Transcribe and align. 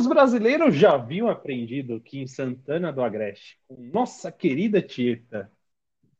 os 0.00 0.06
brasileiros 0.06 0.74
já 0.74 0.94
haviam 0.94 1.28
aprendido 1.28 2.00
que 2.00 2.18
em 2.18 2.26
Santana 2.26 2.90
do 2.90 3.02
Agreste, 3.02 3.58
com 3.68 3.76
nossa 3.92 4.32
querida 4.32 4.80
Tieta, 4.80 5.52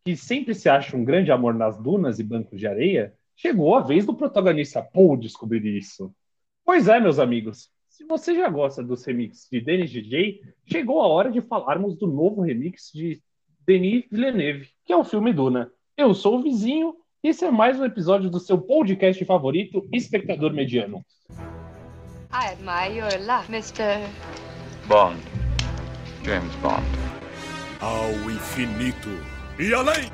que 0.04 0.14
sempre 0.14 0.54
se 0.54 0.68
acha 0.68 0.94
um 0.94 1.02
grande 1.02 1.32
amor 1.32 1.54
nas 1.54 1.78
dunas 1.78 2.18
e 2.18 2.22
bancos 2.22 2.60
de 2.60 2.66
areia, 2.66 3.14
chegou 3.34 3.74
a 3.74 3.80
vez 3.80 4.04
do 4.04 4.14
protagonista 4.14 4.82
Paul 4.82 5.16
descobrir 5.16 5.64
isso. 5.64 6.14
Pois 6.62 6.88
é, 6.88 7.00
meus 7.00 7.18
amigos, 7.18 7.70
se 7.88 8.04
você 8.04 8.34
já 8.34 8.50
gosta 8.50 8.82
dos 8.82 9.02
remixes 9.02 9.48
de 9.50 9.62
Denis 9.62 9.90
DJ, 9.90 10.42
chegou 10.66 11.00
a 11.00 11.08
hora 11.08 11.30
de 11.30 11.40
falarmos 11.40 11.96
do 11.96 12.06
novo 12.06 12.42
remix 12.42 12.90
de 12.92 13.18
Denis 13.66 14.04
Villeneuve, 14.10 14.68
que 14.84 14.92
é 14.92 14.96
o 14.96 15.04
filme 15.04 15.32
Duna. 15.32 15.72
Eu 15.96 16.12
sou 16.12 16.38
o 16.38 16.42
vizinho 16.42 16.96
e 17.24 17.28
esse 17.28 17.46
é 17.46 17.50
mais 17.50 17.80
um 17.80 17.84
episódio 17.86 18.28
do 18.28 18.40
seu 18.40 18.60
podcast 18.60 19.24
favorito, 19.24 19.88
Espectador 19.90 20.52
Mediano. 20.52 21.02
I 22.32 22.46
admire 22.46 22.92
your 22.92 23.18
luck, 23.26 23.46
Mr. 23.48 24.08
Bond. 24.88 25.20
James 26.22 26.54
Bond. 26.56 26.86
Ao 27.80 28.30
infinito 28.30 29.08
e 29.58 29.72
além! 29.74 30.10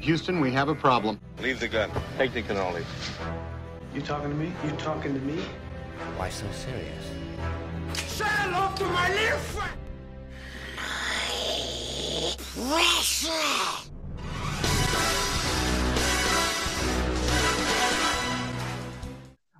Houston, 0.00 0.40
we 0.40 0.50
have 0.50 0.68
a 0.68 0.74
problem. 0.74 1.18
Leave 1.40 1.60
the 1.60 1.68
gun. 1.68 1.90
Take 2.16 2.32
the 2.32 2.42
cannoli. 2.42 2.84
You 3.94 4.00
talking 4.02 4.30
to 4.30 4.34
me? 4.34 4.52
You 4.64 4.72
talking 4.72 5.14
to 5.14 5.20
me? 5.20 5.40
Why 6.16 6.28
so 6.28 6.46
serious? 6.52 7.04
Say 8.08 8.24
hello 8.26 8.74
to 8.74 8.84
my 8.86 9.08
little 9.10 9.38
friend! 9.38 9.78
Precious! 12.68 13.90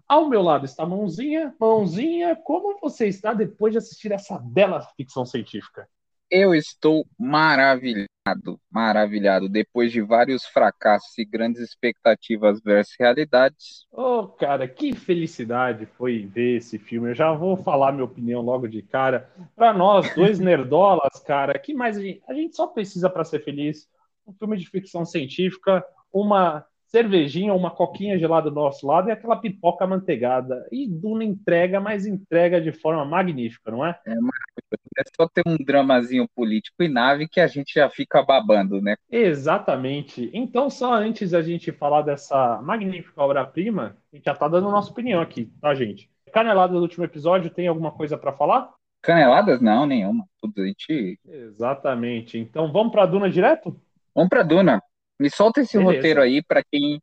Ao 0.09 0.27
meu 0.27 0.41
lado 0.41 0.65
está 0.65 0.87
Mãozinha. 0.87 1.55
Mãozinha, 1.61 2.35
como 2.35 2.79
você 2.81 3.09
está 3.09 3.35
depois 3.35 3.73
de 3.73 3.79
assistir 3.79 4.11
essa 4.11 4.39
bela 4.39 4.81
ficção 4.97 5.27
científica? 5.27 5.87
Eu 6.31 6.55
estou 6.55 7.07
maravilhado, 7.19 8.59
maravilhado. 8.71 9.51
Depois 9.51 9.93
de 9.93 10.01
vários 10.01 10.45
fracassos 10.47 11.17
e 11.19 11.27
grandes 11.27 11.61
expectativas 11.61 12.59
versus 12.63 12.95
realidades. 12.99 13.87
Oh, 13.93 14.29
cara, 14.29 14.67
que 14.67 14.95
felicidade 14.95 15.85
foi 15.85 16.25
ver 16.25 16.57
esse 16.57 16.79
filme. 16.79 17.11
Eu 17.11 17.15
já 17.15 17.31
vou 17.33 17.59
falar 17.59 17.93
minha 17.93 18.05
opinião 18.05 18.41
logo 18.41 18.67
de 18.67 18.81
cara. 18.81 19.31
Para 19.55 19.75
nós, 19.75 20.15
dois 20.15 20.39
nerdolas, 20.41 21.21
cara, 21.21 21.59
que 21.59 21.75
mais 21.75 21.99
a 21.99 22.03
gente, 22.03 22.23
a 22.27 22.33
gente 22.33 22.57
só 22.57 22.67
precisa 22.67 23.11
para 23.11 23.25
ser 23.25 23.45
feliz? 23.45 23.87
Um 24.27 24.33
filme 24.33 24.57
de 24.57 24.69
ficção 24.69 25.05
científica, 25.05 25.85
uma 26.11 26.65
cervejinha, 26.89 27.55
uma 27.55 27.71
coquinha 27.71 28.19
gelada 28.19 28.51
do 28.51 28.55
nosso 28.57 28.87
lado 28.87 29.09
e 29.09 29.13
aquela 29.13 29.37
pipoca 29.37 29.87
manteigada. 29.87 30.67
E 30.73 30.87
Duna 30.89 31.25
entrega, 31.25 31.81
mas 31.81 32.07
entrega 32.07 32.61
de 32.61 32.73
forma 32.73 33.05
magnífica, 33.05 33.71
não 33.71 33.85
é? 33.85 33.99
É 34.07 34.13
É 34.13 35.03
só 35.17 35.29
ter 35.29 35.43
um 35.47 35.57
dramazinho 35.57 36.29
político 36.35 36.83
e 36.83 36.89
nave 36.89 37.29
que 37.29 37.41
a 37.41 37.47
gente 37.47 37.75
já 37.75 37.89
fica 37.89 38.23
babando, 38.23 38.81
né? 38.81 38.97
Exatamente. 39.11 40.31
Então, 40.33 40.69
só 40.71 40.95
antes 40.95 41.31
da 41.31 41.43
gente 41.43 41.71
falar 41.73 42.03
dessa 42.03 42.61
magnífica 42.63 43.23
obra-prima, 43.23 43.97
a 44.13 44.17
gente 44.17 44.25
já 44.25 44.35
tá 44.35 44.49
dando 44.49 44.71
nossa 44.71 44.91
opinião 44.91 45.21
aqui, 45.21 45.47
tá, 45.61 45.75
gente? 45.75 46.11
Canelada 46.33 46.73
do 46.75 46.81
último 46.81 47.05
episódio, 47.05 47.51
tem 47.51 47.69
alguma 47.69 47.93
coisa 47.93 48.19
para 48.19 48.33
falar? 48.33 48.73
Caneladas? 49.03 49.61
Não, 49.61 49.87
nenhuma. 49.87 50.25
Tudo 50.41 50.63
a 50.63 50.67
gente. 50.67 51.19
Exatamente. 51.25 52.39
Então, 52.39 52.73
vamos 52.73 52.93
para 52.93 53.07
Duna 53.07 53.31
direto? 53.31 53.81
Vamos 54.15 54.29
pra 54.29 54.43
Duna. 54.43 54.83
Me 55.19 55.31
solta 55.31 55.61
esse 55.61 55.77
Beleza. 55.77 55.79
roteiro 55.79 56.21
aí 56.23 56.43
para 56.43 56.63
quem, 56.65 57.01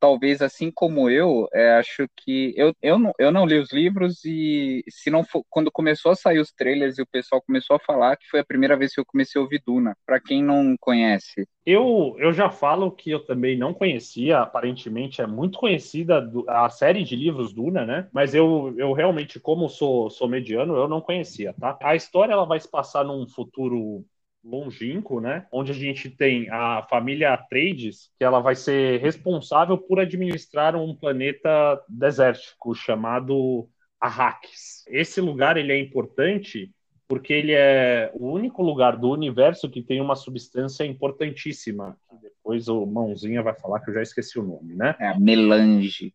talvez 0.00 0.40
assim 0.42 0.70
como 0.70 1.10
eu, 1.10 1.48
é, 1.52 1.74
acho 1.76 2.06
que 2.16 2.54
eu, 2.56 2.74
eu, 2.82 2.98
não, 2.98 3.12
eu 3.18 3.30
não 3.32 3.46
li 3.46 3.58
os 3.58 3.72
livros 3.72 4.24
e 4.24 4.82
se 4.88 5.10
não 5.10 5.24
for, 5.24 5.44
quando 5.50 5.70
começou 5.72 6.12
a 6.12 6.16
sair 6.16 6.38
os 6.40 6.52
trailers 6.52 6.98
e 6.98 7.02
o 7.02 7.06
pessoal 7.06 7.42
começou 7.42 7.76
a 7.76 7.80
falar 7.80 8.16
que 8.16 8.28
foi 8.28 8.40
a 8.40 8.44
primeira 8.46 8.76
vez 8.76 8.94
que 8.94 9.00
eu 9.00 9.06
comecei 9.06 9.38
a 9.40 9.42
ouvir 9.42 9.62
Duna. 9.66 9.96
Para 10.06 10.20
quem 10.20 10.42
não 10.42 10.76
conhece, 10.80 11.46
Eu, 11.70 12.16
eu 12.18 12.32
já 12.32 12.48
falo 12.50 12.90
que 12.90 13.10
eu 13.10 13.22
também 13.22 13.56
não 13.58 13.74
conhecia, 13.74 14.38
aparentemente 14.40 15.20
é 15.20 15.26
muito 15.26 15.58
conhecida 15.58 16.26
a 16.48 16.70
série 16.70 17.04
de 17.04 17.14
livros 17.14 17.52
Duna, 17.52 17.84
né? 17.84 18.08
Mas 18.10 18.34
eu, 18.34 18.74
eu 18.78 18.94
realmente, 18.94 19.38
como 19.38 19.68
sou, 19.68 20.08
sou 20.08 20.26
mediano, 20.26 20.74
eu 20.76 20.88
não 20.88 21.02
conhecia, 21.02 21.52
tá? 21.60 21.76
A 21.82 21.94
história 21.94 22.32
ela 22.32 22.46
vai 22.46 22.58
se 22.58 22.70
passar 22.70 23.04
num 23.04 23.28
futuro 23.28 24.02
longínquo, 24.44 25.20
né? 25.20 25.46
Onde 25.52 25.72
a 25.72 25.74
gente 25.74 26.10
tem 26.10 26.48
a 26.50 26.86
família 26.88 27.34
Atreides, 27.34 28.10
que 28.18 28.24
ela 28.24 28.40
vai 28.40 28.54
ser 28.54 29.00
responsável 29.00 29.76
por 29.76 30.00
administrar 30.00 30.76
um 30.76 30.94
planeta 30.94 31.82
desértico 31.88 32.74
chamado 32.74 33.68
Arrakis. 34.00 34.84
Esse 34.88 35.20
lugar 35.20 35.56
ele 35.56 35.72
é 35.72 35.78
importante 35.78 36.72
porque 37.08 37.32
ele 37.32 37.52
é 37.52 38.10
o 38.14 38.30
único 38.30 38.62
lugar 38.62 38.96
do 38.96 39.10
universo 39.10 39.70
que 39.70 39.82
tem 39.82 40.00
uma 40.00 40.14
substância 40.14 40.84
importantíssima. 40.84 41.96
Depois 42.20 42.68
o 42.68 42.84
Mãozinha 42.84 43.42
vai 43.42 43.54
falar 43.54 43.80
que 43.80 43.90
eu 43.90 43.94
já 43.94 44.02
esqueci 44.02 44.38
o 44.38 44.42
nome, 44.42 44.74
né? 44.74 44.94
é 45.00 45.08
a 45.08 45.18
melange. 45.18 46.14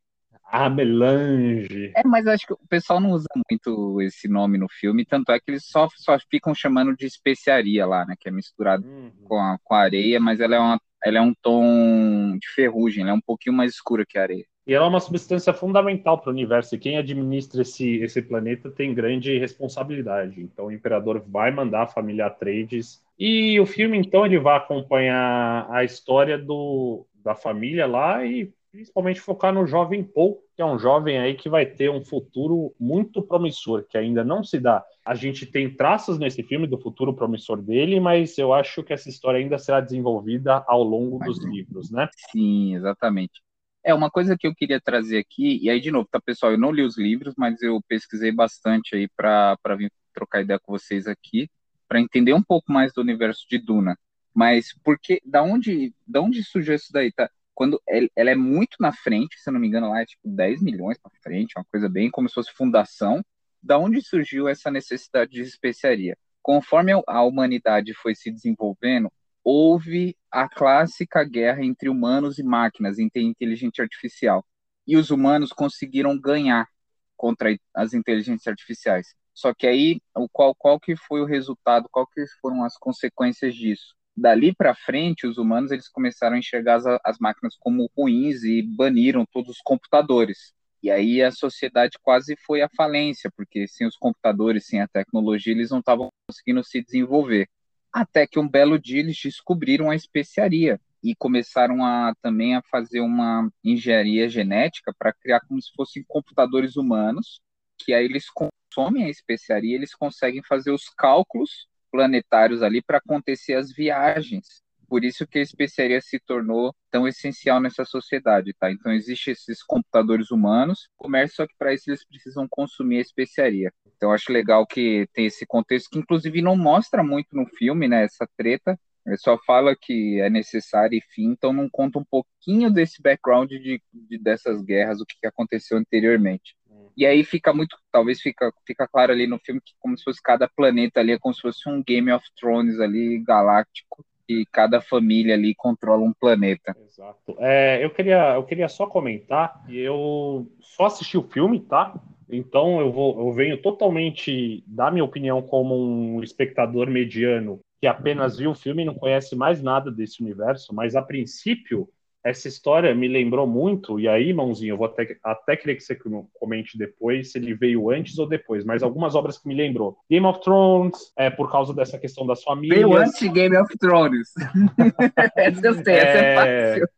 A 0.54 0.70
melange. 0.70 1.92
É, 1.96 2.04
mas 2.08 2.28
acho 2.28 2.46
que 2.46 2.54
o 2.54 2.68
pessoal 2.70 3.00
não 3.00 3.10
usa 3.10 3.28
muito 3.50 4.00
esse 4.02 4.28
nome 4.28 4.60
no 4.60 4.68
filme, 4.70 5.04
tanto 5.04 5.32
é 5.32 5.40
que 5.40 5.50
eles 5.50 5.66
só, 5.66 5.88
só 5.96 6.16
ficam 6.30 6.54
chamando 6.54 6.96
de 6.96 7.08
especiaria 7.08 7.88
lá, 7.88 8.06
né? 8.06 8.14
Que 8.20 8.30
é 8.30 8.32
misturado 8.32 8.86
Uhum. 8.86 9.12
com 9.24 9.36
a, 9.40 9.58
com 9.64 9.74
a 9.74 9.80
areia, 9.80 10.20
mas 10.20 10.40
ela 10.40 10.56
é, 10.56 10.60
uma, 10.60 10.80
ela 11.04 11.18
é 11.18 11.22
um 11.22 11.34
tom 11.42 12.38
de 12.38 12.48
ferrugem, 12.54 13.02
ela 13.02 13.12
é 13.12 13.16
um 13.16 13.22
pouquinho 13.22 13.56
mais 13.56 13.72
escura 13.72 14.06
que 14.08 14.16
a 14.16 14.22
areia. 14.22 14.46
E 14.68 14.74
ela 14.74 14.86
é 14.86 14.90
uma 14.90 15.00
substância 15.00 15.54
fundamental 15.54 16.20
para 16.20 16.30
o 16.30 16.34
universo. 16.34 16.76
E 16.76 16.80
quem 16.80 16.98
administra 16.98 17.64
esse, 17.64 17.96
esse 17.98 18.22
planeta 18.22 18.70
tem 18.70 18.94
grande 18.94 19.38
responsabilidade. 19.40 20.40
Então 20.40 20.68
o 20.68 20.72
imperador 20.72 21.20
vai 21.28 21.50
mandar 21.50 21.82
a 21.84 21.88
família 21.88 22.28
Atreides. 22.28 23.04
E 23.18 23.60
o 23.60 23.66
filme, 23.66 23.98
então, 23.98 24.26
ele 24.26 24.40
vai 24.40 24.56
acompanhar 24.58 25.68
a 25.70 25.84
história 25.84 26.38
do, 26.38 27.06
da 27.24 27.36
família 27.36 27.86
lá 27.86 28.24
e 28.26 28.54
principalmente 28.74 29.22
focar 29.22 29.54
no 29.54 29.68
jovem 29.68 30.04
Paul, 30.04 30.44
que 30.56 30.62
é 30.62 30.66
um 30.66 30.80
jovem 30.80 31.20
aí 31.20 31.36
que 31.36 31.48
vai 31.48 31.64
ter 31.64 31.92
um 31.92 32.04
futuro 32.04 32.74
muito 32.80 33.22
promissor, 33.22 33.86
que 33.88 33.96
ainda 33.96 34.24
não 34.24 34.44
se 34.44 34.60
dá. 34.60 34.84
A 35.06 35.14
gente 35.14 35.46
tem 35.46 35.70
traços 35.70 36.18
nesse 36.18 36.42
filme 36.42 36.66
do 36.66 36.80
futuro 36.80 37.14
promissor 37.14 37.62
dele, 37.62 38.00
mas 38.00 38.36
eu 38.36 38.52
acho 38.52 38.82
que 38.82 38.92
essa 38.92 39.08
história 39.10 39.40
ainda 39.40 39.60
será 39.60 39.80
desenvolvida 39.80 40.64
ao 40.68 40.82
longo 40.82 41.20
dos 41.20 41.38
livros, 41.46 41.92
né? 41.92 42.10
Sim, 42.32 42.76
exatamente. 42.76 43.44
É 43.84 43.94
uma 43.94 44.10
coisa 44.10 44.36
que 44.36 44.48
eu 44.48 44.56
queria 44.56 44.82
trazer 44.82 45.20
aqui, 45.20 45.60
e 45.62 45.70
aí 45.70 45.80
de 45.80 45.92
novo, 45.92 46.08
tá, 46.12 46.20
pessoal? 46.20 46.54
Eu 46.54 46.58
não 46.58 46.72
li 46.72 46.82
os 46.82 46.98
livros, 46.98 47.36
mas 47.38 47.62
eu 47.62 47.80
pesquisei 47.88 48.32
bastante 48.32 48.96
aí 48.96 49.08
para 49.16 49.56
vir 49.78 49.92
trocar 50.16 50.42
ideia 50.42 50.60
com 50.60 50.72
vocês 50.72 51.06
aqui, 51.06 51.48
para 51.88 52.02
entender 52.02 52.34
um 52.34 52.42
pouco 52.42 52.72
mais 52.72 52.92
do 52.92 53.02
universo 53.02 53.46
de 53.48 53.60
Duna. 53.60 53.96
Mas 54.34 54.74
porque, 54.84 55.22
da 55.24 55.44
onde, 55.44 55.94
da 56.08 56.22
onde 56.22 56.44
surgiu 56.44 56.74
isso 56.74 56.92
daí? 56.92 57.12
Tá? 57.12 57.30
Quando 57.54 57.82
el- 57.88 58.10
ela 58.16 58.32
é 58.32 58.36
muito 58.36 58.78
na 58.80 58.92
frente, 58.94 59.40
se 59.40 59.50
eu 59.50 59.54
não 59.54 59.60
me 59.60 59.68
engano, 59.68 59.90
lá 59.90 60.02
é 60.02 60.06
tipo 60.06 60.22
10 60.28 60.62
milhões 60.62 60.98
para 60.98 61.12
frente, 61.22 61.54
uma 61.58 61.66
coisa 61.66 61.90
bem 61.90 62.10
como 62.12 62.28
se 62.28 62.36
fosse 62.36 62.52
fundação. 62.54 63.24
Da 63.62 63.78
onde 63.78 64.02
surgiu 64.02 64.48
essa 64.48 64.70
necessidade 64.72 65.32
de 65.32 65.42
especiaria? 65.42 66.18
Conforme 66.42 66.92
a- 67.08 67.24
humanidade 67.24 67.94
foi 67.94 68.14
se 68.16 68.30
desenvolvendo, 68.32 69.12
houve 69.44 70.16
a 70.32 70.48
clássica 70.50 71.24
guerra 71.24 71.64
entre 71.64 71.90
humanos 71.90 72.38
e 72.40 72.44
máquinas, 72.44 73.00
entre 73.00 73.22
inteligência 73.24 73.82
artificial. 73.84 74.46
E 74.86 74.98
os 74.98 75.12
humanos 75.12 75.52
conseguiram 75.54 76.20
ganhar 76.20 76.68
contra 77.16 77.56
as 77.74 77.94
inteligências 77.94 78.48
artificiais. 78.48 79.16
Só 79.34 79.54
que 79.54 79.66
aí, 79.68 80.02
qual, 80.32 80.54
qual 80.56 80.80
que 80.80 80.96
foi 80.96 81.22
o 81.22 81.26
resultado, 81.26 81.88
qual 81.92 82.06
que 82.08 82.26
foram 82.42 82.64
as 82.64 82.78
consequências 82.78 83.56
disso? 83.56 83.96
Dali 84.16 84.54
para 84.54 84.76
frente, 84.76 85.26
os 85.26 85.38
humanos 85.38 85.72
eles 85.72 85.90
começaram 85.90 86.36
a 86.36 86.40
enxergar 86.40 86.76
as, 86.76 86.86
as 87.04 87.18
máquinas 87.20 87.56
como 87.60 87.90
ruins 87.98 88.44
e 88.44 88.62
baniram 88.62 89.26
todos 89.26 89.58
os 89.58 89.62
computadores. 89.64 90.54
E 90.84 90.92
aí 90.92 91.22
a 91.24 91.32
sociedade 91.32 91.98
quase 92.02 92.36
foi 92.46 92.62
à 92.62 92.70
falência, 92.76 93.32
porque 93.36 93.68
sem 93.68 93.88
os 93.88 93.98
computadores, 93.98 94.68
sem 94.68 94.82
a 94.82 94.88
tecnologia, 94.88 95.54
eles 95.54 95.72
não 95.72 95.80
estavam 95.80 96.10
conseguindo 96.28 96.64
se 96.64 96.84
desenvolver. 96.84 97.48
Até 97.92 98.28
que 98.28 98.38
um 98.38 98.48
belo 98.48 98.78
dia 98.78 99.00
eles 99.00 99.18
descobriram 99.24 99.90
a 99.90 99.96
especiaria 99.96 100.80
e 101.04 101.16
começaram 101.16 101.84
a 101.86 102.14
também 102.22 102.56
a 102.56 102.62
fazer 102.64 103.02
uma 103.02 103.50
engenharia 103.64 104.30
genética 104.30 104.94
para 104.98 105.14
criar 105.14 105.42
como 105.42 105.62
se 105.62 105.72
fossem 105.76 106.04
computadores 106.08 106.76
humanos, 106.76 107.42
que 107.78 107.94
aí 107.94 108.06
eles 108.06 108.26
consomem 108.30 109.06
a 109.06 109.10
especiaria, 109.10 109.76
eles 109.76 109.96
conseguem 109.96 110.44
fazer 110.44 110.72
os 110.72 110.90
cálculos 110.90 111.68
planetários 111.94 112.64
ali 112.64 112.82
para 112.82 112.98
acontecer 112.98 113.54
as 113.54 113.72
viagens. 113.72 114.64
Por 114.90 115.04
isso 115.04 115.28
que 115.28 115.38
a 115.40 115.42
especiaria 115.42 116.02
se 116.02 116.20
tornou 116.20 116.76
tão 116.92 117.08
essencial 117.08 117.62
nessa 117.62 117.86
sociedade, 117.86 118.54
tá? 118.60 118.72
Então 118.72 118.92
existem 118.92 119.32
esses 119.32 119.64
computadores 119.64 120.32
humanos, 120.32 120.90
comércio 120.98 121.38
só 121.38 121.48
que 121.48 121.54
para 121.58 121.74
isso 121.74 121.90
eles 121.90 122.06
precisam 122.06 122.48
consumir 122.50 122.98
a 122.98 123.02
especiaria. 123.02 123.72
Então 123.96 124.12
acho 124.12 124.32
legal 124.32 124.66
que 124.66 125.08
tem 125.14 125.28
esse 125.28 125.46
contexto 125.46 125.90
que 125.92 126.00
inclusive 126.00 126.42
não 126.42 126.56
mostra 126.56 127.04
muito 127.04 127.36
no 127.36 127.46
filme, 127.46 127.88
né, 127.88 128.04
essa 128.06 128.28
treta, 128.36 128.78
ele 129.06 129.18
só 129.18 129.38
fala 129.46 129.76
que 129.80 130.20
é 130.22 130.30
necessário 130.30 130.98
e 130.98 131.02
fim, 131.14 131.26
então 131.32 131.52
não 131.54 131.70
conta 131.70 132.00
um 132.00 132.06
pouquinho 132.06 132.72
desse 132.72 133.02
background 133.02 133.50
de, 133.50 133.82
de- 133.94 134.18
dessas 134.18 134.62
guerras, 134.62 135.00
o 135.02 135.06
que 135.06 135.28
aconteceu 135.28 135.78
anteriormente. 135.78 136.56
E 136.96 137.06
aí 137.06 137.24
fica 137.24 137.54
muito, 137.54 137.78
talvez 137.92 138.22
fica, 138.22 138.52
fica 138.66 138.88
claro 138.88 139.12
ali 139.12 139.28
no 139.28 139.40
filme 139.40 139.62
que 139.64 139.74
como 139.80 139.98
se 139.98 140.04
fosse 140.04 140.22
cada 140.22 140.48
planeta 140.48 141.00
ali, 141.00 141.14
é 141.14 141.20
como 141.20 141.34
se 141.34 141.42
fosse 141.42 141.68
um 141.68 141.84
Game 141.84 142.12
of 142.12 142.26
Thrones 142.40 142.80
ali, 142.80 143.24
galáctico, 143.26 144.06
e 144.28 144.46
cada 144.52 144.82
família 144.82 145.36
ali 145.36 145.54
controla 145.56 146.04
um 146.04 146.14
planeta. 146.14 146.76
Exato. 146.88 147.36
É, 147.40 147.84
eu, 147.84 147.90
queria, 147.90 148.36
eu 148.36 148.44
queria 148.44 148.70
só 148.70 148.88
comentar 148.88 149.64
eu 149.70 150.48
só 150.60 150.86
assisti 150.86 151.18
o 151.18 151.24
filme, 151.24 151.60
tá? 151.60 151.94
Então 152.30 152.80
eu 152.80 152.92
vou 152.92 153.20
eu 153.20 153.34
venho 153.34 153.62
totalmente 153.62 154.64
dar 154.66 154.92
minha 154.92 155.04
opinião 155.04 155.42
como 155.42 155.76
um 155.76 156.24
espectador 156.24 156.90
mediano 156.90 157.60
que 157.80 157.88
apenas 157.88 158.38
viu 158.38 158.52
o 158.52 158.56
filme 158.56 158.84
e 158.84 158.86
não 158.86 158.96
conhece 158.96 159.36
mais 159.36 159.62
nada 159.62 159.92
desse 159.92 160.22
universo, 160.24 160.74
mas 160.74 160.96
a 160.96 161.02
princípio 161.02 161.90
essa 162.24 162.48
história 162.48 162.96
me 162.96 163.08
lembrou 163.08 163.46
muito, 163.46 164.00
e 164.00 164.08
aí, 164.08 164.34
mãozinho, 164.34 164.74
eu 164.74 164.78
vou 164.78 164.88
até, 164.88 165.18
até 165.22 165.58
querer 165.58 165.76
que 165.76 165.84
você 165.84 165.98
comente 166.34 166.78
depois 166.78 167.32
se 167.32 167.38
ele 167.38 167.54
veio 167.54 167.90
antes 167.90 168.18
ou 168.18 168.26
depois, 168.26 168.64
mas 168.64 168.82
algumas 168.82 169.14
obras 169.14 169.38
que 169.38 169.48
me 169.48 169.54
lembrou. 169.54 169.98
Game 170.10 170.26
of 170.26 170.40
Thrones, 170.42 171.12
é, 171.18 171.30
por 171.30 171.52
causa 171.52 171.74
dessa 171.74 172.00
questão 172.00 172.26
das 172.26 172.42
famílias. 172.42 172.80
Veio 172.80 172.96
antes 172.96 173.20
de 173.20 173.28
Game 173.28 173.58
of 173.58 173.78
Thrones. 173.78 174.30
sei, 175.84 175.96
essa 175.96 176.18
é, 176.18 176.34
é 176.34 176.36
fácil. 176.36 176.90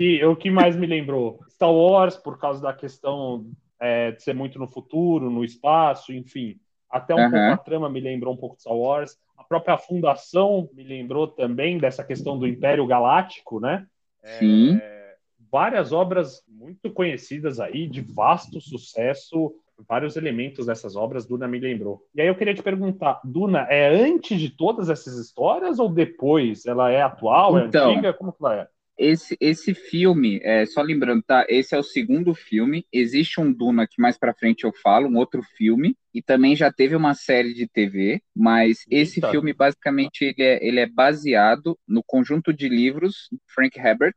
E 0.00 0.24
o 0.24 0.34
que 0.34 0.50
mais 0.50 0.76
me 0.76 0.86
lembrou? 0.86 1.38
Star 1.50 1.72
Wars, 1.72 2.16
por 2.16 2.38
causa 2.38 2.60
da 2.60 2.72
questão 2.72 3.46
é, 3.80 4.10
de 4.10 4.22
ser 4.22 4.34
muito 4.34 4.58
no 4.58 4.66
futuro, 4.66 5.30
no 5.30 5.44
espaço, 5.44 6.12
enfim. 6.12 6.56
Até 6.90 7.14
um 7.14 7.18
uhum. 7.18 7.30
pouco 7.30 7.52
a 7.52 7.56
trama 7.56 7.88
me 7.88 8.00
lembrou 8.00 8.34
um 8.34 8.36
pouco 8.36 8.56
de 8.56 8.62
Star 8.62 8.76
Wars. 8.76 9.16
A 9.36 9.44
própria 9.44 9.78
fundação 9.78 10.68
me 10.72 10.82
lembrou 10.82 11.28
também 11.28 11.78
dessa 11.78 12.02
questão 12.02 12.36
do 12.36 12.46
Império 12.46 12.86
Galáctico, 12.86 13.60
né? 13.60 13.86
Sim. 14.24 14.78
É, 14.82 15.14
várias 15.50 15.92
obras 15.92 16.42
muito 16.48 16.90
conhecidas 16.90 17.60
aí, 17.60 17.86
de 17.86 18.00
vasto 18.00 18.60
sucesso, 18.60 19.54
vários 19.88 20.16
elementos 20.16 20.66
dessas 20.66 20.96
obras, 20.96 21.26
Duna 21.26 21.46
me 21.46 21.58
lembrou. 21.58 22.04
E 22.14 22.20
aí 22.20 22.28
eu 22.28 22.34
queria 22.34 22.54
te 22.54 22.62
perguntar, 22.62 23.20
Duna 23.24 23.60
é 23.70 23.88
antes 23.88 24.40
de 24.40 24.50
todas 24.50 24.90
essas 24.90 25.18
histórias 25.18 25.78
ou 25.78 25.88
depois? 25.88 26.66
Ela 26.66 26.90
é 26.90 27.02
atual, 27.02 27.58
então, 27.60 27.90
é 27.90 27.92
antiga? 27.92 28.12
Como 28.12 28.32
que 28.32 28.44
ela 28.44 28.62
é? 28.62 28.68
Esse, 28.98 29.36
esse 29.40 29.74
filme, 29.74 30.40
é, 30.42 30.66
só 30.66 30.82
lembrando, 30.82 31.22
tá? 31.22 31.46
Esse 31.48 31.74
é 31.74 31.78
o 31.78 31.82
segundo 31.82 32.34
filme. 32.34 32.84
Existe 32.92 33.40
um 33.40 33.52
Duna 33.52 33.86
que 33.86 34.00
mais 34.00 34.18
para 34.18 34.34
frente 34.34 34.64
eu 34.64 34.72
falo, 34.72 35.08
um 35.08 35.16
outro 35.16 35.42
filme, 35.56 35.96
e 36.12 36.20
também 36.20 36.56
já 36.56 36.72
teve 36.72 36.96
uma 36.96 37.14
série 37.14 37.54
de 37.54 37.68
TV, 37.68 38.20
mas 38.34 38.84
esse 38.90 39.18
Eita. 39.18 39.30
filme 39.30 39.52
basicamente 39.52 40.24
ele 40.24 40.42
é, 40.42 40.66
ele 40.66 40.80
é 40.80 40.86
baseado 40.86 41.78
no 41.86 42.02
conjunto 42.04 42.52
de 42.52 42.68
livros 42.68 43.28
Frank 43.46 43.78
Herbert, 43.78 44.14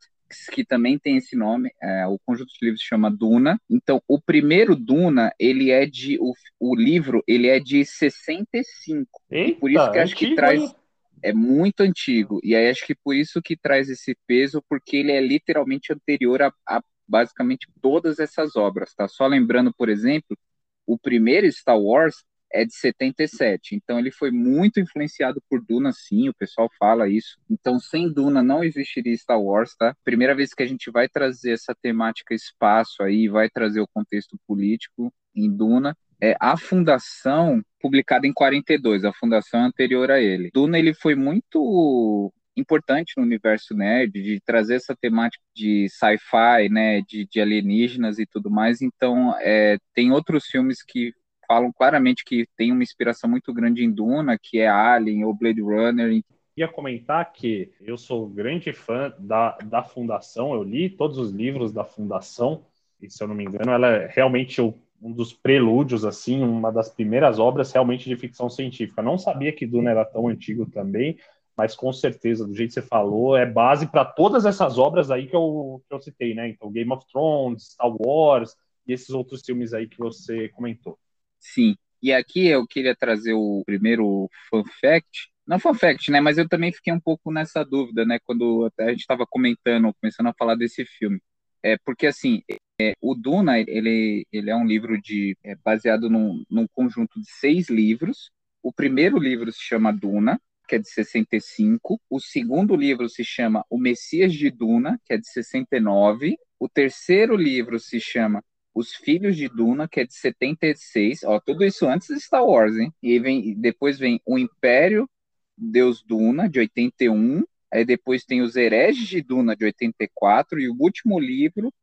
que 0.51 0.63
também 0.65 0.97
tem 0.97 1.17
esse 1.17 1.35
nome, 1.35 1.71
é, 1.81 2.07
o 2.07 2.17
conjunto 2.25 2.47
de 2.47 2.65
livros 2.65 2.81
se 2.81 2.87
chama 2.87 3.11
Duna. 3.11 3.59
Então, 3.69 4.01
o 4.07 4.19
primeiro 4.19 4.75
Duna, 4.75 5.31
ele 5.39 5.71
é 5.71 5.85
de 5.85 6.17
o, 6.19 6.33
o 6.59 6.75
livro, 6.75 7.23
ele 7.27 7.47
é 7.47 7.59
de 7.59 7.83
65. 7.85 9.21
Eita, 9.29 9.59
por 9.59 9.69
isso 9.69 9.91
que 9.91 9.99
acho 9.99 10.15
que 10.15 10.35
traz 10.35 10.73
é 11.23 11.33
muito 11.33 11.81
antigo. 11.81 12.39
E 12.43 12.55
aí 12.55 12.69
acho 12.69 12.85
que 12.85 12.95
por 12.95 13.15
isso 13.15 13.41
que 13.41 13.57
traz 13.57 13.89
esse 13.89 14.15
peso, 14.27 14.63
porque 14.69 14.97
ele 14.97 15.11
é 15.11 15.21
literalmente 15.21 15.93
anterior 15.93 16.41
a, 16.41 16.53
a 16.67 16.81
basicamente 17.07 17.67
todas 17.81 18.19
essas 18.19 18.55
obras, 18.55 18.93
tá? 18.93 19.07
Só 19.07 19.27
lembrando, 19.27 19.73
por 19.73 19.89
exemplo, 19.89 20.37
o 20.85 20.97
primeiro 20.97 21.51
Star 21.51 21.79
Wars 21.79 22.23
é 22.53 22.65
de 22.65 22.73
77, 22.75 23.75
então 23.75 23.97
ele 23.97 24.11
foi 24.11 24.29
muito 24.31 24.79
influenciado 24.79 25.41
por 25.49 25.63
Duna, 25.63 25.91
sim, 25.93 26.27
o 26.29 26.33
pessoal 26.33 26.69
fala 26.77 27.07
isso. 27.07 27.37
Então, 27.49 27.79
sem 27.79 28.11
Duna 28.11 28.43
não 28.43 28.63
existiria 28.63 29.15
Star 29.15 29.41
Wars, 29.41 29.75
tá? 29.75 29.95
Primeira 30.03 30.35
vez 30.35 30.53
que 30.53 30.63
a 30.63 30.67
gente 30.67 30.91
vai 30.91 31.07
trazer 31.07 31.53
essa 31.53 31.73
temática 31.73 32.33
espaço 32.33 33.03
aí, 33.03 33.27
vai 33.27 33.49
trazer 33.49 33.79
o 33.79 33.87
contexto 33.87 34.37
político 34.47 35.13
em 35.35 35.49
Duna 35.49 35.95
é 36.21 36.35
a 36.39 36.55
Fundação, 36.55 37.63
publicada 37.79 38.27
em 38.27 38.33
42, 38.33 39.03
a 39.03 39.11
Fundação 39.11 39.65
anterior 39.65 40.11
a 40.11 40.21
ele. 40.21 40.51
Duna 40.53 40.77
ele 40.77 40.93
foi 40.93 41.15
muito 41.15 42.31
importante 42.55 43.13
no 43.17 43.23
universo 43.23 43.73
nerd 43.73 44.11
de 44.11 44.39
trazer 44.41 44.75
essa 44.75 44.95
temática 44.95 45.43
de 45.55 45.87
sci-fi, 45.89 46.69
né, 46.69 47.01
de, 47.01 47.25
de, 47.25 47.41
alienígenas 47.41 48.19
e 48.19 48.25
tudo 48.25 48.51
mais. 48.51 48.81
Então, 48.81 49.35
é, 49.39 49.77
tem 49.95 50.11
outros 50.11 50.45
filmes 50.45 50.83
que 50.83 51.13
falam 51.47 51.71
claramente 51.71 52.23
que 52.23 52.47
tem 52.55 52.71
uma 52.71 52.83
inspiração 52.83 53.29
muito 53.29 53.53
grande 53.53 53.83
em 53.83 53.91
Duna, 53.91 54.37
que 54.41 54.59
é 54.59 54.67
Alien 54.67 55.25
ou 55.25 55.33
Blade 55.33 55.61
Runner. 55.61 56.21
Ia 56.55 56.67
comentar 56.67 57.31
que 57.31 57.71
eu 57.81 57.97
sou 57.97 58.29
grande 58.29 58.71
fã 58.73 59.13
da, 59.17 59.57
da 59.57 59.83
Fundação, 59.83 60.53
eu 60.53 60.63
li 60.63 60.89
todos 60.89 61.17
os 61.17 61.31
livros 61.31 61.71
da 61.71 61.83
Fundação, 61.83 62.65
e 63.01 63.09
se 63.09 63.23
eu 63.23 63.27
não 63.27 63.35
me 63.35 63.43
engano, 63.43 63.71
ela 63.71 63.87
é 63.87 64.07
realmente 64.07 64.61
o 64.61 64.73
um 65.01 65.11
dos 65.11 65.33
prelúdios, 65.33 66.05
assim, 66.05 66.43
uma 66.43 66.71
das 66.71 66.89
primeiras 66.89 67.39
obras 67.39 67.71
realmente 67.71 68.07
de 68.07 68.15
ficção 68.15 68.49
científica. 68.49 69.01
Não 69.01 69.17
sabia 69.17 69.51
que 69.51 69.65
Duna 69.65 69.89
era 69.89 70.05
tão 70.05 70.27
antigo 70.27 70.65
também, 70.69 71.17
mas 71.57 71.75
com 71.75 71.91
certeza, 71.91 72.45
do 72.45 72.53
jeito 72.53 72.69
que 72.69 72.73
você 72.75 72.81
falou, 72.81 73.35
é 73.35 73.45
base 73.45 73.87
para 73.87 74.05
todas 74.05 74.45
essas 74.45 74.77
obras 74.77 75.09
aí 75.09 75.27
que 75.27 75.35
eu, 75.35 75.81
que 75.87 75.93
eu 75.93 75.99
citei, 75.99 76.33
né? 76.35 76.49
Então, 76.49 76.71
Game 76.71 76.91
of 76.91 77.05
Thrones, 77.11 77.71
Star 77.71 77.91
Wars 77.99 78.55
e 78.87 78.93
esses 78.93 79.09
outros 79.09 79.41
filmes 79.43 79.73
aí 79.73 79.87
que 79.87 79.97
você 79.97 80.49
comentou. 80.49 80.97
Sim. 81.39 81.75
E 82.01 82.13
aqui 82.13 82.47
eu 82.47 82.65
queria 82.67 82.95
trazer 82.95 83.33
o 83.33 83.63
primeiro 83.65 84.29
fun 84.49 84.63
fact, 84.79 85.31
não 85.45 85.59
fun 85.59 85.73
fact, 85.73 86.09
né? 86.11 86.21
Mas 86.21 86.37
eu 86.37 86.47
também 86.47 86.71
fiquei 86.71 86.93
um 86.93 86.99
pouco 86.99 87.31
nessa 87.31 87.63
dúvida, 87.63 88.05
né? 88.05 88.19
Quando 88.23 88.71
a 88.79 88.89
gente 88.89 89.01
estava 89.01 89.25
comentando, 89.27 89.93
começando 89.99 90.27
a 90.27 90.33
falar 90.33 90.55
desse 90.55 90.85
filme. 90.85 91.19
É 91.63 91.77
porque 91.77 92.07
assim, 92.07 92.41
é, 92.79 92.93
o 93.01 93.13
Duna, 93.13 93.59
ele, 93.59 94.25
ele 94.31 94.49
é 94.49 94.55
um 94.55 94.65
livro 94.65 94.99
de 94.99 95.37
é, 95.43 95.55
baseado 95.55 96.09
num, 96.09 96.43
num 96.49 96.67
conjunto 96.67 97.19
de 97.19 97.29
seis 97.29 97.69
livros. 97.69 98.31
O 98.63 98.73
primeiro 98.73 99.19
livro 99.19 99.51
se 99.51 99.61
chama 99.61 99.91
Duna, 99.91 100.39
que 100.67 100.75
é 100.75 100.79
de 100.79 100.89
65. 100.89 102.01
O 102.09 102.19
segundo 102.19 102.75
livro 102.75 103.07
se 103.09 103.23
chama 103.23 103.65
O 103.69 103.77
Messias 103.77 104.33
de 104.33 104.49
Duna, 104.49 104.99
que 105.05 105.13
é 105.13 105.17
de 105.17 105.27
69. 105.27 106.37
O 106.59 106.69
terceiro 106.69 107.35
livro 107.35 107.79
se 107.79 107.99
chama 107.99 108.43
Os 108.73 108.95
Filhos 108.95 109.35
de 109.35 109.47
Duna, 109.47 109.87
que 109.87 109.99
é 109.99 110.05
de 110.05 110.13
76. 110.13 111.23
Ó, 111.23 111.39
tudo 111.39 111.63
isso 111.63 111.87
antes 111.87 112.07
de 112.07 112.19
Star 112.19 112.45
Wars, 112.45 112.77
hein? 112.77 112.91
E 113.01 113.19
vem, 113.19 113.53
depois 113.59 113.99
vem 113.99 114.19
O 114.25 114.39
Império 114.39 115.09
Deus 115.57 116.01
Duna, 116.01 116.49
de 116.49 116.59
81. 116.59 117.43
Aí 117.71 117.85
depois 117.85 118.25
tem 118.25 118.41
Os 118.41 118.55
Hereges 118.55 119.07
de 119.07 119.21
Duna, 119.21 119.55
de 119.55 119.65
84. 119.65 120.59
E 120.59 120.69
o 120.69 120.75
último 120.79 121.19
livro 121.19 121.73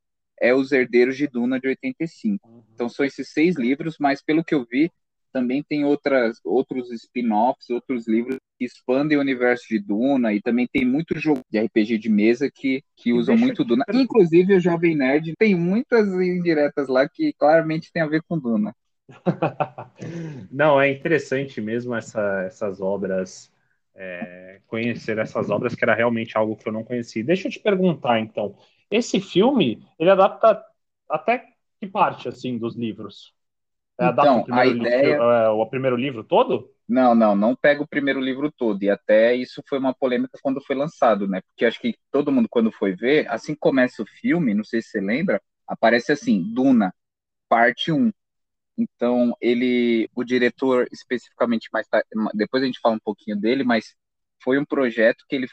é 0.41 0.55
Os 0.55 0.73
Herdeiros 0.73 1.17
de 1.17 1.27
Duna, 1.27 1.59
de 1.59 1.69
85. 1.69 2.49
Uhum. 2.49 2.63
Então 2.75 2.89
são 2.89 3.05
esses 3.05 3.31
seis 3.31 3.57
livros, 3.57 3.97
mas 3.99 4.23
pelo 4.23 4.45
que 4.45 4.55
eu 4.55 4.65
vi, 4.65 4.91
também 5.33 5.63
tem 5.63 5.85
outras, 5.85 6.39
outros 6.45 6.91
spin-offs, 6.91 7.71
outros 7.71 8.09
livros 8.09 8.39
que 8.59 8.65
expandem 8.65 9.17
o 9.17 9.21
universo 9.21 9.67
de 9.69 9.79
Duna, 9.79 10.33
e 10.33 10.41
também 10.41 10.67
tem 10.67 10.85
muito 10.85 11.19
jogo 11.19 11.43
de 11.51 11.59
RPG 11.59 11.99
de 11.99 12.09
mesa 12.09 12.51
que, 12.53 12.83
que 12.97 13.13
usam 13.13 13.37
muito 13.37 13.65
Duna. 13.65 13.85
Inclusive 13.93 14.57
o 14.57 14.61
Jovem 14.61 14.97
Nerd 14.97 15.35
tem 15.39 15.55
muitas 15.55 16.09
indiretas 16.09 16.89
lá 16.89 17.09
que 17.09 17.33
claramente 17.35 17.93
tem 17.93 18.03
a 18.03 18.07
ver 18.07 18.23
com 18.29 18.39
Duna. 18.39 18.75
Não, 20.51 20.81
é 20.81 20.91
interessante 20.91 21.61
mesmo 21.61 21.95
essa, 21.95 22.43
essas 22.43 22.81
obras, 22.81 23.51
é, 23.99 24.61
conhecer 24.67 25.19
essas 25.19 25.51
obras, 25.51 25.75
que 25.75 25.85
era 25.85 25.95
realmente 25.95 26.39
algo 26.39 26.57
que 26.57 26.69
eu 26.69 26.73
não 26.73 26.85
conhecia. 26.85 27.25
Deixa 27.25 27.49
eu 27.49 27.53
te 27.53 27.59
perguntar, 27.59 28.21
então, 28.21 28.57
esse 28.91 29.21
filme, 29.21 29.85
ele 29.99 30.11
adapta 30.11 30.63
até 31.11 31.45
que 31.81 31.87
parte, 31.87 32.29
assim, 32.29 32.57
dos 32.57 32.77
livros? 32.77 33.35
É, 33.99 34.07
então, 34.07 34.47
a 34.51 34.65
ideia... 34.65 35.09
Livro, 35.09 35.25
é, 35.25 35.49
o 35.51 35.67
primeiro 35.67 35.97
livro 35.97 36.23
todo? 36.23 36.71
Não, 36.89 37.15
não, 37.15 37.35
não 37.35 37.57
pega 37.57 37.83
o 37.83 37.89
primeiro 37.89 38.21
livro 38.21 38.51
todo. 38.51 38.83
E 38.83 38.89
até 38.89 39.35
isso 39.35 39.63
foi 39.69 39.79
uma 39.79 39.93
polêmica 39.93 40.39
quando 40.41 40.65
foi 40.65 40.77
lançado, 40.77 41.27
né? 41.27 41.43
Porque 41.43 41.67
acho 41.67 41.81
que 41.81 41.97
todo 42.11 42.33
mundo, 42.33 42.49
quando 42.49 42.73
foi 42.73 42.95
ver, 42.95 43.29
assim 43.29 43.55
começa 43.55 44.03
o 44.03 44.07
filme, 44.07 44.55
não 44.55 44.65
sei 44.65 44.81
se 44.81 44.91
você 44.91 45.01
lembra, 45.01 45.43
aparece 45.67 46.13
assim, 46.13 46.43
Duna, 46.55 46.95
parte 47.49 47.93
1. 47.93 48.11
Então, 48.79 49.37
ele, 49.41 50.09
o 50.15 50.23
diretor, 50.25 50.87
especificamente, 50.93 51.69
mais 51.73 51.87
depois 52.35 52.63
a 52.63 52.67
gente 52.67 52.81
fala 52.81 52.95
um 52.95 53.01
pouquinho 53.01 53.37
dele, 53.37 53.65
mas 53.65 53.97
foi 54.43 54.59
um 54.59 54.65
projeto 54.65 55.25
que 55.29 55.35
ele 55.37 55.49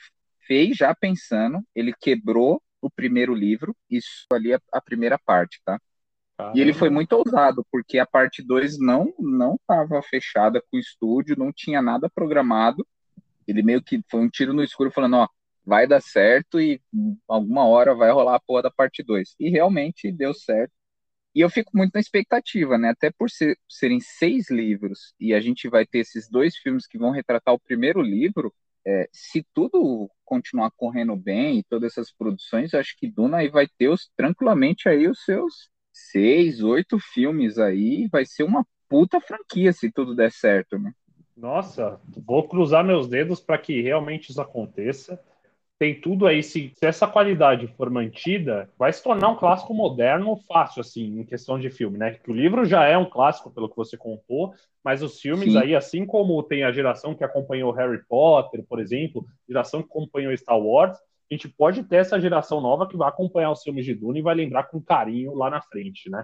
fez 0.47 0.77
já 0.77 0.93
pensando, 0.93 1.59
ele 1.75 1.93
quebrou 1.99 2.61
o 2.81 2.89
primeiro 2.89 3.33
livro, 3.33 3.75
isso 3.89 4.25
ali 4.31 4.53
é 4.53 4.59
a 4.71 4.79
primeira 4.79 5.17
parte, 5.17 5.59
tá? 5.65 5.79
E 6.53 6.61
ele 6.61 6.73
foi 6.73 6.89
muito 6.89 7.13
ousado, 7.13 7.65
porque 7.71 7.99
a 7.99 8.05
parte 8.05 8.41
2 8.43 8.79
não 8.79 9.13
não 9.19 9.55
estava 9.55 10.01
fechada 10.03 10.61
com 10.61 10.77
o 10.77 10.79
estúdio, 10.79 11.37
não 11.37 11.51
tinha 11.51 11.81
nada 11.81 12.09
programado. 12.09 12.87
Ele 13.47 13.63
meio 13.63 13.81
que 13.83 14.01
foi 14.09 14.21
um 14.21 14.29
tiro 14.29 14.53
no 14.53 14.63
escuro 14.63 14.91
falando, 14.91 15.17
ó, 15.17 15.27
vai 15.65 15.87
dar 15.87 16.01
certo 16.01 16.59
e 16.59 16.81
alguma 17.27 17.65
hora 17.67 17.95
vai 17.95 18.11
rolar 18.11 18.35
a 18.35 18.39
porra 18.39 18.63
da 18.63 18.71
parte 18.71 19.03
2. 19.03 19.35
E 19.39 19.49
realmente 19.49 20.11
deu 20.11 20.33
certo. 20.33 20.71
E 21.35 21.41
eu 21.41 21.49
fico 21.49 21.71
muito 21.75 21.93
na 21.93 21.99
expectativa, 21.99 22.77
né? 22.77 22.89
Até 22.89 23.11
por 23.11 23.29
ser, 23.29 23.57
serem 23.69 23.99
seis 23.99 24.49
livros 24.49 25.13
e 25.19 25.33
a 25.33 25.41
gente 25.41 25.67
vai 25.67 25.85
ter 25.85 25.99
esses 25.99 26.29
dois 26.29 26.55
filmes 26.55 26.87
que 26.87 26.97
vão 26.97 27.11
retratar 27.11 27.53
o 27.53 27.59
primeiro 27.59 28.01
livro, 28.01 28.53
é, 28.87 29.09
se 29.11 29.45
tudo 29.53 30.09
continuar 30.23 30.71
correndo 30.77 31.15
bem 31.15 31.59
e 31.59 31.63
todas 31.63 31.91
essas 31.91 32.11
produções, 32.11 32.73
acho 32.73 32.95
que 32.97 33.11
Duna 33.11 33.37
aí 33.37 33.49
vai 33.49 33.67
ter 33.67 33.89
os, 33.89 34.09
tranquilamente 34.15 34.87
aí 34.87 35.07
os 35.07 35.25
seus 35.25 35.69
seis, 35.91 36.61
oito 36.61 36.97
filmes 36.99 37.57
aí, 37.57 38.07
vai 38.09 38.25
ser 38.25 38.43
uma 38.43 38.65
puta 38.87 39.19
franquia 39.19 39.73
se 39.73 39.91
tudo 39.91 40.15
der 40.15 40.31
certo, 40.31 40.79
né? 40.79 40.93
Nossa, 41.35 41.99
vou 42.25 42.47
cruzar 42.47 42.83
meus 42.83 43.09
dedos 43.09 43.41
para 43.41 43.57
que 43.57 43.81
realmente 43.81 44.29
isso 44.29 44.39
aconteça. 44.39 45.21
Tem 45.77 45.99
tudo 45.99 46.25
aí, 46.25 46.41
se, 46.41 46.71
se, 46.73 46.85
essa 46.85 47.05
qualidade 47.05 47.67
for 47.75 47.89
mantida, 47.89 48.69
vai 48.77 48.93
se 48.93 49.03
tornar 49.03 49.29
um 49.29 49.35
clássico 49.35 49.73
moderno 49.73 50.37
fácil, 50.47 50.79
assim, 50.79 51.19
em 51.19 51.25
questão 51.25 51.59
de 51.59 51.69
filme, 51.69 51.97
né? 51.97 52.11
Que 52.11 52.31
o 52.31 52.33
livro 52.33 52.63
já 52.63 52.85
é 52.85 52.97
um 52.97 53.09
clássico, 53.09 53.51
pelo 53.51 53.67
que 53.67 53.75
você 53.75 53.97
contou, 53.97 54.53
mas 54.81 55.03
os 55.03 55.19
filmes 55.19 55.51
Sim. 55.51 55.57
aí, 55.57 55.75
assim 55.75 56.05
como 56.05 56.41
tem 56.43 56.63
a 56.63 56.71
geração 56.71 57.13
que 57.13 57.25
acompanhou 57.25 57.73
Harry 57.73 58.01
Potter, 58.07 58.63
por 58.63 58.79
exemplo, 58.79 59.25
geração 59.47 59.81
que 59.81 59.89
acompanhou 59.89 60.35
Star 60.37 60.57
Wars, 60.57 60.97
a 61.29 61.33
gente 61.33 61.49
pode 61.49 61.83
ter 61.83 61.97
essa 61.97 62.21
geração 62.21 62.61
nova 62.61 62.87
que 62.87 62.95
vai 62.95 63.09
acompanhar 63.09 63.51
os 63.51 63.61
filmes 63.61 63.83
de 63.83 63.93
Duna 63.93 64.19
e 64.19 64.21
vai 64.21 64.35
lembrar 64.35 64.63
com 64.63 64.81
carinho 64.81 65.33
lá 65.33 65.49
na 65.49 65.61
frente, 65.61 66.09
né? 66.09 66.23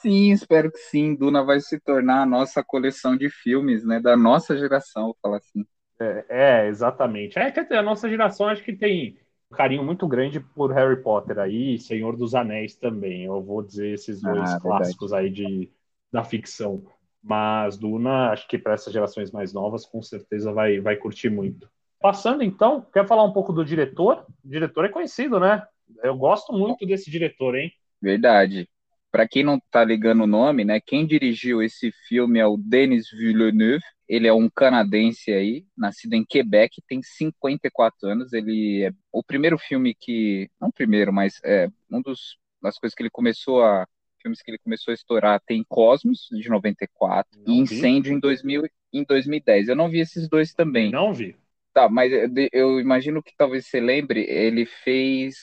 Sim, 0.00 0.32
espero 0.32 0.72
que 0.72 0.78
sim. 0.78 1.14
Duna 1.14 1.44
vai 1.44 1.60
se 1.60 1.78
tornar 1.78 2.22
a 2.22 2.26
nossa 2.26 2.64
coleção 2.64 3.16
de 3.16 3.30
filmes, 3.30 3.84
né? 3.84 4.00
Da 4.00 4.16
nossa 4.16 4.56
geração, 4.56 5.04
vou 5.04 5.16
falar 5.22 5.36
assim. 5.36 5.64
É, 6.02 6.24
é 6.28 6.68
exatamente. 6.68 7.38
É, 7.38 7.50
quer 7.50 7.62
dizer, 7.62 7.76
a 7.76 7.82
nossa 7.82 8.08
geração 8.08 8.48
acho 8.48 8.62
que 8.62 8.72
tem 8.72 9.18
um 9.50 9.56
carinho 9.56 9.84
muito 9.84 10.06
grande 10.08 10.40
por 10.40 10.72
Harry 10.72 11.02
Potter 11.02 11.38
aí, 11.38 11.78
Senhor 11.78 12.16
dos 12.16 12.34
Anéis 12.34 12.74
também. 12.74 13.24
Eu 13.24 13.42
vou 13.42 13.62
dizer 13.62 13.92
esses 13.92 14.20
dois 14.20 14.50
ah, 14.50 14.60
clássicos 14.60 15.12
aí 15.12 15.30
de, 15.30 15.70
da 16.10 16.24
ficção. 16.24 16.82
Mas 17.22 17.76
Duna, 17.76 18.30
acho 18.30 18.48
que 18.48 18.58
para 18.58 18.74
essas 18.74 18.92
gerações 18.92 19.30
mais 19.30 19.52
novas, 19.52 19.86
com 19.86 20.02
certeza 20.02 20.52
vai, 20.52 20.80
vai 20.80 20.96
curtir 20.96 21.30
muito. 21.30 21.70
Passando 22.00 22.42
então, 22.42 22.84
quer 22.92 23.06
falar 23.06 23.22
um 23.22 23.32
pouco 23.32 23.52
do 23.52 23.64
diretor? 23.64 24.26
O 24.44 24.48
diretor 24.48 24.84
é 24.84 24.88
conhecido, 24.88 25.38
né? 25.38 25.62
Eu 26.02 26.16
gosto 26.16 26.52
muito 26.52 26.84
desse 26.84 27.08
diretor, 27.08 27.54
hein? 27.54 27.70
Verdade. 28.00 28.68
Para 29.12 29.28
quem 29.28 29.44
não 29.44 29.60
tá 29.70 29.84
ligando 29.84 30.24
o 30.24 30.26
nome, 30.26 30.64
né? 30.64 30.80
Quem 30.80 31.06
dirigiu 31.06 31.62
esse 31.62 31.92
filme 32.08 32.40
é 32.40 32.46
o 32.46 32.56
Denis 32.56 33.08
Villeneuve. 33.10 33.84
Ele 34.12 34.28
é 34.28 34.32
um 34.32 34.46
canadense 34.50 35.32
aí, 35.32 35.64
nascido 35.74 36.12
em 36.12 36.22
Quebec, 36.22 36.82
tem 36.86 37.02
54 37.02 38.10
anos. 38.10 38.34
Ele 38.34 38.82
é 38.82 38.92
o 39.10 39.24
primeiro 39.24 39.56
filme 39.56 39.94
que, 39.98 40.50
não 40.60 40.68
o 40.68 40.72
primeiro, 40.72 41.10
mas 41.10 41.40
é 41.42 41.70
um 41.90 42.02
dos 42.02 42.36
das 42.62 42.78
coisas 42.78 42.94
que 42.94 43.02
ele 43.02 43.08
começou 43.08 43.64
a 43.64 43.88
filmes 44.20 44.42
que 44.42 44.50
ele 44.50 44.58
começou 44.58 44.92
a 44.92 44.94
estourar 44.94 45.40
tem 45.46 45.64
Cosmos 45.66 46.28
de 46.30 46.46
94 46.46 47.40
não 47.40 47.54
e 47.54 47.58
Incêndio 47.58 48.12
em 48.12 48.20
2000 48.20 48.68
em 48.92 49.02
2010. 49.02 49.68
Eu 49.68 49.76
não 49.76 49.88
vi 49.88 50.00
esses 50.00 50.28
dois 50.28 50.52
também. 50.52 50.90
Não 50.90 51.14
vi. 51.14 51.34
Tá, 51.72 51.88
mas 51.88 52.12
eu 52.52 52.78
imagino 52.78 53.22
que 53.22 53.32
talvez 53.34 53.66
você 53.66 53.80
lembre, 53.80 54.26
ele 54.28 54.66
fez 54.66 55.36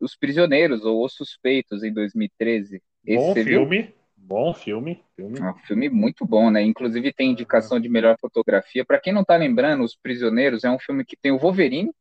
Os 0.00 0.16
Prisioneiros 0.16 0.84
ou 0.84 1.04
Os 1.04 1.14
Suspeitos 1.14 1.84
em 1.84 1.92
2013. 1.92 2.82
Esse 3.06 3.16
bom 3.16 3.34
filme, 3.34 3.82
viu? 3.82 3.94
Bom 4.26 4.52
filme. 4.52 5.02
filme. 5.14 5.38
É 5.38 5.50
um 5.50 5.58
filme 5.58 5.88
muito 5.88 6.26
bom, 6.26 6.50
né? 6.50 6.62
Inclusive 6.62 7.12
tem 7.12 7.30
indicação 7.30 7.78
de 7.78 7.88
melhor 7.88 8.16
fotografia. 8.20 8.84
Para 8.84 9.00
quem 9.00 9.12
não 9.12 9.24
tá 9.24 9.36
lembrando, 9.36 9.84
Os 9.84 9.94
Prisioneiros 9.94 10.64
é 10.64 10.70
um 10.70 10.78
filme 10.78 11.04
que 11.04 11.16
tem 11.16 11.30
o 11.30 11.38
Wolverine 11.38 11.92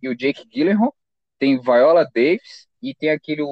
e 0.00 0.08
o 0.08 0.16
Jake 0.16 0.46
Gyllenhaal, 0.48 0.94
tem 1.38 1.60
Viola 1.60 2.04
Davis 2.04 2.66
e 2.80 2.94
tem 2.94 3.10
aquele 3.10 3.42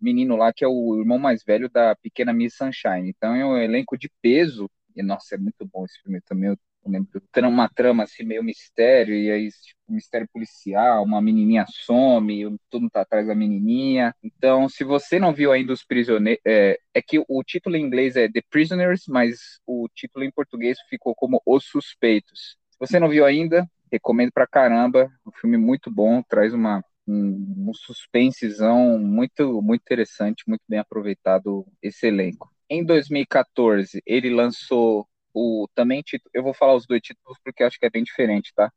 menino 0.00 0.36
lá 0.36 0.52
que 0.52 0.64
é 0.64 0.68
o 0.68 0.98
irmão 1.00 1.18
mais 1.18 1.42
velho 1.42 1.68
da 1.68 1.96
pequena 1.96 2.32
Miss 2.32 2.54
Sunshine. 2.56 3.08
Então 3.08 3.34
é 3.34 3.44
um 3.44 3.56
elenco 3.56 3.98
de 3.98 4.10
peso. 4.22 4.70
E 4.94 5.02
nossa, 5.02 5.34
é 5.34 5.38
muito 5.38 5.66
bom 5.66 5.84
esse 5.84 6.00
filme 6.02 6.20
também. 6.20 6.50
Eu 6.50 6.58
uma 6.84 7.68
trama 7.68 8.04
assim, 8.04 8.24
meio 8.24 8.42
mistério, 8.42 9.14
e 9.14 9.30
aí, 9.30 9.48
tipo, 9.50 9.80
mistério 9.88 10.28
policial, 10.32 11.04
uma 11.04 11.20
menininha 11.20 11.64
some, 11.68 12.58
todo 12.70 12.82
mundo 12.82 12.90
tá 12.90 13.02
atrás 13.02 13.26
da 13.26 13.34
menininha. 13.34 14.14
Então, 14.22 14.68
se 14.68 14.84
você 14.84 15.18
não 15.18 15.32
viu 15.32 15.52
ainda 15.52 15.72
Os 15.72 15.84
Prisioneiros, 15.84 16.40
é, 16.46 16.78
é 16.94 17.02
que 17.02 17.18
o 17.28 17.42
título 17.44 17.76
em 17.76 17.82
inglês 17.84 18.16
é 18.16 18.28
The 18.28 18.42
Prisoners, 18.50 19.04
mas 19.08 19.60
o 19.66 19.88
título 19.94 20.24
em 20.24 20.30
português 20.30 20.78
ficou 20.88 21.14
como 21.14 21.42
Os 21.46 21.64
Suspeitos. 21.64 22.56
Se 22.70 22.78
você 22.78 22.98
não 23.00 23.08
viu 23.08 23.24
ainda, 23.24 23.68
recomendo 23.92 24.32
pra 24.32 24.46
caramba, 24.46 25.10
um 25.26 25.32
filme 25.32 25.56
muito 25.56 25.90
bom, 25.90 26.22
traz 26.22 26.52
uma 26.54 26.82
um, 27.06 27.70
um 27.70 27.74
suspensezão 27.74 28.98
muito, 28.98 29.62
muito 29.62 29.80
interessante, 29.80 30.44
muito 30.46 30.62
bem 30.68 30.78
aproveitado 30.78 31.66
esse 31.82 32.06
elenco. 32.06 32.50
Em 32.68 32.84
2014, 32.84 34.02
ele 34.04 34.28
lançou 34.28 35.08
o 35.38 35.68
também 35.74 36.02
eu 36.34 36.42
vou 36.42 36.52
falar 36.52 36.74
os 36.74 36.86
dois 36.86 37.00
títulos 37.00 37.38
porque 37.44 37.62
acho 37.62 37.78
que 37.78 37.86
é 37.86 37.90
bem 37.90 38.02
diferente, 38.02 38.52
tá? 38.54 38.72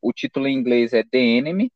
O 0.00 0.12
título 0.12 0.46
em 0.48 0.56
inglês 0.56 0.92
é 0.92 1.02
The 1.02 1.18
Enemy 1.18 1.70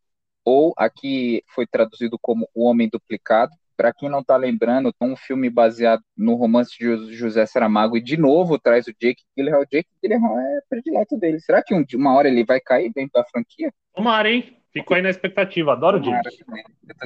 ou 0.44 0.73
aqui 0.76 1.42
foi 1.49 1.66
traduzido 1.66 2.18
como 2.20 2.49
O 2.54 2.64
Homem 2.64 2.88
Duplicado. 2.88 3.52
Para 3.76 3.94
quem 3.94 4.11
não 4.11 4.23
tá 4.23 4.37
lembrando, 4.37 4.94
é 5.00 5.04
um 5.04 5.16
filme 5.16 5.49
baseado 5.49 6.02
no 6.16 6.35
romance 6.35 6.76
de 6.78 7.14
José 7.14 7.47
Saramago 7.47 7.97
e 7.97 8.00
de 8.00 8.16
novo 8.16 8.59
traz 8.59 8.87
o 8.87 8.92
Jake 8.92 9.23
Gyllenhaal. 9.37 9.62
O 9.62 9.66
Jake 9.66 9.88
Gyllenhaal 10.02 10.38
é 10.38 10.61
predileto 10.68 11.16
dele. 11.18 11.40
Será 11.40 11.62
que 11.62 11.75
um, 11.75 11.85
uma 11.94 12.14
hora 12.14 12.28
ele 12.28 12.44
vai 12.44 12.61
cair 12.61 12.92
dentro 12.92 13.12
da 13.14 13.25
franquia? 13.25 13.73
Tomara, 13.94 14.30
hein? 14.30 14.56
Fico 14.73 14.94
aí 14.94 15.02
na 15.02 15.11
expectativa. 15.11 15.73
Adoro 15.73 15.99
o 15.99 16.02
Jake. 16.02 16.44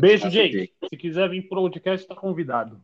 Beijo, 0.01 0.29
Jake. 0.29 0.53
Jake. 0.53 0.75
Se 0.89 0.97
quiser 0.97 1.29
vir 1.31 1.49
pro 1.49 1.63
podcast, 1.63 2.07
tá 2.07 2.15
convidado. 2.15 2.81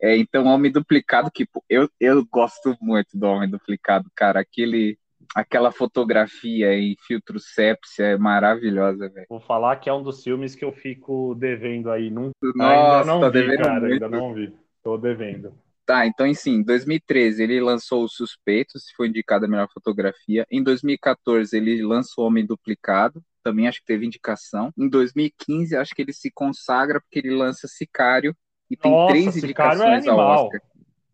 É, 0.00 0.16
então, 0.16 0.46
Homem 0.46 0.70
Duplicado, 0.70 1.30
que 1.30 1.46
eu, 1.68 1.88
eu 2.00 2.24
gosto 2.26 2.76
muito 2.80 3.16
do 3.16 3.26
Homem 3.26 3.48
Duplicado, 3.48 4.10
cara. 4.14 4.40
Aquele, 4.40 4.98
aquela 5.34 5.72
fotografia 5.72 6.74
em 6.74 6.96
filtro 7.06 7.38
sepsia 7.38 8.06
é 8.06 8.18
maravilhosa, 8.18 9.08
velho. 9.08 9.26
Vou 9.28 9.40
falar 9.40 9.76
que 9.76 9.88
é 9.88 9.94
um 9.94 10.02
dos 10.02 10.22
filmes 10.22 10.54
que 10.54 10.64
eu 10.64 10.72
fico 10.72 11.34
devendo 11.34 11.90
aí. 11.90 12.10
Não, 12.10 12.32
Nossa, 12.54 13.00
ainda 13.00 13.04
não 13.04 13.20
tá 13.20 13.28
vi, 13.30 13.56
cara. 13.56 13.80
Muito. 13.80 13.92
Ainda 13.92 14.08
não 14.08 14.34
vi. 14.34 14.52
Tô 14.82 14.98
devendo. 14.98 15.54
Tá, 15.86 16.06
então, 16.06 16.32
sim, 16.32 16.56
em 16.56 16.62
2013 16.62 17.42
ele 17.42 17.60
lançou 17.60 18.04
Os 18.04 18.14
Suspeitos, 18.14 18.90
foi 18.96 19.08
indicado 19.08 19.44
a 19.44 19.48
melhor 19.48 19.68
fotografia. 19.72 20.46
Em 20.50 20.62
2014 20.62 21.54
ele 21.54 21.82
lançou 21.82 22.26
Homem 22.26 22.46
Duplicado, 22.46 23.22
também 23.42 23.68
acho 23.68 23.80
que 23.80 23.86
teve 23.86 24.06
indicação. 24.06 24.72
Em 24.78 24.88
2015 24.88 25.76
acho 25.76 25.94
que 25.94 26.00
ele 26.00 26.14
se 26.14 26.30
consagra 26.30 27.00
porque 27.00 27.18
ele 27.18 27.36
lança 27.36 27.68
Sicário, 27.68 28.34
e 28.74 28.76
tem 28.76 28.90
Nossa, 28.90 29.12
três 29.12 29.36
é 29.36 29.38
indicações 29.38 30.04
é 30.04 30.10
ao 30.10 30.18
Oscar. 30.18 30.60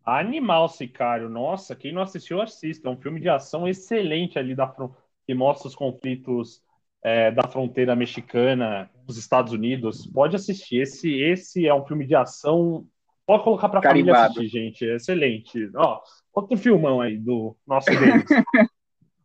Animal 0.03 0.67
Sicário. 0.67 1.29
Nossa, 1.29 1.75
quem 1.75 1.93
não 1.93 2.01
assistiu, 2.01 2.41
assista. 2.41 2.89
É 2.89 2.91
um 2.91 2.97
filme 2.97 3.19
de 3.19 3.29
ação 3.29 3.67
excelente 3.67 4.39
ali 4.39 4.55
da 4.55 4.67
que 5.27 5.33
mostra 5.35 5.67
os 5.67 5.75
conflitos 5.75 6.61
é, 7.03 7.29
da 7.29 7.47
fronteira 7.47 7.95
mexicana 7.95 8.89
dos 9.05 9.17
Estados 9.17 9.53
Unidos. 9.53 10.07
Pode 10.07 10.35
assistir. 10.35 10.81
Esse, 10.81 11.13
esse 11.21 11.67
é 11.67 11.73
um 11.73 11.85
filme 11.85 12.05
de 12.07 12.15
ação. 12.15 12.87
Pode 13.27 13.43
colocar 13.43 13.69
para 13.69 13.81
família 13.81 14.15
assistir, 14.15 14.47
gente. 14.47 14.83
É 14.83 14.95
excelente. 14.95 15.69
Ó, 15.75 16.01
outro 16.33 16.57
filmão 16.57 16.99
aí 16.99 17.15
do 17.15 17.55
nosso 17.67 17.91
deles. 17.91 18.25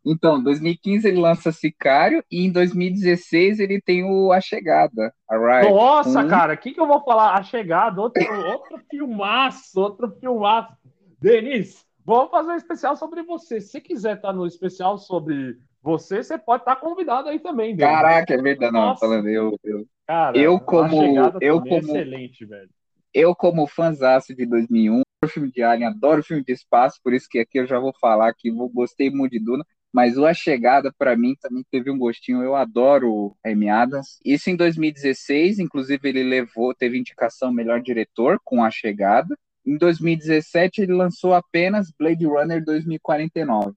Então, 0.09 0.41
2015 0.41 1.07
ele 1.07 1.19
lança 1.19 1.51
Sicário 1.51 2.23
e 2.31 2.45
em 2.45 2.51
2016 2.51 3.59
ele 3.59 3.81
tem 3.81 4.03
o 4.03 4.31
A 4.31 4.39
Chegada. 4.39 5.13
Arrive, 5.29 5.69
Nossa, 5.69 6.21
um... 6.21 6.27
cara, 6.27 6.53
o 6.53 6.57
que, 6.57 6.71
que 6.71 6.79
eu 6.79 6.87
vou 6.87 7.03
falar? 7.03 7.35
A 7.35 7.43
Chegada, 7.43 8.01
outro, 8.01 8.23
outro 8.47 8.79
filmaço, 8.89 9.79
outro 9.79 10.09
filmaço. 10.19 10.73
Denis, 11.19 11.85
vamos 12.05 12.31
fazer 12.31 12.51
um 12.51 12.55
especial 12.55 12.95
sobre 12.95 13.21
você. 13.23 13.59
Se 13.59 13.71
você 13.71 13.81
quiser 13.81 14.15
estar 14.15 14.31
no 14.31 14.45
especial 14.45 14.97
sobre 14.97 15.57
você, 15.83 16.23
você 16.23 16.37
pode 16.37 16.61
estar 16.61 16.77
convidado 16.77 17.27
aí 17.27 17.39
também. 17.39 17.75
Denis. 17.75 17.93
Caraca, 17.93 18.33
é 18.33 18.41
verdade, 18.41 18.73
não, 18.73 18.95
falando 18.95 19.27
eu, 19.27 19.57
eu, 19.63 19.85
cara, 20.07 20.37
eu 20.37 20.59
como 20.59 21.03
eu 21.41 21.57
é 21.57 21.59
como 21.59 21.77
excelente, 21.77 22.45
velho. 22.45 22.69
Eu 23.13 23.35
como 23.35 23.67
fãzaço 23.67 24.35
de 24.35 24.45
2001, 24.45 25.01
adoro 25.27 25.33
filme 25.33 25.51
de 25.51 25.63
Alien, 25.63 25.89
adoro 25.89 26.23
filme 26.23 26.43
de 26.43 26.53
espaço, 26.53 26.99
por 27.03 27.13
isso 27.13 27.27
que 27.29 27.39
aqui 27.39 27.59
eu 27.59 27.67
já 27.67 27.79
vou 27.79 27.93
falar 27.99 28.33
que 28.33 28.51
vou, 28.51 28.69
gostei 28.69 29.09
muito 29.09 29.31
de 29.31 29.39
Duna. 29.39 29.65
Mas 29.93 30.17
o 30.17 30.25
A 30.25 30.33
Chegada, 30.33 30.93
para 30.97 31.15
mim, 31.15 31.35
também 31.41 31.63
teve 31.71 31.89
um 31.89 31.97
gostinho. 31.97 32.43
Eu 32.43 32.55
adoro 32.55 33.35
Amy 33.45 33.69
Adams. 33.69 34.19
Isso 34.23 34.49
em 34.49 34.55
2016, 34.55 35.59
inclusive, 35.59 36.07
ele 36.07 36.23
levou, 36.23 36.73
teve 36.73 36.97
indicação 36.97 37.51
melhor 37.51 37.81
diretor 37.81 38.39
com 38.43 38.63
A 38.63 38.69
Chegada. 38.69 39.37
Em 39.65 39.77
2017, 39.77 40.81
ele 40.81 40.93
lançou 40.93 41.33
apenas 41.33 41.91
Blade 41.97 42.25
Runner 42.25 42.63
2049. 42.63 43.73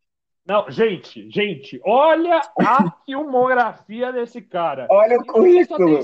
Não, 0.47 0.69
gente, 0.71 1.31
gente, 1.31 1.81
olha 1.85 2.41
a 2.59 2.91
filmografia 3.07 4.13
desse 4.13 4.41
cara. 4.41 4.87
Olha 4.91 5.19
o 5.19 5.25
currículo. 5.25 6.01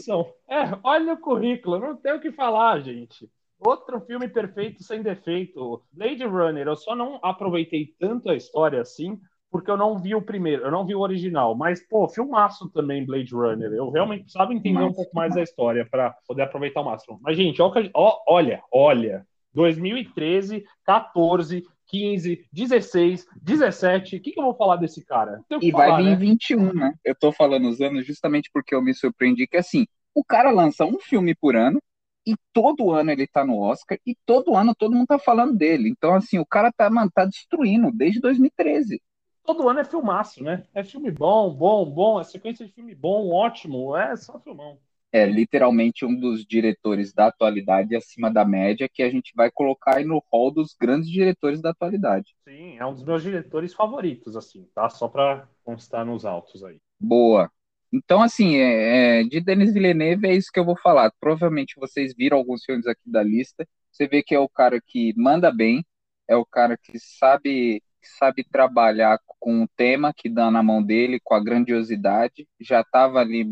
É, 0.49 0.79
olha 0.83 1.15
o 1.15 1.19
currículo, 1.19 1.81
não 1.81 1.97
tem 1.97 2.13
o 2.13 2.21
que 2.21 2.31
falar, 2.31 2.81
gente. 2.81 3.29
Outro 3.59 4.01
filme 4.03 4.29
perfeito 4.29 4.85
sem 4.85 5.03
defeito. 5.03 5.83
Blade 5.91 6.25
Runner, 6.25 6.67
eu 6.67 6.77
só 6.77 6.95
não 6.95 7.19
aproveitei 7.23 7.95
tanto 7.99 8.31
a 8.31 8.37
história 8.37 8.81
assim, 8.81 9.19
porque 9.57 9.71
eu 9.71 9.77
não 9.77 9.99
vi 9.99 10.15
o 10.15 10.21
primeiro, 10.21 10.65
eu 10.65 10.71
não 10.71 10.85
vi 10.85 10.95
o 10.95 11.01
original, 11.01 11.55
mas, 11.55 11.83
pô, 11.89 12.07
filmaço 12.07 12.69
também 12.69 13.07
Blade 13.07 13.35
Runner. 13.35 13.73
Eu 13.73 13.91
realmente 13.91 14.25
precisava 14.25 14.53
entender 14.53 14.83
um 14.83 14.93
pouco 14.93 15.17
mais 15.17 15.35
da 15.35 15.43
história 15.43 15.89
para 15.91 16.15
poder 16.29 16.43
aproveitar 16.43 16.83
o 16.83 16.85
máximo. 16.85 17.19
Mas, 17.23 17.39
gente, 17.39 17.59
olha, 17.63 18.63
olha, 18.71 19.27
2013, 19.55 20.63
14, 20.85 21.65
15, 21.87 22.47
16, 22.53 23.27
17. 23.41 24.17
O 24.17 24.21
que, 24.21 24.33
que 24.33 24.39
eu 24.39 24.45
vou 24.45 24.55
falar 24.55 24.77
desse 24.77 25.03
cara? 25.03 25.41
E 25.63 25.71
falar, 25.71 25.89
vai 25.89 26.03
vir 26.03 26.11
né? 26.11 26.17
21, 26.17 26.75
né? 26.75 26.93
Eu 27.03 27.15
tô 27.15 27.33
falando 27.33 27.67
os 27.67 27.81
anos 27.81 28.05
justamente 28.05 28.51
porque 28.53 28.75
eu 28.75 28.83
me 28.83 28.93
surpreendi 28.93 29.47
que, 29.47 29.57
assim, 29.57 29.87
o 30.15 30.23
cara 30.23 30.51
lança 30.51 30.85
um 30.85 30.99
filme 30.99 31.35
por 31.35 31.57
ano 31.57 31.81
e 32.27 32.35
todo 32.53 32.91
ano 32.93 33.11
ele 33.11 33.27
tá 33.27 33.45
no 33.45 33.59
Oscar, 33.59 33.99
e 34.05 34.17
todo 34.27 34.57
ano 34.57 34.75
todo 34.75 34.95
mundo 34.95 35.07
tá 35.07 35.19
falando 35.19 35.57
dele. 35.57 35.89
Então, 35.89 36.13
assim, 36.13 36.39
o 36.39 36.45
cara 36.45 36.73
tá, 36.73 36.91
mano, 36.91 37.11
tá 37.15 37.25
destruindo 37.25 37.93
desde 37.93 38.21
2013. 38.21 39.01
Todo 39.47 39.69
ano 39.69 39.79
é 39.79 39.85
filmaço, 39.85 40.43
né? 40.43 40.65
É 40.75 40.83
filme 40.83 41.09
bom, 41.11 41.55
bom, 41.55 41.89
bom, 41.89 42.21
é 42.21 42.25
sequência 42.25 42.67
de 42.67 42.73
filme 42.73 42.97
bom, 42.97 43.31
ótimo, 43.31 43.97
é 43.97 44.17
só 44.17 44.41
filmão. 44.41 44.77
É 45.13 45.25
literalmente 45.25 46.05
um 46.05 46.19
dos 46.19 46.45
diretores 46.45 47.13
da 47.13 47.29
atualidade 47.29 47.95
acima 47.95 48.29
da 48.29 48.45
média 48.45 48.89
que 48.93 49.05
a 49.05 49.09
gente 49.09 49.33
vai 49.37 49.49
colocar 49.51 49.99
aí 49.99 50.05
no 50.05 50.21
hall 50.33 50.51
dos 50.51 50.75
grandes 50.79 51.09
diretores 51.09 51.63
da 51.63 51.71
atualidade. 51.71 52.35
Sim, 52.45 52.77
é 52.77 52.85
um 52.85 52.93
dos 52.93 53.05
meus 53.05 53.23
diretores 53.23 53.73
favoritos, 53.73 54.37
assim, 54.37 54.67
tá? 54.75 54.89
Só 54.91 55.07
pra 55.07 55.49
constar 55.63 56.05
nos 56.05 56.25
altos 56.25 56.65
aí. 56.65 56.81
Boa. 56.99 57.51
Então, 57.93 58.21
assim, 58.21 58.57
é, 58.57 59.21
é, 59.21 59.25
de 59.25 59.41
Denis 59.41 59.73
Villeneuve 59.73 60.27
é 60.27 60.35
isso 60.35 60.51
que 60.53 60.59
eu 60.59 60.65
vou 60.65 60.77
falar. 60.77 61.13
Provavelmente 61.21 61.79
vocês 61.79 62.13
viram 62.15 62.37
alguns 62.37 62.65
filmes 62.65 62.87
aqui 62.87 63.09
da 63.09 63.23
lista. 63.23 63.67
Você 63.93 64.09
vê 64.09 64.23
que 64.25 64.35
é 64.35 64.41
o 64.41 64.49
cara 64.49 64.81
que 64.85 65.15
manda 65.17 65.53
bem, 65.53 65.87
é 66.29 66.37
o 66.37 66.45
cara 66.45 66.77
que 66.77 66.99
sabe 66.99 67.81
sabe 68.03 68.45
trabalhar 68.45 69.19
com 69.39 69.63
o 69.63 69.69
tema 69.77 70.13
que 70.15 70.29
dá 70.29 70.51
na 70.51 70.63
mão 70.63 70.83
dele, 70.83 71.21
com 71.23 71.35
a 71.35 71.43
grandiosidade. 71.43 72.47
Já 72.61 72.81
estava 72.81 73.21
ali 73.21 73.47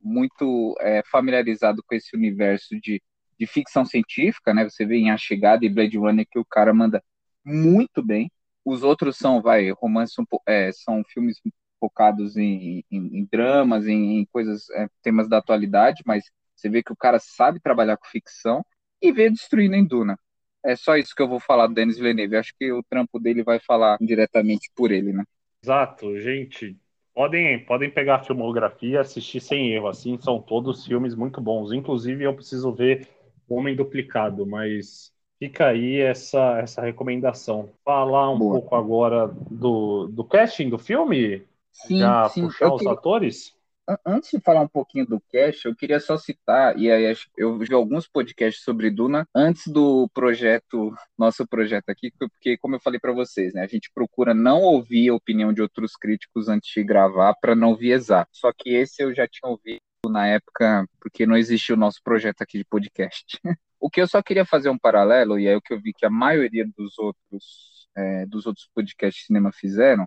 muito 0.00 0.76
é, 0.80 1.02
familiarizado 1.10 1.82
com 1.86 1.94
esse 1.94 2.16
universo 2.16 2.78
de, 2.80 3.02
de 3.38 3.46
ficção 3.46 3.84
científica, 3.84 4.54
né? 4.54 4.64
Você 4.64 4.84
vê 4.84 4.96
em 4.96 5.10
A 5.10 5.16
Chegada 5.16 5.64
e 5.64 5.68
Blade 5.68 5.98
Runner 5.98 6.26
que 6.30 6.38
o 6.38 6.44
cara 6.44 6.72
manda 6.72 7.02
muito 7.44 8.02
bem. 8.02 8.30
Os 8.64 8.82
outros 8.82 9.16
são, 9.16 9.40
vai, 9.40 9.70
romances, 9.70 10.14
é, 10.46 10.70
são 10.72 11.02
filmes 11.04 11.40
focados 11.80 12.36
em, 12.36 12.84
em, 12.90 13.18
em 13.18 13.28
dramas, 13.30 13.86
em, 13.86 14.18
em 14.20 14.26
coisas, 14.26 14.68
é, 14.70 14.88
temas 15.02 15.28
da 15.28 15.38
atualidade, 15.38 16.02
mas 16.04 16.24
você 16.54 16.68
vê 16.68 16.82
que 16.82 16.92
o 16.92 16.96
cara 16.96 17.18
sabe 17.18 17.60
trabalhar 17.60 17.96
com 17.96 18.06
ficção 18.06 18.64
e 19.00 19.12
vê 19.12 19.30
destruindo 19.30 19.76
em 19.76 19.86
Duna. 19.86 20.18
É 20.64 20.76
só 20.76 20.96
isso 20.96 21.14
que 21.14 21.22
eu 21.22 21.28
vou 21.28 21.40
falar 21.40 21.66
do 21.66 21.74
Denis 21.74 21.96
Villeneuve. 21.98 22.36
Acho 22.36 22.52
que 22.58 22.70
o 22.72 22.82
trampo 22.82 23.18
dele 23.18 23.42
vai 23.42 23.58
falar 23.60 23.96
diretamente 24.00 24.70
por 24.74 24.90
ele, 24.92 25.12
né? 25.12 25.24
Exato, 25.62 26.18
gente. 26.20 26.76
Podem, 27.14 27.64
podem 27.64 27.90
pegar 27.90 28.16
a 28.16 28.24
filmografia 28.24 28.90
e 28.90 28.96
assistir 28.98 29.40
sem 29.40 29.72
erro, 29.72 29.88
assim, 29.88 30.16
são 30.20 30.40
todos 30.40 30.86
filmes 30.86 31.14
muito 31.14 31.40
bons. 31.40 31.72
Inclusive, 31.72 32.24
eu 32.24 32.34
preciso 32.34 32.72
ver 32.72 33.08
O 33.48 33.56
Homem 33.56 33.74
Duplicado, 33.74 34.46
mas 34.46 35.12
fica 35.38 35.68
aí 35.68 36.00
essa, 36.00 36.58
essa 36.60 36.80
recomendação. 36.82 37.72
Falar 37.84 38.30
um 38.30 38.40
Boa. 38.40 38.62
pouco 38.62 38.76
agora 38.76 39.26
do, 39.28 40.06
do 40.08 40.24
casting 40.24 40.68
do 40.70 40.78
filme? 40.78 41.44
Sim, 41.72 42.18
Já 42.18 42.28
sim. 42.28 42.50
puxar 42.50 42.70
Eu 42.70 42.72
os 42.72 42.86
queria- 42.86 42.98
atores? 42.98 43.56
An- 43.88 43.98
Antes 44.04 44.30
de 44.30 44.40
falar 44.40 44.60
um 44.60 44.68
pouquinho 44.68 45.06
do 45.06 45.20
cast, 45.30 45.66
eu 45.66 45.74
queria 45.74 45.98
só 45.98 46.16
citar, 46.18 46.78
e 46.78 46.90
aí 46.90 47.14
eu 47.36 47.58
vi 47.58 47.72
alguns 47.72 48.06
podcasts 48.06 48.62
sobre 48.62 48.90
Duna 48.90 49.26
antes 49.34 49.66
do 49.68 50.08
projeto, 50.12 50.94
nosso 51.18 51.46
projeto 51.46 51.88
aqui, 51.88 52.12
porque 52.18 52.56
como 52.58 52.76
eu 52.76 52.80
falei 52.80 53.00
para 53.00 53.12
vocês, 53.12 53.54
né, 53.54 53.62
a 53.62 53.66
gente 53.66 53.90
procura 53.94 54.34
não 54.34 54.60
ouvir 54.60 55.08
a 55.08 55.14
opinião 55.14 55.52
de 55.52 55.62
outros 55.62 55.96
críticos 55.96 56.48
antes 56.48 56.70
de 56.72 56.84
gravar 56.84 57.34
para 57.40 57.54
não 57.56 57.74
viesar. 57.74 58.26
Só 58.30 58.52
que 58.52 58.70
esse 58.74 59.02
eu 59.02 59.14
já 59.14 59.26
tinha 59.26 59.50
ouvido 59.50 59.80
na 60.06 60.26
época, 60.26 60.86
porque 61.00 61.26
não 61.26 61.36
existia 61.36 61.74
o 61.74 61.78
nosso 61.78 62.00
projeto 62.02 62.42
aqui 62.42 62.58
de 62.58 62.64
podcast. 62.64 63.38
O 63.80 63.88
que 63.88 64.00
eu 64.00 64.08
só 64.08 64.20
queria 64.20 64.44
fazer 64.44 64.68
um 64.70 64.76
paralelo, 64.76 65.38
e 65.38 65.46
é 65.46 65.56
o 65.56 65.60
que 65.62 65.72
eu 65.72 65.80
vi 65.80 65.92
que 65.92 66.04
a 66.04 66.10
maioria 66.10 66.66
dos 66.76 66.98
outros, 66.98 67.88
é, 67.96 68.26
dos 68.26 68.44
outros 68.44 68.68
podcasts 68.74 69.20
de 69.20 69.26
cinema 69.28 69.52
fizeram, 69.52 70.04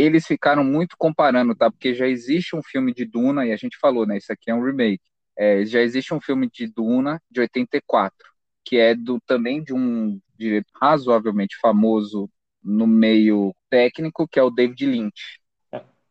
eles 0.00 0.26
ficaram 0.26 0.64
muito 0.64 0.96
comparando, 0.96 1.54
tá? 1.54 1.70
Porque 1.70 1.94
já 1.94 2.06
existe 2.06 2.56
um 2.56 2.62
filme 2.62 2.92
de 2.92 3.04
Duna, 3.04 3.46
e 3.46 3.52
a 3.52 3.56
gente 3.56 3.78
falou, 3.78 4.06
né? 4.06 4.16
Isso 4.16 4.32
aqui 4.32 4.50
é 4.50 4.54
um 4.54 4.64
remake. 4.64 5.02
É, 5.36 5.64
já 5.64 5.80
existe 5.80 6.12
um 6.12 6.20
filme 6.20 6.48
de 6.52 6.66
Duna 6.66 7.20
de 7.30 7.40
84, 7.40 8.14
que 8.64 8.76
é 8.76 8.94
do 8.94 9.20
também 9.26 9.62
de 9.62 9.72
um 9.72 10.20
diretor 10.36 10.70
razoavelmente 10.80 11.56
famoso 11.60 12.28
no 12.62 12.86
meio 12.86 13.54
técnico, 13.68 14.28
que 14.28 14.38
é 14.38 14.42
o 14.42 14.50
David 14.50 14.86
Lynch. 14.86 15.40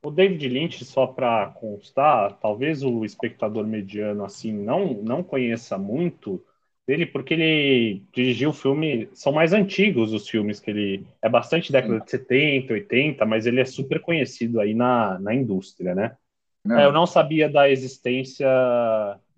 O 0.01 0.09
David 0.09 0.47
Lynch, 0.47 0.85
só 0.85 1.05
para 1.05 1.47
constar, 1.47 2.39
talvez 2.39 2.83
o 2.83 3.03
espectador 3.03 3.67
mediano 3.67 4.23
assim 4.23 4.53
não, 4.53 4.93
não 4.93 5.21
conheça 5.21 5.77
muito 5.77 6.41
dele, 6.89 7.05
porque 7.05 7.35
ele 7.35 8.01
dirigiu 8.11 8.51
filme, 8.51 9.07
são 9.13 9.31
mais 9.31 9.53
antigos 9.53 10.11
os 10.11 10.27
filmes 10.27 10.59
que 10.59 10.71
ele 10.71 11.05
é 11.21 11.29
bastante 11.29 11.71
década 11.71 11.99
de 11.99 12.09
70, 12.09 12.73
80, 12.73 13.25
mas 13.27 13.45
ele 13.45 13.61
é 13.61 13.65
super 13.65 14.01
conhecido 14.01 14.59
aí 14.59 14.73
na, 14.73 15.19
na 15.19 15.31
indústria, 15.31 15.93
né? 15.93 16.17
Não, 16.65 16.79
É, 16.79 16.85
eu 16.87 16.91
não 16.91 17.05
sabia 17.05 17.47
da 17.47 17.69
existência 17.69 18.47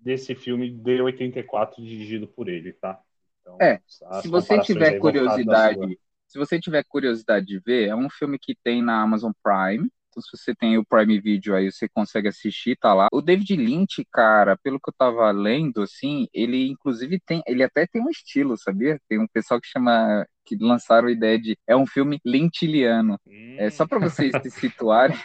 desse 0.00 0.34
filme 0.34 0.70
de 0.70 1.02
84 1.02 1.84
dirigido 1.84 2.26
por 2.26 2.48
ele, 2.48 2.72
tá? 2.72 2.98
Então, 3.42 3.58
É, 3.60 3.78
se 4.22 4.28
você 4.28 4.58
tiver 4.62 4.98
curiosidade, 4.98 5.98
se 6.28 6.38
você 6.38 6.58
tiver 6.58 6.82
curiosidade 6.84 7.44
de 7.44 7.58
ver, 7.58 7.88
é 7.88 7.94
um 7.94 8.08
filme 8.08 8.38
que 8.38 8.56
tem 8.64 8.82
na 8.82 9.02
Amazon 9.02 9.30
Prime. 9.42 9.90
Então, 10.12 10.22
se 10.22 10.36
você 10.36 10.54
tem 10.54 10.76
o 10.76 10.84
Prime 10.84 11.18
Video 11.20 11.54
aí, 11.56 11.72
você 11.72 11.88
consegue 11.88 12.28
assistir, 12.28 12.76
tá 12.76 12.92
lá. 12.92 13.08
O 13.12 13.22
David 13.22 13.56
Lynch, 13.56 14.04
cara, 14.12 14.58
pelo 14.62 14.78
que 14.78 14.90
eu 14.90 14.94
tava 14.96 15.30
lendo, 15.30 15.82
assim, 15.82 16.26
ele 16.34 16.68
inclusive 16.68 17.18
tem, 17.24 17.42
ele 17.46 17.62
até 17.62 17.86
tem 17.86 18.02
um 18.02 18.10
estilo, 18.10 18.56
sabia? 18.58 19.00
Tem 19.08 19.18
um 19.18 19.26
pessoal 19.26 19.58
que 19.60 19.68
chama, 19.68 20.26
que 20.44 20.56
lançaram 20.60 21.08
a 21.08 21.12
ideia 21.12 21.38
de, 21.40 21.56
é 21.66 21.74
um 21.74 21.86
filme 21.86 22.20
lynchiliano. 22.24 23.18
É 23.56 23.70
só 23.70 23.86
para 23.86 23.98
vocês 23.98 24.32
se 24.42 24.50
situarem. 24.50 25.16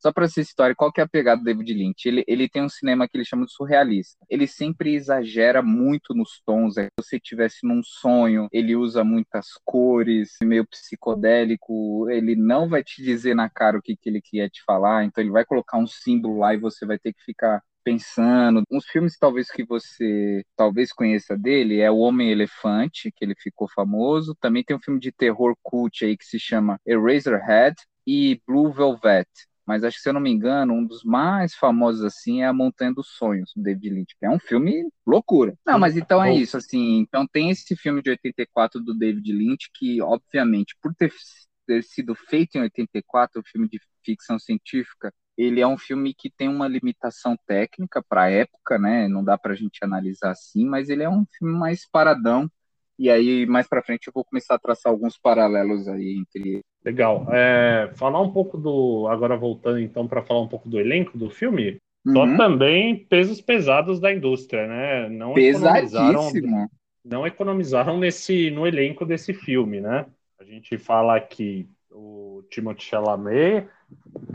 Só 0.00 0.12
para 0.12 0.28
se 0.28 0.44
situarem, 0.44 0.74
qual 0.74 0.90
que 0.90 1.00
é 1.00 1.04
a 1.04 1.08
pegada 1.08 1.40
do 1.40 1.44
David 1.44 1.74
Lynch? 1.74 2.08
Ele, 2.08 2.24
ele 2.26 2.48
tem 2.48 2.62
um 2.62 2.68
cinema 2.68 3.06
que 3.06 3.16
ele 3.16 3.24
chama 3.24 3.44
de 3.44 3.52
surrealista. 3.52 4.24
Ele 4.28 4.46
sempre 4.46 4.94
exagera 4.94 5.62
muito 5.62 6.14
nos 6.14 6.40
tons. 6.44 6.76
É 6.78 6.84
se 6.84 6.90
você 6.98 7.16
estivesse 7.16 7.66
num 7.66 7.82
sonho, 7.82 8.48
ele 8.52 8.74
usa 8.74 9.04
muitas 9.04 9.46
cores, 9.64 10.30
meio 10.42 10.66
psicodélico. 10.66 12.08
Ele 12.10 12.34
não 12.34 12.68
vai 12.68 12.82
te 12.82 13.02
dizer 13.02 13.34
na 13.34 13.50
cara 13.50 13.78
o 13.78 13.82
que, 13.82 13.96
que 13.96 14.08
ele 14.08 14.22
quer 14.22 14.48
te 14.48 14.62
falar, 14.64 15.04
então 15.04 15.22
ele 15.22 15.30
vai 15.30 15.44
colocar 15.44 15.78
um 15.78 15.86
símbolo 15.86 16.38
lá 16.38 16.54
e 16.54 16.58
você 16.58 16.86
vai 16.86 16.98
ter 16.98 17.12
que 17.12 17.22
ficar 17.22 17.62
pensando. 17.84 18.62
Uns 18.70 18.86
filmes 18.86 19.16
talvez 19.18 19.50
que 19.50 19.64
você 19.64 20.44
talvez 20.56 20.92
conheça 20.92 21.36
dele 21.36 21.80
é 21.80 21.90
O 21.90 21.98
Homem 21.98 22.30
Elefante, 22.30 23.12
que 23.14 23.24
ele 23.24 23.34
ficou 23.36 23.68
famoso. 23.68 24.34
Também 24.40 24.64
tem 24.64 24.76
um 24.76 24.80
filme 24.80 25.00
de 25.00 25.12
terror 25.12 25.54
cult 25.62 26.04
aí 26.04 26.16
que 26.16 26.24
se 26.24 26.38
chama 26.38 26.78
Eraserhead 26.86 27.76
e 28.06 28.40
Blue 28.46 28.72
Velvet. 28.72 29.28
Mas 29.70 29.84
acho 29.84 29.98
que, 29.98 30.02
se 30.02 30.08
eu 30.08 30.12
não 30.12 30.20
me 30.20 30.32
engano, 30.32 30.74
um 30.74 30.84
dos 30.84 31.04
mais 31.04 31.54
famosos 31.54 32.02
assim 32.02 32.42
é 32.42 32.46
A 32.46 32.52
Montanha 32.52 32.92
dos 32.92 33.06
Sonhos, 33.16 33.52
do 33.54 33.62
David 33.62 33.88
Lynch, 33.88 34.16
que 34.18 34.26
é 34.26 34.28
um 34.28 34.40
filme 34.40 34.90
loucura. 35.06 35.56
Não, 35.64 35.78
mas 35.78 35.96
então 35.96 36.20
é 36.20 36.34
isso, 36.34 36.56
assim. 36.56 36.98
Então 36.98 37.24
tem 37.24 37.50
esse 37.50 37.76
filme 37.76 38.02
de 38.02 38.10
84 38.10 38.80
do 38.80 38.92
David 38.92 39.32
Lynch, 39.32 39.70
que, 39.72 40.02
obviamente, 40.02 40.74
por 40.82 40.92
ter, 40.92 41.12
ter 41.68 41.84
sido 41.84 42.16
feito 42.16 42.56
em 42.56 42.62
84, 42.62 43.40
um 43.40 43.44
filme 43.44 43.68
de 43.68 43.78
ficção 44.04 44.40
científica, 44.40 45.14
ele 45.38 45.60
é 45.60 45.66
um 45.68 45.78
filme 45.78 46.12
que 46.18 46.28
tem 46.28 46.48
uma 46.48 46.66
limitação 46.66 47.36
técnica 47.46 48.02
para 48.02 48.22
a 48.22 48.30
época, 48.30 48.76
né? 48.76 49.06
Não 49.06 49.22
dá 49.22 49.38
para 49.38 49.52
a 49.52 49.56
gente 49.56 49.78
analisar 49.84 50.32
assim, 50.32 50.66
mas 50.66 50.88
ele 50.88 51.04
é 51.04 51.08
um 51.08 51.24
filme 51.38 51.56
mais 51.56 51.88
paradão. 51.88 52.50
E 52.98 53.08
aí, 53.08 53.46
mais 53.46 53.68
para 53.68 53.84
frente, 53.84 54.08
eu 54.08 54.12
vou 54.12 54.24
começar 54.24 54.56
a 54.56 54.58
traçar 54.58 54.90
alguns 54.90 55.16
paralelos 55.16 55.86
aí 55.86 56.18
entre 56.18 56.60
Legal. 56.84 57.26
É, 57.30 57.90
falar 57.94 58.20
um 58.20 58.32
pouco 58.32 58.56
do. 58.56 59.06
Agora 59.08 59.36
voltando 59.36 59.78
então 59.78 60.08
para 60.08 60.22
falar 60.22 60.40
um 60.40 60.48
pouco 60.48 60.68
do 60.68 60.80
elenco 60.80 61.16
do 61.18 61.30
filme. 61.30 61.78
Só 62.08 62.24
Uhum. 62.24 62.36
também 62.36 63.04
pesos 63.04 63.40
pesados 63.40 64.00
da 64.00 64.12
indústria, 64.12 64.66
né? 64.66 65.08
Não 65.10 65.38
economizaram, 65.38 66.32
não 67.04 67.26
economizaram 67.26 67.98
nesse 67.98 68.50
no 68.50 68.66
elenco 68.66 69.04
desse 69.04 69.34
filme, 69.34 69.80
né? 69.80 70.06
A 70.38 70.44
gente 70.44 70.78
fala 70.78 71.16
aqui 71.16 71.68
o 71.90 72.42
Timothée 72.50 72.86
Chalamet, 72.86 73.68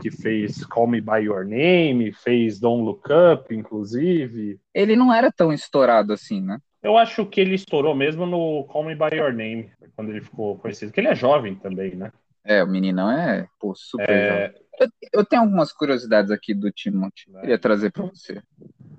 que 0.00 0.10
fez 0.10 0.64
Call 0.64 0.86
Me 0.86 1.00
by 1.00 1.22
Your 1.24 1.44
Name, 1.44 2.12
fez 2.12 2.60
Don't 2.60 2.84
Look 2.84 3.08
Up, 3.10 3.52
inclusive. 3.52 4.60
Ele 4.72 4.94
não 4.94 5.12
era 5.12 5.32
tão 5.32 5.52
estourado 5.52 6.12
assim, 6.12 6.40
né? 6.40 6.58
Eu 6.82 6.96
acho 6.96 7.26
que 7.26 7.40
ele 7.40 7.56
estourou 7.56 7.96
mesmo 7.96 8.24
no 8.26 8.64
Call 8.64 8.84
Me 8.84 8.94
by 8.94 9.16
Your 9.16 9.32
Name, 9.32 9.72
quando 9.96 10.10
ele 10.10 10.20
ficou 10.20 10.56
conhecido, 10.56 10.92
que 10.92 11.00
ele 11.00 11.08
é 11.08 11.14
jovem 11.16 11.56
também, 11.56 11.96
né? 11.96 12.12
É, 12.46 12.62
o 12.62 12.66
meninão 12.68 13.10
é, 13.10 13.48
pô, 13.58 13.74
super 13.74 14.06
jovem. 14.06 14.44
É, 14.44 14.54
Eu, 14.78 14.88
eu 15.12 15.24
tenho 15.24 15.42
algumas 15.42 15.72
curiosidades 15.72 16.30
aqui 16.30 16.54
do 16.54 16.70
Timothy. 16.70 17.30
Vai. 17.30 17.40
Queria 17.42 17.58
trazer 17.58 17.90
para 17.90 18.06
você. 18.06 18.40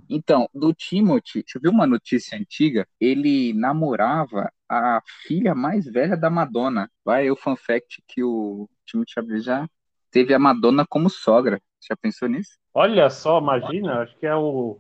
Então, 0.09 0.49
do 0.53 0.73
Timothy, 0.73 1.43
eu 1.55 1.61
ver 1.61 1.69
uma 1.69 1.87
notícia 1.87 2.37
antiga. 2.37 2.87
Ele 2.99 3.53
namorava 3.53 4.51
a 4.69 5.01
filha 5.25 5.55
mais 5.55 5.85
velha 5.85 6.17
da 6.17 6.29
Madonna. 6.29 6.89
Vai, 7.05 7.29
o 7.31 7.35
fun 7.35 7.55
fact 7.55 8.03
que 8.07 8.23
o 8.23 8.69
Timothy 8.85 9.39
já 9.41 9.67
teve 10.11 10.33
a 10.33 10.39
Madonna 10.39 10.85
como 10.87 11.09
sogra. 11.09 11.61
Já 11.87 11.95
pensou 11.95 12.27
nisso? 12.27 12.57
Olha 12.73 13.09
só, 13.09 13.39
imagina, 13.39 14.01
acho 14.01 14.15
que 14.17 14.25
é 14.25 14.35
o 14.35 14.77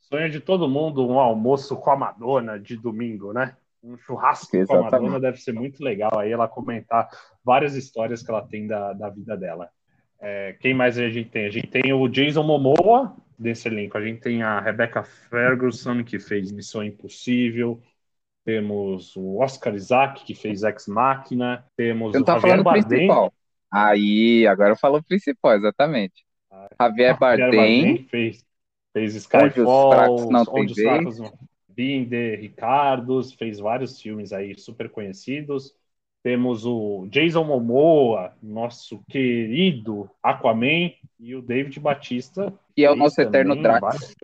sonho 0.00 0.30
de 0.30 0.40
todo 0.40 0.68
mundo, 0.68 1.06
um 1.06 1.18
almoço 1.18 1.76
com 1.76 1.90
a 1.90 1.96
Madonna 1.96 2.58
de 2.58 2.76
domingo, 2.76 3.32
né? 3.32 3.56
Um 3.82 3.96
churrasco 3.96 4.50
com 4.50 4.56
a 4.58 4.60
Exatamente. 4.60 4.92
Madonna 4.92 5.20
deve 5.20 5.38
ser 5.38 5.52
muito 5.52 5.82
legal 5.82 6.18
aí 6.18 6.30
ela 6.30 6.46
comentar 6.46 7.08
várias 7.44 7.74
histórias 7.74 8.22
que 8.22 8.30
ela 8.30 8.46
tem 8.46 8.66
da, 8.66 8.92
da 8.92 9.08
vida 9.08 9.36
dela. 9.36 9.68
É, 10.20 10.54
quem 10.60 10.74
mais 10.74 10.98
a 10.98 11.08
gente 11.08 11.30
tem? 11.30 11.46
A 11.46 11.50
gente 11.50 11.68
tem 11.68 11.92
o 11.92 12.06
Jason 12.08 12.42
Momoa, 12.42 13.16
desse 13.40 13.68
elenco. 13.68 13.96
A 13.96 14.02
gente 14.02 14.20
tem 14.20 14.42
a 14.42 14.60
Rebecca 14.60 15.02
Ferguson, 15.02 16.04
que 16.04 16.18
fez 16.18 16.52
Missão 16.52 16.84
Impossível. 16.84 17.80
Temos 18.44 19.16
o 19.16 19.38
Oscar 19.38 19.74
Isaac, 19.74 20.24
que 20.24 20.34
fez 20.34 20.62
Ex 20.62 20.86
Machina. 20.86 21.64
Temos 21.74 22.12
não 22.12 22.22
o 22.22 22.26
Javier 22.26 22.40
falando 22.42 22.64
Bardem. 22.64 22.84
principal. 22.84 23.32
Aí, 23.72 24.46
agora 24.46 24.72
eu 24.72 24.76
falo 24.76 24.98
o 24.98 25.02
principal, 25.02 25.54
exatamente. 25.54 26.24
Javier 26.78 27.18
Bardem, 27.18 28.06
fez, 28.10 28.44
fez 28.92 29.12
Onde 29.12 29.16
os 29.16 29.22
Skyfall, 29.22 29.92
fracos 29.92 30.30
não 30.30 30.44
Onde 30.50 30.72
os 30.72 30.76
vez. 30.76 31.18
não 31.18 31.32
Binder, 31.80 32.38
Ricardos, 32.38 33.32
fez 33.32 33.58
vários 33.58 33.98
filmes 34.00 34.34
aí 34.34 34.54
super 34.58 34.90
conhecidos. 34.90 35.74
Temos 36.22 36.66
o 36.66 37.06
Jason 37.10 37.42
Momoa, 37.44 38.34
nosso 38.42 39.02
querido 39.08 40.10
Aquaman, 40.22 40.92
e 41.18 41.34
o 41.34 41.40
David 41.40 41.80
Batista. 41.80 42.52
que 42.76 42.84
é 42.84 42.90
o 42.90 42.94
nosso 42.96 43.18
eterno 43.20 43.56
Drax. 43.56 44.14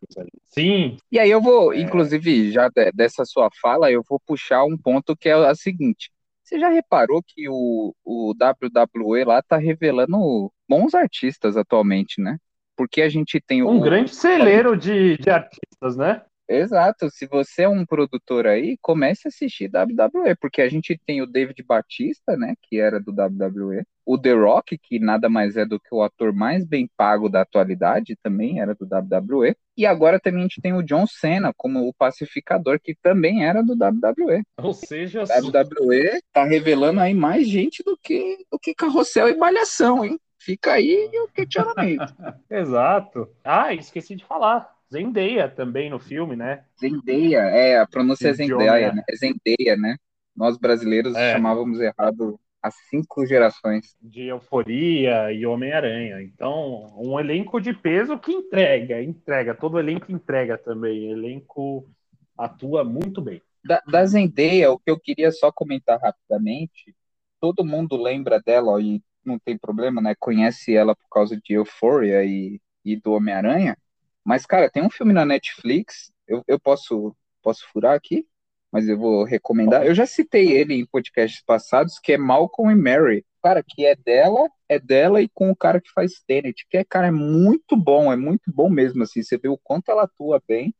Sim, 0.45 0.99
E 1.11 1.19
aí 1.19 1.31
eu 1.31 1.41
vou, 1.41 1.73
É. 1.73 1.81
inclusive, 1.81 2.51
já 2.53 2.69
de- 2.69 2.93
dessa 2.93 3.25
sua 3.25 3.49
fala, 3.61 3.91
eu 3.91 4.03
vou 4.09 4.21
puxar 4.21 4.65
um 4.65 4.77
ponto 4.77 5.17
que 5.17 5.29
é 5.31 5.33
a 5.33 5.55
seguinte. 5.55 6.11
Você 6.43 6.59
já 6.61 6.69
reparou 6.69 7.23
que 7.27 7.49
o, 7.49 7.95
o 8.05 8.35
WWE 8.35 9.25
lá 9.25 9.43
tá 9.43 9.57
revelando 9.57 10.53
bons 10.69 10.95
artistas 10.95 11.57
atualmente, 11.57 12.21
né? 12.21 12.37
Porque 12.77 13.01
a 13.03 13.09
gente 13.09 13.41
tem 13.41 13.63
o. 13.63 13.71
um 13.71 13.81
grande 13.81 14.15
celeiro 14.15 14.77
de, 14.77 15.17
de 15.17 15.31
artistas, 15.31 15.97
né? 15.97 16.23
Exato. 16.49 17.11
Se 17.11 17.27
você 17.27 17.63
é 17.63 17.69
um 17.69 17.85
produtor 17.85 18.47
aí, 18.47 18.77
comece 18.81 19.23
a 19.27 19.29
assistir 19.29 19.69
WWE, 19.69 20.35
porque 20.41 20.63
a 20.63 20.69
gente 20.69 20.99
tem 21.05 21.21
o 21.21 21.27
David 21.27 21.63
Batista, 21.63 22.37
né, 22.37 22.55
que 22.63 22.79
era 22.79 23.01
do 23.01 23.11
WWE, 23.11 23.85
o 24.05 24.17
The 24.17 24.33
Rock, 24.33 24.79
que 24.79 25.01
nada 25.01 25.29
mais 25.29 25.57
é 25.57 25.67
do 25.67 25.81
que 25.81 25.93
o 25.93 26.03
ator 26.03 26.33
mais 26.33 26.65
bem 26.65 26.89
pago 26.97 27.29
da 27.29 27.41
atualidade, 27.41 28.17
também 28.23 28.61
era 28.61 28.73
do 28.73 28.85
WWE, 28.87 29.57
e 29.77 29.85
agora 29.85 30.21
também 30.21 30.41
a 30.41 30.43
gente 30.43 30.61
tem 30.61 30.73
o 30.73 30.83
John 30.83 31.07
Cena 31.07 31.53
como 31.57 31.89
o 31.89 31.93
pacificador, 31.93 32.79
que 32.81 32.95
também 32.95 33.45
era 33.45 33.63
do 33.63 33.73
WWE. 33.73 34.45
Ou 34.63 34.73
seja, 34.73 35.25
WWE 35.25 36.21
tá 36.33 36.45
revelando 36.45 37.01
aí 37.01 37.13
mais 37.13 37.49
gente 37.49 37.83
do 37.83 37.99
que 38.01 38.39
do 38.51 38.59
que 38.59 38.75
carrossel 38.75 39.29
e 39.29 39.37
malhação, 39.37 40.05
hein? 40.05 40.19
Fica 40.39 40.75
aí 40.75 41.11
o 41.25 41.29
questionamento. 41.29 42.15
exato. 42.49 43.29
Ah, 43.43 43.75
esqueci 43.75 44.15
de 44.15 44.25
falar. 44.25 44.76
Zendaya 44.93 45.49
também 45.49 45.91
no 45.91 45.99
filme, 45.99 46.37
né? 46.37 46.65
Zendaya, 46.81 47.41
é, 47.51 47.79
a 47.79 47.87
pronúncia 47.87 48.29
é 48.29 48.31
De 48.33 48.37
Zendaya, 48.37 48.57
Homem-Aranha. 48.61 48.93
né? 48.95 49.03
É 49.09 49.17
Zendaya, 49.17 49.77
né? 49.77 49.97
Nós 50.35 50.57
brasileiros 50.59 51.15
É. 51.17 51.33
chamávamos 51.33 51.81
errado 51.81 52.39
há 52.63 52.71
cinco 52.71 53.25
gerações. 53.27 53.95
de 54.01 54.25
Euforia 54.27 55.33
e 55.33 55.47
Homem-Aranha. 55.47 56.21
Então, 56.23 56.87
um 56.97 57.19
elenco 57.19 57.61
de 57.61 57.73
peso 57.73 58.19
que 58.19 58.33
entrega, 58.33 59.03
entrega. 59.03 59.55
Todo 59.55 59.79
elenco 59.79 60.11
entrega 60.13 60.59
também. 60.59 61.09
O 61.09 61.13
elenco 61.17 61.89
atua 62.37 62.85
muito 62.85 63.21
bem. 63.21 63.41
Da, 63.65 63.81
da 63.91 64.05
Zendaya, 64.05 64.71
o 64.71 64.79
que 64.79 64.91
eu 64.91 64.99
queria 64.99 65.33
só 65.33 65.51
comentar 65.51 65.99
rapidamente, 66.01 66.95
todo 67.41 67.65
mundo 67.65 67.97
lembra 68.01 68.41
dela, 68.41 68.73
ó, 68.73 68.79
e 68.79 69.03
não 69.25 69.39
tem 69.39 69.57
problema, 69.59 70.01
né? 70.01 70.15
Conhece 70.19 70.75
ela 70.77 70.95
por 70.95 71.09
causa 71.11 71.37
de 71.37 71.55
Euphoria 71.55 72.25
e, 72.25 72.61
e 72.85 72.95
do 72.97 73.13
Homem-Aranha. 73.13 73.77
Mas, 74.27 74.45
cara, 74.45 74.69
tem 74.69 74.83
um 74.83 74.91
filme 74.91 75.13
na 75.13 75.25
Netflix, 75.25 76.13
eu, 76.27 76.43
eu 76.49 76.59
posso, 76.59 77.17
posso 77.41 77.65
furar 77.73 77.95
aqui, 77.95 78.27
mas 78.73 78.89
eu 78.89 78.99
vou 78.99 79.23
recomendar. 79.23 79.87
Eu 79.87 79.95
já 79.95 80.05
citei 80.05 80.51
ele 80.51 80.75
em 80.75 80.85
podcasts 80.85 81.41
passados, 81.47 82.01
que 82.01 82.13
é 82.13 82.19
Malcolm 82.19 82.73
e 82.73 82.75
Mary. 82.75 83.25
Cara, 83.41 83.63
que 83.63 83.87
é 83.87 83.95
dela, 83.95 84.51
é 84.69 84.81
dela 84.81 85.23
e 85.23 85.29
com 85.29 85.49
o 85.49 85.55
cara 85.55 85.81
que 85.81 85.93
faz 85.93 86.21
Tenet, 86.27 86.67
que 86.69 86.77
é, 86.77 86.83
cara, 86.83 87.07
é 87.07 87.13
muito 87.13 87.77
bom, 87.77 88.13
é 88.13 88.17
muito 88.17 88.53
bom 88.53 88.69
mesmo, 88.69 89.05
assim, 89.05 89.23
você 89.23 89.39
vê 89.39 89.49
o 89.49 89.57
quanto 89.57 89.93
ela 89.93 90.03
atua 90.03 90.43
bem. 90.49 90.75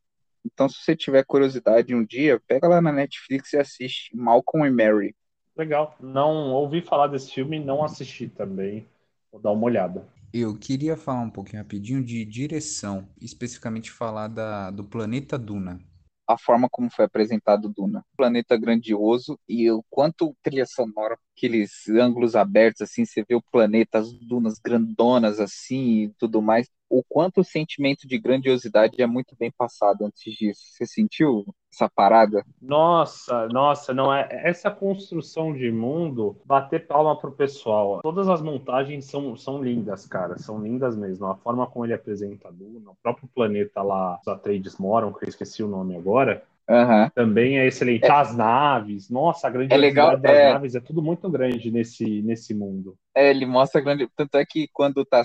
Então, 0.45 0.67
se 0.67 0.81
você 0.81 0.93
tiver 0.93 1.23
curiosidade 1.23 1.95
um 1.95 2.03
dia, 2.03 2.41
pega 2.45 2.67
lá 2.67 2.81
na 2.81 2.91
Netflix 2.91 3.53
e 3.53 3.57
assiste 3.57 4.13
Malcolm 4.13 4.67
e 4.67 4.71
Mary. 4.71 5.15
Legal. 5.55 5.95
Não 6.01 6.51
ouvi 6.51 6.81
falar 6.81 7.07
desse 7.07 7.31
filme, 7.31 7.59
não 7.61 7.81
assisti 7.81 8.27
também. 8.27 8.85
Vou 9.31 9.39
dar 9.39 9.51
uma 9.51 9.63
olhada. 9.63 10.05
Eu 10.39 10.55
queria 10.55 10.95
falar 10.95 11.21
um 11.21 11.31
pouquinho 11.31 11.63
rapidinho 11.63 12.03
de 12.03 12.23
direção, 12.23 13.09
especificamente 13.19 13.89
falar 13.89 14.27
da, 14.27 14.69
do 14.69 14.83
planeta 14.83 15.35
Duna. 15.35 15.79
A 16.27 16.37
forma 16.37 16.67
como 16.69 16.91
foi 16.91 17.05
apresentado 17.05 17.73
Duna. 17.75 18.05
Planeta 18.15 18.55
grandioso 18.55 19.39
e 19.49 19.71
o 19.71 19.83
quanto 19.89 20.35
trilha 20.43 20.67
sonora, 20.67 21.17
aqueles 21.35 21.89
ângulos 21.89 22.35
abertos, 22.35 22.81
assim, 22.81 23.03
você 23.03 23.25
vê 23.27 23.33
o 23.33 23.41
planeta, 23.51 23.97
as 23.97 24.13
dunas 24.13 24.59
grandonas, 24.63 25.39
assim, 25.39 26.03
e 26.03 26.09
tudo 26.19 26.39
mais. 26.39 26.69
O 26.89 27.03
quanto 27.03 27.41
o 27.41 27.43
sentimento 27.43 28.07
de 28.07 28.17
grandiosidade 28.17 29.01
é 29.01 29.07
muito 29.07 29.35
bem 29.37 29.51
passado 29.51 30.05
antes 30.05 30.33
disso. 30.33 30.61
Você 30.71 30.85
sentiu 30.85 31.45
essa 31.71 31.89
parada? 31.89 32.45
Nossa, 32.61 33.47
nossa, 33.49 33.93
não 33.93 34.13
é 34.13 34.27
essa 34.31 34.71
construção 34.71 35.53
de 35.53 35.69
mundo, 35.71 36.37
bater 36.45 36.87
palma 36.87 37.19
pro 37.19 37.31
pessoal. 37.31 38.01
Todas 38.01 38.29
as 38.29 38.41
montagens 38.41 39.05
são, 39.05 39.35
são 39.35 39.61
lindas, 39.61 40.05
cara, 40.05 40.37
são 40.37 40.61
lindas 40.61 40.95
mesmo. 40.95 41.27
A 41.27 41.35
forma 41.35 41.67
como 41.67 41.85
ele 41.85 41.93
apresenta 41.93 42.47
a 42.47 42.51
Duna, 42.51 42.91
o 42.91 42.97
próprio 43.03 43.29
planeta 43.35 43.81
lá, 43.81 44.19
os 44.21 44.27
Atreides 44.27 44.77
moram, 44.77 45.11
que 45.11 45.25
eu 45.25 45.29
esqueci 45.29 45.61
o 45.61 45.67
nome 45.67 45.95
agora, 45.95 46.43
Aham. 46.69 47.09
também 47.15 47.57
é 47.57 47.67
excelente. 47.67 48.05
As 48.05 48.35
naves, 48.35 49.09
nossa, 49.09 49.47
a 49.47 49.49
grandiosidade 49.49 49.81
legal, 49.81 50.17
das 50.17 50.31
é. 50.31 50.53
naves 50.53 50.75
é 50.75 50.79
tudo 50.81 51.01
muito 51.01 51.29
grande 51.29 51.71
nesse, 51.71 52.21
nesse 52.21 52.53
mundo. 52.53 52.97
É, 53.15 53.29
ele 53.29 53.45
mostra 53.45 53.79
grande. 53.79 54.07
Tanto 54.15 54.35
é 54.35 54.45
que 54.45 54.67
quando 54.73 55.05
tá, 55.05 55.23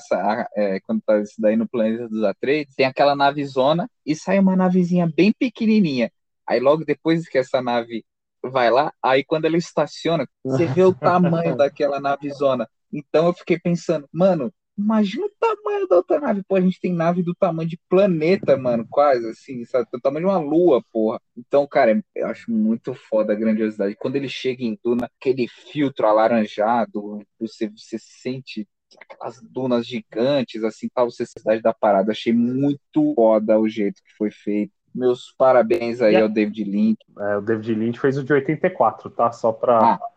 é, 0.56 0.78
quando 0.80 1.02
tá 1.02 1.20
isso 1.20 1.34
daí 1.38 1.56
no 1.56 1.68
planeta 1.68 2.08
dos 2.08 2.22
Atreides, 2.22 2.74
tem 2.74 2.86
aquela 2.86 3.16
navezona 3.16 3.90
e 4.06 4.14
sai 4.14 4.38
uma 4.38 4.54
navezinha 4.54 5.10
bem 5.14 5.32
pequenininha. 5.32 6.12
Aí 6.46 6.60
logo 6.60 6.84
depois 6.84 7.28
que 7.28 7.38
essa 7.38 7.60
nave 7.60 8.04
vai 8.44 8.70
lá, 8.70 8.92
aí 9.02 9.24
quando 9.24 9.44
ela 9.44 9.56
estaciona, 9.56 10.28
você 10.44 10.66
vê 10.66 10.82
o 10.82 10.94
tamanho 10.94 11.56
daquela 11.56 12.00
navezona. 12.00 12.68
Então 12.92 13.26
eu 13.26 13.32
fiquei 13.32 13.58
pensando, 13.58 14.08
mano, 14.12 14.52
imagina 14.78 15.26
o 15.26 15.32
tamanho 15.38 15.86
da 15.86 15.96
outra 15.96 16.20
nave. 16.20 16.42
Pô, 16.46 16.56
a 16.56 16.60
gente 16.60 16.80
tem 16.80 16.92
nave 16.92 17.22
do 17.22 17.34
tamanho 17.34 17.68
de 17.68 17.78
planeta, 17.88 18.56
mano, 18.56 18.86
quase 18.90 19.28
assim, 19.28 19.64
sabe? 19.64 19.86
Do 19.92 20.00
tamanho 20.00 20.26
de 20.26 20.32
uma 20.32 20.38
lua, 20.38 20.82
porra. 20.92 21.20
Então, 21.36 21.66
cara, 21.66 22.02
eu 22.14 22.26
acho 22.26 22.50
muito 22.50 22.94
foda 22.94 23.32
a 23.32 23.36
grandiosidade. 23.36 23.96
Quando 23.96 24.16
ele 24.16 24.28
chega 24.28 24.62
em 24.64 24.78
Duna, 24.82 25.08
aquele 25.18 25.46
filtro 25.48 26.06
alaranjado, 26.06 27.20
você, 27.38 27.68
você 27.68 27.98
sente 27.98 28.66
aquelas 29.00 29.40
dunas 29.42 29.86
gigantes, 29.86 30.62
assim, 30.64 30.88
tal, 30.94 31.10
você 31.10 31.24
cidade 31.26 31.62
da 31.62 31.72
parada. 31.72 32.12
Achei 32.12 32.32
muito 32.32 33.14
foda 33.14 33.58
o 33.58 33.68
jeito 33.68 34.02
que 34.02 34.14
foi 34.16 34.30
feito. 34.30 34.72
Meus 34.94 35.34
parabéns 35.38 36.02
aí 36.02 36.16
ao 36.16 36.28
David 36.28 36.64
Lynch. 36.64 37.00
É, 37.18 37.36
o 37.38 37.40
David 37.40 37.74
Lynch 37.74 37.98
fez 37.98 38.18
o 38.18 38.24
de 38.24 38.32
84, 38.32 39.10
tá? 39.10 39.32
Só 39.32 39.50
pra. 39.50 39.94
Ah. 39.94 40.11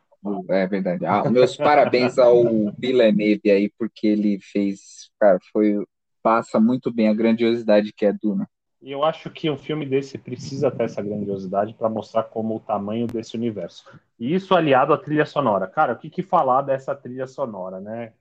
É 0.50 0.68
verdade. 0.68 1.06
Ah, 1.06 1.30
meus 1.30 1.56
parabéns 1.56 2.18
ao 2.18 2.44
Villeneuve 2.78 3.52
aí, 3.52 3.72
porque 3.78 4.08
ele 4.08 4.40
fez, 4.42 5.10
cara, 5.20 5.40
foi 5.52 5.84
passa 6.24 6.60
muito 6.60 6.92
bem 6.92 7.08
a 7.08 7.14
grandiosidade 7.14 7.94
que 7.94 8.06
é 8.06 8.12
Duna. 8.12 8.50
E 8.82 8.92
eu 8.92 9.04
acho 9.04 9.30
que 9.30 9.50
um 9.50 9.58
filme 9.58 9.86
desse 9.86 10.18
precisa 10.18 10.70
ter 10.72 10.84
essa 10.84 11.02
grandiosidade 11.02 11.74
para 11.74 11.90
mostrar 11.90 12.24
como 12.24 12.56
o 12.56 12.60
tamanho 12.60 13.08
desse 13.08 13.36
universo. 13.36 13.84
E 14.20 14.34
isso 14.34 14.54
aliado 14.54 14.94
à 14.94 14.98
trilha 14.98 15.26
sonora. 15.26 15.68
Cara, 15.68 15.94
o 15.94 15.98
que, 15.98 16.10
que 16.10 16.22
falar 16.22 16.62
dessa 16.62 16.96
trilha 16.96 17.28
sonora, 17.28 17.80
né? 17.80 18.14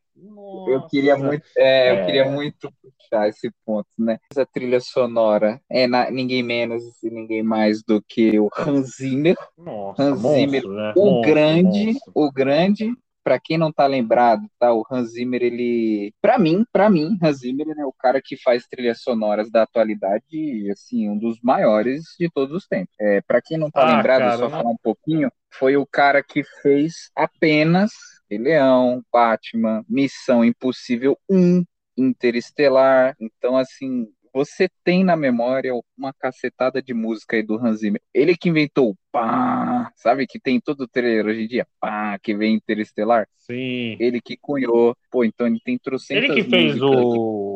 Eu 0.67 0.87
queria 0.89 1.15
Nossa. 1.15 1.27
muito, 1.27 1.45
é, 1.57 1.91
eu 1.91 1.95
É. 1.97 2.05
queria 2.05 2.25
muito 2.31 2.73
puxar 2.81 3.29
esse 3.29 3.51
ponto, 3.67 3.89
né? 3.99 4.19
Essa 4.31 4.47
trilha 4.47 4.79
sonora 4.81 5.61
é 5.69 5.87
na- 5.87 6.11
ninguém 6.11 6.43
menos 6.43 6.83
e 7.03 7.11
ninguém 7.11 7.43
mais 7.43 7.83
do 7.83 8.01
que 8.03 8.39
o 8.39 8.49
Hans 8.57 8.97
Zimmer, 8.97 9.37
Nossa, 9.59 10.03
Hans 10.03 10.21
monstro, 10.23 10.41
Zimmer, 10.41 10.69
né? 10.69 10.93
o 10.97 11.05
Monstro, 11.11 11.31
grande, 11.35 11.87
monstro. 11.87 12.13
o 12.15 12.33
grande. 12.33 12.93
Pra 13.25 13.41
quem 13.41 13.57
não 13.57 13.73
tá 13.73 13.87
lembrado, 13.87 14.43
tá? 14.59 14.71
O 14.75 14.85
Hans 14.91 15.13
Zimmer, 15.13 15.43
ele, 15.43 16.13
Pra 16.21 16.39
mim, 16.39 16.63
para 16.71 16.91
mim, 16.91 17.17
Hans 17.23 17.39
Zimmer 17.39 17.67
é 17.79 17.87
o 17.87 17.93
cara 17.93 18.21
que 18.23 18.37
faz 18.37 18.67
trilhas 18.67 19.01
sonoras 19.01 19.51
da 19.51 19.63
atualidade, 19.63 20.71
assim, 20.71 21.09
um 21.09 21.17
dos 21.19 21.39
maiores 21.43 22.03
de 22.21 22.29
todos 22.31 22.55
os 22.55 22.67
tempos. 22.67 22.95
É, 23.01 23.23
para 23.23 23.41
quem 23.41 23.57
não 23.57 23.71
tá 23.71 23.81
Ah, 23.83 23.97
lembrado, 23.97 24.19
cara, 24.21 24.37
só 24.37 24.43
não- 24.43 24.51
falar 24.51 24.71
um 24.71 24.77
pouquinho, 24.83 25.31
foi 25.55 25.75
o 25.75 25.87
cara 25.87 26.23
que 26.23 26.45
fez 26.61 27.11
apenas 27.17 27.93
Rei 28.31 28.39
Leão, 28.39 29.03
Batman, 29.13 29.85
Missão 29.89 30.45
Impossível 30.45 31.19
1, 31.29 31.65
Interestelar. 31.97 33.15
Então, 33.21 33.57
assim, 33.57 34.09
você 34.35 34.69
tem 34.83 35.05
na 35.05 35.15
memória 35.15 35.73
uma 35.97 36.13
cacetada 36.13 36.83
de 36.83 36.93
música 36.93 37.37
aí 37.37 37.43
do 37.43 37.55
Hans 37.55 37.79
Zimmer. 37.79 38.03
Ele 38.13 38.37
que 38.37 38.49
inventou 38.49 38.91
o 38.91 38.97
pá, 39.13 39.93
sabe? 39.95 40.27
Que 40.27 40.41
tem 40.41 40.61
todo 40.61 40.81
o 40.81 40.89
trailer 40.89 41.27
hoje 41.27 41.45
em 41.45 41.47
dia, 41.47 41.67
pá, 41.81 42.19
que 42.19 42.35
vem 42.35 42.57
Interestelar. 42.57 43.29
Sim. 43.37 43.97
Ele 44.01 44.21
que 44.21 44.37
cunhou. 44.37 44.97
Pô, 45.09 45.25
então 45.25 45.47
ele 45.47 45.61
tem 45.65 45.79
trocentas 45.79 46.25
Ele 46.25 46.35
que 46.35 46.51
fez 46.51 46.83
o. 46.83 47.54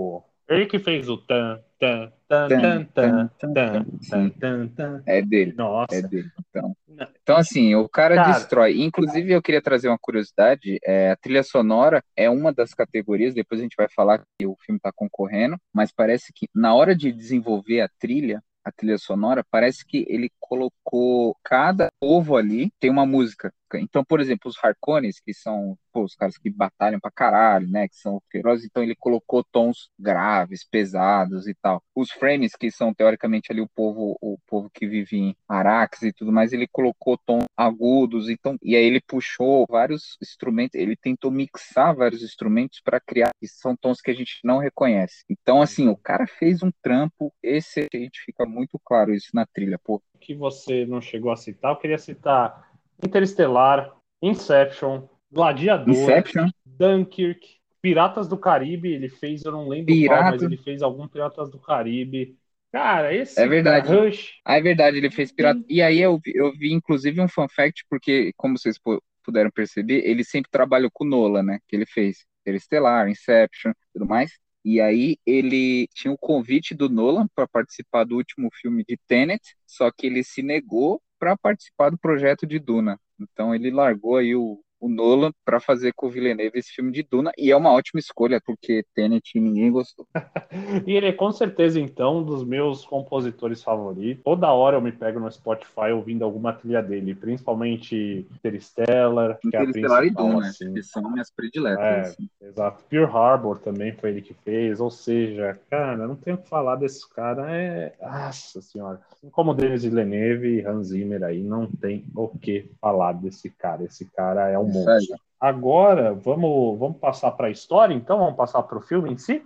Ele 0.49 0.65
que 0.65 0.79
fez 0.79 1.09
o 1.11 1.19
tan, 1.19 1.61
tan, 1.79 2.11
tan, 2.27 2.49
tan, 2.49 2.85
tan, 2.87 3.29
tan, 3.39 3.85
tan, 4.09 4.31
tan, 4.31 4.69
tan. 4.69 5.03
É 5.07 5.21
dele. 5.21 5.53
Nossa. 5.53 5.95
É 5.95 6.01
dele. 6.03 6.31
Então, 6.49 6.77
então 7.23 7.37
assim, 7.37 7.75
o 7.75 7.87
cara, 7.87 8.15
Cara. 8.15 8.33
destrói. 8.33 8.81
Inclusive, 8.81 9.31
eu 9.31 9.43
queria 9.43 9.61
trazer 9.61 9.89
uma 9.89 9.99
curiosidade: 9.99 10.79
é, 10.83 11.11
a 11.11 11.17
trilha 11.17 11.43
sonora 11.43 12.03
é 12.17 12.31
uma 12.31 12.51
das 12.51 12.73
categorias, 12.73 13.35
depois 13.35 13.61
a 13.61 13.63
gente 13.63 13.77
vai 13.77 13.89
falar 13.95 14.25
que 14.39 14.47
o 14.47 14.57
filme 14.65 14.79
está 14.79 14.91
concorrendo, 14.91 15.57
mas 15.73 15.93
parece 15.93 16.33
que 16.35 16.49
na 16.55 16.75
hora 16.75 16.97
de 16.97 17.13
desenvolver 17.13 17.83
a 17.83 17.91
trilha, 17.99 18.43
a 18.65 18.73
trilha 18.73 18.97
sonora, 18.99 19.45
parece 19.51 19.87
que 19.87 20.07
ele 20.09 20.31
colocou 20.41 21.37
cada 21.45 21.91
povo 22.01 22.37
ali 22.37 22.71
tem 22.81 22.91
uma 22.91 23.05
música. 23.05 23.53
Então, 23.75 24.05
por 24.05 24.21
exemplo, 24.21 24.49
os 24.49 24.57
Harkonnen, 24.63 25.11
que 25.25 25.35
são 25.35 25.77
pô, 25.99 26.05
os 26.05 26.15
caras 26.15 26.39
que 26.39 26.49
batalham 26.49 27.01
pra 27.01 27.11
caralho, 27.11 27.69
né? 27.69 27.89
Que 27.89 27.97
são 27.97 28.23
ferozes, 28.31 28.65
então 28.65 28.83
ele 28.83 28.95
colocou 28.95 29.43
tons 29.43 29.91
graves, 29.99 30.65
pesados 30.65 31.49
e 31.49 31.55
tal. 31.55 31.83
Os 31.95 32.11
Frames, 32.11 32.55
que 32.55 32.71
são 32.71 32.95
teoricamente 32.95 33.51
ali 33.51 33.61
o 33.61 33.69
povo, 33.69 34.17
o 34.21 34.39
povo 34.47 34.71
que 34.71 34.87
vive 34.87 35.17
em 35.17 35.37
Arax 35.49 36.03
e 36.03 36.13
tudo 36.13 36.33
mais, 36.33 36.53
ele 36.53 36.69
colocou 36.69 37.19
tons 37.19 37.45
agudos, 37.57 38.29
então, 38.29 38.57
e 38.63 38.77
aí 38.77 38.85
ele 38.85 39.01
puxou 39.01 39.67
vários 39.69 40.17
instrumentos, 40.23 40.75
ele 40.75 40.97
tentou 40.97 41.31
mixar 41.31 41.95
vários 41.95 42.23
instrumentos 42.23 42.81
para 42.81 43.01
criar, 43.01 43.31
que 43.41 43.49
são 43.49 43.77
tons 43.77 44.01
que 44.01 44.11
a 44.11 44.15
gente 44.15 44.39
não 44.45 44.59
reconhece. 44.59 45.25
Então, 45.29 45.61
assim, 45.61 45.89
o 45.89 45.97
cara 45.97 46.27
fez 46.27 46.63
um 46.63 46.71
trampo 46.83 47.33
excelente, 47.43 48.23
fica 48.25 48.47
muito 48.47 48.79
claro 48.85 49.13
isso 49.13 49.31
na 49.35 49.47
trilha, 49.47 49.79
pô. 49.83 50.03
que 50.21 50.35
você 50.35 50.87
não 50.87 51.01
chegou 51.01 51.33
a 51.33 51.37
citar, 51.37 51.73
eu 51.73 51.77
queria 51.77 51.99
citar 51.99 52.68
Interestelar, 53.05 53.95
Inception, 54.23 55.09
Gladiador, 55.31 55.93
Inception, 55.93 56.49
Dunkirk, 56.65 57.59
Piratas 57.81 58.27
do 58.29 58.37
Caribe, 58.37 58.93
ele 58.93 59.09
fez, 59.09 59.45
eu 59.45 59.53
não 59.53 59.69
lembro 59.69 59.95
qual, 59.95 60.03
Pirata. 60.03 60.31
mas 60.33 60.43
ele 60.43 60.57
fez 60.57 60.83
algum 60.83 61.07
Piratas 61.07 61.51
do 61.51 61.59
Caribe. 61.59 62.37
Cara, 62.73 63.15
esse 63.15 63.41
É 63.41 63.47
verdade. 63.47 63.89
Rush, 63.89 64.35
Ah, 64.45 64.59
é 64.59 64.61
verdade, 64.61 64.97
ele 64.99 65.11
fez 65.11 65.33
pirata. 65.33 65.61
E 65.69 65.81
aí 65.81 66.01
eu, 66.01 66.19
vi- 66.19 66.33
eu 66.35 66.53
vi, 66.53 66.73
inclusive, 66.73 67.21
um 67.21 67.29
fun 67.29 67.49
fact, 67.49 67.85
porque, 67.89 68.33
como 68.37 68.59
vocês 68.59 68.79
pu- 68.79 69.03
puderam 69.25 69.51
perceber, 69.51 70.03
ele 70.05 70.25
sempre 70.25 70.51
trabalhou 70.51 70.91
com 70.93 71.05
o 71.05 71.09
Nolan, 71.09 71.43
né? 71.43 71.59
Que 71.67 71.77
ele 71.77 71.87
fez 71.87 72.27
Interestelar, 72.43 73.09
Inception, 73.09 73.73
tudo 73.93 74.07
mais. 74.07 74.33
E 74.65 74.81
aí 74.81 75.17
ele 75.25 75.87
tinha 75.95 76.13
o 76.13 76.19
convite 76.19 76.75
do 76.75 76.89
Nolan 76.91 77.27
para 77.35 77.47
participar 77.47 78.05
do 78.05 78.17
último 78.17 78.49
filme 78.61 78.85
de 78.87 78.99
Tenet, 79.07 79.41
só 79.67 79.91
que 79.91 80.07
ele 80.07 80.23
se 80.25 80.43
negou 80.43 81.01
para 81.19 81.37
participar 81.37 81.91
do 81.91 81.99
projeto 81.99 82.47
de 82.47 82.59
Duna. 82.59 82.99
Então 83.21 83.55
ele 83.55 83.71
largou 83.71 84.17
aí 84.17 84.35
o, 84.35 84.61
o 84.81 84.89
Nolan 84.89 85.33
para 85.45 85.61
fazer 85.61 85.93
com 85.95 86.07
o 86.07 86.11
Villeneuve 86.11 86.59
esse 86.59 86.73
filme 86.73 86.93
de 86.93 87.03
Duna, 87.03 87.33
e 87.37 87.51
é 87.51 87.57
uma 87.57 87.73
ótima 87.73 87.99
escolha, 87.99 88.41
porque 88.45 88.85
Tenet 88.95 89.39
ninguém 89.39 89.71
gostou. 89.71 90.07
E 90.87 90.93
ele 90.93 91.07
é 91.07 91.13
com 91.13 91.31
certeza, 91.31 91.79
então, 91.79 92.19
um 92.19 92.23
dos 92.23 92.45
meus 92.45 92.85
compositores 92.85 93.63
favoritos. 93.63 94.23
Toda 94.25 94.53
hora 94.53 94.77
eu 94.77 94.81
me 94.81 94.93
pego 94.93 95.21
no 95.21 95.31
Spotify 95.31 95.91
ouvindo 95.93 96.25
alguma 96.25 96.53
trilha 96.53 96.83
dele, 96.83 97.15
principalmente 97.15 98.27
Interstellar, 98.35 99.39
que 99.41 99.55
é 99.55 99.59
a 99.59 100.05
e 100.05 100.11
Duna, 100.11 100.49
assim. 100.49 100.73
que 100.73 100.83
são 100.83 101.11
minhas 101.11 101.31
prediletas. 101.31 101.85
É. 101.85 102.01
assim. 102.01 102.29
Exato. 102.41 102.85
Pearl 102.89 103.17
Harbor 103.17 103.59
também 103.59 103.93
foi 103.93 104.11
ele 104.11 104.23
que 104.23 104.35
fez, 104.35 104.81
ou 104.81 104.91
seja, 104.91 105.59
cara, 105.71 106.07
não 106.07 106.17
tenho 106.17 106.37
o 106.37 106.41
que 106.41 106.49
falar 106.49 106.77
desse 106.77 107.09
cara, 107.11 107.55
é. 107.55 107.95
Nossa 108.01 108.63
senhora. 108.63 109.01
Assim 109.13 109.31
como 109.31 109.55
Denis 109.55 109.83
Villeneuve 109.83 110.61
e 110.61 110.67
Hans 110.67 110.89
Zimmer 110.89 111.23
aí, 111.23 111.43
não 111.43 111.67
tem 111.67 112.05
o 112.15 112.29
que 112.29 112.71
falar 112.81 113.13
desse 113.13 113.51
cara. 113.51 113.85
Esse 113.85 114.05
cara 114.07 114.49
é 114.49 114.59
um 114.59 114.68
Aí. 114.89 115.07
Agora, 115.41 116.15
vamos, 116.15 116.79
vamos 116.79 116.99
passar 116.99 117.31
para 117.33 117.47
a 117.47 117.51
história, 117.51 117.95
então? 117.95 118.19
Vamos 118.19 118.37
passar 118.37 118.63
para 118.63 118.79
o 118.79 118.83
filme 118.83 119.13
em 119.13 119.17
si? 119.17 119.45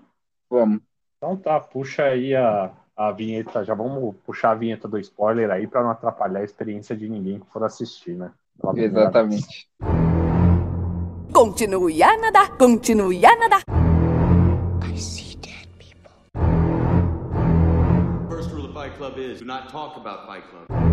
Vamos. 0.48 0.80
Então 1.18 1.36
tá, 1.36 1.60
puxa 1.60 2.04
aí 2.04 2.34
a, 2.34 2.70
a 2.96 3.12
vinheta, 3.12 3.64
já 3.64 3.74
vamos 3.74 4.14
puxar 4.26 4.50
a 4.50 4.54
vinheta 4.54 4.88
do 4.88 4.98
spoiler 4.98 5.50
aí 5.50 5.66
para 5.66 5.82
não 5.82 5.90
atrapalhar 5.90 6.40
a 6.40 6.44
experiência 6.44 6.96
de 6.96 7.08
ninguém 7.08 7.38
que 7.38 7.46
for 7.52 7.62
assistir, 7.62 8.16
né? 8.16 8.32
Exatamente. 8.74 9.68
Continue 11.32 12.02
a 12.02 12.16
nadar, 12.18 12.56
continue 12.56 13.24
a 13.24 13.36
nadar. 13.36 13.62
First 18.28 18.52
rule 18.52 18.66
of 18.66 18.74
Fight 18.74 18.96
Club 18.96 19.18
is 19.18 19.38
do 19.38 19.46
not 19.46 19.68
talk 19.70 19.96
about 19.96 20.26
Fight 20.26 20.44
Club. 20.50 20.91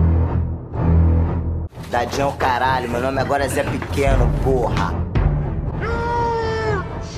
Dadinho 1.90 2.32
caralho, 2.38 2.88
meu 2.88 3.02
nome 3.02 3.20
agora 3.20 3.46
é 3.46 3.48
Zé 3.48 3.64
Pequeno, 3.64 4.30
porra. 4.44 4.92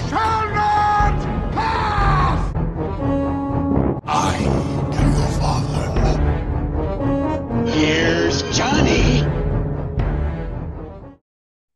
Shall 0.07 0.47
not 0.47 1.27
pass! 1.53 2.53
I 4.07 4.45
am 4.95 5.11
your 5.17 5.27
father. 5.41 5.91
Here's 7.67 8.43
Johnny. 8.55 9.27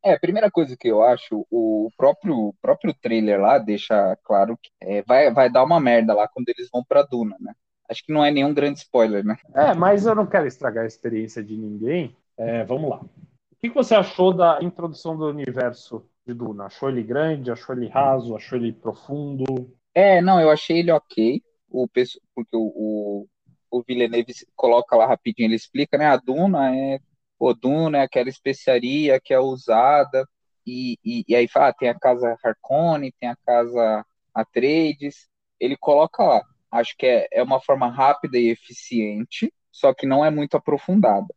É, 0.02 0.14
a 0.14 0.20
primeira 0.20 0.50
coisa 0.50 0.78
que 0.78 0.88
eu 0.88 1.04
acho, 1.04 1.46
o 1.52 1.90
próprio, 1.98 2.34
o 2.34 2.56
próprio 2.62 2.94
trailer 2.94 3.42
lá 3.42 3.58
deixa 3.58 4.18
claro 4.24 4.58
que 4.62 4.70
é, 4.80 5.02
vai, 5.02 5.34
vai 5.34 5.50
dar 5.50 5.66
uma 5.66 5.82
merda 5.82 6.14
lá 6.14 6.30
quando 6.30 6.48
eles 6.48 6.70
vão 6.72 6.82
pra 6.82 7.04
Duna, 7.04 7.36
né? 7.42 7.54
Acho 7.90 8.06
que 8.06 8.14
não 8.14 8.24
é 8.24 8.32
nenhum 8.32 8.54
grande 8.54 8.80
spoiler, 8.80 9.26
né? 9.26 9.36
É, 9.54 9.74
mas 9.74 10.06
eu 10.06 10.16
não 10.16 10.26
quero 10.26 10.48
estragar 10.48 10.86
a 10.86 10.88
experiência 10.88 11.44
de 11.44 11.58
ninguém. 11.58 12.16
É, 12.38 12.64
vamos 12.64 12.90
lá. 12.90 13.02
O 13.02 13.56
que 13.62 13.70
você 13.70 13.96
achou 13.96 14.34
da 14.34 14.60
introdução 14.62 15.18
do 15.18 15.26
universo 15.26 16.08
de 16.26 16.34
Duna? 16.34 16.66
Achou 16.66 16.90
ele 16.90 17.04
grande? 17.04 17.52
Achou 17.52 17.76
ele 17.76 17.88
raso? 17.88 18.36
Achou 18.36 18.58
ele 18.58 18.72
profundo? 18.72 19.74
É, 19.94 20.22
não, 20.22 20.40
eu 20.42 20.50
achei 20.50 20.80
ele 20.80 20.92
ok, 20.92 21.42
o, 21.70 21.88
porque 21.88 22.56
o, 22.56 22.72
o, 22.76 23.28
o 23.72 23.84
Villeneuve 23.84 24.34
coloca 24.56 24.96
lá 24.96 25.08
rapidinho, 25.08 25.48
ele 25.48 25.56
explica, 25.56 25.98
né? 25.98 26.08
A 26.08 26.18
Duna 26.18 26.76
é, 26.76 27.00
pô, 27.40 27.54
Duna 27.54 28.00
é 28.00 28.02
aquela 28.02 28.30
especiaria 28.30 29.20
que 29.20 29.34
é 29.34 29.40
usada, 29.40 30.28
e, 30.66 30.98
e, 31.06 31.24
e 31.28 31.36
aí 31.36 31.48
fala, 31.48 31.70
ah, 31.70 31.74
tem 31.74 31.90
a 31.90 32.00
casa 32.00 32.36
Harkonnen, 32.44 33.14
tem 33.20 33.30
a 33.30 33.36
casa 33.46 34.06
Atreides, 34.34 35.28
ele 35.60 35.78
coloca 35.78 36.24
lá. 36.24 36.42
Acho 36.72 36.96
que 36.98 37.06
é, 37.06 37.28
é 37.32 37.44
uma 37.44 37.62
forma 37.62 37.90
rápida 37.90 38.38
e 38.38 38.50
eficiente, 38.50 39.54
só 39.72 39.94
que 39.94 40.06
não 40.06 40.26
é 40.26 40.30
muito 40.32 40.58
aprofundada. 40.58 41.28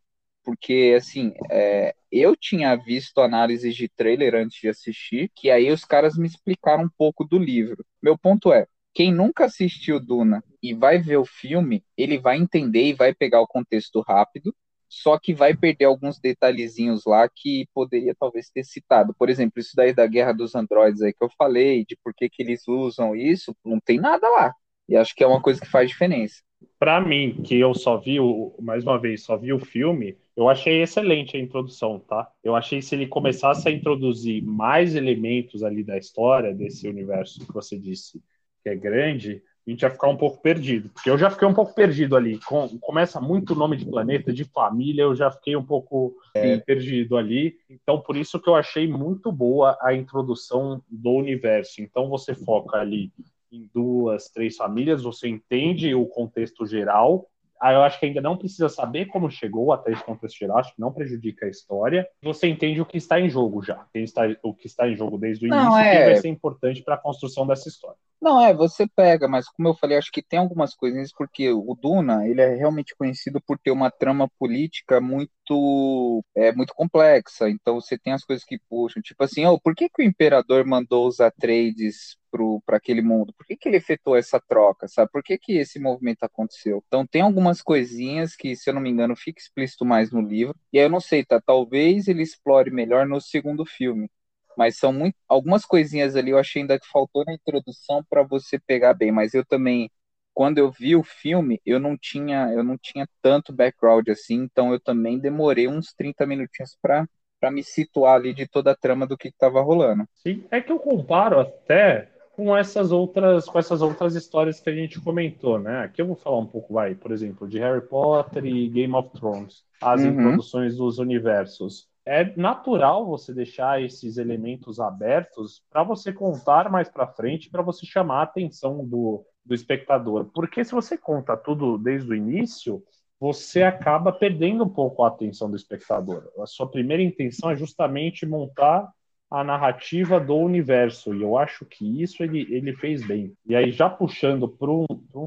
Porque, 0.49 0.95
assim, 0.97 1.31
é, 1.51 1.93
eu 2.11 2.35
tinha 2.35 2.75
visto 2.75 3.21
análises 3.21 3.75
de 3.75 3.87
trailer 3.87 4.33
antes 4.33 4.59
de 4.59 4.67
assistir, 4.67 5.31
que 5.35 5.51
aí 5.51 5.71
os 5.71 5.85
caras 5.85 6.17
me 6.17 6.25
explicaram 6.25 6.85
um 6.85 6.89
pouco 6.97 7.23
do 7.23 7.37
livro. 7.37 7.85
Meu 8.01 8.17
ponto 8.17 8.51
é, 8.51 8.65
quem 8.95 9.13
nunca 9.13 9.45
assistiu 9.45 9.99
Duna 9.99 10.43
e 10.61 10.73
vai 10.73 10.97
ver 10.97 11.17
o 11.17 11.25
filme, 11.25 11.83
ele 11.95 12.17
vai 12.17 12.37
entender 12.37 12.81
e 12.85 12.93
vai 12.93 13.13
pegar 13.13 13.41
o 13.41 13.47
contexto 13.47 14.01
rápido, 14.01 14.51
só 14.87 15.19
que 15.19 15.35
vai 15.35 15.55
perder 15.55 15.85
alguns 15.85 16.19
detalhezinhos 16.19 17.03
lá 17.05 17.29
que 17.29 17.67
poderia 17.71 18.15
talvez 18.19 18.49
ter 18.49 18.63
citado. 18.63 19.13
Por 19.13 19.29
exemplo, 19.29 19.59
isso 19.59 19.73
daí 19.75 19.93
da 19.93 20.07
Guerra 20.07 20.33
dos 20.33 20.55
Androides 20.55 21.03
aí 21.03 21.13
que 21.13 21.23
eu 21.23 21.29
falei, 21.37 21.85
de 21.85 21.95
por 22.03 22.11
que 22.11 22.27
que 22.27 22.41
eles 22.41 22.67
usam 22.67 23.15
isso, 23.15 23.55
não 23.63 23.79
tem 23.79 23.99
nada 23.99 24.27
lá. 24.27 24.51
E 24.87 24.97
acho 24.97 25.13
que 25.13 25.23
é 25.23 25.27
uma 25.27 25.43
coisa 25.43 25.61
que 25.61 25.69
faz 25.69 25.87
diferença. 25.87 26.41
Pra 26.77 26.99
mim, 27.01 27.41
que 27.43 27.59
eu 27.59 27.73
só 27.73 27.97
vi, 27.97 28.19
o, 28.19 28.55
mais 28.59 28.83
uma 28.83 28.99
vez, 28.99 29.23
só 29.23 29.37
vi 29.37 29.53
o 29.53 29.59
filme, 29.59 30.17
eu 30.39 30.49
achei 30.49 30.81
excelente 30.81 31.35
a 31.35 31.39
introdução, 31.39 31.99
tá? 31.99 32.31
Eu 32.43 32.55
achei 32.55 32.79
que 32.79 32.85
se 32.85 32.95
ele 32.95 33.07
começasse 33.07 33.67
a 33.67 33.71
introduzir 33.71 34.41
mais 34.43 34.95
elementos 34.95 35.63
ali 35.63 35.83
da 35.83 35.97
história, 35.97 36.53
desse 36.53 36.87
universo 36.87 37.45
que 37.45 37.53
você 37.53 37.77
disse 37.77 38.21
que 38.63 38.69
é 38.69 38.75
grande, 38.75 39.41
a 39.67 39.69
gente 39.69 39.81
ia 39.81 39.89
ficar 39.89 40.07
um 40.07 40.17
pouco 40.17 40.41
perdido. 40.41 40.89
Porque 40.89 41.09
eu 41.09 41.17
já 41.17 41.29
fiquei 41.29 41.47
um 41.47 41.53
pouco 41.53 41.73
perdido 41.75 42.15
ali. 42.15 42.39
Com- 42.39 42.69
começa 42.79 43.19
muito 43.19 43.53
nome 43.53 43.75
de 43.77 43.85
planeta, 43.85 44.31
de 44.33 44.45
família, 44.45 45.03
eu 45.03 45.15
já 45.15 45.29
fiquei 45.29 45.55
um 45.55 45.65
pouco 45.65 46.15
é, 46.33 46.57
perdido 46.57 47.17
ali. 47.17 47.57
Então, 47.69 48.01
por 48.01 48.15
isso 48.15 48.39
que 48.39 48.49
eu 48.49 48.55
achei 48.55 48.87
muito 48.87 49.31
boa 49.31 49.77
a 49.81 49.93
introdução 49.93 50.81
do 50.89 51.11
universo. 51.11 51.81
Então, 51.81 52.09
você 52.09 52.33
foca 52.33 52.77
ali 52.77 53.11
em 53.51 53.69
duas, 53.73 54.29
três 54.29 54.55
famílias, 54.55 55.03
você 55.03 55.27
entende 55.27 55.93
o 55.93 56.05
contexto 56.05 56.65
geral. 56.65 57.27
Aí 57.61 57.75
eu 57.75 57.83
acho 57.83 57.99
que 57.99 58.05
ainda 58.05 58.21
não 58.21 58.37
precisa 58.37 58.69
saber 58.69 59.07
como 59.07 59.29
chegou 59.29 59.71
até 59.73 59.91
esse 59.91 60.03
contexto 60.03 60.37
geral, 60.37 60.57
acho 60.59 60.73
que 60.73 60.81
não 60.81 60.93
prejudica 60.93 61.45
a 61.45 61.49
história. 61.49 62.07
Você 62.23 62.47
entende 62.47 62.81
o 62.81 62.85
que 62.85 62.97
está 62.97 63.19
em 63.19 63.29
jogo 63.29 63.61
já, 63.61 63.85
está, 63.93 64.21
o 64.43 64.53
que 64.53 64.67
está 64.67 64.87
em 64.87 64.95
jogo 64.95 65.17
desde 65.17 65.45
o 65.45 65.49
Não, 65.49 65.57
início, 65.61 65.79
é- 65.79 65.89
quem 65.89 66.03
vai 66.03 66.15
ser 66.15 66.29
importante 66.29 66.81
para 66.81 66.95
a 66.95 66.97
construção 66.97 67.45
dessa 67.45 67.67
história. 67.67 67.97
Não, 68.21 68.41
é, 68.41 68.53
você 68.53 68.85
pega, 68.85 69.29
mas 69.29 69.47
como 69.47 69.69
eu 69.69 69.73
falei, 69.73 69.97
acho 69.97 70.11
que 70.11 70.21
tem 70.21 70.39
algumas 70.39 70.75
coisinhas, 70.75 71.11
porque 71.13 71.49
o 71.51 71.73
Duna, 71.81 72.27
ele 72.27 72.41
é 72.41 72.53
realmente 72.53 72.93
conhecido 72.93 73.39
por 73.41 73.57
ter 73.57 73.71
uma 73.71 73.89
trama 73.89 74.29
política 74.37 74.99
muito, 74.99 76.21
é, 76.35 76.51
muito 76.51 76.73
complexa, 76.75 77.49
então 77.49 77.75
você 77.79 77.97
tem 77.97 78.11
as 78.11 78.25
coisas 78.25 78.43
que 78.43 78.59
puxam, 78.69 79.01
tipo 79.01 79.23
assim, 79.23 79.45
oh, 79.45 79.57
por 79.57 79.73
que 79.73 79.87
que 79.89 80.01
o 80.03 80.05
imperador 80.05 80.65
mandou 80.65 81.07
os 81.07 81.21
Atreides 81.21 82.17
para 82.65 82.77
aquele 82.77 83.01
mundo? 83.01 83.33
Por 83.33 83.45
que 83.45 83.55
que 83.55 83.69
ele 83.69 83.77
efetuou 83.77 84.15
essa 84.15 84.39
troca, 84.39 84.87
sabe? 84.87 85.11
Por 85.11 85.23
que 85.23 85.37
que 85.37 85.57
esse 85.57 85.79
movimento 85.79 86.23
aconteceu? 86.23 86.83
Então 86.87 87.05
tem 87.05 87.21
algumas 87.21 87.61
coisinhas 87.61 88.35
que, 88.35 88.55
se 88.55 88.69
eu 88.69 88.73
não 88.73 88.81
me 88.81 88.89
engano, 88.89 89.15
fica 89.15 89.39
explícito 89.39 89.85
mais 89.85 90.11
no 90.11 90.21
livro, 90.21 90.55
e 90.71 90.79
aí 90.79 90.85
eu 90.85 90.89
não 90.89 90.99
sei, 90.99 91.25
tá? 91.25 91.41
Talvez 91.41 92.07
ele 92.07 92.23
explore 92.23 92.71
melhor 92.71 93.07
no 93.07 93.19
segundo 93.21 93.65
filme, 93.65 94.09
mas 94.57 94.77
são 94.77 94.91
muito, 94.93 95.15
algumas 95.27 95.65
coisinhas 95.65 96.15
ali 96.15 96.31
eu 96.31 96.37
achei 96.37 96.61
ainda 96.61 96.79
que 96.79 96.87
faltou 96.87 97.23
na 97.25 97.33
introdução 97.33 98.03
para 98.09 98.23
você 98.23 98.59
pegar 98.59 98.93
bem, 98.93 99.11
mas 99.11 99.33
eu 99.33 99.45
também 99.45 99.89
quando 100.33 100.57
eu 100.57 100.71
vi 100.71 100.95
o 100.95 101.03
filme, 101.03 101.59
eu 101.65 101.81
não 101.81 101.97
tinha, 101.97 102.49
eu 102.53 102.63
não 102.63 102.77
tinha 102.77 103.05
tanto 103.21 103.51
background 103.51 104.07
assim, 104.07 104.35
então 104.35 104.71
eu 104.71 104.79
também 104.79 105.19
demorei 105.19 105.67
uns 105.67 105.93
30 105.93 106.25
minutinhos 106.25 106.77
para 106.81 107.05
para 107.39 107.49
me 107.49 107.63
situar 107.63 108.15
ali 108.15 108.33
de 108.33 108.47
toda 108.47 108.71
a 108.71 108.75
trama 108.75 109.07
do 109.07 109.17
que 109.17 109.29
estava 109.29 109.61
rolando. 109.61 110.05
Sim, 110.15 110.43
é 110.51 110.59
que 110.59 110.71
eu 110.71 110.79
comparo 110.79 111.39
até 111.39 112.09
com 112.39 112.55
essas 112.55 112.89
outras 112.93 113.45
com 113.47 113.59
essas 113.59 113.81
outras 113.81 114.15
histórias 114.15 114.61
que 114.61 114.69
a 114.69 114.73
gente 114.73 115.01
comentou, 115.01 115.59
né? 115.59 115.81
Aqui 115.81 116.01
eu 116.01 116.07
vou 116.07 116.15
falar 116.15 116.37
um 116.37 116.45
pouco, 116.45 116.73
vai, 116.73 116.95
por 116.95 117.11
exemplo, 117.11 117.45
de 117.45 117.59
Harry 117.59 117.85
Potter 117.85 118.45
e 118.45 118.69
Game 118.69 118.93
of 118.93 119.09
Thrones, 119.09 119.65
as 119.81 120.01
uhum. 120.01 120.07
introduções 120.07 120.77
dos 120.77 120.99
universos. 120.99 121.89
É 122.05 122.33
natural 122.37 123.05
você 123.05 123.33
deixar 123.33 123.83
esses 123.83 124.17
elementos 124.17 124.79
abertos 124.79 125.61
para 125.69 125.83
você 125.83 126.13
contar 126.13 126.71
mais 126.71 126.87
para 126.87 127.05
frente, 127.07 127.49
para 127.49 127.61
você 127.61 127.85
chamar 127.85 128.21
a 128.21 128.23
atenção 128.23 128.85
do, 128.85 129.25
do 129.45 129.53
espectador. 129.53 130.31
Porque 130.33 130.63
se 130.63 130.71
você 130.71 130.97
conta 130.97 131.35
tudo 131.35 131.77
desde 131.77 132.09
o 132.09 132.15
início, 132.15 132.81
você 133.19 133.63
acaba 133.63 134.13
perdendo 134.13 134.63
um 134.63 134.69
pouco 134.69 135.03
a 135.03 135.09
atenção 135.09 135.49
do 135.49 135.57
espectador. 135.57 136.31
A 136.39 136.45
sua 136.45 136.71
primeira 136.71 137.03
intenção 137.03 137.51
é 137.51 137.55
justamente 137.57 138.25
montar 138.25 138.89
a 139.29 139.43
narrativa 139.43 140.19
do 140.19 140.35
universo, 140.35 141.13
e 141.13 141.21
eu 141.21 141.37
acho 141.37 141.65
que 141.65 142.01
isso 142.01 142.23
ele, 142.23 142.47
ele 142.49 142.75
fez 142.75 143.05
bem. 143.05 143.33
E 143.45 143.55
aí, 143.55 143.71
já 143.71 143.89
puxando 143.89 144.47
para 144.47 144.71
um, 144.71 144.85
um 145.13 145.25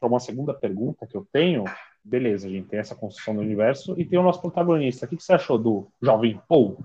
uma 0.00 0.20
segunda 0.20 0.54
pergunta 0.54 1.06
que 1.06 1.16
eu 1.16 1.26
tenho, 1.30 1.64
beleza, 2.02 2.46
a 2.46 2.50
gente 2.50 2.68
tem 2.68 2.78
essa 2.78 2.94
construção 2.94 3.34
do 3.34 3.42
universo 3.42 3.94
e 3.98 4.04
tem 4.04 4.18
o 4.18 4.22
nosso 4.22 4.40
protagonista. 4.40 5.04
O 5.04 5.08
que, 5.08 5.16
que 5.16 5.22
você 5.22 5.34
achou 5.34 5.58
do 5.58 5.86
jovem 6.02 6.40
Paul? 6.48 6.78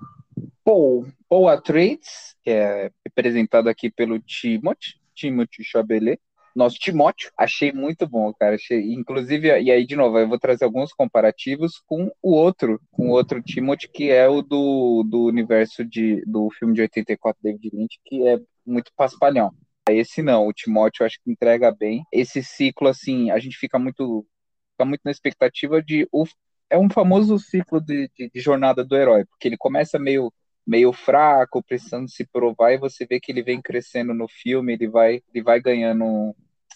Paul, 0.64 1.08
Paul 1.28 1.48
Atreides, 1.48 2.36
que 2.44 2.50
é 2.50 2.92
representado 3.06 3.70
aqui 3.70 3.90
pelo 3.90 4.20
Timothy, 4.20 5.00
Timothy 5.16 5.64
Chabelet, 5.64 6.22
nosso 6.56 6.78
Timóteo. 6.78 7.32
Achei 7.38 7.72
muito 7.72 8.08
bom, 8.08 8.34
cara. 8.34 8.56
Achei, 8.56 8.94
inclusive, 8.94 9.48
e 9.62 9.72
aí, 9.72 9.86
de 9.86 9.96
novo, 9.96 10.18
eu 10.20 10.28
vou 10.28 10.40
trazer 10.40 10.66
alguns 10.66 10.94
comparativos 10.94 11.82
com 11.86 12.12
o 12.22 12.32
outro, 12.32 12.80
com 12.92 13.10
o 13.10 13.12
outro 13.12 13.42
Timóteo, 13.42 13.90
que 13.92 14.10
é 14.10 14.28
o 14.28 14.42
do, 14.42 15.04
do 15.04 15.26
universo 15.26 15.86
de, 15.86 16.24
do 16.26 16.50
filme 16.52 16.74
de 16.74 16.82
84, 16.82 17.40
David 17.42 17.70
Lynch, 17.74 18.00
que 18.06 18.28
é 18.28 18.40
muito 18.66 18.92
paspalhão. 18.96 19.52
Esse 19.90 20.22
não, 20.22 20.48
o 20.48 20.54
Timóteo 20.54 21.06
acho 21.06 21.20
que 21.24 21.32
entrega 21.32 21.72
bem. 21.72 22.04
Esse 22.12 22.44
ciclo, 22.44 22.88
assim, 22.88 23.32
a 23.32 23.40
gente 23.40 23.58
fica 23.58 23.80
muito, 23.80 24.26
fica 24.74 24.86
muito 24.86 25.02
na 25.04 25.12
expectativa 25.12 25.82
de. 25.82 26.08
O, 26.12 26.26
é 26.70 26.78
um 26.78 26.90
famoso 26.90 27.40
ciclo 27.40 27.82
de, 27.82 28.10
de, 28.16 28.30
de 28.30 28.40
jornada 28.40 28.84
do 28.84 28.96
herói, 28.96 29.26
porque 29.26 29.48
ele 29.48 29.58
começa 29.58 29.98
meio 29.98 30.32
meio 30.70 30.94
fraco, 30.94 31.64
precisando 31.64 32.08
se 32.08 32.24
provar, 32.28 32.74
e 32.74 32.78
você 32.78 33.04
vê 33.04 33.20
que 33.20 33.32
ele 33.32 33.42
vem 33.42 33.60
crescendo 33.60 34.14
no 34.14 34.28
filme, 34.28 34.74
ele 34.74 34.88
vai, 34.88 35.20
ele 35.34 35.44
vai 35.44 35.60
ganhando 35.60 36.36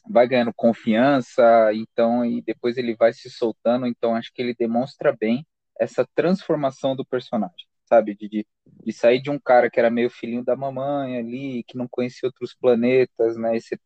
vai 0.09 0.27
ganhando 0.27 0.51
confiança, 0.53 1.71
então 1.73 2.25
e 2.25 2.41
depois 2.41 2.75
ele 2.77 2.95
vai 2.95 3.13
se 3.13 3.29
soltando, 3.29 3.85
então 3.85 4.15
acho 4.15 4.33
que 4.33 4.41
ele 4.41 4.53
demonstra 4.53 5.15
bem 5.17 5.45
essa 5.79 6.05
transformação 6.15 6.95
do 6.95 7.05
personagem, 7.05 7.67
sabe, 7.85 8.15
de, 8.15 8.45
de, 8.83 8.91
sair 8.91 9.21
de 9.21 9.29
um 9.29 9.39
cara 9.39 9.69
que 9.69 9.79
era 9.79 9.89
meio 9.89 10.09
filhinho 10.09 10.43
da 10.43 10.55
mamãe 10.55 11.17
ali, 11.17 11.63
que 11.63 11.77
não 11.77 11.87
conhecia 11.87 12.27
outros 12.27 12.53
planetas, 12.53 13.37
né, 13.37 13.55
esse 13.55 13.79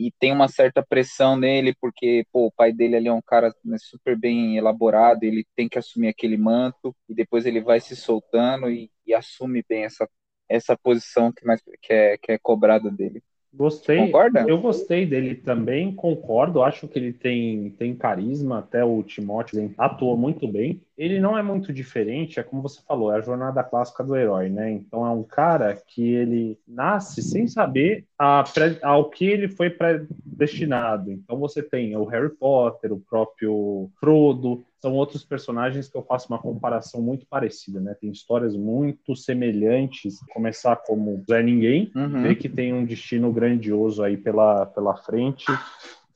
e 0.00 0.10
tem 0.10 0.32
uma 0.32 0.48
certa 0.48 0.82
pressão 0.82 1.36
nele, 1.36 1.74
porque 1.78 2.24
pô, 2.32 2.46
o 2.46 2.50
pai 2.50 2.72
dele 2.72 2.96
ali 2.96 3.08
é 3.08 3.12
um 3.12 3.20
cara 3.20 3.54
né, 3.62 3.76
super 3.78 4.18
bem 4.18 4.56
elaborado, 4.56 5.24
ele 5.24 5.46
tem 5.54 5.68
que 5.68 5.78
assumir 5.78 6.08
aquele 6.08 6.38
manto, 6.38 6.96
e 7.06 7.14
depois 7.14 7.44
ele 7.44 7.60
vai 7.60 7.80
se 7.80 7.94
soltando 7.94 8.70
e, 8.70 8.90
e 9.10 9.14
assume 9.14 9.64
bem 9.68 9.84
essa, 9.84 10.08
essa 10.48 10.76
posição 10.76 11.32
que, 11.32 11.44
mais, 11.44 11.60
que, 11.82 11.92
é, 11.92 12.16
que 12.16 12.32
é 12.32 12.38
cobrada 12.38 12.90
dele. 12.90 13.22
Gostei. 13.52 13.98
Concorda? 13.98 14.44
Eu 14.46 14.60
gostei 14.60 15.04
dele 15.04 15.34
também, 15.34 15.94
concordo. 15.94 16.62
Acho 16.62 16.86
que 16.86 16.98
ele 16.98 17.12
tem, 17.12 17.70
tem 17.70 17.96
carisma, 17.96 18.60
até 18.60 18.84
o 18.84 19.02
Timóteo 19.02 19.74
atuou 19.76 20.16
muito 20.16 20.46
bem. 20.46 20.80
Ele 21.00 21.18
não 21.18 21.38
é 21.38 21.42
muito 21.42 21.72
diferente, 21.72 22.38
é 22.38 22.42
como 22.42 22.60
você 22.60 22.82
falou, 22.86 23.10
é 23.10 23.16
a 23.16 23.22
jornada 23.22 23.64
clássica 23.64 24.04
do 24.04 24.14
herói, 24.14 24.50
né? 24.50 24.70
Então 24.70 25.06
é 25.06 25.10
um 25.10 25.22
cara 25.22 25.74
que 25.74 26.12
ele 26.12 26.58
nasce 26.68 27.22
sem 27.22 27.48
saber 27.48 28.04
a, 28.18 28.44
ao 28.82 29.08
que 29.08 29.24
ele 29.24 29.48
foi 29.48 29.70
predestinado. 29.70 31.10
Então 31.10 31.38
você 31.38 31.62
tem 31.62 31.96
o 31.96 32.04
Harry 32.04 32.28
Potter, 32.28 32.92
o 32.92 33.00
próprio 33.00 33.90
Frodo, 33.98 34.62
são 34.78 34.92
outros 34.92 35.24
personagens 35.24 35.88
que 35.88 35.96
eu 35.96 36.02
faço 36.02 36.28
uma 36.28 36.38
comparação 36.38 37.00
muito 37.00 37.26
parecida, 37.26 37.80
né? 37.80 37.94
Tem 37.98 38.10
histórias 38.10 38.54
muito 38.54 39.16
semelhantes. 39.16 40.20
Começar 40.32 40.76
como 40.76 41.24
Zé 41.26 41.42
Ninguém, 41.42 41.90
uhum. 41.94 42.22
ver 42.22 42.34
que 42.36 42.48
tem 42.48 42.74
um 42.74 42.84
destino 42.84 43.32
grandioso 43.32 44.02
aí 44.02 44.18
pela, 44.18 44.66
pela 44.66 44.96
frente. 44.96 45.46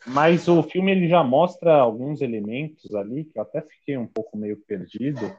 Mas 0.06 0.48
o 0.48 0.62
filme 0.62 0.92
ele 0.92 1.08
já 1.08 1.22
mostra 1.22 1.74
alguns 1.74 2.20
elementos 2.20 2.94
ali 2.94 3.24
que 3.24 3.38
eu 3.38 3.42
até 3.42 3.62
fiquei 3.62 3.96
um 3.96 4.06
pouco 4.06 4.36
meio 4.36 4.56
perdido 4.56 5.34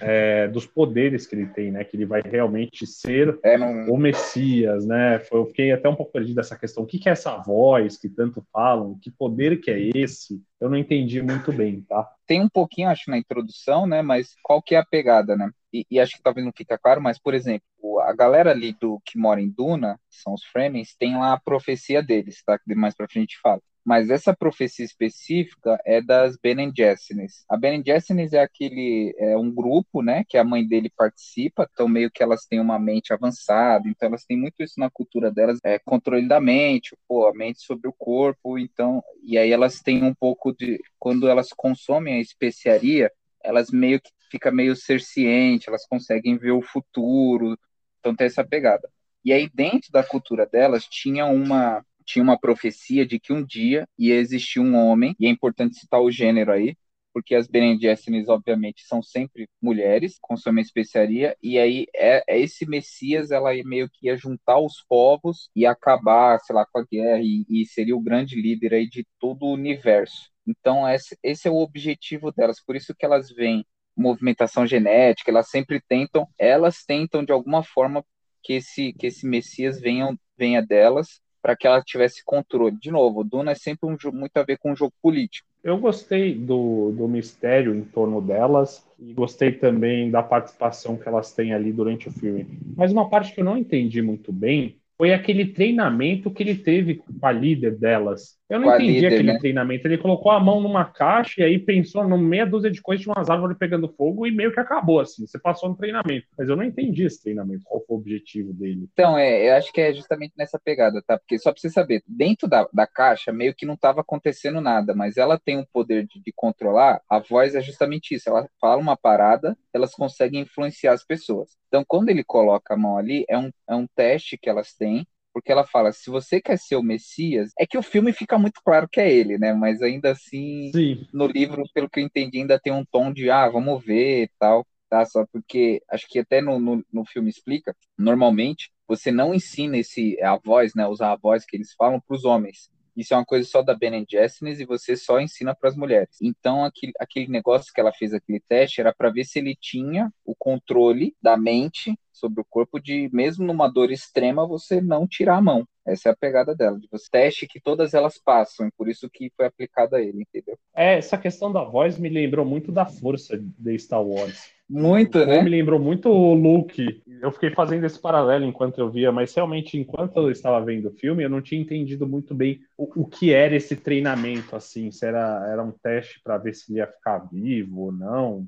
é, 0.00 0.48
dos 0.48 0.66
poderes 0.66 1.26
que 1.26 1.34
ele 1.34 1.46
tem, 1.46 1.70
né? 1.70 1.84
Que 1.84 1.96
ele 1.96 2.06
vai 2.06 2.22
realmente 2.22 2.86
ser 2.86 3.38
é, 3.42 3.56
não... 3.56 3.92
o 3.92 3.96
Messias, 3.96 4.86
né? 4.86 5.22
Eu 5.30 5.46
fiquei 5.46 5.72
até 5.72 5.88
um 5.88 5.94
pouco 5.94 6.12
perdido 6.12 6.36
dessa 6.36 6.58
questão. 6.58 6.82
O 6.82 6.86
que, 6.86 6.98
que 6.98 7.08
é 7.08 7.12
essa 7.12 7.36
voz 7.36 7.96
que 7.96 8.08
tanto 8.08 8.44
falam? 8.52 8.98
Que 9.00 9.10
poder 9.10 9.60
que 9.60 9.70
é 9.70 9.78
esse? 9.94 10.42
Eu 10.60 10.68
não 10.68 10.76
entendi 10.76 11.22
muito 11.22 11.52
bem, 11.52 11.82
tá? 11.82 12.08
Tem 12.26 12.40
um 12.42 12.48
pouquinho, 12.48 12.88
acho, 12.88 13.10
na 13.10 13.18
introdução, 13.18 13.86
né? 13.86 14.02
Mas 14.02 14.34
qual 14.42 14.62
que 14.62 14.74
é 14.74 14.78
a 14.78 14.84
pegada, 14.84 15.36
né? 15.36 15.50
E, 15.72 15.86
e 15.90 16.00
acho 16.00 16.16
que 16.16 16.22
talvez 16.22 16.44
não 16.44 16.52
fica 16.56 16.76
claro, 16.76 17.00
mas, 17.00 17.18
por 17.18 17.32
exemplo, 17.32 17.62
a 18.00 18.12
galera 18.12 18.50
ali 18.50 18.76
do 18.80 19.00
que 19.04 19.16
mora 19.16 19.40
em 19.40 19.48
Duna, 19.48 20.00
são 20.08 20.34
os 20.34 20.44
Fremen, 20.44 20.84
tem 20.98 21.16
lá 21.16 21.32
a 21.32 21.40
profecia 21.40 22.02
deles, 22.02 22.42
tá? 22.44 22.58
Que 22.58 22.74
mais 22.74 22.94
pra 22.94 23.08
frente 23.08 23.38
fala 23.40 23.60
mas 23.90 24.08
essa 24.08 24.32
profecia 24.32 24.84
específica 24.84 25.76
é 25.84 26.00
das 26.00 26.36
Bene 26.36 26.72
Gessenes. 26.72 27.44
A 27.48 27.56
Bene 27.56 27.82
Gessenes 27.84 28.32
é 28.32 28.38
aquele 28.38 29.12
é 29.18 29.36
um 29.36 29.52
grupo, 29.52 30.00
né, 30.00 30.22
que 30.28 30.38
a 30.38 30.44
mãe 30.44 30.64
dele 30.64 30.88
participa, 30.96 31.68
então 31.72 31.88
meio 31.88 32.08
que 32.08 32.22
elas 32.22 32.46
têm 32.46 32.60
uma 32.60 32.78
mente 32.78 33.12
avançada, 33.12 33.88
então 33.88 34.08
elas 34.08 34.24
têm 34.24 34.36
muito 34.36 34.62
isso 34.62 34.78
na 34.78 34.88
cultura 34.88 35.28
delas, 35.28 35.58
é 35.64 35.76
controle 35.76 36.28
da 36.28 36.40
mente, 36.40 36.96
pô, 37.08 37.26
a 37.26 37.34
mente 37.34 37.62
sobre 37.62 37.88
o 37.88 37.92
corpo, 37.92 38.56
então, 38.56 39.02
e 39.24 39.36
aí 39.36 39.50
elas 39.50 39.80
têm 39.80 40.04
um 40.04 40.14
pouco 40.14 40.52
de 40.52 40.80
quando 40.96 41.28
elas 41.28 41.48
consomem 41.48 42.14
a 42.14 42.20
especiaria, 42.20 43.10
elas 43.42 43.72
meio 43.72 44.00
que 44.00 44.10
fica 44.30 44.52
meio 44.52 44.76
ciente, 44.76 45.68
elas 45.68 45.84
conseguem 45.84 46.38
ver 46.38 46.52
o 46.52 46.62
futuro, 46.62 47.58
então 47.98 48.14
tem 48.14 48.28
essa 48.28 48.44
pegada. 48.44 48.88
E 49.24 49.32
aí 49.32 49.50
dentro 49.52 49.90
da 49.90 50.04
cultura 50.04 50.46
delas 50.46 50.86
tinha 50.86 51.26
uma 51.26 51.84
tinha 52.10 52.22
uma 52.22 52.38
profecia 52.38 53.06
de 53.06 53.20
que 53.20 53.32
um 53.32 53.44
dia 53.44 53.86
ia 53.98 54.16
existir 54.16 54.58
um 54.58 54.74
homem, 54.76 55.14
e 55.18 55.26
é 55.26 55.30
importante 55.30 55.76
citar 55.76 56.00
o 56.00 56.10
gênero 56.10 56.50
aí, 56.50 56.76
porque 57.12 57.34
as 57.34 57.48
Gesserit, 57.80 58.28
obviamente, 58.28 58.82
são 58.86 59.02
sempre 59.02 59.48
mulheres, 59.60 60.16
consomem 60.20 60.62
especiaria, 60.62 61.36
e 61.42 61.58
aí 61.58 61.86
é, 61.94 62.22
é, 62.28 62.40
esse 62.40 62.66
Messias, 62.66 63.30
ela 63.30 63.50
meio 63.64 63.88
que 63.88 64.06
ia 64.06 64.16
juntar 64.16 64.58
os 64.58 64.84
povos 64.88 65.50
e 65.54 65.66
acabar, 65.66 66.38
sei 66.40 66.54
lá, 66.54 66.66
com 66.66 66.80
a 66.80 66.86
guerra, 66.90 67.20
e, 67.22 67.44
e 67.48 67.66
seria 67.66 67.96
o 67.96 68.02
grande 68.02 68.40
líder 68.40 68.74
aí 68.74 68.88
de 68.88 69.06
todo 69.18 69.44
o 69.44 69.52
universo. 69.52 70.30
Então, 70.46 70.88
esse, 70.88 71.16
esse 71.22 71.46
é 71.48 71.50
o 71.50 71.56
objetivo 71.60 72.32
delas, 72.32 72.60
por 72.64 72.74
isso 72.76 72.94
que 72.96 73.04
elas 73.04 73.30
veem 73.30 73.64
movimentação 73.96 74.66
genética, 74.66 75.30
elas 75.30 75.48
sempre 75.50 75.80
tentam, 75.80 76.26
elas 76.38 76.84
tentam 76.84 77.24
de 77.24 77.32
alguma 77.32 77.62
forma 77.62 78.04
que 78.42 78.54
esse, 78.54 78.92
que 78.94 79.06
esse 79.08 79.26
Messias 79.26 79.80
venha, 79.80 80.16
venha 80.36 80.62
delas, 80.62 81.20
para 81.42 81.56
que 81.56 81.66
ela 81.66 81.82
tivesse 81.82 82.24
controle. 82.24 82.76
De 82.80 82.90
novo, 82.90 83.24
Duna 83.24 83.52
é 83.52 83.54
sempre 83.54 83.88
um, 83.88 83.96
muito 84.12 84.36
a 84.36 84.42
ver 84.42 84.58
com 84.58 84.72
um 84.72 84.76
jogo 84.76 84.92
político. 85.02 85.48
Eu 85.62 85.78
gostei 85.78 86.34
do, 86.34 86.90
do 86.92 87.06
mistério 87.06 87.74
em 87.74 87.82
torno 87.82 88.20
delas 88.20 88.86
e 88.98 89.12
gostei 89.12 89.52
também 89.52 90.10
da 90.10 90.22
participação 90.22 90.96
que 90.96 91.06
elas 91.06 91.34
têm 91.34 91.52
ali 91.52 91.72
durante 91.72 92.08
o 92.08 92.12
filme. 92.12 92.46
Mas 92.74 92.92
uma 92.92 93.10
parte 93.10 93.34
que 93.34 93.40
eu 93.40 93.44
não 93.44 93.58
entendi 93.58 94.00
muito 94.00 94.32
bem 94.32 94.78
foi 94.96 95.12
aquele 95.12 95.46
treinamento 95.46 96.30
que 96.30 96.42
ele 96.42 96.54
teve 96.54 96.96
com 96.96 97.26
a 97.26 97.32
líder 97.32 97.76
delas. 97.76 98.39
Eu 98.50 98.58
não 98.58 98.74
entendi 98.74 98.94
líder, 98.94 99.06
aquele 99.06 99.32
né? 99.32 99.38
treinamento. 99.38 99.86
Ele 99.86 99.96
colocou 99.96 100.32
a 100.32 100.40
mão 100.40 100.60
numa 100.60 100.84
caixa 100.84 101.40
e 101.40 101.44
aí 101.44 101.58
pensou 101.58 102.02
numa 102.02 102.18
meia 102.18 102.44
dúzia 102.44 102.68
de 102.68 102.82
coisas, 102.82 103.04
tinha 103.04 103.14
umas 103.16 103.30
árvores 103.30 103.56
pegando 103.56 103.88
fogo 103.88 104.26
e 104.26 104.32
meio 104.32 104.52
que 104.52 104.58
acabou, 104.58 104.98
assim. 104.98 105.24
Você 105.24 105.38
passou 105.38 105.68
no 105.68 105.76
treinamento. 105.76 106.26
Mas 106.36 106.48
eu 106.48 106.56
não 106.56 106.64
entendi 106.64 107.04
esse 107.04 107.22
treinamento, 107.22 107.62
qual 107.64 107.80
foi 107.86 107.96
o 107.96 108.00
objetivo 108.00 108.52
dele. 108.52 108.88
Então, 108.92 109.16
é, 109.16 109.48
eu 109.48 109.54
acho 109.54 109.72
que 109.72 109.80
é 109.80 109.94
justamente 109.94 110.34
nessa 110.36 110.58
pegada, 110.58 111.00
tá? 111.06 111.16
Porque 111.16 111.38
só 111.38 111.52
pra 111.52 111.60
você 111.60 111.70
saber, 111.70 112.02
dentro 112.08 112.48
da, 112.48 112.68
da 112.72 112.88
caixa 112.88 113.32
meio 113.32 113.54
que 113.54 113.64
não 113.64 113.74
estava 113.74 114.00
acontecendo 114.00 114.60
nada, 114.60 114.94
mas 114.96 115.16
ela 115.16 115.38
tem 115.38 115.58
o 115.58 115.66
poder 115.72 116.04
de, 116.04 116.20
de 116.20 116.32
controlar, 116.34 117.00
a 117.08 117.20
voz 117.20 117.54
é 117.54 117.60
justamente 117.60 118.16
isso. 118.16 118.28
Ela 118.28 118.48
fala 118.60 118.82
uma 118.82 118.96
parada, 118.96 119.56
elas 119.72 119.92
conseguem 119.94 120.40
influenciar 120.40 120.92
as 120.92 121.04
pessoas. 121.04 121.50
Então, 121.68 121.84
quando 121.86 122.08
ele 122.08 122.24
coloca 122.24 122.74
a 122.74 122.76
mão 122.76 122.96
ali, 122.98 123.24
é 123.28 123.38
um, 123.38 123.50
é 123.68 123.76
um 123.76 123.86
teste 123.94 124.36
que 124.36 124.50
elas 124.50 124.72
têm 124.74 125.06
porque 125.32 125.52
ela 125.52 125.66
fala: 125.66 125.92
se 125.92 126.10
você 126.10 126.40
quer 126.40 126.58
ser 126.58 126.76
o 126.76 126.82
Messias, 126.82 127.50
é 127.58 127.66
que 127.66 127.78
o 127.78 127.82
filme 127.82 128.12
fica 128.12 128.38
muito 128.38 128.60
claro 128.64 128.88
que 128.88 129.00
é 129.00 129.12
ele, 129.12 129.38
né? 129.38 129.52
Mas 129.52 129.82
ainda 129.82 130.12
assim, 130.12 130.70
Sim. 130.72 131.06
no 131.12 131.26
livro, 131.26 131.62
pelo 131.74 131.88
que 131.88 132.00
eu 132.00 132.04
entendi, 132.04 132.38
ainda 132.38 132.58
tem 132.58 132.72
um 132.72 132.84
tom 132.84 133.12
de 133.12 133.30
ah, 133.30 133.48
vamos 133.48 133.84
ver 133.84 134.24
e 134.24 134.30
tal. 134.38 134.66
tá? 134.88 135.04
Só 135.04 135.26
porque 135.32 135.82
acho 135.88 136.06
que 136.08 136.18
até 136.18 136.40
no, 136.40 136.58
no, 136.58 136.84
no 136.92 137.04
filme 137.04 137.30
explica, 137.30 137.74
normalmente 137.98 138.70
você 138.86 139.12
não 139.12 139.32
ensina 139.32 139.78
esse 139.78 140.20
a 140.20 140.36
voz, 140.36 140.74
né, 140.74 140.86
usar 140.86 141.12
a 141.12 141.16
voz 141.16 141.44
que 141.44 141.56
eles 141.56 141.72
falam 141.74 142.00
para 142.00 142.16
os 142.16 142.24
homens. 142.24 142.68
Isso 143.00 143.14
é 143.14 143.16
uma 143.16 143.24
coisa 143.24 143.48
só 143.48 143.62
da 143.62 143.74
Ben 143.74 144.04
Jessens 144.08 144.60
e 144.60 144.64
você 144.64 144.96
só 144.96 145.20
ensina 145.20 145.54
para 145.54 145.68
as 145.68 145.76
mulheres. 145.76 146.16
Então, 146.20 146.64
aquele, 146.64 146.92
aquele 147.00 147.28
negócio 147.28 147.72
que 147.72 147.80
ela 147.80 147.92
fez, 147.92 148.12
aquele 148.12 148.40
teste, 148.40 148.80
era 148.80 148.94
para 148.94 149.10
ver 149.10 149.24
se 149.24 149.38
ele 149.38 149.56
tinha 149.58 150.12
o 150.24 150.34
controle 150.34 151.14
da 151.22 151.36
mente 151.36 151.98
sobre 152.12 152.42
o 152.42 152.46
corpo 152.48 152.78
de, 152.78 153.08
mesmo 153.12 153.46
numa 153.46 153.66
dor 153.66 153.90
extrema, 153.90 154.46
você 154.46 154.80
não 154.80 155.08
tirar 155.08 155.36
a 155.36 155.40
mão. 155.40 155.66
Essa 155.86 156.10
é 156.10 156.12
a 156.12 156.16
pegada 156.16 156.54
dela, 156.54 156.78
de 156.78 156.86
você 156.90 157.06
teste 157.10 157.46
que 157.46 157.58
todas 157.58 157.94
elas 157.94 158.18
passam, 158.22 158.66
e 158.66 158.70
por 158.72 158.88
isso 158.88 159.08
que 159.10 159.32
foi 159.34 159.46
aplicado 159.46 159.96
a 159.96 160.00
ele, 160.00 160.22
entendeu? 160.22 160.58
É, 160.74 160.98
essa 160.98 161.16
questão 161.16 161.50
da 161.50 161.64
voz 161.64 161.98
me 161.98 162.10
lembrou 162.10 162.44
muito 162.44 162.70
da 162.70 162.84
força 162.84 163.38
de 163.38 163.78
Star 163.78 164.02
Wars. 164.02 164.52
Muito, 164.70 165.26
né? 165.26 165.42
Me 165.42 165.50
lembrou 165.50 165.80
muito 165.80 166.08
o 166.08 166.32
Luke. 166.32 167.02
Eu 167.20 167.32
fiquei 167.32 167.50
fazendo 167.50 167.84
esse 167.84 168.00
paralelo 168.00 168.44
enquanto 168.44 168.78
eu 168.78 168.88
via, 168.88 169.10
mas 169.10 169.34
realmente, 169.34 169.76
enquanto 169.76 170.16
eu 170.16 170.30
estava 170.30 170.64
vendo 170.64 170.88
o 170.88 170.92
filme, 170.92 171.24
eu 171.24 171.28
não 171.28 171.42
tinha 171.42 171.60
entendido 171.60 172.06
muito 172.06 172.32
bem 172.32 172.60
o, 172.78 173.02
o 173.02 173.04
que 173.04 173.34
era 173.34 173.56
esse 173.56 173.74
treinamento, 173.74 174.54
assim, 174.54 174.92
se 174.92 175.04
era, 175.04 175.44
era 175.50 175.62
um 175.62 175.72
teste 175.72 176.20
para 176.22 176.38
ver 176.38 176.54
se 176.54 176.70
ele 176.70 176.78
ia 176.78 176.86
ficar 176.86 177.18
vivo 177.32 177.86
ou 177.86 177.92
não. 177.92 178.46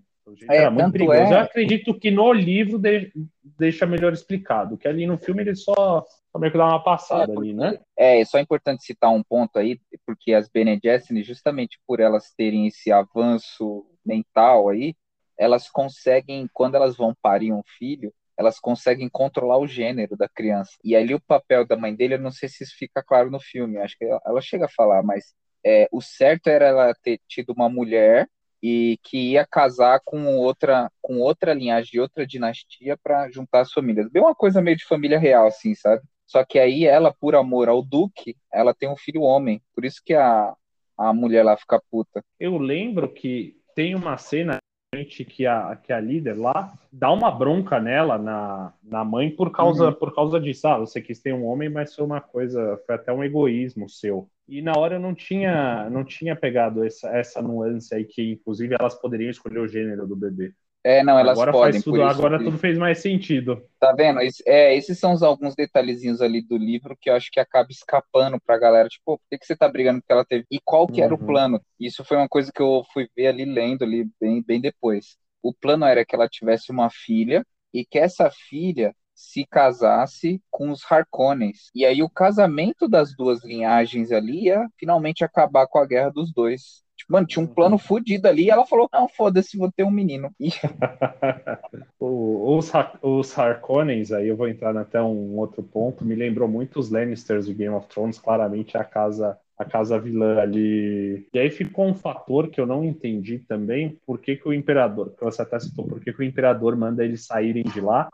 É, 0.49 0.59
era 0.59 0.71
muito 0.71 0.93
perigoso. 0.93 1.19
É... 1.19 1.33
Eu 1.33 1.39
acredito 1.39 1.99
que 1.99 2.11
no 2.11 2.33
livro 2.33 2.79
de, 2.79 3.13
deixa 3.59 3.85
melhor 3.85 4.13
explicado, 4.13 4.79
que 4.79 4.87
ali 4.87 5.05
no 5.05 5.19
filme 5.19 5.43
ele 5.43 5.57
só, 5.57 6.05
só 6.31 6.39
meio 6.39 6.53
que 6.53 6.59
dá 6.59 6.67
uma 6.67 6.85
passada 6.85 7.33
é, 7.33 7.37
ali, 7.37 7.53
né? 7.53 7.81
É, 7.99 8.21
é 8.21 8.25
só 8.25 8.39
importante 8.39 8.85
citar 8.85 9.11
um 9.11 9.25
ponto 9.25 9.59
aí, 9.59 9.81
porque 10.07 10.33
as 10.33 10.49
Bene 10.49 10.79
Gesserit, 10.83 11.27
justamente 11.27 11.81
por 11.85 11.99
elas 11.99 12.33
terem 12.37 12.69
esse 12.69 12.93
avanço 12.93 13.85
mental 14.07 14.69
aí, 14.69 14.95
elas 15.39 15.69
conseguem, 15.69 16.49
quando 16.53 16.75
elas 16.75 16.97
vão 16.97 17.15
parir 17.21 17.53
um 17.53 17.63
filho, 17.79 18.13
elas 18.37 18.59
conseguem 18.59 19.09
controlar 19.09 19.59
o 19.59 19.67
gênero 19.67 20.17
da 20.17 20.29
criança. 20.29 20.73
E 20.83 20.97
ali 20.97 21.15
o 21.15 21.21
papel 21.21 21.67
da 21.67 21.77
mãe 21.77 21.95
dele, 21.95 22.15
eu 22.15 22.21
não 22.21 22.33
sei 22.33 22.49
se 22.49 22.65
isso 22.65 22.75
fica 22.77 23.03
claro 23.03 23.31
no 23.31 23.41
filme, 23.41 23.79
acho 23.79 23.97
que 23.97 24.05
ela, 24.05 24.21
ela 24.25 24.41
chega 24.41 24.67
a 24.67 24.71
falar, 24.71 25.03
mas 25.03 25.35
é, 25.65 25.89
o 25.93 26.01
certo 26.01 26.49
era 26.49 26.67
ela 26.67 26.95
ter 27.03 27.21
tido 27.29 27.51
uma 27.53 27.69
mulher 27.69 28.29
e 28.63 28.99
que 29.03 29.33
ia 29.33 29.47
casar 29.47 30.01
com 30.05 30.37
outra 30.37 30.91
com 31.01 31.19
outra 31.19 31.53
linhagem 31.53 31.91
de 31.91 32.01
outra 32.01 32.27
dinastia 32.27 32.97
para 32.97 33.29
juntar 33.31 33.61
as 33.61 33.73
famílias. 33.73 34.09
Bem 34.09 34.23
uma 34.23 34.35
coisa 34.35 34.63
meio 34.63 34.77
de 34.77 34.85
família 34.85 35.19
real 35.19 35.47
assim, 35.47 35.75
sabe? 35.75 36.03
Só 36.27 36.45
que 36.45 36.59
aí 36.59 36.87
ela, 36.87 37.13
por 37.13 37.35
amor 37.35 37.69
ao 37.69 37.83
duque, 37.83 38.37
ela 38.53 38.73
tem 38.73 38.89
um 38.89 38.97
filho 38.97 39.23
homem. 39.23 39.61
Por 39.75 39.85
isso 39.85 40.01
que 40.05 40.15
a, 40.15 40.55
a 40.97 41.13
mulher 41.13 41.45
lá 41.45 41.57
fica 41.57 41.83
puta. 41.91 42.25
Eu 42.39 42.57
lembro 42.57 43.13
que 43.13 43.57
tem 43.75 43.95
uma 43.95 44.17
cena 44.17 44.59
que 44.93 45.47
a, 45.47 45.75
que 45.75 45.91
a 45.91 45.99
líder 45.99 46.39
lá 46.39 46.75
dá 46.93 47.11
uma 47.11 47.31
bronca 47.31 47.81
nela, 47.81 48.19
na, 48.19 48.75
na 48.83 49.03
mãe, 49.03 49.31
por 49.31 49.51
causa, 49.51 49.87
uhum. 49.87 49.93
por 49.95 50.15
causa 50.15 50.39
disso. 50.39 50.69
Ah, 50.69 50.79
você 50.79 51.01
quis 51.01 51.19
ter 51.19 51.33
um 51.33 51.47
homem, 51.47 51.71
mas 51.71 51.95
foi 51.95 52.05
uma 52.05 52.21
coisa, 52.21 52.79
foi 52.85 52.95
até 52.95 53.11
um 53.11 53.25
egoísmo 53.25 53.89
seu. 53.89 54.29
E 54.47 54.61
na 54.61 54.73
hora 54.77 54.97
eu 54.97 55.01
não 55.01 55.15
tinha, 55.15 55.89
não 55.89 56.05
tinha 56.05 56.37
pegado 56.37 56.85
essa, 56.85 57.09
essa 57.09 57.41
nuance 57.41 57.95
aí, 57.95 58.05
que 58.05 58.33
inclusive 58.33 58.77
elas 58.79 58.95
poderiam 58.95 59.31
escolher 59.31 59.61
o 59.61 59.69
gênero 59.69 60.07
do 60.07 60.15
bebê. 60.15 60.53
É, 60.85 61.03
não, 61.05 61.17
elas 61.19 61.39
agora 61.39 61.53
podem. 61.53 61.81
Tudo, 61.81 62.03
agora 62.03 62.39
tudo 62.43 62.59
fez 62.59 62.77
mais 62.77 62.99
sentido. 62.99 63.63
Tá 63.79 63.93
vendo? 63.93 64.19
É, 64.47 64.75
esses 64.77 64.99
são 64.99 65.13
os, 65.13 65.23
alguns 65.23 65.55
detalhezinhos 65.55 66.21
ali 66.21 66.43
do 66.43 66.57
livro 66.57 66.97
que 67.01 67.09
eu 67.09 67.15
acho 67.15 67.31
que 67.31 67.39
acaba 67.39 67.69
escapando 67.71 68.41
pra 68.41 68.59
galera. 68.59 68.89
Tipo, 68.89 69.19
por 69.19 69.21
que, 69.31 69.39
que 69.39 69.47
você 69.47 69.55
tá 69.55 69.69
brigando 69.69 70.03
com 70.03 70.13
ela 70.13 70.25
teve? 70.25 70.45
E 70.51 70.59
qual 70.65 70.89
que 70.89 71.01
era 71.01 71.15
uhum. 71.15 71.23
o 71.23 71.27
plano? 71.27 71.61
Isso 71.79 72.05
foi 72.05 72.17
uma 72.17 72.29
coisa 72.29 72.51
que 72.53 72.61
eu 72.61 72.83
fui 72.93 73.09
ver 73.17 73.29
ali 73.29 73.45
lendo 73.45 73.85
ali 73.85 74.09
bem, 74.21 74.43
bem 74.43 74.61
depois. 74.61 75.17
O 75.41 75.55
plano 75.55 75.85
era 75.85 76.05
que 76.05 76.15
ela 76.15 76.29
tivesse 76.29 76.73
uma 76.73 76.91
filha 76.91 77.47
e 77.73 77.85
que 77.85 77.99
essa 77.99 78.31
filha 78.31 78.95
se 79.15 79.47
casasse 79.47 80.43
com 80.51 80.71
os 80.71 80.81
Harkonnens. 80.91 81.71
E 81.75 81.85
aí 81.85 82.03
o 82.03 82.11
casamento 82.11 82.89
das 82.89 83.15
duas 83.15 83.45
linhagens 83.45 84.11
ali 84.11 84.47
ia 84.47 84.69
finalmente 84.77 85.25
acabar 85.25 85.67
com 85.67 85.79
a 85.79 85.87
guerra 85.87 86.11
dos 86.11 86.33
dois. 86.33 86.82
Tipo, 87.03 87.13
mano, 87.13 87.27
tinha 87.27 87.45
um 87.45 87.47
plano 87.47 87.77
fodido 87.79 88.29
ali 88.29 88.45
e 88.45 88.51
ela 88.51 88.65
falou: 88.65 88.89
Não, 88.93 89.09
foda-se, 89.09 89.59
vou 89.59 89.71
ter 89.71 89.83
um 89.83 89.91
menino. 89.91 90.31
E... 90.39 90.51
os, 91.99 92.73
os 93.03 93.39
Harkonnens, 93.39 94.13
aí 94.13 94.29
eu 94.29 94.37
vou 94.37 94.49
entrar 94.49 94.77
até 94.77 95.03
um 95.03 95.37
outro 95.37 95.63
ponto, 95.63 96.05
me 96.05 96.15
lembrou 96.15 96.49
muito 96.49 96.79
os 96.79 96.91
Lannisters 96.91 97.47
de 97.47 97.55
Game 97.55 97.75
of 97.75 97.89
Thrones, 97.89 98.19
claramente 98.19 98.77
a 98.77 98.85
casa 98.85 99.39
a 99.59 99.65
casa 99.65 99.99
vilã 99.99 100.41
ali. 100.41 101.29
E 101.33 101.39
aí 101.39 101.51
ficou 101.51 101.87
um 101.87 101.95
fator 101.95 102.49
que 102.49 102.61
eu 102.61 102.67
não 102.67 102.85
entendi 102.85 103.39
também, 103.39 103.97
por 104.05 104.19
que, 104.19 104.35
que 104.35 104.49
o 104.49 104.53
imperador, 104.53 105.15
que 105.15 105.23
você 105.23 105.43
até 105.43 105.59
citou, 105.61 105.87
por 105.87 106.01
que, 106.01 106.13
que 106.13 106.21
o 106.21 106.25
imperador 106.25 106.77
manda 106.77 107.05
eles 107.05 107.27
saírem 107.27 107.63
de 107.63 107.81
lá, 107.81 108.09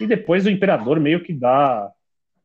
e 0.00 0.06
depois 0.06 0.46
o 0.46 0.50
imperador 0.50 0.98
meio 0.98 1.22
que 1.22 1.34
dá, 1.34 1.90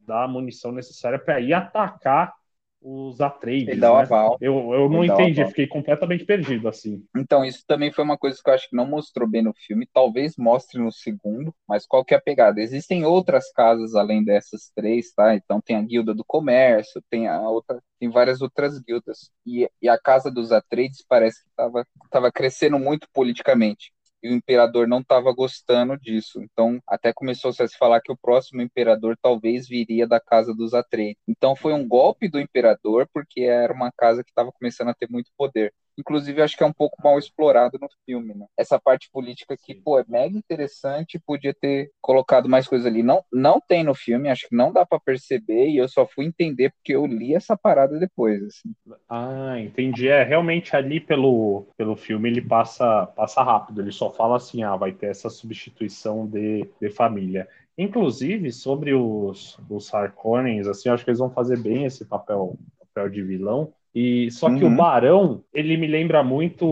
dá 0.05 0.23
a 0.23 0.27
munição 0.27 0.73
necessária 0.73 1.17
para 1.17 1.39
ir 1.39 1.53
atacar 1.53 2.33
os 2.81 3.21
Atreides. 3.21 3.69
Ele 3.69 3.81
dá 3.81 3.91
o 3.91 3.97
né? 3.97 4.01
aval. 4.01 4.37
Eu, 4.41 4.73
eu 4.73 4.89
não 4.89 5.03
entendi, 5.03 5.45
fiquei 5.45 5.67
completamente 5.67 6.25
perdido 6.25 6.67
assim. 6.67 7.05
Então, 7.15 7.45
isso 7.45 7.63
também 7.67 7.91
foi 7.91 8.03
uma 8.03 8.17
coisa 8.17 8.39
que 8.43 8.49
eu 8.49 8.53
acho 8.53 8.69
que 8.69 8.75
não 8.75 8.87
mostrou 8.87 9.27
bem 9.27 9.41
no 9.41 9.53
filme, 9.53 9.87
talvez 9.93 10.35
mostre 10.37 10.81
no 10.81 10.91
segundo, 10.91 11.53
mas 11.67 11.85
qual 11.85 12.03
que 12.03 12.13
é 12.13 12.17
a 12.17 12.21
pegada? 12.21 12.59
Existem 12.59 13.05
outras 13.05 13.51
casas 13.51 13.93
além 13.93 14.23
dessas 14.23 14.71
três, 14.75 15.13
tá? 15.13 15.35
Então 15.35 15.61
tem 15.61 15.75
a 15.75 15.81
guilda 15.81 16.13
do 16.13 16.25
comércio, 16.25 17.03
tem 17.09 17.27
a 17.27 17.39
outra, 17.41 17.81
tem 17.99 18.09
várias 18.09 18.41
outras 18.41 18.79
guildas. 18.79 19.29
E, 19.45 19.69
e 19.81 19.87
a 19.87 19.99
casa 19.99 20.31
dos 20.31 20.51
Atreides 20.51 21.05
parece 21.07 21.43
que 21.43 21.49
estava 21.49 21.85
tava 22.09 22.31
crescendo 22.31 22.79
muito 22.79 23.07
politicamente 23.13 23.91
e 24.23 24.29
o 24.29 24.33
imperador 24.35 24.87
não 24.87 24.99
estava 24.99 25.31
gostando 25.33 25.97
disso. 25.97 26.41
Então, 26.41 26.79
até 26.87 27.13
começou 27.13 27.51
-se 27.53 27.63
a 27.63 27.67
se 27.67 27.77
falar 27.77 28.01
que 28.01 28.11
o 28.11 28.17
próximo 28.17 28.61
imperador 28.61 29.17
talvez 29.21 29.67
viria 29.67 30.07
da 30.07 30.19
casa 30.19 30.53
dos 30.53 30.73
Atreides. 30.73 31.21
Então, 31.27 31.55
foi 31.55 31.73
um 31.73 31.87
golpe 31.87 32.27
do 32.29 32.39
imperador, 32.39 33.07
porque 33.13 33.41
era 33.41 33.73
uma 33.73 33.91
casa 33.91 34.23
que 34.23 34.31
estava 34.31 34.51
começando 34.51 34.89
a 34.89 34.93
ter 34.93 35.09
muito 35.09 35.31
poder. 35.37 35.73
Inclusive, 35.97 36.41
acho 36.41 36.57
que 36.57 36.63
é 36.63 36.67
um 36.67 36.73
pouco 36.73 37.01
mal 37.03 37.17
explorado 37.17 37.77
no 37.79 37.87
filme, 38.05 38.33
né? 38.33 38.45
Essa 38.57 38.79
parte 38.79 39.09
política 39.11 39.55
que, 39.57 39.75
pô, 39.75 39.99
é 39.99 40.05
mega 40.07 40.37
interessante, 40.37 41.21
podia 41.25 41.53
ter 41.53 41.91
colocado 42.01 42.49
mais 42.49 42.67
coisa 42.67 42.87
ali. 42.87 43.03
Não, 43.03 43.23
não 43.31 43.59
tem 43.59 43.83
no 43.83 43.93
filme, 43.93 44.29
acho 44.29 44.47
que 44.47 44.55
não 44.55 44.71
dá 44.71 44.85
para 44.85 44.99
perceber, 44.99 45.69
e 45.69 45.77
eu 45.77 45.87
só 45.87 46.05
fui 46.05 46.25
entender 46.25 46.71
porque 46.71 46.95
eu 46.95 47.05
li 47.05 47.35
essa 47.35 47.57
parada 47.57 47.99
depois, 47.99 48.41
assim. 48.43 48.73
Ah, 49.09 49.59
entendi. 49.59 50.07
É, 50.07 50.23
realmente 50.23 50.75
ali 50.75 50.99
pelo, 50.99 51.67
pelo 51.77 51.95
filme 51.95 52.29
ele 52.29 52.41
passa, 52.41 53.07
passa 53.07 53.43
rápido, 53.43 53.81
ele 53.81 53.91
só 53.91 54.09
fala 54.09 54.37
assim, 54.37 54.63
ah, 54.63 54.75
vai 54.75 54.91
ter 54.91 55.07
essa 55.07 55.29
substituição 55.29 56.27
de, 56.27 56.67
de 56.79 56.89
família. 56.89 57.47
Inclusive, 57.77 58.51
sobre 58.51 58.93
os, 58.93 59.57
os 59.69 59.93
Harkonnens, 59.93 60.67
assim, 60.67 60.89
acho 60.89 61.03
que 61.03 61.09
eles 61.09 61.19
vão 61.19 61.31
fazer 61.31 61.57
bem 61.57 61.85
esse 61.85 62.05
papel, 62.05 62.57
papel 62.79 63.09
de 63.09 63.23
vilão, 63.23 63.73
e 63.93 64.31
só 64.31 64.47
que 64.53 64.63
uhum. 64.63 64.73
o 64.73 64.77
Barão, 64.77 65.43
ele 65.53 65.75
me 65.77 65.87
lembra 65.87 66.23
muito. 66.23 66.65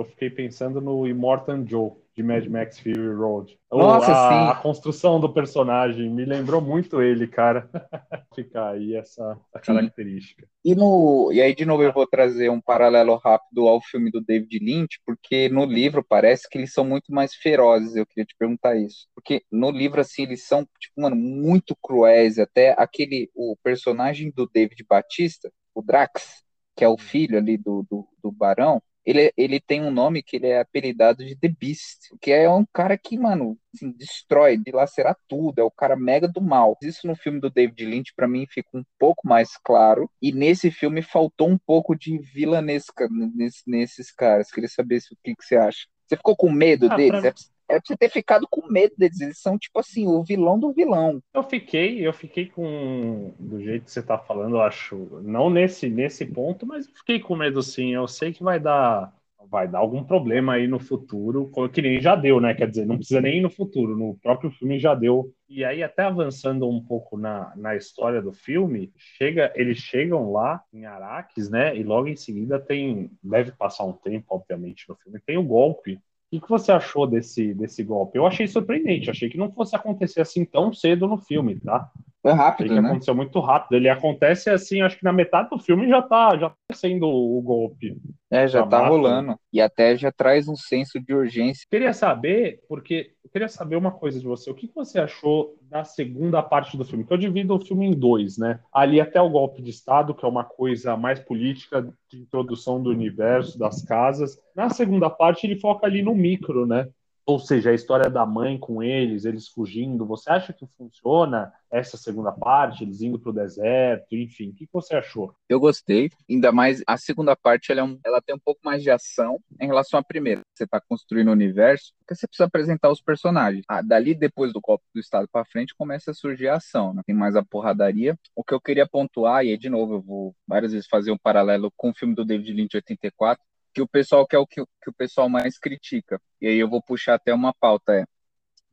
Eu 0.00 0.04
fiquei 0.10 0.30
pensando 0.30 0.80
no 0.80 1.06
Immortan 1.06 1.64
Joe 1.66 1.92
de 2.16 2.22
Mad 2.22 2.46
Max 2.46 2.78
Fury 2.78 3.12
Road. 3.12 3.58
Nossa, 3.70 4.12
a, 4.12 4.28
sim. 4.28 4.50
a 4.50 4.54
construção 4.54 5.18
do 5.18 5.32
personagem 5.32 6.08
me 6.08 6.24
lembrou 6.24 6.60
muito 6.60 7.02
ele, 7.02 7.26
cara. 7.26 7.68
Fica 8.34 8.70
aí 8.70 8.94
essa, 8.94 9.36
essa 9.52 9.64
característica. 9.64 10.46
E, 10.64 10.74
no, 10.76 11.30
e 11.32 11.42
aí, 11.42 11.54
de 11.54 11.64
novo, 11.64 11.82
eu 11.82 11.92
vou 11.92 12.06
trazer 12.06 12.50
um 12.50 12.60
paralelo 12.60 13.16
rápido 13.16 13.66
ao 13.66 13.80
filme 13.82 14.12
do 14.12 14.20
David 14.20 14.58
Lynch, 14.60 15.00
porque 15.04 15.48
no 15.48 15.64
livro 15.64 16.04
parece 16.08 16.48
que 16.48 16.56
eles 16.56 16.72
são 16.72 16.84
muito 16.84 17.12
mais 17.12 17.34
ferozes. 17.34 17.96
Eu 17.96 18.06
queria 18.06 18.24
te 18.24 18.36
perguntar 18.38 18.76
isso. 18.76 19.08
Porque 19.12 19.42
no 19.50 19.70
livro, 19.72 20.00
assim, 20.00 20.22
eles 20.22 20.46
são, 20.46 20.64
tipo, 20.78 21.00
mano, 21.00 21.16
muito 21.16 21.76
cruéis. 21.82 22.38
Até 22.38 22.76
aquele, 22.78 23.28
o 23.34 23.56
personagem 23.62 24.32
do 24.34 24.48
David 24.48 24.84
Batista, 24.88 25.52
o 25.74 25.82
Drax, 25.82 26.43
que 26.76 26.84
é 26.84 26.88
o 26.88 26.98
filho 26.98 27.38
ali 27.38 27.56
do, 27.56 27.86
do, 27.88 28.08
do 28.22 28.32
Barão, 28.32 28.82
ele, 29.04 29.32
ele 29.36 29.60
tem 29.60 29.82
um 29.82 29.90
nome 29.90 30.22
que 30.22 30.36
ele 30.36 30.46
é 30.46 30.60
apelidado 30.60 31.24
de 31.24 31.36
The 31.36 31.48
Beast, 31.48 32.08
que 32.20 32.32
é 32.32 32.48
um 32.48 32.64
cara 32.72 32.96
que, 32.96 33.18
mano, 33.18 33.58
assim, 33.74 33.92
destrói, 33.92 34.56
dilacera 34.56 35.14
tudo, 35.28 35.58
é 35.60 35.62
o 35.62 35.70
cara 35.70 35.94
mega 35.94 36.26
do 36.26 36.40
mal. 36.40 36.76
Isso 36.82 37.06
no 37.06 37.14
filme 37.14 37.38
do 37.38 37.50
David 37.50 37.84
Lynch, 37.84 38.14
para 38.16 38.26
mim, 38.26 38.46
fica 38.48 38.70
um 38.72 38.84
pouco 38.98 39.28
mais 39.28 39.58
claro, 39.62 40.10
e 40.22 40.32
nesse 40.32 40.70
filme 40.70 41.02
faltou 41.02 41.50
um 41.50 41.58
pouco 41.58 41.94
de 41.94 42.18
vilanesca 42.18 43.06
nesse, 43.10 43.62
nesses 43.66 44.10
caras. 44.10 44.50
Queria 44.50 44.68
saber 44.68 45.00
se, 45.00 45.12
o 45.12 45.18
que, 45.22 45.34
que 45.34 45.44
você 45.44 45.56
acha. 45.56 45.86
Você 46.06 46.16
ficou 46.16 46.36
com 46.36 46.50
medo 46.50 46.90
ah, 46.90 46.96
deles? 46.96 47.20
Pra... 47.20 47.28
É 47.28 47.34
é 47.68 47.74
pra 47.78 47.82
você 47.84 47.96
ter 47.96 48.10
ficado 48.10 48.46
com 48.48 48.70
medo 48.70 48.94
deles. 48.96 49.20
Eles 49.20 49.38
são, 49.38 49.58
tipo 49.58 49.78
assim, 49.78 50.06
o 50.06 50.22
vilão 50.22 50.58
do 50.58 50.72
vilão. 50.72 51.20
Eu 51.32 51.42
fiquei, 51.42 52.06
eu 52.06 52.12
fiquei 52.12 52.46
com. 52.46 53.34
Do 53.38 53.60
jeito 53.60 53.84
que 53.84 53.90
você 53.90 54.02
tá 54.02 54.18
falando, 54.18 54.56
eu 54.56 54.62
acho. 54.62 54.96
Não 55.22 55.50
nesse, 55.50 55.88
nesse 55.88 56.26
ponto, 56.26 56.66
mas 56.66 56.86
fiquei 56.86 57.18
com 57.20 57.36
medo 57.36 57.62
sim. 57.62 57.94
Eu 57.94 58.06
sei 58.06 58.32
que 58.32 58.42
vai 58.42 58.60
dar. 58.60 59.12
Vai 59.50 59.68
dar 59.68 59.78
algum 59.80 60.02
problema 60.02 60.54
aí 60.54 60.66
no 60.66 60.80
futuro, 60.80 61.50
que 61.70 61.82
nem 61.82 62.00
já 62.00 62.16
deu, 62.16 62.40
né? 62.40 62.54
Quer 62.54 62.68
dizer, 62.68 62.86
não 62.86 62.96
precisa 62.96 63.20
nem 63.20 63.38
ir 63.38 63.40
no 63.42 63.50
futuro, 63.50 63.94
no 63.96 64.16
próprio 64.16 64.50
filme 64.50 64.78
já 64.80 64.94
deu. 64.94 65.32
E 65.46 65.62
aí, 65.62 65.82
até 65.82 66.02
avançando 66.02 66.66
um 66.66 66.82
pouco 66.82 67.18
na, 67.18 67.52
na 67.54 67.76
história 67.76 68.22
do 68.22 68.32
filme, 68.32 68.90
chega, 68.96 69.52
eles 69.54 69.76
chegam 69.76 70.32
lá 70.32 70.62
em 70.72 70.86
Araques, 70.86 71.50
né? 71.50 71.76
E 71.76 71.82
logo 71.82 72.08
em 72.08 72.16
seguida 72.16 72.58
tem. 72.58 73.10
Deve 73.22 73.52
passar 73.52 73.84
um 73.84 73.92
tempo, 73.92 74.24
obviamente, 74.30 74.88
no 74.88 74.96
filme. 74.96 75.20
Tem 75.20 75.36
o 75.36 75.44
golpe 75.44 76.00
O 76.36 76.40
que 76.40 76.48
você 76.48 76.72
achou 76.72 77.06
desse, 77.06 77.54
desse 77.54 77.82
golpe? 77.82 78.18
Eu 78.18 78.26
achei 78.26 78.46
surpreendente, 78.46 79.10
achei 79.10 79.28
que 79.28 79.38
não 79.38 79.52
fosse 79.52 79.76
acontecer 79.76 80.20
assim 80.20 80.44
tão 80.44 80.72
cedo 80.72 81.06
no 81.06 81.18
filme, 81.18 81.60
tá? 81.60 81.90
Foi 82.24 82.32
rápido, 82.32 82.64
achei 82.64 82.76
que 82.76 82.82
né? 82.82 82.88
aconteceu 82.88 83.14
muito 83.14 83.38
rápido. 83.38 83.74
Ele 83.76 83.86
acontece 83.86 84.48
assim, 84.48 84.80
acho 84.80 84.96
que 84.96 85.04
na 85.04 85.12
metade 85.12 85.50
do 85.50 85.58
filme 85.58 85.86
já 85.86 86.00
tá, 86.00 86.34
já 86.38 86.48
tá 86.48 86.56
sendo 86.72 87.06
o 87.06 87.38
golpe. 87.42 87.98
É, 88.30 88.48
já 88.48 88.60
Já 88.60 88.66
tá 88.66 88.78
mata. 88.78 88.88
rolando. 88.88 89.38
E 89.52 89.60
até 89.60 89.94
já 89.94 90.10
traz 90.10 90.48
um 90.48 90.56
senso 90.56 90.98
de 90.98 91.12
urgência. 91.12 91.66
Queria 91.70 91.92
saber, 91.92 92.60
porque 92.66 93.10
eu 93.22 93.28
queria 93.30 93.46
saber 93.46 93.76
uma 93.76 93.90
coisa 93.90 94.18
de 94.18 94.24
você. 94.24 94.50
O 94.50 94.54
que 94.54 94.72
você 94.74 94.98
achou 94.98 95.54
da 95.70 95.84
segunda 95.84 96.42
parte 96.42 96.78
do 96.78 96.84
filme? 96.84 97.04
Que 97.04 97.12
eu 97.12 97.18
divido 97.18 97.54
o 97.54 97.60
filme 97.60 97.84
em 97.86 97.92
dois, 97.92 98.38
né? 98.38 98.58
Ali 98.72 99.02
até 99.02 99.20
o 99.20 99.28
golpe 99.28 99.60
de 99.60 99.68
Estado, 99.68 100.14
que 100.14 100.24
é 100.24 100.28
uma 100.28 100.44
coisa 100.44 100.96
mais 100.96 101.20
política 101.20 101.82
de 102.10 102.22
introdução 102.22 102.82
do 102.82 102.88
universo, 102.88 103.58
das 103.58 103.82
casas. 103.82 104.38
Na 104.56 104.70
segunda 104.70 105.10
parte, 105.10 105.46
ele 105.46 105.60
foca 105.60 105.86
ali 105.86 106.00
no 106.00 106.14
micro, 106.14 106.64
né? 106.64 106.88
Ou 107.26 107.38
seja, 107.38 107.70
a 107.70 107.74
história 107.74 108.10
da 108.10 108.26
mãe 108.26 108.58
com 108.58 108.82
eles, 108.82 109.24
eles 109.24 109.48
fugindo. 109.48 110.04
Você 110.06 110.30
acha 110.30 110.52
que 110.52 110.66
funciona 110.66 111.52
essa 111.70 111.96
segunda 111.96 112.30
parte, 112.30 112.84
eles 112.84 113.00
indo 113.00 113.18
para 113.18 113.30
o 113.30 113.34
deserto, 113.34 114.06
enfim? 114.12 114.50
O 114.50 114.54
que 114.54 114.68
você 114.70 114.94
achou? 114.94 115.34
Eu 115.48 115.58
gostei, 115.58 116.10
ainda 116.30 116.52
mais 116.52 116.82
a 116.86 116.98
segunda 116.98 117.34
parte, 117.34 117.72
ela, 117.72 117.80
é 117.80 117.84
um- 117.84 117.98
ela 118.04 118.20
tem 118.20 118.34
um 118.34 118.38
pouco 118.38 118.60
mais 118.62 118.82
de 118.82 118.90
ação 118.90 119.40
em 119.58 119.66
relação 119.66 119.98
à 119.98 120.02
primeira. 120.02 120.42
Você 120.54 120.66
tá 120.66 120.80
construindo 120.86 121.28
o 121.28 121.32
universo, 121.32 121.92
porque 121.98 122.14
você 122.14 122.26
precisa 122.26 122.44
apresentar 122.46 122.90
os 122.90 123.00
personagens. 123.00 123.64
Ah, 123.68 123.80
dali, 123.80 124.14
depois 124.14 124.52
do 124.52 124.60
golpe 124.60 124.84
do 124.94 125.00
Estado 125.00 125.26
para 125.32 125.46
frente, 125.46 125.74
começa 125.74 126.10
a 126.10 126.14
surgir 126.14 126.48
a 126.48 126.56
ação, 126.56 126.92
né? 126.92 127.02
Tem 127.06 127.16
mais 127.16 127.34
a 127.36 127.42
porradaria. 127.42 128.18
O 128.36 128.44
que 128.44 128.52
eu 128.52 128.60
queria 128.60 128.86
pontuar, 128.86 129.44
e 129.44 129.50
aí, 129.50 129.58
de 129.58 129.70
novo, 129.70 129.94
eu 129.94 130.02
vou 130.02 130.36
várias 130.46 130.72
vezes 130.72 130.86
fazer 130.86 131.10
um 131.10 131.18
paralelo 131.18 131.72
com 131.76 131.90
o 131.90 131.94
filme 131.94 132.14
do 132.14 132.24
David 132.24 132.52
Lynch 132.52 132.76
84, 132.76 133.42
que 133.74 133.82
o 133.82 133.88
pessoal 133.88 134.26
quer 134.26 134.38
o 134.38 134.46
que, 134.46 134.64
que 134.82 134.90
o 134.90 134.92
pessoal 134.92 135.28
mais 135.28 135.58
critica. 135.58 136.20
E 136.40 136.46
aí 136.46 136.58
eu 136.58 136.68
vou 136.68 136.82
puxar 136.82 137.14
até 137.14 137.34
uma 137.34 137.52
pauta, 137.52 137.92
é 137.92 138.04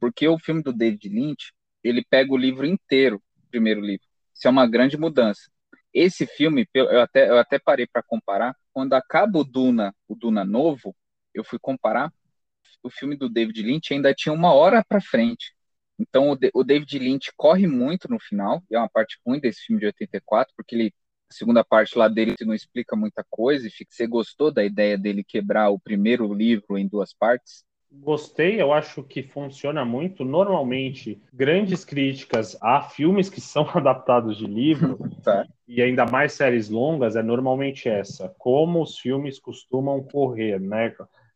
porque 0.02 0.28
o 0.28 0.40
filme 0.40 0.64
do 0.64 0.74
David 0.74 1.08
Lynch, 1.10 1.54
ele 1.84 2.04
pega 2.04 2.34
o 2.34 2.38
livro 2.38 2.66
inteiro, 2.66 3.22
o 3.38 3.48
primeiro 3.52 3.82
livro. 3.82 4.06
Isso 4.34 4.48
é 4.48 4.50
uma 4.50 4.68
grande 4.68 4.98
mudança. 4.98 5.52
Esse 5.94 6.26
filme, 6.26 6.68
eu 6.74 7.02
até, 7.02 7.30
eu 7.30 7.38
até 7.38 7.60
parei 7.60 7.86
para 7.86 8.02
comparar, 8.02 8.56
quando 8.74 8.94
acaba 8.94 9.38
o 9.38 9.44
Duna, 9.44 9.94
o 10.08 10.16
Duna 10.16 10.44
novo, 10.44 10.96
eu 11.36 11.44
fui 11.44 11.60
comparar, 11.60 12.12
o 12.82 12.90
filme 12.90 13.16
do 13.16 13.30
David 13.30 13.62
Lynch 13.62 13.94
ainda 13.94 14.12
tinha 14.14 14.34
uma 14.34 14.54
hora 14.54 14.84
para 14.84 15.00
frente. 15.00 15.54
Então 16.00 16.32
o, 16.32 16.38
o 16.56 16.64
David 16.64 16.98
Lynch 16.98 17.32
corre 17.38 17.68
muito 17.68 18.10
no 18.10 18.20
final, 18.20 18.64
e 18.72 18.76
é 18.76 18.80
uma 18.80 18.90
parte 18.90 19.20
ruim 19.24 19.40
desse 19.40 19.62
filme 19.66 19.80
de 19.80 19.86
84, 19.86 20.52
porque 20.58 20.74
ele 20.74 20.94
a 21.32 21.34
segunda 21.34 21.64
parte 21.64 21.98
lá 21.98 22.10
dele 22.10 22.36
não 22.42 22.54
explica 22.54 22.94
muita 22.94 23.26
coisa, 23.30 23.66
e 23.66 23.72
você 23.90 24.06
gostou 24.06 24.52
da 24.52 24.64
ideia 24.64 24.98
dele 24.98 25.24
quebrar 25.24 25.70
o 25.70 25.80
primeiro 25.80 26.32
livro 26.34 26.78
em 26.78 26.86
duas 26.88 27.14
partes? 27.14 27.64
Gostei, 27.90 28.62
eu 28.62 28.72
acho 28.72 29.04
que 29.04 29.24
funciona 29.24 29.84
muito. 29.84 30.24
Normalmente, 30.24 31.22
grandes 31.34 31.84
críticas 31.84 32.58
a 32.62 32.82
filmes 32.82 33.30
que 33.30 33.42
são 33.42 33.68
adaptados 33.74 34.38
de 34.38 34.46
livro, 34.46 34.98
tá. 35.24 35.46
e 35.68 35.82
ainda 35.82 36.06
mais 36.06 36.34
séries 36.34 36.70
longas, 36.70 37.16
é 37.16 37.24
normalmente 37.24 37.88
essa. 37.88 38.34
Como 38.38 38.82
os 38.82 38.98
filmes 38.98 39.40
costumam 39.40 40.04
correr, 40.04 40.60
né? 40.60 40.94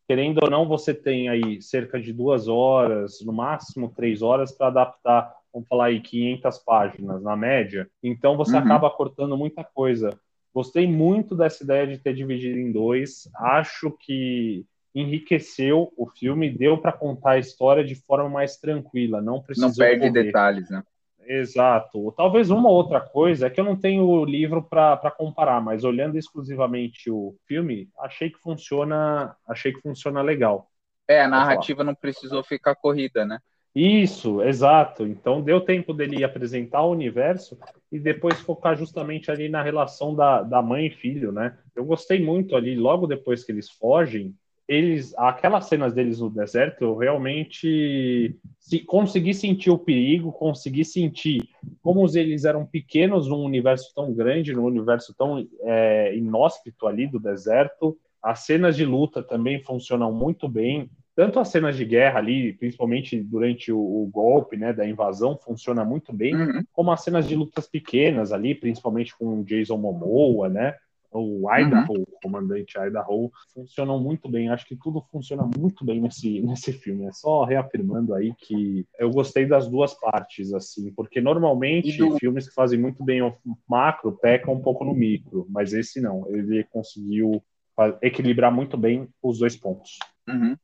Querendo 0.07 0.39
ou 0.43 0.49
não, 0.49 0.67
você 0.67 0.93
tem 0.93 1.29
aí 1.29 1.61
cerca 1.61 1.99
de 1.99 2.13
duas 2.13 2.47
horas, 2.47 3.21
no 3.21 3.33
máximo 3.33 3.91
três 3.95 4.21
horas, 4.21 4.51
para 4.51 4.67
adaptar, 4.67 5.33
vamos 5.55 5.69
falar 5.69 5.85
aí, 5.85 6.01
500 6.01 6.59
páginas 6.59 7.23
na 7.23 7.35
média. 7.35 7.89
Então, 8.03 8.35
você 8.35 8.57
Uhum. 8.57 8.63
acaba 8.63 8.89
cortando 8.89 9.37
muita 9.37 9.63
coisa. 9.63 10.09
Gostei 10.53 10.85
muito 10.85 11.35
dessa 11.35 11.63
ideia 11.63 11.87
de 11.87 11.97
ter 11.97 12.13
dividido 12.13 12.59
em 12.59 12.71
dois. 12.71 13.29
Acho 13.35 13.89
que 13.91 14.65
enriqueceu 14.93 15.93
o 15.97 16.07
filme, 16.07 16.49
deu 16.49 16.77
para 16.77 16.91
contar 16.91 17.31
a 17.31 17.37
história 17.39 17.83
de 17.83 17.95
forma 17.95 18.29
mais 18.29 18.57
tranquila, 18.57 19.21
não 19.21 19.41
precisou 19.41 19.69
Não 19.69 19.75
perde 19.75 20.07
correr. 20.07 20.23
detalhes, 20.25 20.69
né? 20.69 20.83
Exato. 21.27 22.13
Talvez 22.15 22.49
uma 22.49 22.69
outra 22.69 23.01
coisa 23.01 23.47
é 23.47 23.49
que 23.49 23.59
eu 23.59 23.65
não 23.65 23.75
tenho 23.75 24.05
o 24.05 24.23
livro 24.23 24.61
para 24.61 25.11
comparar, 25.11 25.59
mas 25.61 25.83
olhando 25.83 26.17
exclusivamente 26.17 27.09
o 27.09 27.35
filme, 27.47 27.89
achei 27.99 28.29
que 28.29 28.37
funciona, 28.39 29.35
achei 29.47 29.73
que 29.73 29.81
funciona 29.81 30.21
legal. 30.21 30.69
É, 31.07 31.21
a 31.21 31.27
narrativa 31.27 31.83
não 31.83 31.95
precisou 31.95 32.43
ficar 32.43 32.75
corrida, 32.75 33.25
né? 33.25 33.39
Isso, 33.75 34.41
exato. 34.41 35.05
Então 35.05 35.41
deu 35.41 35.59
tempo 35.59 35.93
dele 35.93 36.23
apresentar 36.23 36.83
o 36.83 36.91
universo 36.91 37.57
e 37.91 37.99
depois 37.99 38.39
focar 38.39 38.77
justamente 38.77 39.29
ali 39.29 39.49
na 39.49 39.61
relação 39.61 40.15
da, 40.15 40.41
da 40.41 40.61
mãe 40.61 40.87
e 40.87 40.91
filho, 40.91 41.31
né? 41.33 41.57
Eu 41.75 41.83
gostei 41.83 42.23
muito 42.23 42.55
ali, 42.55 42.73
logo 42.75 43.05
depois 43.05 43.43
que 43.43 43.51
eles 43.51 43.69
fogem, 43.69 44.33
eles, 44.67 45.13
aquelas 45.17 45.65
cenas 45.65 45.93
deles 45.93 46.19
no 46.19 46.29
deserto, 46.29 46.83
eu 46.83 46.95
realmente 46.95 48.35
se, 48.59 48.79
consegui 48.79 49.33
sentir 49.33 49.69
o 49.69 49.77
perigo, 49.77 50.31
consegui 50.31 50.83
sentir 50.83 51.47
como 51.83 52.07
eles 52.17 52.45
eram 52.45 52.65
pequenos 52.65 53.27
num 53.27 53.43
universo 53.43 53.93
tão 53.93 54.13
grande, 54.13 54.53
num 54.53 54.63
universo 54.63 55.13
tão 55.15 55.45
é, 55.61 56.15
inóspito 56.15 56.87
ali 56.87 57.07
do 57.07 57.19
deserto. 57.19 57.97
As 58.23 58.39
cenas 58.39 58.75
de 58.75 58.85
luta 58.85 59.21
também 59.21 59.61
funcionam 59.61 60.11
muito 60.11 60.47
bem. 60.47 60.89
Tanto 61.15 61.39
as 61.39 61.47
cenas 61.47 61.77
de 61.77 61.85
guerra 61.85 62.19
ali, 62.19 62.53
principalmente 62.53 63.21
durante 63.21 63.71
o, 63.71 63.79
o 63.79 64.05
golpe, 64.11 64.57
né, 64.57 64.73
da 64.73 64.85
invasão, 64.87 65.37
funciona 65.37 65.85
muito 65.85 66.11
bem, 66.11 66.35
Uhum. 66.35 66.63
como 66.73 66.91
as 66.91 67.03
cenas 67.03 67.25
de 67.27 67.35
lutas 67.35 67.67
pequenas 67.67 68.31
ali, 68.33 68.53
principalmente 68.53 69.15
com 69.17 69.39
o 69.39 69.43
Jason 69.45 69.77
Momoa, 69.77 70.49
né, 70.49 70.75
o 71.17 71.49
Idaho, 71.49 72.01
o 72.01 72.05
comandante 72.21 72.77
Idaho, 72.77 73.31
funcionam 73.53 73.97
muito 73.97 74.27
bem. 74.27 74.49
Acho 74.49 74.67
que 74.67 74.75
tudo 74.75 75.01
funciona 75.09 75.49
muito 75.57 75.85
bem 75.85 76.01
nesse, 76.01 76.41
nesse 76.43 76.73
filme. 76.73 77.05
É 77.05 77.11
só 77.13 77.45
reafirmando 77.45 78.13
aí 78.13 78.33
que 78.37 78.85
eu 78.99 79.09
gostei 79.09 79.45
das 79.45 79.65
duas 79.69 79.93
partes, 79.93 80.53
assim, 80.53 80.91
porque 80.91 81.21
normalmente 81.21 81.97
do- 81.97 82.17
filmes 82.17 82.49
que 82.49 82.53
fazem 82.53 82.77
muito 82.77 83.01
bem 83.01 83.21
o 83.21 83.33
macro 83.65 84.11
pecam 84.11 84.55
um 84.55 84.59
pouco 84.61 84.83
no 84.83 84.93
micro, 84.93 85.45
mas 85.49 85.71
esse 85.71 86.01
não. 86.01 86.27
Ele 86.27 86.65
conseguiu 86.65 87.41
equilibrar 88.01 88.51
muito 88.51 88.75
bem 88.75 89.07
os 89.23 89.39
dois 89.39 89.55
pontos. 89.55 89.97
Uhum. 90.27 90.55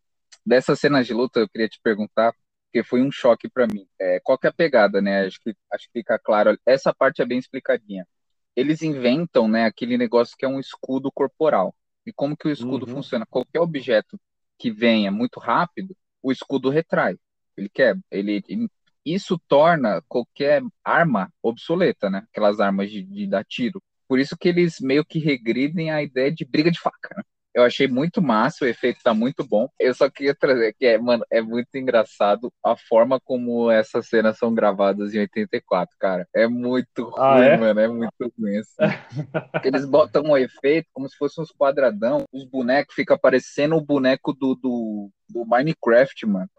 Dessas 0.45 0.79
cenas 0.79 1.05
de 1.07 1.13
luta, 1.13 1.39
eu 1.39 1.49
queria 1.49 1.69
te 1.69 1.79
perguntar, 1.81 2.33
porque 2.65 2.83
foi 2.87 3.01
um 3.01 3.11
choque 3.11 3.49
para 3.49 3.67
mim. 3.67 3.87
É, 3.99 4.19
qual 4.21 4.37
que 4.37 4.47
é 4.47 4.49
a 4.49 4.53
pegada, 4.53 5.01
né? 5.01 5.25
Acho 5.25 5.39
que, 5.41 5.55
acho 5.71 5.85
que 5.87 5.99
fica 5.99 6.17
claro. 6.19 6.57
Essa 6.65 6.93
parte 6.93 7.21
é 7.21 7.25
bem 7.25 7.37
explicadinha. 7.39 8.07
Eles 8.55 8.81
inventam, 8.81 9.47
né, 9.47 9.65
aquele 9.65 9.97
negócio 9.97 10.35
que 10.37 10.45
é 10.45 10.47
um 10.47 10.59
escudo 10.59 11.11
corporal. 11.11 11.75
E 12.05 12.11
como 12.11 12.35
que 12.35 12.47
o 12.47 12.51
escudo 12.51 12.85
Uhum. 12.87 12.93
funciona? 12.95 13.25
Qualquer 13.29 13.59
objeto 13.59 14.19
que 14.57 14.71
venha 14.71 15.11
muito 15.11 15.39
rápido, 15.39 15.95
o 16.21 16.31
escudo 16.31 16.69
retrai. 16.69 17.17
Ele 17.55 17.69
quebra. 17.69 18.01
Ele, 18.11 18.43
ele- 18.47 18.69
isso 19.05 19.39
torna 19.47 20.01
qualquer 20.07 20.61
arma 20.83 21.31
obsoleta, 21.41 22.09
né? 22.09 22.23
Aquelas 22.31 22.59
armas 22.59 22.89
de, 22.91 23.03
de 23.03 23.27
dar 23.27 23.43
tiro. 23.45 23.81
Por 24.07 24.19
isso 24.19 24.37
que 24.37 24.49
eles 24.49 24.79
meio 24.81 25.05
que 25.05 25.19
regridem 25.19 25.91
a 25.91 26.03
ideia 26.03 26.31
de 26.31 26.45
briga 26.45 26.69
de 26.71 26.79
faca, 26.79 27.09
né? 27.17 27.23
Eu 27.53 27.63
achei 27.63 27.87
muito 27.87 28.21
massa, 28.21 28.63
o 28.63 28.67
efeito 28.67 28.99
tá 29.03 29.13
muito 29.13 29.45
bom. 29.45 29.67
Eu 29.79 29.93
só 29.93 30.09
queria 30.09 30.33
trazer 30.33 30.73
que 30.73 30.85
é, 30.85 30.97
mano, 30.97 31.25
é 31.29 31.41
muito 31.41 31.75
engraçado 31.75 32.51
a 32.63 32.75
forma 32.77 33.19
como 33.19 33.69
essas 33.69 34.07
cenas 34.07 34.37
são 34.37 34.53
gravadas 34.53 35.13
em 35.13 35.19
84, 35.19 35.95
cara. 35.99 36.27
É 36.33 36.47
muito 36.47 37.03
ruim, 37.03 37.13
Ah, 37.19 37.43
é? 37.43 37.57
mano, 37.57 37.79
é 37.79 37.87
muito 37.87 38.33
ruim 38.39 38.57
assim. 38.57 38.75
Eles 39.65 39.85
botam 39.85 40.23
um 40.23 40.37
efeito 40.37 40.87
como 40.93 41.09
se 41.09 41.17
fosse 41.17 41.41
uns 41.41 41.51
quadradão, 41.51 42.23
os 42.31 42.45
bonecos 42.45 42.95
ficam 42.95 43.17
parecendo 43.17 43.75
o 43.75 43.81
boneco 43.85 44.33
do, 44.33 44.55
do, 44.55 45.11
do 45.31 45.45
Minecraft, 45.45 46.25
mano. 46.25 46.49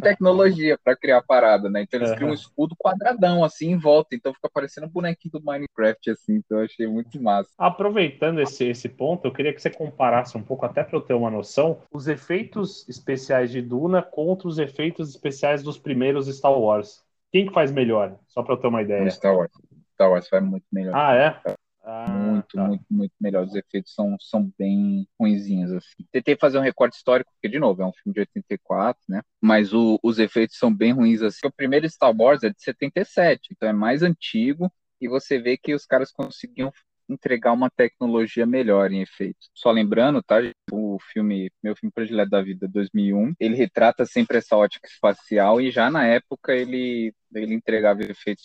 Tecnologia 0.00 0.78
pra 0.82 0.96
criar 0.96 1.18
a 1.18 1.22
parada, 1.22 1.68
né? 1.68 1.82
Então 1.82 2.00
eles 2.00 2.14
criam 2.14 2.30
um 2.30 2.34
escudo 2.34 2.74
quadradão 2.76 3.44
assim 3.44 3.72
em 3.72 3.76
volta, 3.76 4.14
então 4.14 4.32
fica 4.32 4.48
parecendo 4.52 4.86
um 4.86 4.90
bonequinho 4.90 5.32
do 5.32 5.44
Minecraft 5.44 6.10
assim, 6.10 6.36
então 6.36 6.58
eu 6.58 6.64
achei 6.64 6.86
muito 6.86 7.20
massa. 7.22 7.50
Aproveitando 7.58 8.40
esse, 8.40 8.64
esse 8.64 8.88
ponto, 8.88 9.26
eu 9.26 9.32
queria 9.32 9.52
que 9.52 9.60
você 9.60 9.70
comparasse 9.70 10.36
um 10.36 10.42
pouco, 10.42 10.64
até 10.64 10.82
para 10.82 10.96
eu 10.96 11.02
ter 11.02 11.14
uma 11.14 11.30
noção, 11.30 11.82
os 11.92 12.08
efeitos 12.08 12.88
especiais 12.88 13.50
de 13.50 13.60
Duna 13.60 14.02
contra 14.02 14.48
os 14.48 14.58
efeitos 14.58 15.10
especiais 15.10 15.62
dos 15.62 15.78
primeiros 15.78 16.26
Star 16.34 16.58
Wars. 16.58 17.02
Quem 17.30 17.46
que 17.46 17.52
faz 17.52 17.70
melhor? 17.70 18.16
Só 18.28 18.42
para 18.42 18.54
eu 18.54 18.58
ter 18.58 18.68
uma 18.68 18.82
ideia. 18.82 19.10
Star 19.10 19.36
Wars. 19.36 19.52
Star 19.94 20.10
Wars 20.10 20.28
faz 20.28 20.42
muito 20.42 20.64
melhor. 20.72 20.94
Ah, 20.94 21.14
é? 21.14 21.40
Ah, 21.84 22.17
muito, 22.38 22.56
tá. 22.56 22.66
muito, 22.66 22.84
muito 22.90 23.12
melhor. 23.20 23.44
Os 23.46 23.54
efeitos 23.54 23.94
são, 23.94 24.16
são 24.20 24.50
bem 24.58 25.06
ruinzinhos, 25.18 25.72
assim. 25.72 26.04
Tentei 26.10 26.36
fazer 26.36 26.58
um 26.58 26.62
recorte 26.62 26.96
histórico, 26.96 27.30
porque, 27.32 27.48
de 27.48 27.58
novo, 27.58 27.82
é 27.82 27.86
um 27.86 27.92
filme 27.92 28.14
de 28.14 28.20
84, 28.20 29.02
né? 29.08 29.22
Mas 29.40 29.72
o- 29.72 29.98
os 30.02 30.18
efeitos 30.18 30.56
são 30.58 30.74
bem 30.74 30.92
ruins, 30.92 31.22
assim. 31.22 31.46
O 31.46 31.52
primeiro 31.52 31.88
Star 31.88 32.14
Wars 32.16 32.42
é 32.42 32.50
de 32.50 32.62
77, 32.62 33.48
então 33.52 33.68
é 33.68 33.72
mais 33.72 34.02
antigo, 34.02 34.72
e 35.00 35.08
você 35.08 35.38
vê 35.38 35.56
que 35.56 35.74
os 35.74 35.86
caras 35.86 36.10
conseguiam 36.12 36.72
entregar 37.08 37.52
uma 37.52 37.70
tecnologia 37.70 38.44
melhor 38.44 38.92
em 38.92 39.00
efeitos. 39.00 39.48
Só 39.54 39.70
lembrando, 39.70 40.22
tá? 40.22 40.36
O 40.70 40.98
filme, 41.12 41.50
meu 41.62 41.74
filme 41.74 41.90
predileto 41.92 42.30
da 42.30 42.42
vida, 42.42 42.68
2001, 42.68 43.32
ele 43.40 43.54
retrata 43.56 44.04
sempre 44.04 44.36
essa 44.38 44.56
ótica 44.56 44.86
espacial 44.86 45.60
e 45.60 45.70
já 45.70 45.90
na 45.90 46.06
época 46.06 46.52
ele, 46.54 47.14
ele 47.34 47.54
entregava 47.54 48.02
efeitos 48.02 48.44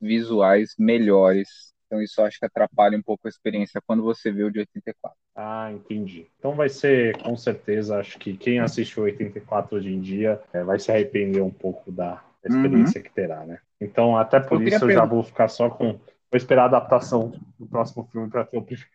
visuais 0.00 0.74
melhores 0.78 1.72
Então 1.90 2.00
isso 2.00 2.22
acho 2.22 2.38
que 2.38 2.46
atrapalha 2.46 2.96
um 2.96 3.02
pouco 3.02 3.26
a 3.26 3.28
experiência 3.28 3.82
quando 3.84 4.04
você 4.04 4.30
vê 4.30 4.44
o 4.44 4.50
de 4.50 4.60
84. 4.60 5.18
Ah, 5.34 5.72
entendi. 5.72 6.28
Então 6.38 6.54
vai 6.54 6.68
ser, 6.68 7.16
com 7.18 7.36
certeza, 7.36 7.98
acho 7.98 8.16
que 8.16 8.36
quem 8.36 8.60
assistiu 8.60 9.02
84 9.02 9.76
hoje 9.76 9.92
em 9.92 10.00
dia 10.00 10.40
é, 10.52 10.62
vai 10.62 10.78
se 10.78 10.92
arrepender 10.92 11.42
um 11.42 11.50
pouco 11.50 11.90
da 11.90 12.22
experiência 12.44 13.00
uhum. 13.00 13.04
que 13.04 13.12
terá, 13.12 13.44
né? 13.44 13.58
Então, 13.80 14.16
até 14.16 14.38
por 14.38 14.62
eu 14.62 14.68
isso 14.68 14.84
eu 14.84 14.92
já 14.92 15.04
vou 15.04 15.24
ficar 15.24 15.48
só 15.48 15.68
com 15.68 15.98
Vou 16.30 16.36
esperar 16.36 16.62
a 16.62 16.66
adaptação 16.66 17.32
do 17.58 17.66
próximo 17.66 18.08
filme 18.10 18.30
para 18.30 18.44
ter 18.44 18.56
o 18.56 18.62
primeiro. 18.62 18.88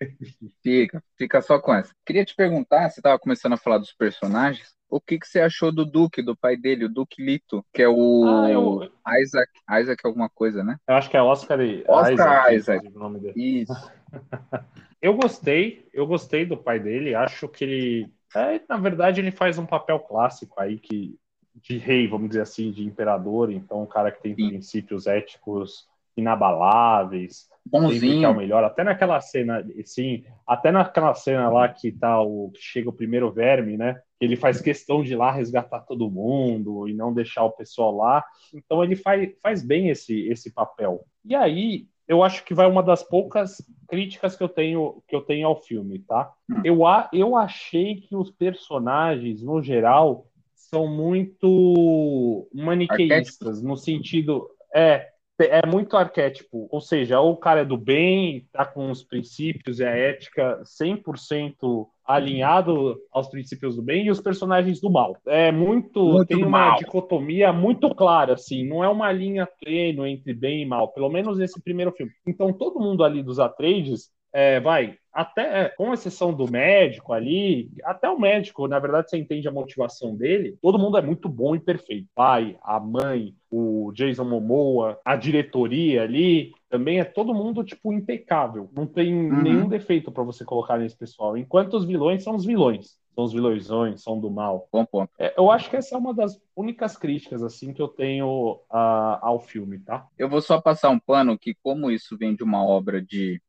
Fica, 0.64 1.04
fica 1.18 1.42
só 1.42 1.60
com 1.60 1.74
essa. 1.74 1.94
Queria 2.06 2.24
te 2.24 2.34
perguntar, 2.34 2.90
você 2.90 3.02
estava 3.02 3.20
começando 3.20 3.54
a 3.54 3.58
falar 3.58 3.78
dos 3.78 3.92
personagens, 3.92 4.74
o 4.90 5.02
que, 5.02 5.20
que 5.20 5.28
você 5.28 5.42
achou 5.42 5.70
do 5.72 5.86
Duke, 5.86 6.22
do 6.22 6.36
pai 6.36 6.56
dele, 6.56 6.86
o 6.86 6.90
Duke 6.90 7.22
Lito, 7.22 7.66
que 7.74 7.82
é 7.82 7.90
o 7.90 8.24
ah, 8.26 8.50
eu... 8.50 8.90
Isaac, 9.22 9.52
Isaac 9.82 10.02
alguma 10.06 10.30
coisa, 10.30 10.64
né? 10.64 10.78
Eu 10.88 10.96
acho 10.96 11.10
que 11.10 11.18
é 11.18 11.22
Oscar, 11.22 11.60
Oscar 11.88 12.14
Isaac, 12.14 12.56
Isaac. 12.56 12.88
o 12.88 13.00
nome 13.00 13.20
dele. 13.20 13.34
Isso. 13.36 13.92
eu 15.02 15.14
gostei, 15.16 15.90
eu 15.94 16.08
gostei 16.08 16.46
do 16.46 16.56
pai 16.56 16.80
dele, 16.80 17.16
acho 17.16 17.50
que 17.50 17.66
ele, 17.66 18.14
é, 18.34 18.62
na 18.70 18.78
verdade, 18.78 19.20
ele 19.20 19.32
faz 19.32 19.58
um 19.58 19.66
papel 19.66 20.00
clássico 20.00 20.62
aí 20.62 20.80
que 20.80 21.20
de 21.56 21.78
rei, 21.78 22.08
vamos 22.08 22.30
dizer 22.30 22.42
assim, 22.42 22.72
de 22.72 22.84
imperador, 22.84 23.52
então 23.52 23.84
um 23.84 23.88
cara 23.88 24.12
que 24.12 24.22
tem 24.22 24.36
Sim. 24.36 24.50
princípios 24.50 25.08
éticos 25.08 25.88
inabaláveis, 26.18 27.48
bonzinho, 27.66 28.20
que 28.20 28.26
é 28.26 28.30
o 28.30 28.36
melhor. 28.36 28.64
Até 28.64 28.84
naquela 28.84 29.20
cena, 29.20 29.66
sim, 29.84 30.24
até 30.48 30.72
naquela 30.72 31.14
cena 31.14 31.50
lá 31.50 31.68
que 31.68 31.92
tá 31.92 32.22
o 32.22 32.52
que 32.54 32.62
chega 32.62 32.90
o 32.90 32.94
primeiro 32.94 33.32
verme, 33.32 33.78
né? 33.78 34.00
Ele 34.20 34.36
faz 34.36 34.62
questão 34.62 35.04
de 35.04 35.14
ir 35.14 35.16
lá 35.16 35.32
resgatar 35.32 35.82
todo 35.82 36.10
mundo 36.10 36.88
e 36.88 36.94
não 36.94 37.14
deixar 37.14 37.44
o 37.44 37.52
pessoal 37.52 37.96
lá. 37.96 38.24
Então 38.54 38.84
ele 38.84 38.96
faz, 38.96 39.30
faz 39.42 39.66
bem 39.66 39.90
esse 39.90 40.28
esse 40.30 40.54
papel. 40.54 41.04
E 41.24 41.36
aí 41.36 41.88
eu 42.08 42.24
acho 42.24 42.46
que 42.46 42.54
vai 42.54 42.68
uma 42.68 42.84
das 42.84 43.04
poucas 43.04 43.58
críticas 43.88 44.36
que 44.36 44.44
eu 44.44 44.50
tenho 44.50 45.04
que 45.08 45.16
eu 45.16 45.22
tenho 45.22 45.48
ao 45.48 45.62
filme, 45.62 46.00
tá? 46.00 46.32
Eu, 46.64 46.82
eu 47.12 47.36
achei 47.36 47.96
que 47.96 48.16
os 48.16 48.32
personagens, 48.32 49.42
no 49.42 49.62
geral, 49.62 50.28
são 50.54 50.88
muito 50.88 52.48
maniqueístas, 52.54 53.62
no 53.62 53.76
sentido. 53.76 54.50
É, 54.74 55.10
é 55.40 55.66
muito 55.66 55.98
arquétipo, 55.98 56.68
ou 56.72 56.80
seja, 56.80 57.20
ou 57.20 57.34
o 57.34 57.38
cara 57.38 57.62
é 57.62 57.66
do 57.66 57.78
bem, 57.78 58.48
tá 58.52 58.66
com 58.66 58.90
os 58.90 59.04
princípios 59.04 59.80
e 59.80 59.86
a 59.86 59.90
ética 59.90 60.62
100% 60.64 61.88
alinhado 62.06 62.98
aos 63.12 63.28
princípios 63.28 63.76
do 63.76 63.82
bem, 63.82 64.06
e 64.06 64.12
os 64.12 64.22
personagens 64.22 64.80
do 64.80 64.92
mal. 64.92 65.18
É 65.26 65.52
muito, 65.52 66.04
muito 66.04 66.28
tem 66.28 66.44
uma 66.44 66.68
mal. 66.70 66.78
dicotomia 66.78 67.52
muito 67.52 67.94
clara, 67.96 68.34
assim, 68.34 68.68
não 68.68 68.84
é 68.84 68.88
uma 68.88 69.12
linha 69.12 69.48
tênue 69.60 70.12
entre 70.12 70.34
bem 70.34 70.62
e 70.62 70.66
mal, 70.66 70.90
pelo 70.90 71.10
menos 71.10 71.38
nesse 71.38 71.62
primeiro 71.62 71.92
filme. 71.92 72.12
Então 72.26 72.54
todo 72.54 72.80
mundo 72.80 73.04
ali 73.04 73.24
dos 73.24 73.40
Atreides 73.40 74.12
é, 74.38 74.60
vai, 74.60 74.98
até 75.14 75.62
é, 75.62 75.70
com 75.70 75.94
exceção 75.94 76.34
do 76.34 76.52
médico 76.52 77.14
ali, 77.14 77.72
até 77.86 78.10
o 78.10 78.20
médico, 78.20 78.68
na 78.68 78.78
verdade, 78.80 79.10
você 79.10 79.18
entende 79.18 79.48
a 79.48 79.52
motivação 79.52 80.14
dele, 80.14 80.58
todo 80.62 80.78
mundo 80.78 80.98
é 80.98 81.02
muito 81.02 81.30
bom 81.30 81.56
e 81.56 81.60
perfeito. 81.60 82.10
Pai, 82.14 82.58
a 82.62 82.78
mãe, 82.78 83.34
o 83.50 83.94
Jason 83.94 84.26
Momoa, 84.26 85.00
a 85.06 85.16
diretoria 85.16 86.04
ali, 86.04 86.52
também 86.70 87.00
é 87.00 87.06
todo 87.06 87.34
mundo, 87.34 87.64
tipo, 87.64 87.94
impecável. 87.94 88.70
Não 88.76 88.86
tem 88.86 89.16
uhum. 89.16 89.42
nenhum 89.42 89.70
defeito 89.70 90.12
para 90.12 90.24
você 90.24 90.44
colocar 90.44 90.78
nesse 90.78 90.98
pessoal. 90.98 91.38
Enquanto 91.38 91.76
os 91.76 91.86
vilões 91.86 92.22
são 92.22 92.36
os 92.36 92.44
vilões 92.44 92.98
são 93.16 93.24
os 93.24 93.34
vilões, 93.34 94.04
são 94.04 94.20
do 94.20 94.30
mal. 94.30 94.68
Bom 94.72 94.86
ponto. 94.86 95.12
É, 95.18 95.34
eu 95.38 95.50
acho 95.50 95.70
que 95.70 95.78
essa 95.78 95.96
é 95.96 95.98
uma 95.98 96.14
das 96.14 96.40
únicas 96.56 96.98
críticas 96.98 97.42
assim 97.42 97.74
que 97.74 97.82
eu 97.82 97.88
tenho 97.88 98.62
uh, 98.70 99.18
ao 99.22 99.40
filme, 99.40 99.80
tá? 99.80 100.08
Eu 100.18 100.30
vou 100.30 100.42
só 100.42 100.62
passar 100.62 100.90
um 100.90 101.00
pano 101.00 101.38
que 101.38 101.56
como 101.64 101.90
isso 101.90 102.18
vem 102.18 102.36
de 102.36 102.44
uma 102.44 102.64
obra 102.64 103.02
de, 103.02 103.42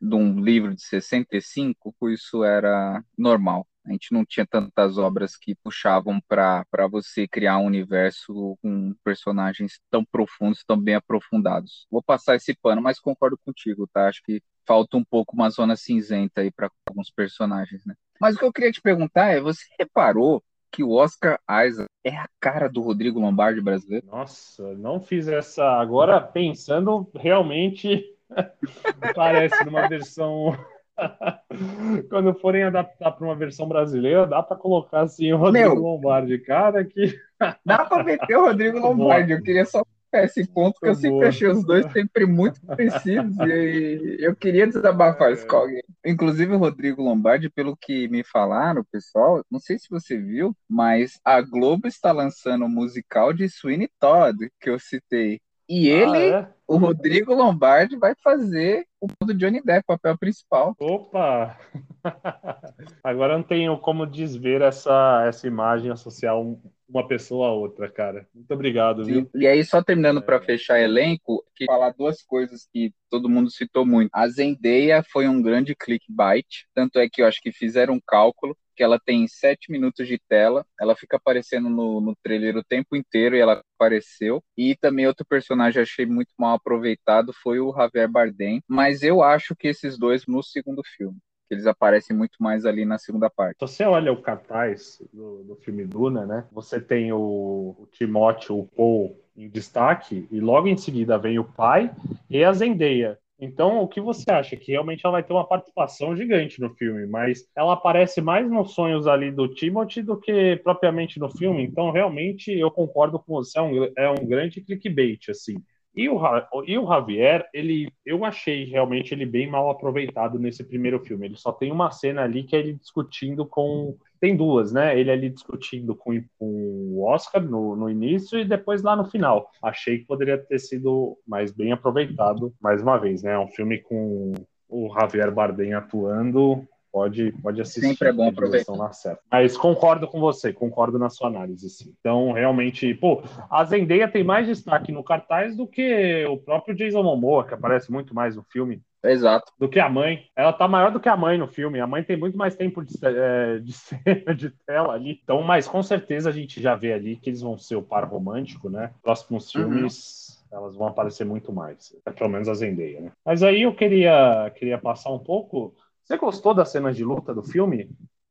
de 0.00 0.14
um 0.14 0.40
livro 0.40 0.74
de 0.74 0.82
65, 0.82 1.94
isso 2.10 2.44
era 2.44 3.02
normal. 3.16 3.66
A 3.84 3.90
gente 3.90 4.12
não 4.12 4.24
tinha 4.24 4.46
tantas 4.46 4.96
obras 4.96 5.36
que 5.36 5.56
puxavam 5.56 6.20
para 6.28 6.64
você 6.88 7.26
criar 7.26 7.58
um 7.58 7.66
universo 7.66 8.56
com 8.62 8.94
personagens 9.02 9.80
tão 9.90 10.04
profundos, 10.04 10.62
tão 10.64 10.78
bem 10.78 10.94
aprofundados. 10.94 11.86
Vou 11.90 12.02
passar 12.02 12.36
esse 12.36 12.54
pano, 12.54 12.80
mas 12.80 13.00
concordo 13.00 13.36
contigo, 13.44 13.88
tá? 13.92 14.08
Acho 14.08 14.22
que 14.22 14.40
falta 14.64 14.96
um 14.96 15.04
pouco 15.04 15.34
uma 15.34 15.50
zona 15.50 15.74
cinzenta 15.74 16.42
aí 16.42 16.52
para 16.52 16.70
alguns 16.86 17.10
personagens, 17.10 17.84
né? 17.84 17.94
Mas 18.22 18.36
o 18.36 18.38
que 18.38 18.44
eu 18.44 18.52
queria 18.52 18.70
te 18.70 18.80
perguntar 18.80 19.30
é, 19.32 19.40
você 19.40 19.64
reparou 19.76 20.40
que 20.70 20.84
o 20.84 20.92
Oscar 20.92 21.40
Isaac 21.66 21.88
é 22.04 22.16
a 22.16 22.28
cara 22.38 22.68
do 22.68 22.80
Rodrigo 22.80 23.18
Lombardi 23.18 23.60
brasileiro? 23.60 24.06
Nossa, 24.06 24.74
não 24.74 25.00
fiz 25.00 25.26
essa. 25.26 25.64
Agora 25.64 26.20
pensando, 26.20 27.10
realmente 27.16 28.04
parece 29.16 29.64
numa 29.64 29.88
versão. 29.88 30.56
Quando 32.08 32.32
forem 32.34 32.62
adaptar 32.62 33.10
para 33.10 33.26
uma 33.26 33.34
versão 33.34 33.66
brasileira, 33.66 34.24
dá 34.24 34.40
para 34.40 34.56
colocar 34.56 35.00
assim 35.00 35.32
o 35.32 35.36
Rodrigo 35.36 35.70
Meu, 35.70 35.82
Lombardi, 35.82 36.38
cara 36.38 36.84
que. 36.84 37.18
dá 37.66 37.84
para 37.84 38.04
meter 38.04 38.36
o 38.36 38.46
Rodrigo 38.46 38.78
Lombardi. 38.86 39.32
Eu 39.32 39.42
queria 39.42 39.64
só 39.64 39.82
esse 40.14 40.46
ponto 40.46 40.78
que 40.80 40.88
eu 40.88 40.94
sempre 40.94 41.26
achei 41.26 41.48
os 41.48 41.64
dois 41.64 41.90
sempre 41.92 42.26
muito 42.26 42.60
parecidos 42.66 43.36
e 43.40 44.16
eu 44.20 44.34
queria 44.36 44.66
desabafar 44.66 45.30
é. 45.30 45.32
isso 45.32 45.46
com 45.46 45.56
alguém. 45.56 45.82
Inclusive 46.04 46.54
o 46.54 46.58
Rodrigo 46.58 47.02
Lombardi, 47.02 47.48
pelo 47.48 47.76
que 47.76 48.08
me 48.08 48.22
falaram, 48.22 48.84
pessoal, 48.90 49.44
não 49.50 49.58
sei 49.58 49.78
se 49.78 49.88
você 49.88 50.16
viu, 50.16 50.54
mas 50.68 51.18
a 51.24 51.40
Globo 51.40 51.86
está 51.86 52.12
lançando 52.12 52.62
o 52.62 52.66
um 52.66 52.70
musical 52.70 53.32
de 53.32 53.48
Sweeney 53.48 53.90
Todd, 53.98 54.50
que 54.60 54.70
eu 54.70 54.78
citei. 54.78 55.40
E 55.68 55.90
ah, 55.90 55.94
ele, 55.94 56.34
ah, 56.34 56.38
é? 56.40 56.48
o 56.66 56.76
Rodrigo 56.76 57.32
Lombardi, 57.34 57.96
vai 57.96 58.14
fazer 58.22 58.86
o 59.00 59.06
do 59.24 59.32
Johnny 59.32 59.62
Depp, 59.62 59.86
papel 59.86 60.18
principal. 60.18 60.76
Opa! 60.78 61.56
Agora 63.02 63.36
não 63.36 63.42
tenho 63.42 63.78
como 63.78 64.06
desver 64.06 64.60
essa, 64.60 65.24
essa 65.26 65.46
imagem 65.46 65.90
associar 65.90 66.36
um, 66.36 66.60
uma 66.92 67.06
pessoa 67.08 67.48
a 67.48 67.52
outra, 67.52 67.90
cara. 67.90 68.28
Muito 68.34 68.52
obrigado, 68.52 69.04
viu? 69.04 69.30
E, 69.34 69.46
aí, 69.46 69.64
só 69.64 69.82
terminando 69.82 70.18
é. 70.18 70.22
para 70.22 70.40
fechar 70.40 70.80
elenco, 70.80 71.44
que 71.56 71.64
falar 71.64 71.94
duas 71.96 72.22
coisas 72.22 72.68
que 72.72 72.92
todo 73.10 73.28
mundo 73.28 73.50
citou 73.50 73.86
muito. 73.86 74.10
A 74.12 74.28
Zendaya 74.28 75.02
foi 75.10 75.26
um 75.26 75.40
grande 75.40 75.74
clickbait, 75.74 76.46
tanto 76.74 76.98
é 76.98 77.08
que 77.08 77.22
eu 77.22 77.26
acho 77.26 77.40
que 77.40 77.50
fizeram 77.50 77.94
um 77.94 78.00
cálculo 78.06 78.56
que 78.74 78.82
ela 78.82 78.98
tem 78.98 79.28
sete 79.28 79.70
minutos 79.70 80.08
de 80.08 80.18
tela, 80.28 80.64
ela 80.80 80.96
fica 80.96 81.16
aparecendo 81.16 81.68
no, 81.68 82.00
no 82.00 82.16
trailer 82.22 82.56
o 82.56 82.64
tempo 82.64 82.96
inteiro 82.96 83.36
e 83.36 83.40
ela 83.40 83.62
apareceu. 83.76 84.42
E 84.56 84.74
também 84.76 85.06
outro 85.06 85.26
personagem 85.26 85.82
achei 85.82 86.06
muito 86.06 86.32
mal 86.38 86.56
aproveitado 86.56 87.32
foi 87.42 87.60
o 87.60 87.72
Javier 87.74 88.10
Bardem, 88.10 88.62
mas 88.66 89.02
eu 89.02 89.22
acho 89.22 89.54
que 89.54 89.68
esses 89.68 89.98
dois 89.98 90.26
no 90.26 90.42
segundo 90.42 90.82
filme 90.96 91.18
eles 91.54 91.66
aparecem 91.66 92.16
muito 92.16 92.42
mais 92.42 92.64
ali 92.64 92.84
na 92.84 92.98
segunda 92.98 93.28
parte. 93.28 93.58
Você 93.60 93.84
olha 93.84 94.12
o 94.12 94.20
cartaz 94.20 95.02
do, 95.12 95.44
do 95.44 95.56
filme 95.56 95.84
Duna, 95.84 96.26
né? 96.26 96.44
Você 96.52 96.80
tem 96.80 97.12
o, 97.12 97.76
o 97.78 97.88
Timóteo, 97.92 98.58
o 98.58 98.66
Paul 98.66 99.16
em 99.36 99.48
destaque, 99.48 100.28
e 100.30 100.40
logo 100.40 100.68
em 100.68 100.76
seguida 100.76 101.18
vem 101.18 101.38
o 101.38 101.44
pai 101.44 101.90
e 102.28 102.44
a 102.44 102.52
Zendaya. 102.52 103.18
Então, 103.44 103.82
o 103.82 103.88
que 103.88 104.00
você 104.00 104.30
acha? 104.30 104.56
Que 104.56 104.70
realmente 104.70 105.04
ela 105.04 105.14
vai 105.14 105.22
ter 105.24 105.32
uma 105.32 105.44
participação 105.44 106.14
gigante 106.16 106.60
no 106.60 106.72
filme, 106.74 107.06
mas 107.06 107.44
ela 107.56 107.72
aparece 107.72 108.20
mais 108.20 108.48
nos 108.48 108.72
sonhos 108.72 109.08
ali 109.08 109.32
do 109.32 109.48
Timothy 109.48 110.00
do 110.00 110.16
que 110.16 110.60
propriamente 110.62 111.18
no 111.18 111.28
filme. 111.28 111.64
Então, 111.64 111.90
realmente, 111.90 112.52
eu 112.52 112.70
concordo 112.70 113.18
com 113.18 113.32
você, 113.32 113.58
é 113.58 113.62
um, 113.62 113.84
é 113.96 114.10
um 114.10 114.26
grande 114.26 114.60
clickbait, 114.60 115.28
assim. 115.28 115.56
E 115.94 116.08
o, 116.08 116.18
e 116.66 116.78
o 116.78 116.86
Javier, 116.86 117.46
ele, 117.52 117.92
eu 118.04 118.24
achei 118.24 118.64
realmente 118.64 119.12
ele 119.12 119.26
bem 119.26 119.46
mal 119.46 119.70
aproveitado 119.70 120.38
nesse 120.38 120.64
primeiro 120.64 120.98
filme. 121.00 121.26
Ele 121.26 121.36
só 121.36 121.52
tem 121.52 121.70
uma 121.70 121.90
cena 121.90 122.22
ali 122.22 122.44
que 122.44 122.56
é 122.56 122.60
ele 122.60 122.74
discutindo 122.74 123.44
com. 123.44 123.96
Tem 124.18 124.34
duas, 124.36 124.72
né? 124.72 124.98
Ele 124.98 125.10
ali 125.10 125.28
discutindo 125.28 125.94
com, 125.94 126.12
com 126.38 126.46
o 126.46 127.04
Oscar 127.04 127.42
no, 127.42 127.76
no 127.76 127.90
início 127.90 128.38
e 128.38 128.44
depois 128.44 128.82
lá 128.82 128.96
no 128.96 129.04
final. 129.04 129.50
Achei 129.62 129.98
que 129.98 130.06
poderia 130.06 130.38
ter 130.38 130.58
sido 130.58 131.18
mais 131.26 131.52
bem 131.52 131.72
aproveitado 131.72 132.54
mais 132.60 132.80
uma 132.80 132.96
vez, 132.96 133.22
né? 133.22 133.32
É 133.32 133.38
um 133.38 133.48
filme 133.48 133.78
com 133.78 134.32
o 134.68 134.94
Javier 134.98 135.30
Bardem 135.30 135.74
atuando 135.74 136.66
pode, 136.92 137.32
pode 137.42 137.60
assistir. 137.60 137.88
Sempre 137.88 138.08
é 138.08 138.12
bom 138.12 138.28
aproveitar. 138.28 138.76
Na 138.76 138.92
certa. 138.92 139.22
Mas 139.30 139.56
concordo 139.56 140.06
com 140.06 140.20
você, 140.20 140.52
concordo 140.52 140.98
na 140.98 141.08
sua 141.08 141.28
análise, 141.28 141.68
sim. 141.70 141.94
Então, 141.98 142.32
realmente, 142.32 142.92
pô, 142.94 143.22
a 143.50 143.64
Zendaya 143.64 144.06
tem 144.06 144.22
mais 144.22 144.46
destaque 144.46 144.92
no 144.92 145.02
cartaz 145.02 145.56
do 145.56 145.66
que 145.66 146.24
o 146.26 146.36
próprio 146.36 146.74
Jason 146.74 147.02
Momoa, 147.02 147.44
que 147.44 147.54
aparece 147.54 147.90
muito 147.90 148.14
mais 148.14 148.36
no 148.36 148.42
filme. 148.42 148.82
Exato. 149.04 149.50
Do 149.58 149.68
que 149.68 149.80
a 149.80 149.88
mãe. 149.88 150.26
Ela 150.36 150.52
tá 150.52 150.68
maior 150.68 150.92
do 150.92 151.00
que 151.00 151.08
a 151.08 151.16
mãe 151.16 151.36
no 151.36 151.48
filme. 151.48 151.80
A 151.80 151.86
mãe 151.86 152.04
tem 152.04 152.16
muito 152.16 152.38
mais 152.38 152.54
tempo 152.54 152.84
de, 152.84 152.94
é, 153.02 153.58
de 153.58 153.72
cena, 153.74 154.34
de 154.34 154.50
tela 154.64 154.92
ali. 154.92 155.18
Então, 155.22 155.42
mas 155.42 155.66
com 155.66 155.82
certeza 155.82 156.30
a 156.30 156.32
gente 156.32 156.62
já 156.62 156.76
vê 156.76 156.92
ali 156.92 157.16
que 157.16 157.30
eles 157.30 157.40
vão 157.40 157.58
ser 157.58 157.74
o 157.74 157.82
par 157.82 158.04
romântico, 158.04 158.70
né? 158.70 158.92
Próximos 159.02 159.52
uhum. 159.54 159.62
filmes. 159.62 160.28
Uhum 160.28 160.42
elas 160.52 160.76
vão 160.76 160.86
aparecer 160.86 161.24
muito 161.24 161.50
mais, 161.50 161.96
é, 162.04 162.10
pelo 162.10 162.28
menos 162.28 162.46
a 162.46 162.54
Zendaya, 162.54 163.00
né? 163.00 163.12
Mas 163.24 163.42
aí 163.42 163.62
eu 163.62 163.74
queria, 163.74 164.52
queria 164.54 164.76
passar 164.76 165.10
um 165.10 165.18
pouco 165.18 165.74
você 166.12 166.18
gostou 166.18 166.52
das 166.52 166.70
cenas 166.70 166.94
de 166.94 167.04
luta 167.04 167.34
do 167.34 167.42
filme? 167.42 167.88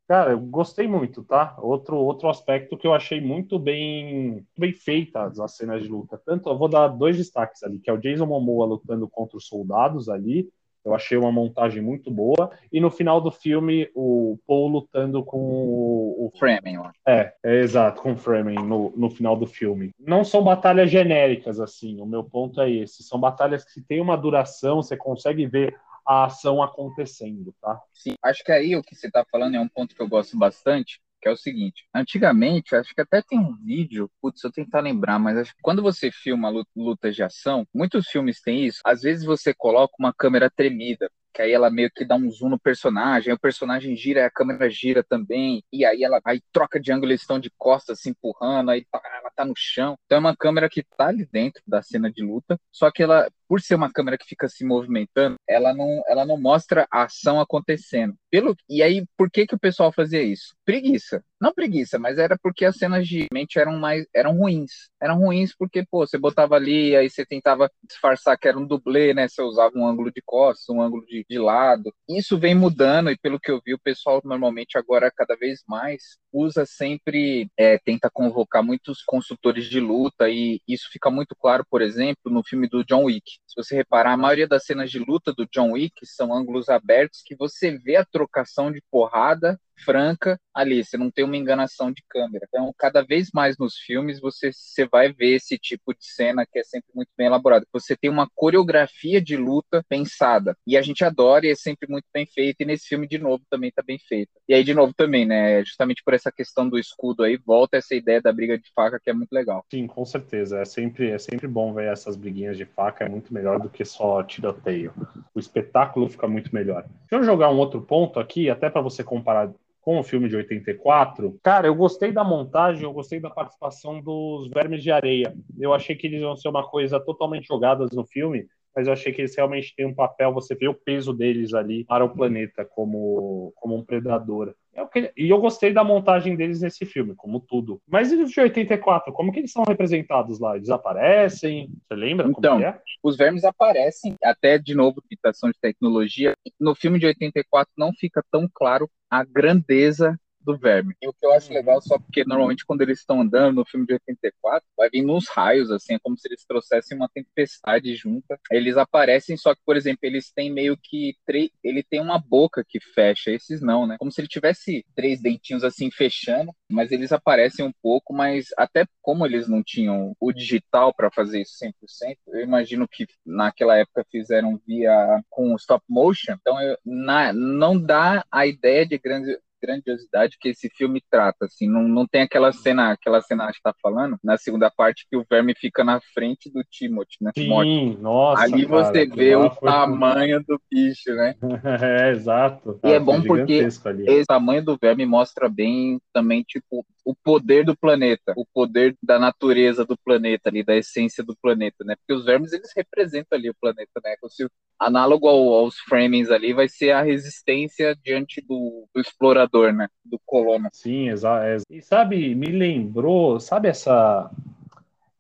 Cara, 0.07 0.32
eu 0.32 0.39
gostei 0.39 0.88
muito, 0.88 1.23
tá? 1.23 1.55
Outro, 1.57 1.95
outro 1.95 2.29
aspecto 2.29 2.77
que 2.77 2.86
eu 2.86 2.93
achei 2.93 3.19
muito 3.19 3.57
bem, 3.57 4.45
bem 4.57 4.73
feitas 4.73 5.39
as 5.39 5.55
cenas 5.55 5.82
de 5.82 5.89
luta. 5.89 6.21
Tanto 6.23 6.49
eu 6.49 6.57
vou 6.57 6.67
dar 6.67 6.89
dois 6.89 7.17
destaques 7.17 7.63
ali, 7.63 7.79
que 7.79 7.89
é 7.89 7.93
o 7.93 7.97
Jason 7.97 8.25
Momoa 8.25 8.65
lutando 8.65 9.07
contra 9.07 9.38
os 9.38 9.47
soldados 9.47 10.09
ali, 10.09 10.49
Eu 10.84 10.93
achei 10.93 11.17
uma 11.17 11.32
montagem 11.32 11.82
muito 11.82 12.11
boa. 12.11 12.51
E 12.71 12.79
no 12.79 12.91
final 12.91 13.21
do 13.21 13.32
filme, 13.32 13.89
o 13.95 14.38
Paul 14.45 14.67
lutando 14.67 15.23
com 15.23 15.38
o. 15.39 16.27
o 16.27 16.32
Fremen. 16.38 16.79
É, 17.07 17.34
é 17.43 17.59
exato, 17.61 18.01
com 18.01 18.13
o 18.13 18.17
Fremen 18.17 18.55
no, 18.63 18.91
no 18.95 19.09
final 19.09 19.36
do 19.36 19.47
filme. 19.47 19.91
Não 19.99 20.23
são 20.23 20.43
batalhas 20.43 20.91
genéricas, 20.91 21.59
assim. 21.59 22.01
O 22.01 22.05
meu 22.05 22.23
ponto 22.23 22.61
é 22.61 22.69
esse. 22.69 23.01
São 23.01 23.19
batalhas 23.19 23.63
que 23.63 23.82
têm 23.82 24.01
uma 24.01 24.17
duração, 24.17 24.84
você 24.84 24.97
consegue 24.97 25.47
ver 25.47 25.75
a 26.06 26.26
ação 26.26 26.62
acontecendo, 26.62 27.54
tá? 27.62 27.80
Sim, 27.93 28.16
acho 28.24 28.43
que 28.43 28.52
aí 28.52 28.76
o 28.76 28.84
que 28.84 28.95
você 28.95 29.08
está 29.08 29.26
falando 29.32 29.56
é 29.56 29.60
um 29.60 29.68
ponto 29.68 29.95
que 29.95 30.02
eu 30.02 30.08
gosto 30.08 30.38
bastante, 30.38 31.02
que 31.22 31.28
é 31.30 31.32
o 31.32 31.38
seguinte: 31.38 31.86
antigamente, 31.93 32.76
acho 32.76 32.93
que 32.93 33.02
até 33.02 33.22
tem 33.22 33.39
um 33.39 33.56
vídeo, 33.56 34.10
putz, 34.22 34.43
eu 34.43 34.52
tentar 34.52 34.82
lembrar, 34.82 35.20
mas 35.20 35.38
acho 35.38 35.56
que 35.56 35.62
quando 35.62 35.82
você 35.82 36.12
filma 36.12 36.52
lutas 36.76 37.16
de 37.16 37.24
ação, 37.24 37.66
muitos 37.74 38.08
filmes 38.08 38.41
têm 38.41 38.66
isso. 38.66 38.82
Às 38.86 39.02
vezes 39.02 39.24
você 39.24 39.54
coloca 39.54 39.93
uma 39.99 40.14
câmera 40.14 40.49
tremida, 40.49 41.10
que 41.34 41.41
aí 41.41 41.52
ela 41.52 41.70
meio 41.70 41.89
que 41.91 42.04
dá 42.04 42.16
um 42.16 42.30
zoom 42.30 42.49
no 42.49 42.60
personagem, 42.60 43.34
o 43.34 43.39
personagem 43.39 43.95
gira 43.95 44.26
a 44.26 44.32
câmera 44.32 44.70
gira 44.70 45.04
também, 45.04 45.64
e 45.72 45.86
aí 45.86 46.04
ela 46.04 46.20
aí 46.26 46.41
troca 46.52 46.80
de 46.80 46.91
ângulo, 46.91 47.12
eles 47.12 47.22
estão 47.22 47.39
de 47.39 47.49
costas 47.58 48.02
se 48.02 48.10
empurrando, 48.10 48.72
aí 48.72 48.86
tá, 48.91 49.02
ela 49.20 49.32
tá 49.36 49.45
no 49.45 49.54
chão. 49.56 49.97
Então 50.06 50.18
é 50.18 50.20
uma 50.20 50.36
câmera 50.36 50.70
que 50.70 50.84
tá 50.84 51.08
ali 51.08 51.26
dentro 51.32 51.62
da 51.66 51.82
cena 51.82 52.12
de 52.12 52.24
luta, 52.24 52.60
só 52.72 52.91
que 52.91 53.04
ela, 53.04 53.30
por 53.52 53.60
ser 53.60 53.76
uma 53.76 53.91
câmera 53.91 54.18
que 54.18 54.26
fica 54.26 54.47
se 54.47 54.64
movimentando, 54.64 55.36
ela 55.45 55.74
não, 55.74 56.02
ela 56.08 56.26
não 56.26 56.39
mostra 56.39 56.88
a 56.89 57.04
ação 57.04 57.38
acontecendo. 57.38 58.16
Pelo, 58.30 58.56
e 58.70 58.82
aí, 58.82 59.04
por 59.18 59.30
que 59.30 59.45
que 59.45 59.54
o 59.54 59.60
pessoal 59.60 59.91
fazia 59.91 60.24
isso? 60.24 60.56
Preguiça. 60.64 61.22
Não 61.41 61.52
preguiça, 61.54 61.97
mas 61.97 62.18
era 62.18 62.38
porque 62.41 62.64
as 62.64 62.78
cenas 62.78 63.06
de 63.08 63.26
mente 63.34 63.58
eram 63.60 63.78
mais 63.78 64.06
eram 64.16 64.38
ruins. 64.38 64.89
Eram 65.02 65.18
ruins 65.18 65.54
porque, 65.58 65.84
pô, 65.89 66.06
você 66.06 66.18
botava 66.18 66.56
ali, 66.56 66.95
aí 66.95 67.10
você 67.10 67.26
tentava 67.26 67.70
disfarçar 67.84 68.38
que 68.38 68.47
era 68.47 68.58
um 68.58 68.66
dublê, 68.66 69.12
né? 69.12 69.28
Você 69.28 69.41
usava 69.41 69.76
um 69.76 69.88
ângulo 69.88 70.12
de 70.12 70.22
costas, 70.24 70.70
um 70.70 70.80
ângulo 70.80 71.04
de, 71.08 71.26
de 71.28 71.39
lado. 71.39 71.91
Isso 72.08 72.38
vem 72.38 72.54
mudando, 72.54 73.10
e 73.10 73.18
pelo 73.18 73.39
que 73.39 73.49
eu 73.49 73.60
vi, 73.66 73.74
o 73.74 73.80
pessoal 73.80 74.22
normalmente 74.24 74.78
agora, 74.78 75.12
cada 75.12 75.36
vez 75.36 75.64
mais, 75.68 76.20
usa 76.32 76.64
sempre, 76.64 77.49
é, 77.58 77.80
tenta 77.80 78.08
convocar 78.14 78.64
muitos 78.64 79.02
consultores 79.04 79.66
de 79.66 79.80
luta, 79.80 80.30
e 80.30 80.62
isso 80.68 80.89
fica 80.91 81.10
muito 81.10 81.36
claro, 81.36 81.66
por 81.70 81.82
exemplo, 81.82 82.32
no 82.32 82.43
filme 82.43 82.70
do 82.70 82.86
John 82.86 83.06
Wick. 83.06 83.40
Se 83.47 83.55
você 83.55 83.75
reparar, 83.75 84.13
a 84.13 84.17
maioria 84.17 84.47
das 84.47 84.65
cenas 84.65 84.89
de 84.89 84.99
luta 84.99 85.33
do 85.33 85.45
John 85.47 85.71
Wick 85.71 86.05
são 86.05 86.33
ângulos 86.33 86.69
abertos 86.69 87.21
que 87.25 87.35
você 87.35 87.77
vê 87.77 87.97
a 87.97 88.05
trocação 88.05 88.71
de 88.71 88.81
porrada 88.89 89.59
franca 89.84 90.39
ali, 90.53 90.84
você 90.84 90.97
não 90.97 91.09
tem 91.09 91.23
uma 91.23 91.38
enganação 91.38 91.91
de 91.91 92.03
câmera. 92.09 92.45
Então, 92.47 92.73
cada 92.77 93.01
vez 93.01 93.29
mais 93.34 93.57
nos 93.57 93.77
filmes 93.77 94.19
você, 94.19 94.51
você 94.51 94.86
vai 94.86 95.11
ver 95.11 95.36
esse 95.36 95.57
tipo 95.57 95.93
de 95.93 96.05
cena 96.05 96.45
que 96.45 96.59
é 96.59 96.63
sempre 96.63 96.89
muito 96.93 97.09
bem 97.17 97.27
elaborado. 97.27 97.65
Você 97.71 97.95
tem 97.95 98.09
uma 98.09 98.27
coreografia 98.36 99.21
de 99.21 99.38
luta 99.38 99.84
pensada. 99.88 100.55
E 100.67 100.77
a 100.77 100.82
gente 100.82 101.03
adora 101.03 101.45
e 101.45 101.51
é 101.51 101.55
sempre 101.55 101.89
muito 101.89 102.05
bem 102.13 102.25
feito. 102.25 102.61
E 102.61 102.65
nesse 102.65 102.88
filme, 102.88 103.07
de 103.07 103.17
novo, 103.17 103.43
também 103.49 103.69
está 103.69 103.82
bem 103.82 103.97
feito. 103.99 104.32
E 104.47 104.53
aí, 104.53 104.63
de 104.63 104.73
novo, 104.73 104.93
também, 104.93 105.25
né? 105.25 105.63
Justamente 105.63 106.03
por 106.03 106.13
essa 106.13 106.32
questão 106.32 106.67
do 106.67 106.77
escudo 106.77 107.23
aí, 107.23 107.38
volta 107.38 107.77
essa 107.77 107.95
ideia 107.95 108.21
da 108.21 108.34
briga 108.34 108.57
de 108.57 108.69
faca 108.75 108.99
que 108.99 109.09
é 109.09 109.13
muito 109.13 109.32
legal. 109.32 109.65
Sim, 109.71 109.88
com 109.88 110.05
certeza. 110.05 110.59
É 110.59 110.65
sempre, 110.65 111.11
é 111.11 111.17
sempre 111.17 111.47
bom 111.47 111.73
ver 111.73 111.91
essas 111.91 112.15
briguinhas 112.15 112.57
de 112.57 112.65
faca, 112.65 113.05
é 113.05 113.09
muito 113.09 113.34
melhor 113.34 113.59
do 113.59 113.69
que 113.69 113.86
só 113.86 114.21
tiroteio. 114.23 114.93
O 115.34 115.39
espetáculo 115.39 116.09
fica 116.09 116.27
muito 116.27 116.53
melhor. 116.53 116.84
Deixa 117.09 117.15
eu 117.15 117.23
jogar 117.23 117.49
um 117.49 117.57
outro 117.57 117.82
ponto 117.82 118.19
aqui, 118.19 118.49
até 118.49 118.69
para 118.69 118.82
você 118.82 119.03
comparar 119.03 119.51
com 119.82 119.99
o 119.99 120.03
filme 120.03 120.29
de 120.29 120.36
84, 120.36 121.39
cara, 121.43 121.67
eu 121.67 121.75
gostei 121.75 122.11
da 122.11 122.23
montagem, 122.23 122.84
eu 122.84 122.93
gostei 122.93 123.19
da 123.19 123.29
participação 123.29 123.99
dos 123.99 124.47
Vermes 124.49 124.84
de 124.84 124.91
Areia. 124.91 125.36
Eu 125.59 125.73
achei 125.73 125.95
que 125.95 126.05
eles 126.05 126.21
iam 126.21 126.38
ser 126.38 126.49
uma 126.49 126.67
coisa 126.69 126.99
totalmente 126.99 127.47
jogadas 127.47 127.91
no 127.91 128.05
filme, 128.05 128.47
mas 128.75 128.88
eu 128.88 128.93
achei 128.93 129.11
que 129.11 129.21
eles 129.21 129.36
realmente 129.36 129.75
têm 129.75 129.86
um 129.86 129.93
papel, 129.93 130.34
você 130.34 130.53
vê 130.55 130.67
o 130.67 130.73
peso 130.73 131.11
deles 131.11 131.53
ali 131.53 131.84
para 131.84 132.05
o 132.05 132.13
planeta 132.13 132.63
como, 132.63 133.51
como 133.55 133.75
um 133.75 133.84
predador. 133.84 134.53
Eu 134.74 134.88
queria, 134.88 135.11
e 135.17 135.30
eu 135.30 135.39
gostei 135.39 135.74
da 135.74 135.84
montagem 135.84 136.36
deles 136.36 136.61
nesse 136.61 136.86
filme, 136.86 137.13
como 137.15 137.39
tudo. 137.41 137.82
Mas 137.88 138.11
e 138.11 138.15
os 138.15 138.32
de 138.32 138.39
84, 138.39 139.11
como 139.11 139.32
que 139.32 139.39
eles 139.39 139.51
são 139.51 139.63
representados 139.67 140.39
lá? 140.39 140.55
Eles 140.55 140.69
aparecem? 140.69 141.69
Você 141.88 141.95
lembra 141.95 142.28
então, 142.30 142.59
é? 142.59 142.80
os 143.03 143.17
vermes 143.17 143.43
aparecem, 143.43 144.15
até 144.24 144.57
de 144.57 144.74
novo, 144.74 145.03
citação 145.07 145.49
de 145.49 145.59
tecnologia. 145.59 146.34
No 146.59 146.74
filme 146.74 146.99
de 146.99 147.05
84 147.05 147.72
não 147.78 147.91
fica 147.93 148.24
tão 148.32 148.49
claro 148.53 148.89
a 149.09 149.26
grandeza 149.26 150.17
do 150.43 150.57
verme. 150.57 150.95
E 151.01 151.07
o 151.07 151.13
que 151.13 151.25
eu 151.25 151.31
acho 151.33 151.53
legal, 151.53 151.81
só 151.81 151.97
porque 151.97 152.23
normalmente 152.25 152.65
quando 152.65 152.81
eles 152.81 152.99
estão 152.99 153.21
andando 153.21 153.55
no 153.55 153.65
filme 153.65 153.85
de 153.85 153.93
84, 153.93 154.67
vai 154.77 154.89
vindo 154.89 155.13
uns 155.13 155.27
raios, 155.29 155.71
assim, 155.71 155.95
é 155.95 155.99
como 155.99 156.17
se 156.17 156.27
eles 156.27 156.45
trouxessem 156.45 156.97
uma 156.97 157.09
tempestade 157.09 157.95
junta. 157.95 158.39
Eles 158.51 158.77
aparecem, 158.77 159.37
só 159.37 159.53
que, 159.53 159.61
por 159.65 159.75
exemplo, 159.75 159.99
eles 160.03 160.31
têm 160.31 160.51
meio 160.51 160.77
que. 160.77 161.15
Ele 161.63 161.83
tem 161.83 161.99
uma 161.99 162.19
boca 162.19 162.63
que 162.67 162.79
fecha, 162.79 163.31
esses 163.31 163.61
não, 163.61 163.85
né? 163.85 163.97
Como 163.99 164.11
se 164.11 164.21
ele 164.21 164.27
tivesse 164.27 164.85
três 164.95 165.21
dentinhos 165.21 165.63
assim 165.63 165.89
fechando, 165.91 166.53
mas 166.69 166.91
eles 166.91 167.11
aparecem 167.11 167.65
um 167.65 167.73
pouco, 167.81 168.13
mas 168.13 168.47
até 168.57 168.85
como 169.01 169.25
eles 169.25 169.47
não 169.47 169.63
tinham 169.63 170.15
o 170.19 170.31
digital 170.31 170.93
para 170.93 171.11
fazer 171.11 171.41
isso 171.41 171.57
100%, 171.57 172.17
eu 172.27 172.41
imagino 172.41 172.87
que 172.87 173.07
naquela 173.25 173.77
época 173.77 174.05
fizeram 174.09 174.59
via 174.65 175.21
com 175.29 175.55
stop 175.55 175.83
motion, 175.89 176.33
então 176.33 176.61
eu, 176.61 176.77
na, 176.85 177.33
não 177.33 177.79
dá 177.79 178.25
a 178.31 178.45
ideia 178.45 178.85
de 178.85 178.97
grande 178.97 179.37
grandiosidade 179.62 180.38
que 180.39 180.49
esse 180.49 180.70
filme 180.70 181.01
trata, 181.09 181.45
assim, 181.45 181.68
não, 181.68 181.84
não 181.88 182.07
tem 182.07 182.22
aquela 182.22 182.51
cena, 182.51 182.91
aquela 182.91 183.22
cena 183.22 183.47
que 183.47 183.57
está 183.57 183.74
falando, 183.82 184.18
na 184.24 184.38
segunda 184.38 184.70
parte 184.70 185.05
que 185.09 185.18
o 185.18 185.26
verme 185.30 185.53
fica 185.55 185.84
na 185.84 185.99
frente 186.14 186.49
do 186.51 186.64
Timothy, 186.70 187.18
né? 187.22 187.32
Sim, 187.36 187.43
Timothy. 187.43 187.97
nossa, 188.01 188.43
Ali 188.43 188.66
cara, 188.66 188.84
você 188.84 189.05
vê 189.05 189.36
o 189.36 189.49
tamanho 189.49 190.43
do 190.43 190.59
bicho, 190.70 191.14
né? 191.14 191.36
é, 191.82 192.12
exato. 192.12 192.80
E 192.84 192.91
é 192.91 192.99
bom 192.99 193.22
porque 193.22 193.53
esse 193.53 194.26
tamanho 194.26 194.64
do 194.64 194.78
verme 194.82 195.05
mostra 195.05 195.47
bem 195.47 195.99
também, 196.14 196.43
tipo, 196.43 196.86
o 197.04 197.16
poder 197.16 197.66
do 197.66 197.76
planeta, 197.76 198.34
o 198.36 198.45
poder 198.45 198.95
da 199.02 199.18
natureza 199.18 199.86
do 199.86 199.97
planeta 199.97 200.49
ali, 200.49 200.64
da 200.64 200.76
essência 200.76 201.24
do 201.24 201.36
planeta, 201.36 201.84
né? 201.84 201.95
Porque 201.95 202.14
os 202.14 202.26
vermes, 202.26 202.54
eles 202.54 202.72
representam 202.76 203.38
ali 203.38 203.49
o 203.49 203.56
planeta, 203.60 203.99
né? 204.04 204.16
Se, 204.30 204.47
análogo 204.80 205.28
ao, 205.28 205.54
aos 205.54 205.78
framings 205.80 206.30
ali, 206.30 206.54
vai 206.54 206.68
ser 206.68 206.91
a 206.91 207.02
resistência 207.02 207.95
diante 208.04 208.41
do, 208.41 208.88
do 208.93 209.02
explorador, 209.02 209.74
né? 209.74 209.88
Do 210.04 210.20
colono. 210.26 210.70
Sim, 210.74 211.10
exato. 211.10 211.64
E 211.70 211.82
sabe, 211.82 212.36
me 212.36 212.47
lembrou, 212.47 213.39
sabe 213.39 213.68
essa 213.68 214.30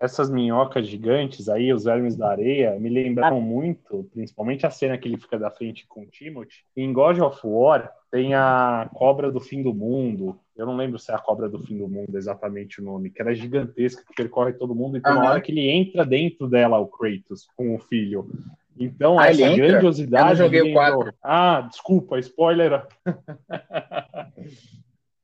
essas 0.01 0.31
minhocas 0.31 0.87
gigantes 0.87 1.47
aí, 1.47 1.71
os 1.71 1.83
vermes 1.83 2.17
da 2.17 2.31
areia, 2.31 2.75
me 2.79 2.89
lembraram 2.89 3.39
muito, 3.39 4.09
principalmente 4.11 4.65
a 4.65 4.71
cena 4.71 4.97
que 4.97 5.07
ele 5.07 5.15
fica 5.15 5.37
da 5.37 5.51
frente 5.51 5.85
com 5.87 6.01
o 6.01 6.07
Timothy. 6.07 6.65
Em 6.75 6.91
God 6.91 7.19
of 7.19 7.39
War 7.43 7.93
tem 8.09 8.33
a 8.33 8.89
cobra 8.95 9.31
do 9.31 9.39
fim 9.39 9.61
do 9.61 9.75
mundo. 9.75 10.39
Eu 10.57 10.65
não 10.65 10.75
lembro 10.75 10.97
se 10.97 11.11
é 11.11 11.15
a 11.15 11.19
cobra 11.19 11.47
do 11.47 11.59
fim 11.59 11.77
do 11.77 11.87
mundo 11.87 12.17
exatamente 12.17 12.81
o 12.81 12.83
nome, 12.83 13.11
que 13.11 13.21
era 13.21 13.35
gigantesca, 13.35 14.03
que 14.03 14.15
percorre 14.15 14.53
todo 14.53 14.73
mundo, 14.73 14.97
e 14.97 15.01
uhum. 15.05 15.13
na 15.13 15.29
hora 15.29 15.41
que 15.41 15.51
ele 15.51 15.69
entra 15.69 16.03
dentro 16.03 16.47
dela, 16.47 16.79
o 16.79 16.87
Kratos, 16.87 17.47
com 17.55 17.75
o 17.75 17.79
filho. 17.79 18.27
Então, 18.79 19.19
ah, 19.19 19.27
essa 19.27 19.55
grandiosidade. 19.55 20.23
Eu 20.23 20.29
não 20.29 20.35
joguei 20.35 20.71
o 20.71 20.73
4. 20.73 21.13
Ah, 21.21 21.67
desculpa, 21.69 22.17
spoiler. 22.17 22.87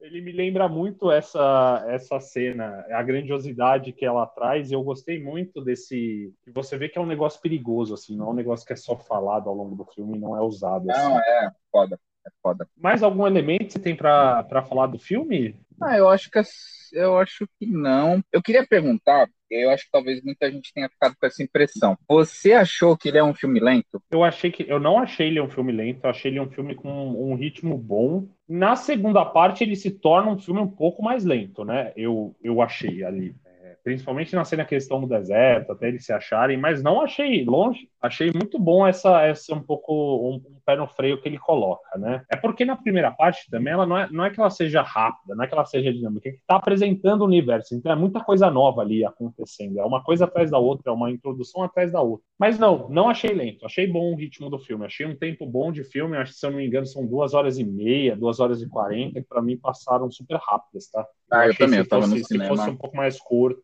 ele 0.08 0.22
me 0.22 0.32
lembra 0.32 0.68
muito 0.68 1.12
essa 1.12 1.86
essa 1.88 2.20
cena, 2.20 2.86
a 2.90 3.04
grandiosidade 3.04 3.92
que 3.92 4.06
ela 4.06 4.26
traz. 4.26 4.72
E 4.72 4.74
eu 4.74 4.82
gostei 4.82 5.22
muito 5.22 5.62
desse. 5.62 6.34
Que 6.44 6.52
você 6.52 6.78
vê 6.78 6.90
que 6.90 6.98
é 6.98 7.02
um 7.02 7.06
negócio 7.06 7.42
perigoso, 7.42 7.94
assim, 7.94 8.16
não 8.16 8.28
é 8.28 8.30
um 8.30 8.36
negócio 8.36 8.66
que 8.66 8.74
é 8.74 8.78
só 8.78 8.96
falado 8.96 9.50
ao 9.50 9.56
longo 9.56 9.76
do 9.76 9.86
filme, 9.86 10.18
não 10.18 10.36
é 10.36 10.42
usado. 10.42 10.90
Assim. 10.90 11.02
Não, 11.02 11.20
é 11.20 11.52
foda, 11.72 12.00
é 12.26 12.30
foda. 12.42 12.68
Mais 12.76 13.04
algum 13.04 13.28
elemento 13.28 13.74
você 13.74 13.80
tem 13.80 13.96
para 13.96 14.64
falar 14.68 14.88
do 14.88 14.98
filme? 14.98 15.56
Ah, 15.82 15.98
eu 15.98 16.10
acho 16.10 16.32
que 16.32 16.40
eu 16.94 17.18
acho 17.18 17.48
que 17.60 17.66
não. 17.66 18.22
Eu 18.32 18.42
queria 18.42 18.66
perguntar, 18.66 19.28
eu 19.50 19.70
acho 19.70 19.86
que 19.86 19.92
talvez 19.92 20.22
muita 20.24 20.52
gente 20.52 20.74
tenha 20.74 20.90
ficado 20.90 21.16
com 21.20 21.26
essa 21.26 21.42
impressão. 21.42 21.98
Você 22.08 22.54
achou 22.54 22.98
que 22.98 23.10
ele 23.10 23.18
é 23.18 23.24
um 23.24 23.34
filme 23.34 23.60
lento? 23.60 24.02
Eu 24.12 24.24
achei 24.24 24.52
que 24.52 24.66
eu 24.68 24.80
não 24.80 25.00
achei 25.00 25.28
ele 25.28 25.42
um 25.42 25.50
filme 25.50 25.72
lento, 25.72 26.04
eu 26.04 26.10
achei 26.10 26.32
ele 26.32 26.40
um 26.40 26.50
filme 26.50 26.76
com 26.76 26.90
um 26.90 27.36
ritmo 27.36 27.78
bom. 27.78 28.28
Na 28.48 28.76
segunda 28.76 29.26
parte 29.26 29.64
ele 29.64 29.76
se 29.76 29.92
torna 29.92 30.32
um 30.32 30.40
filme 30.40 30.60
um 30.60 30.70
pouco 30.70 31.02
mais 31.02 31.24
lento, 31.24 31.64
né? 31.64 31.92
Eu, 31.96 32.36
eu 32.44 32.62
achei 32.62 33.04
ali 33.04 33.36
principalmente 33.88 34.36
na 34.36 34.44
cena 34.44 34.66
questão 34.66 35.00
do 35.00 35.08
deserto, 35.08 35.72
até 35.72 35.88
eles 35.88 36.06
se 36.06 36.12
acharem, 36.12 36.58
mas 36.58 36.84
não 36.84 37.00
achei 37.00 37.46
longe, 37.46 37.88
achei 38.02 38.30
muito 38.34 38.60
bom 38.60 38.86
essa, 38.86 39.22
essa 39.22 39.56
um 39.56 39.62
pouco 39.62 39.94
um, 40.30 40.36
um 40.36 40.60
pé 40.66 40.76
no 40.76 40.86
freio 40.86 41.22
que 41.22 41.30
ele 41.30 41.40
coloca, 41.40 41.98
né? 41.98 42.22
É 42.30 42.36
porque 42.36 42.66
na 42.66 42.76
primeira 42.76 43.12
parte 43.12 43.50
também 43.50 43.72
ela 43.72 43.86
não 43.86 43.98
é, 43.98 44.10
não 44.12 44.26
é 44.26 44.30
que 44.30 44.42
ela 44.42 44.50
seja 44.50 44.82
rápida, 44.82 45.34
não 45.34 45.42
é 45.46 45.48
que 45.48 45.54
ela 45.54 45.64
seja 45.64 45.94
dinâmica, 45.94 46.28
é 46.28 46.34
que 46.34 46.42
tá 46.46 46.58
apresentando 46.58 47.22
o 47.22 47.26
universo, 47.26 47.74
então 47.74 47.90
é 47.90 47.96
muita 47.96 48.20
coisa 48.20 48.52
nova 48.52 48.82
ali 48.82 49.06
acontecendo, 49.06 49.80
é 49.80 49.86
uma 49.86 50.04
coisa 50.04 50.26
atrás 50.26 50.52
da 50.52 50.58
outra, 50.58 50.92
é 50.92 50.94
uma 50.94 51.10
introdução 51.10 51.64
atrás 51.64 51.90
da 51.90 52.02
outra. 52.02 52.26
Mas 52.38 52.60
não, 52.60 52.90
não 52.90 53.08
achei 53.10 53.34
lento, 53.34 53.66
achei 53.66 53.88
bom 53.88 54.12
o 54.12 54.18
ritmo 54.18 54.50
do 54.50 54.60
filme, 54.60 54.86
achei 54.86 55.06
um 55.06 55.16
tempo 55.16 55.46
bom 55.46 55.72
de 55.72 55.86
filme, 55.86 56.18
acho 56.18 56.34
que 56.34 56.40
se 56.40 56.46
eu 56.46 56.52
não 56.52 56.58
me 56.58 56.68
engano 56.68 56.86
são 56.86 57.08
duas 57.08 57.34
horas 57.34 57.58
e 57.58 57.64
meia, 57.64 58.18
duas 58.18 58.42
horas 58.42 58.62
e 58.62 58.68
quarenta, 58.68 59.22
que 59.22 59.28
pra 59.30 59.42
mim 59.42 59.56
passaram 59.58 60.12
super 60.12 60.38
rápidas, 60.44 60.90
tá? 60.92 61.08
Ah, 61.32 61.46
eu 61.46 61.52
achei 61.52 61.66
também, 61.66 61.80
se 61.80 61.86
eu 61.86 61.90
tava 61.90 62.02
fosse, 62.04 62.14
no 62.14 62.20
se 62.20 62.26
cinema. 62.26 62.56
fosse 62.56 62.70
um 62.70 62.76
pouco 62.76 62.98
mais 62.98 63.20
curto, 63.20 63.64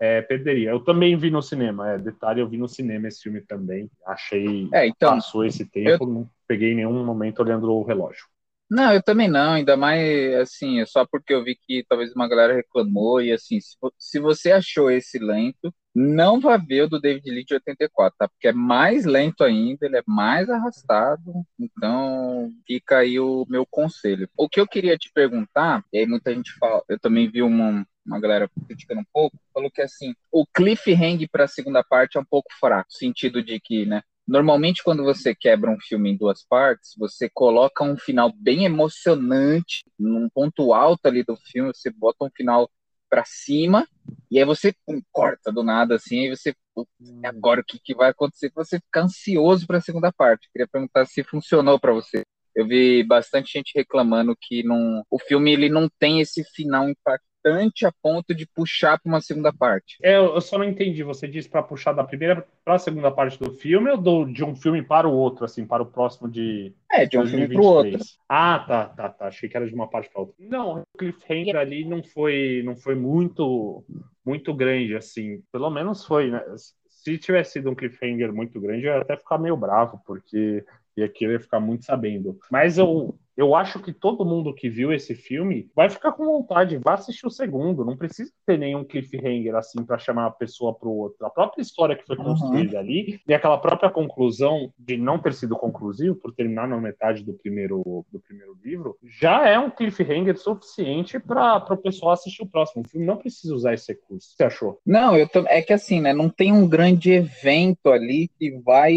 é, 0.00 0.22
perderia. 0.22 0.70
Eu 0.70 0.80
também 0.80 1.16
vi 1.16 1.30
no 1.30 1.42
cinema, 1.42 1.92
é, 1.92 1.98
detalhe, 1.98 2.40
eu 2.40 2.48
vi 2.48 2.56
no 2.56 2.68
cinema 2.68 3.08
esse 3.08 3.22
filme 3.22 3.40
também. 3.40 3.90
Achei 4.06 4.68
É, 4.72 4.86
então, 4.86 5.14
passou 5.14 5.44
esse 5.44 5.64
tempo, 5.64 6.06
não 6.06 6.28
peguei 6.46 6.72
em 6.72 6.76
nenhum 6.76 7.04
momento 7.04 7.40
olhando 7.40 7.70
o 7.72 7.82
relógio. 7.82 8.24
Não, 8.68 8.92
eu 8.92 9.00
também 9.00 9.28
não, 9.28 9.52
ainda 9.52 9.76
mais 9.76 10.34
assim, 10.34 10.80
é 10.80 10.86
só 10.86 11.06
porque 11.06 11.32
eu 11.32 11.44
vi 11.44 11.54
que 11.54 11.84
talvez 11.88 12.12
uma 12.14 12.28
galera 12.28 12.52
reclamou 12.52 13.22
e 13.22 13.32
assim, 13.32 13.60
se, 13.60 13.76
se 13.96 14.18
você 14.18 14.50
achou 14.50 14.90
esse 14.90 15.20
lento, 15.20 15.72
não 15.94 16.40
vá 16.40 16.56
ver 16.56 16.82
o 16.82 16.88
do 16.88 17.00
David 17.00 17.30
Leitch 17.30 17.48
de 17.48 17.54
84, 17.54 18.16
tá? 18.18 18.28
Porque 18.28 18.48
é 18.48 18.52
mais 18.52 19.06
lento 19.06 19.44
ainda, 19.44 19.86
ele 19.86 19.96
é 19.96 20.02
mais 20.06 20.50
arrastado, 20.50 21.32
então 21.58 22.50
fica 22.66 22.98
aí 22.98 23.20
o 23.20 23.46
meu 23.48 23.64
conselho. 23.64 24.28
O 24.36 24.48
que 24.48 24.60
eu 24.60 24.66
queria 24.66 24.98
te 24.98 25.10
perguntar, 25.14 25.84
e 25.92 25.98
aí 25.98 26.06
muita 26.06 26.34
gente 26.34 26.52
fala, 26.58 26.82
eu 26.88 26.98
também 26.98 27.30
vi 27.30 27.42
uma, 27.42 27.86
uma 28.06 28.20
galera 28.20 28.50
criticando 28.66 29.00
um 29.00 29.06
pouco, 29.12 29.38
falou 29.52 29.70
que 29.70 29.82
assim, 29.82 30.14
o 30.32 30.46
cliffhanger 30.46 31.28
para 31.30 31.44
a 31.44 31.48
segunda 31.48 31.82
parte 31.82 32.16
é 32.16 32.20
um 32.20 32.24
pouco 32.24 32.48
fraco, 32.58 32.88
no 32.90 32.98
sentido 32.98 33.42
de 33.42 33.58
que, 33.60 33.84
né, 33.86 34.02
Normalmente, 34.26 34.82
quando 34.82 35.04
você 35.04 35.36
quebra 35.36 35.70
um 35.70 35.78
filme 35.78 36.10
em 36.10 36.16
duas 36.16 36.44
partes, 36.44 36.94
você 36.98 37.30
coloca 37.32 37.84
um 37.84 37.96
final 37.96 38.32
bem 38.34 38.64
emocionante, 38.64 39.84
num 39.96 40.28
ponto 40.28 40.74
alto 40.74 41.06
ali 41.06 41.22
do 41.22 41.36
filme, 41.36 41.72
você 41.72 41.90
bota 41.90 42.24
um 42.24 42.30
final 42.34 42.68
pra 43.08 43.22
cima, 43.24 43.86
e 44.28 44.38
aí 44.40 44.44
você 44.44 44.74
pum, 44.84 45.00
corta 45.12 45.52
do 45.52 45.62
nada, 45.62 45.94
assim, 45.94 46.24
aí 46.24 46.30
você, 46.36 46.52
"Putz, 46.74 46.90
e 47.00 47.24
agora 47.24 47.60
o 47.60 47.64
que, 47.64 47.78
que 47.78 47.94
vai 47.94 48.10
acontecer? 48.10 48.50
Você 48.56 48.80
fica 48.80 49.02
ansioso 49.02 49.64
pra 49.64 49.80
segunda 49.80 50.12
parte. 50.12 50.48
Queria 50.52 50.66
perguntar 50.66 51.06
se 51.06 51.22
funcionou 51.22 51.78
pra 51.78 51.92
você. 51.92 52.24
Eu 52.54 52.66
vi 52.66 53.04
bastante 53.04 53.52
gente 53.52 53.72
reclamando 53.76 54.36
que 54.40 54.64
não, 54.64 55.04
o 55.08 55.18
filme 55.20 55.52
ele 55.52 55.68
não 55.68 55.88
tem 56.00 56.20
esse 56.20 56.42
final 56.54 56.88
impactante 56.88 57.25
a 57.50 57.92
ponto 58.02 58.34
de 58.34 58.46
puxar 58.46 58.98
para 58.98 59.08
uma 59.10 59.20
segunda 59.20 59.52
parte. 59.52 59.96
É, 60.02 60.16
eu 60.16 60.40
só 60.40 60.58
não 60.58 60.64
entendi. 60.64 61.02
Você 61.02 61.28
disse 61.28 61.48
para 61.48 61.62
puxar 61.62 61.92
da 61.92 62.04
primeira 62.04 62.46
para 62.64 62.74
a 62.74 62.78
segunda 62.78 63.10
parte 63.10 63.38
do 63.38 63.52
filme 63.52 63.90
ou 63.90 63.96
do- 63.96 64.24
de 64.26 64.44
um 64.44 64.54
filme 64.54 64.82
para 64.82 65.08
o 65.08 65.12
outro, 65.12 65.44
assim, 65.44 65.66
para 65.66 65.82
o 65.82 65.86
próximo 65.86 66.28
de. 66.28 66.74
É, 66.90 67.06
de 67.06 67.18
um 67.18 67.26
filme 67.26 67.48
pro 67.48 67.62
outro. 67.62 67.90
2023? 67.90 68.18
Ah, 68.28 68.64
tá, 68.66 68.84
tá, 68.86 69.08
tá. 69.08 69.26
Achei 69.28 69.48
que 69.48 69.56
era 69.56 69.66
de 69.68 69.74
uma 69.74 69.88
parte 69.88 70.10
para 70.10 70.22
outra. 70.22 70.34
Não, 70.38 70.80
o 70.80 70.98
cliffhanger 70.98 71.56
ali 71.56 71.84
não 71.84 72.02
foi, 72.02 72.62
não 72.64 72.76
foi 72.76 72.94
muito, 72.94 73.84
muito 74.24 74.52
grande, 74.54 74.96
assim. 74.96 75.42
Pelo 75.52 75.70
menos 75.70 76.04
foi, 76.04 76.30
né? 76.30 76.42
Se 76.88 77.16
tivesse 77.18 77.52
sido 77.52 77.70
um 77.70 77.74
cliffhanger 77.74 78.32
muito 78.32 78.60
grande, 78.60 78.86
eu 78.86 78.94
ia 78.94 79.00
até 79.00 79.16
ficar 79.16 79.38
meio 79.38 79.56
bravo, 79.56 80.00
porque 80.04 80.64
ia 80.96 81.08
querer 81.08 81.40
ficar 81.40 81.60
muito 81.60 81.84
sabendo. 81.84 82.38
Mas 82.50 82.78
eu, 82.78 83.16
eu 83.36 83.54
acho 83.54 83.80
que 83.80 83.92
todo 83.92 84.24
mundo 84.24 84.54
que 84.54 84.68
viu 84.68 84.92
esse 84.92 85.14
filme 85.14 85.70
vai 85.74 85.88
ficar 85.90 86.12
com 86.12 86.24
vontade, 86.24 86.78
vai 86.78 86.94
assistir 86.94 87.26
o 87.26 87.30
segundo. 87.30 87.84
Não 87.84 87.96
precisa 87.96 88.30
ter 88.46 88.58
nenhum 88.58 88.84
cliffhanger 88.84 89.54
assim 89.54 89.84
para 89.84 89.98
chamar 89.98 90.26
a 90.26 90.30
pessoa 90.30 90.74
para 90.74 90.88
o 90.88 90.96
outro. 90.96 91.24
A 91.26 91.30
própria 91.30 91.60
história 91.62 91.94
que 91.96 92.06
foi 92.06 92.16
Uhum. 92.16 92.24
construída 92.24 92.78
ali 92.78 93.20
e 93.28 93.34
aquela 93.34 93.58
própria 93.58 93.90
conclusão 93.90 94.72
de 94.78 94.96
não 94.96 95.18
ter 95.18 95.34
sido 95.34 95.54
conclusivo 95.56 96.14
por 96.16 96.32
terminar 96.34 96.66
na 96.66 96.80
metade 96.80 97.22
do 97.24 97.34
primeiro 97.34 98.04
do 98.10 98.20
primeiro 98.20 98.56
livro 98.64 98.96
já 99.20 99.46
é 99.48 99.58
um 99.58 99.70
cliffhanger 99.70 100.36
suficiente 100.38 101.18
para 101.20 101.62
o 101.72 101.76
pessoal 101.76 102.12
assistir 102.12 102.42
o 102.42 102.48
próximo. 102.48 102.82
O 102.86 102.88
filme 102.88 103.06
não 103.06 103.16
precisa 103.16 103.54
usar 103.54 103.74
esse 103.74 103.92
recurso. 103.92 104.28
O 104.28 104.30
que 104.30 104.36
você 104.36 104.44
achou? 104.44 104.80
Não, 104.86 105.16
eu 105.16 105.28
tam- 105.28 105.44
é 105.48 105.60
que 105.62 105.72
assim, 105.72 106.00
né? 106.00 106.12
Não 106.12 106.28
tem 106.30 106.52
um 106.52 106.66
grande 106.68 107.10
evento 107.12 107.90
ali 107.90 108.28
que 108.38 108.50
vai 108.64 108.94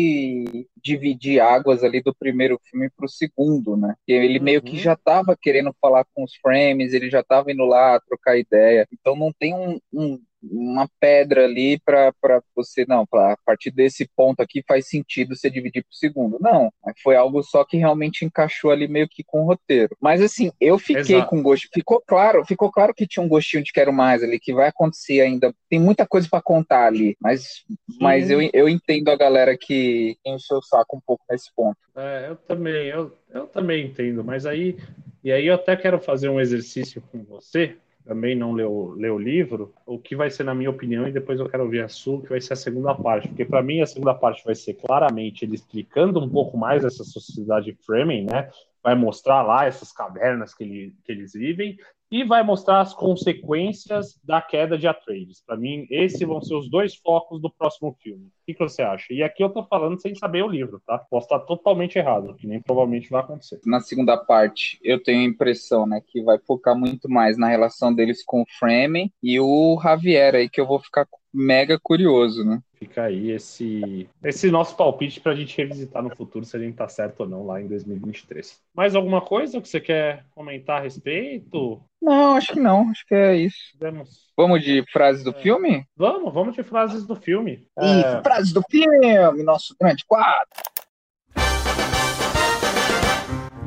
dividir 0.81 1.39
águas 1.41 1.83
ali 1.83 2.01
do 2.01 2.13
primeiro 2.15 2.59
filme 2.69 2.89
pro 2.89 3.07
segundo, 3.07 3.75
né? 3.75 3.95
Porque 3.97 4.13
ele 4.29 4.39
meio 4.39 4.61
que 4.61 4.77
Uhum. 4.77 4.77
já 4.77 4.95
tava 4.95 5.37
querendo 5.39 5.75
falar 5.81 6.05
com 6.13 6.23
os 6.23 6.35
frames, 6.37 6.93
ele 6.93 7.09
já 7.09 7.23
tava 7.23 7.51
indo 7.51 7.65
lá 7.65 7.99
trocar 8.01 8.37
ideia. 8.37 8.87
Então 8.93 9.15
não 9.15 9.31
tem 9.33 9.53
um, 9.55 9.79
um- 9.93 10.21
uma 10.41 10.87
pedra 10.99 11.45
ali 11.45 11.79
para 11.79 12.13
você, 12.55 12.85
não, 12.87 13.05
pra, 13.05 13.33
a 13.33 13.37
partir 13.45 13.71
desse 13.71 14.09
ponto 14.15 14.41
aqui 14.41 14.63
faz 14.67 14.87
sentido 14.87 15.35
você 15.35 15.49
dividir 15.49 15.83
pro 15.83 15.95
segundo. 15.95 16.37
Não, 16.39 16.71
foi 17.03 17.15
algo 17.15 17.43
só 17.43 17.63
que 17.63 17.77
realmente 17.77 18.25
encaixou 18.25 18.71
ali 18.71 18.87
meio 18.87 19.07
que 19.07 19.23
com 19.23 19.41
o 19.41 19.45
roteiro. 19.45 19.95
Mas 19.99 20.21
assim, 20.21 20.51
eu 20.59 20.77
fiquei 20.77 21.17
Exato. 21.17 21.29
com 21.29 21.43
gosto. 21.43 21.67
Ficou 21.73 22.01
claro, 22.05 22.45
ficou 22.45 22.71
claro 22.71 22.93
que 22.93 23.07
tinha 23.07 23.23
um 23.23 23.29
gostinho 23.29 23.63
de 23.63 23.71
quero 23.71 23.91
mais 23.91 24.23
ali, 24.23 24.39
que 24.39 24.53
vai 24.53 24.69
acontecer 24.69 25.21
ainda. 25.21 25.53
Tem 25.69 25.79
muita 25.79 26.07
coisa 26.07 26.27
para 26.29 26.41
contar 26.41 26.85
ali, 26.85 27.17
mas, 27.19 27.65
mas 27.99 28.29
eu, 28.29 28.39
eu 28.53 28.69
entendo 28.69 29.09
a 29.09 29.15
galera 29.15 29.57
que 29.57 30.17
encheu 30.25 30.57
o 30.57 30.63
saco 30.63 30.97
um 30.97 31.01
pouco 31.05 31.23
nesse 31.29 31.53
ponto. 31.55 31.77
É, 31.95 32.29
eu 32.29 32.35
também, 32.35 32.87
eu, 32.87 33.11
eu 33.29 33.47
também 33.47 33.87
entendo, 33.87 34.23
mas 34.23 34.45
aí, 34.45 34.77
e 35.23 35.31
aí 35.31 35.47
eu 35.47 35.55
até 35.55 35.75
quero 35.75 35.99
fazer 35.99 36.29
um 36.29 36.39
exercício 36.39 37.03
com 37.11 37.23
você, 37.23 37.77
também 38.05 38.35
não 38.35 38.53
leu, 38.53 38.95
leu 38.97 39.15
o 39.15 39.19
livro, 39.19 39.73
o 39.85 39.99
que 39.99 40.15
vai 40.15 40.29
ser 40.29 40.43
na 40.43 40.55
minha 40.55 40.69
opinião, 40.69 41.07
e 41.07 41.11
depois 41.11 41.39
eu 41.39 41.49
quero 41.49 41.63
ouvir 41.63 41.83
a 41.83 41.87
sua, 41.87 42.21
que 42.21 42.29
vai 42.29 42.41
ser 42.41 42.53
a 42.53 42.55
segunda 42.55 42.95
parte, 42.95 43.27
porque 43.27 43.45
para 43.45 43.61
mim 43.61 43.81
a 43.81 43.85
segunda 43.85 44.13
parte 44.13 44.43
vai 44.43 44.55
ser 44.55 44.73
claramente 44.75 45.45
ele 45.45 45.55
explicando 45.55 46.19
um 46.19 46.29
pouco 46.29 46.57
mais 46.57 46.83
essa 46.83 47.03
sociedade 47.03 47.77
framing, 47.85 48.25
né? 48.25 48.49
Vai 48.81 48.95
mostrar 48.95 49.41
lá 49.43 49.65
essas 49.65 49.91
cavernas 49.91 50.53
que, 50.53 50.63
ele, 50.63 50.95
que 51.03 51.11
eles 51.11 51.33
vivem, 51.33 51.77
e 52.11 52.23
vai 52.23 52.43
mostrar 52.43 52.81
as 52.81 52.93
consequências 52.93 54.19
da 54.23 54.41
queda 54.41 54.77
de 54.77 54.87
Atreides. 54.87 55.43
Para 55.45 55.57
mim, 55.57 55.85
esses 55.89 56.19
vão 56.21 56.41
ser 56.41 56.55
os 56.55 56.69
dois 56.69 56.95
focos 56.95 57.41
do 57.41 57.49
próximo 57.49 57.95
filme. 58.01 58.25
O 58.25 58.31
que, 58.45 58.53
que 58.53 58.59
você 58.59 58.81
acha? 58.81 59.13
E 59.13 59.21
aqui 59.21 59.43
eu 59.43 59.49
tô 59.49 59.63
falando 59.63 59.99
sem 60.01 60.15
saber 60.15 60.43
o 60.43 60.47
livro, 60.47 60.81
tá? 60.85 60.97
Posso 60.97 61.25
estar 61.25 61.39
totalmente 61.39 61.97
errado, 61.97 62.35
que 62.35 62.47
nem 62.47 62.61
provavelmente 62.61 63.09
vai 63.09 63.21
acontecer. 63.21 63.59
Na 63.65 63.79
segunda 63.79 64.17
parte, 64.17 64.79
eu 64.83 65.01
tenho 65.01 65.21
a 65.21 65.29
impressão, 65.29 65.85
né, 65.85 66.01
que 66.05 66.23
vai 66.23 66.39
focar 66.39 66.75
muito 66.75 67.09
mais 67.09 67.37
na 67.37 67.47
relação 67.47 67.93
deles 67.93 68.23
com 68.23 68.41
o 68.41 68.45
Fremen 68.57 69.13
e 69.21 69.39
o 69.39 69.79
Javier 69.81 70.35
aí, 70.35 70.49
que 70.49 70.59
eu 70.59 70.65
vou 70.65 70.79
ficar 70.79 71.07
mega 71.31 71.79
curioso, 71.79 72.43
né? 72.43 72.59
Fica 72.79 73.03
aí 73.03 73.31
esse, 73.31 74.09
esse 74.23 74.49
nosso 74.49 74.73
palpite 74.77 75.19
pra 75.19 75.35
gente 75.35 75.57
revisitar 75.57 76.01
no 76.01 76.15
futuro 76.15 76.45
se 76.45 76.55
a 76.55 76.59
gente 76.61 76.77
tá 76.77 76.87
certo 76.87 77.19
ou 77.19 77.27
não 77.27 77.45
lá 77.45 77.61
em 77.61 77.67
2023. 77.67 78.57
Mais 78.73 78.95
alguma 78.95 79.19
coisa 79.19 79.59
que 79.59 79.67
você 79.67 79.81
quer 79.81 80.23
comentar 80.31 80.77
a 80.77 80.83
respeito? 80.83 81.81
Não, 82.01 82.37
acho 82.37 82.53
que 82.53 82.59
não, 82.61 82.89
acho 82.89 83.05
que 83.05 83.13
é 83.13 83.35
isso. 83.35 83.57
Vamos, 83.77 84.29
Vamos 84.37 84.63
de 84.63 84.81
frases 84.93 85.25
do 85.25 85.33
filme? 85.33 85.83
vamos, 85.97 86.33
vamos 86.33 86.55
de 86.55 86.63
frases 86.63 87.05
do 87.05 87.17
filme. 87.17 87.67
E 87.77 88.01
É, 88.01 88.21
frases 88.23 88.53
do 88.53 88.61
filme, 88.71 89.43
nosso 89.43 89.75
grande 89.77 90.05
quadro. 90.05 90.47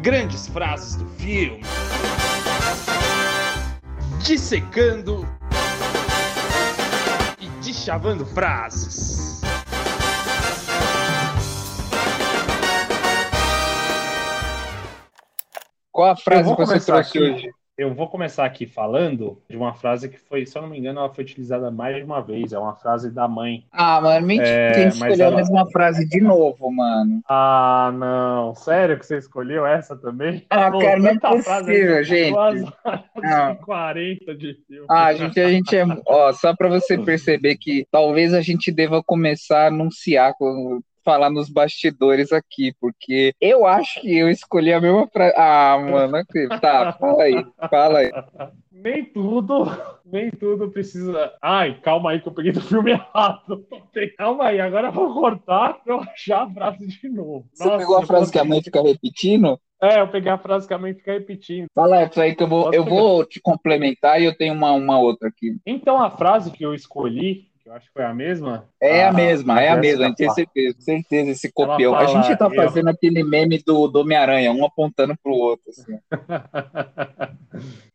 Grandes 0.00 0.48
frases 0.48 0.96
do 0.96 1.06
filme. 1.10 1.60
Dissecando 4.24 5.26
deschavando 7.72 8.26
frases. 8.26 9.40
Qual 15.90 16.10
a 16.10 16.16
frase 16.16 16.54
que 16.54 16.64
você 16.64 16.80
trouxe 16.80 17.18
aqui- 17.18 17.20
hoje? 17.20 17.50
Eu 17.82 17.92
vou 17.92 18.06
começar 18.08 18.44
aqui 18.44 18.64
falando 18.64 19.42
de 19.50 19.56
uma 19.56 19.74
frase 19.74 20.08
que 20.08 20.16
foi, 20.16 20.46
se 20.46 20.56
eu 20.56 20.62
não 20.62 20.68
me 20.68 20.78
engano, 20.78 21.00
ela 21.00 21.12
foi 21.12 21.24
utilizada 21.24 21.68
mais 21.68 21.96
de 21.96 22.02
uma 22.04 22.20
vez. 22.22 22.52
É 22.52 22.58
uma 22.58 22.76
frase 22.76 23.10
da 23.10 23.26
mãe. 23.26 23.66
Ah, 23.72 24.00
mano, 24.00 24.24
mentira, 24.24 24.48
É, 24.48 24.72
que 24.72 24.78
a 24.78 24.82
gente 24.90 25.00
mas 25.00 25.10
escolheu 25.12 25.26
ela- 25.26 25.34
a 25.34 25.38
mesma 25.38 25.70
frase 25.70 26.08
de 26.08 26.20
novo, 26.20 26.70
mano. 26.70 27.20
Ah, 27.28 27.90
não. 27.92 28.54
Sério 28.54 28.96
que 28.96 29.04
você 29.04 29.18
escolheu 29.18 29.66
essa 29.66 29.96
também? 29.96 30.46
Ah, 30.48 30.70
Pô, 30.70 30.78
cara, 30.78 30.98
não 31.00 31.08
é 31.10 31.18
possível, 31.18 32.04
gente. 32.04 32.32
E 32.32 33.54
40 33.64 34.34
de 34.34 34.54
filme. 34.66 34.86
Ah, 34.88 35.12
gente, 35.12 35.40
a 35.40 35.48
gente 35.48 35.76
é. 35.76 35.84
Ó, 36.06 36.32
só 36.32 36.54
pra 36.54 36.68
você 36.68 36.96
perceber 37.04 37.56
que 37.56 37.84
talvez 37.90 38.32
a 38.32 38.40
gente 38.40 38.70
deva 38.70 39.02
começar 39.02 39.64
a 39.64 39.68
anunciar, 39.68 40.34
com- 40.38 40.80
falar 41.04 41.30
nos 41.30 41.48
bastidores 41.48 42.32
aqui, 42.32 42.74
porque 42.80 43.34
eu 43.40 43.66
acho 43.66 44.00
que 44.00 44.16
eu 44.16 44.28
escolhi 44.30 44.72
a 44.72 44.80
mesma 44.80 45.06
frase. 45.08 45.34
Ah, 45.36 45.78
mano, 45.78 46.16
acredito. 46.16 46.60
Tá, 46.60 46.92
fala 46.92 47.22
aí, 47.22 47.46
fala 47.70 47.98
aí. 48.00 48.10
Nem 48.70 49.04
tudo, 49.04 49.64
nem 50.04 50.30
tudo 50.30 50.70
precisa. 50.70 51.32
Ai, 51.40 51.78
calma 51.80 52.10
aí 52.10 52.20
que 52.20 52.28
eu 52.28 52.32
peguei 52.32 52.52
do 52.52 52.60
filme 52.60 52.92
errado. 52.92 53.64
Calma 54.16 54.46
aí, 54.46 54.60
agora 54.60 54.88
eu 54.88 54.92
vou 54.92 55.12
cortar 55.14 55.74
pra 55.84 55.94
eu 55.94 56.00
achar 56.00 56.42
a 56.42 56.50
frase 56.50 56.86
de 56.86 57.08
novo. 57.08 57.46
Você 57.52 57.64
Nossa, 57.64 57.78
pegou 57.78 57.96
a 57.98 58.06
frase 58.06 58.32
que 58.32 58.38
a 58.38 58.44
mãe 58.44 58.62
fica 58.62 58.82
repetindo? 58.82 59.58
É, 59.80 60.00
eu 60.00 60.08
peguei 60.08 60.30
a 60.30 60.38
frase 60.38 60.66
que 60.66 60.74
a 60.74 60.78
mãe 60.78 60.94
fica 60.94 61.12
repetindo. 61.12 61.66
Fala 61.74 62.00
essa 62.00 62.22
aí 62.22 62.36
que 62.36 62.42
eu 62.42 62.48
vou, 62.48 62.64
Posso 62.64 62.76
eu 62.76 62.84
pegar? 62.84 62.96
vou 62.96 63.24
te 63.24 63.40
complementar 63.40 64.20
e 64.20 64.24
eu 64.24 64.36
tenho 64.36 64.54
uma, 64.54 64.72
uma 64.72 64.98
outra 64.98 65.28
aqui. 65.28 65.56
Então, 65.66 66.00
a 66.00 66.08
frase 66.10 66.52
que 66.52 66.64
eu 66.64 66.72
escolhi, 66.72 67.51
que 67.62 67.68
eu 67.68 67.74
acho 67.74 67.86
que 67.86 67.92
foi 67.92 68.04
a 68.04 68.12
mesma. 68.12 68.68
É 68.80 69.04
a, 69.04 69.12
mesma, 69.12 69.60
é 69.62 69.68
a 69.68 69.76
mesma, 69.76 70.06
a 70.06 70.08
gente 70.08 70.32
certeza, 70.32 70.76
certeza, 70.80 71.30
esse 71.30 71.52
copião. 71.52 71.94
Ela 71.94 72.02
a 72.02 72.06
gente 72.06 72.36
tá 72.36 72.50
fala, 72.50 72.54
eu- 72.54 72.62
fazendo 72.68 72.88
aquele 72.88 73.22
meme 73.22 73.62
do, 73.64 73.86
do 73.86 74.00
Homem-Aranha, 74.00 74.52
um 74.52 74.64
apontando 74.64 75.16
pro 75.22 75.32
outro. 75.32 75.70
assim. 75.70 75.98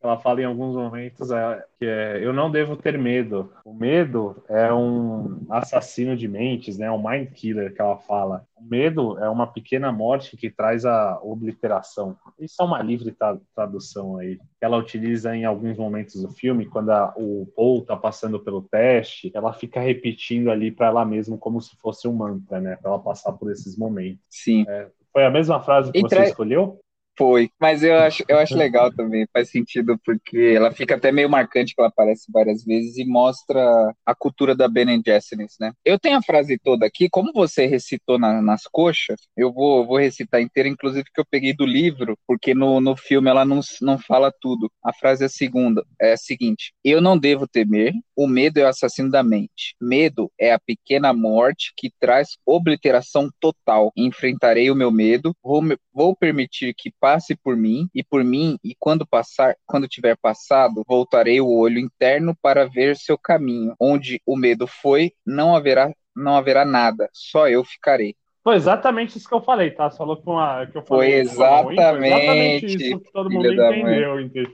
Ela 0.01 0.18
fala 0.20 0.41
em 0.41 0.45
alguns 0.45 0.76
momentos 0.76 1.30
é, 1.32 1.63
que 1.80 1.86
é, 1.86 2.20
eu 2.24 2.32
não 2.32 2.49
devo 2.49 2.78
ter 2.78 2.97
medo. 2.97 3.51
O 3.65 3.74
medo 3.74 4.41
é 4.47 4.72
um 4.72 5.45
assassino 5.49 6.15
de 6.15 6.28
mentes, 6.28 6.78
né? 6.78 6.89
Um 6.89 7.01
mind 7.05 7.30
killer 7.32 7.74
que 7.74 7.82
ela 7.82 7.97
fala. 7.97 8.45
O 8.60 8.64
medo 8.64 9.20
é 9.20 9.30
uma 9.30 9.45
pequena 9.45 9.91
morte 9.91 10.36
que 10.36 10.49
traz 10.49 10.84
a 10.84 11.20
obliteração. 11.22 12.18
Isso 12.39 12.55
é 12.60 12.66
uma 12.66 12.82
livre 12.82 13.12
tra- 13.12 13.39
tradução 13.55 14.18
aí. 14.18 14.39
Ela 14.60 14.78
utiliza 14.78 15.36
em 15.36 15.45
alguns 15.45 15.78
momentos 15.78 16.22
do 16.22 16.30
filme, 16.32 16.66
quando 16.66 16.89
a- 16.89 17.14
o 17.16 17.45
Paul 17.55 17.86
tá 17.86 17.95
passando 17.95 18.39
pelo 18.39 18.64
teste, 18.64 19.32
ela 19.34 19.53
fica 19.53 19.80
repetindo 19.80 20.49
ali 20.49 20.72
para 20.72 20.88
ela 20.88 21.05
mesma 21.05 21.38
como 21.38 21.62
se 21.62 21.76
fosse 21.78 22.08
um 22.08 22.14
mantra, 22.14 22.60
né? 22.60 22.76
Para 22.78 22.91
ela 22.91 22.99
passar 22.99 23.34
por 23.34 23.51
esses 23.51 23.78
momentos. 23.78 24.24
Sim. 24.30 24.66
Foi 25.14 25.26
a 25.26 25.32
mesma 25.32 25.62
frase 25.62 25.91
que 25.91 25.99
E 25.99 26.01
você 26.01 26.24
escolheu? 26.24 26.80
Foi, 27.18 27.49
mas 27.59 27.82
eu 27.82 27.95
acho, 27.97 28.24
eu 28.28 28.38
acho 28.38 28.55
legal 28.55 28.91
também, 28.93 29.26
faz 29.34 29.49
sentido, 29.49 29.99
porque 30.05 30.53
ela 30.55 30.72
fica 30.72 30.93
até 30.95 31.11
meio 31.11 31.28
marcante 31.28 31.74
que 31.74 31.82
ela 31.82 31.89
aparece 31.89 32.32
várias 32.32 32.63
vezes 32.63 32.95
e 32.97 33.05
mostra 33.05 33.59
a 34.05 34.13
cultura 34.13 34.55
da 34.55 34.68
Ben 34.68 35.01
Gesserit, 35.03 35.51
né? 35.59 35.72
Eu 35.84 35.97
tenho 35.97 36.15
a 36.18 36.22
frase 36.22 36.59
toda 36.63 36.86
aqui, 36.86 37.09
como 37.09 37.32
você 37.34 37.65
recitou 37.65 38.20
na- 38.20 38.39
nas 38.39 38.63
coxas, 38.72 39.20
eu 39.36 39.51
vou, 39.51 39.84
vou 39.88 39.97
recitar 39.97 40.39
inteira, 40.41 40.70
inclusive 40.70 41.05
que 41.11 41.20
eu 41.20 41.26
peguei 41.28 41.55
do 41.55 41.65
livro, 41.65 42.15
porque 42.28 42.53
no, 42.53 42.80
no 42.80 42.95
filme 42.95 43.30
ela 43.32 43.43
não, 43.43 43.61
não 43.82 43.97
fala 43.97 44.32
tudo. 44.39 44.72
A 44.84 44.93
frase 44.93 45.24
é 45.24 45.26
a 45.26 45.30
segunda, 45.30 45.84
é 45.99 46.13
a 46.13 46.18
seguinte: 46.18 46.72
Eu 46.84 47.01
não 47.01 47.18
devo 47.18 47.47
temer, 47.47 47.93
o 48.15 48.28
medo 48.28 48.59
é 48.59 48.63
o 48.65 48.68
assassino 48.68 49.09
da 49.09 49.24
mente. 49.24 49.76
Medo 49.82 50.32
é 50.39 50.53
a 50.53 50.59
pequena 50.59 51.13
morte 51.13 51.74
que 51.76 51.91
traz 51.99 52.38
obliteração 52.45 53.28
total. 53.39 53.91
Enfrentarei 53.97 54.70
o 54.70 54.76
meu 54.76 54.91
medo, 54.91 55.36
vou, 55.43 55.61
vou 55.93 56.15
permitir 56.15 56.74
que 56.78 56.91
passe 57.08 57.38
por 57.38 57.55
mim 57.55 57.89
e 57.95 58.03
por 58.03 58.22
mim 58.22 58.60
e 58.62 58.76
quando 58.78 59.08
passar, 59.08 59.55
quando 59.66 59.88
tiver 59.88 60.18
passado, 60.18 60.84
voltarei 60.86 61.39
o 61.39 61.49
olho 61.49 61.80
interno 61.80 62.36
para 62.41 62.68
ver 62.68 62.97
seu 62.97 63.18
caminho. 63.18 63.74
Onde 63.80 64.22
o 64.26 64.36
medo 64.36 64.68
foi, 64.68 65.14
não 65.26 65.55
haverá 65.55 65.89
não 66.14 66.36
haverá 66.36 66.66
nada, 66.66 67.10
só 67.14 67.47
eu 67.47 67.64
ficarei. 67.64 68.14
Foi 68.43 68.55
exatamente 68.55 69.18
isso 69.18 69.30
que 69.30 69.36
eu 69.36 69.41
falei, 69.41 69.72
tá? 69.72 69.89
Você 69.89 69.97
falou 69.97 70.18
que, 70.18 70.28
uma, 70.28 70.66
que 70.66 70.78
eu 70.78 70.82
falei. 70.82 71.26
foi 71.28 71.45
ruim, 71.45 71.64
foi 71.64 71.74
exatamente, 71.76 72.66
isso 72.66 72.99
que 72.99 73.12
todo 73.14 73.30
mundo 73.30 73.53
entendeu, 73.53 74.20
entendeu? 74.20 74.53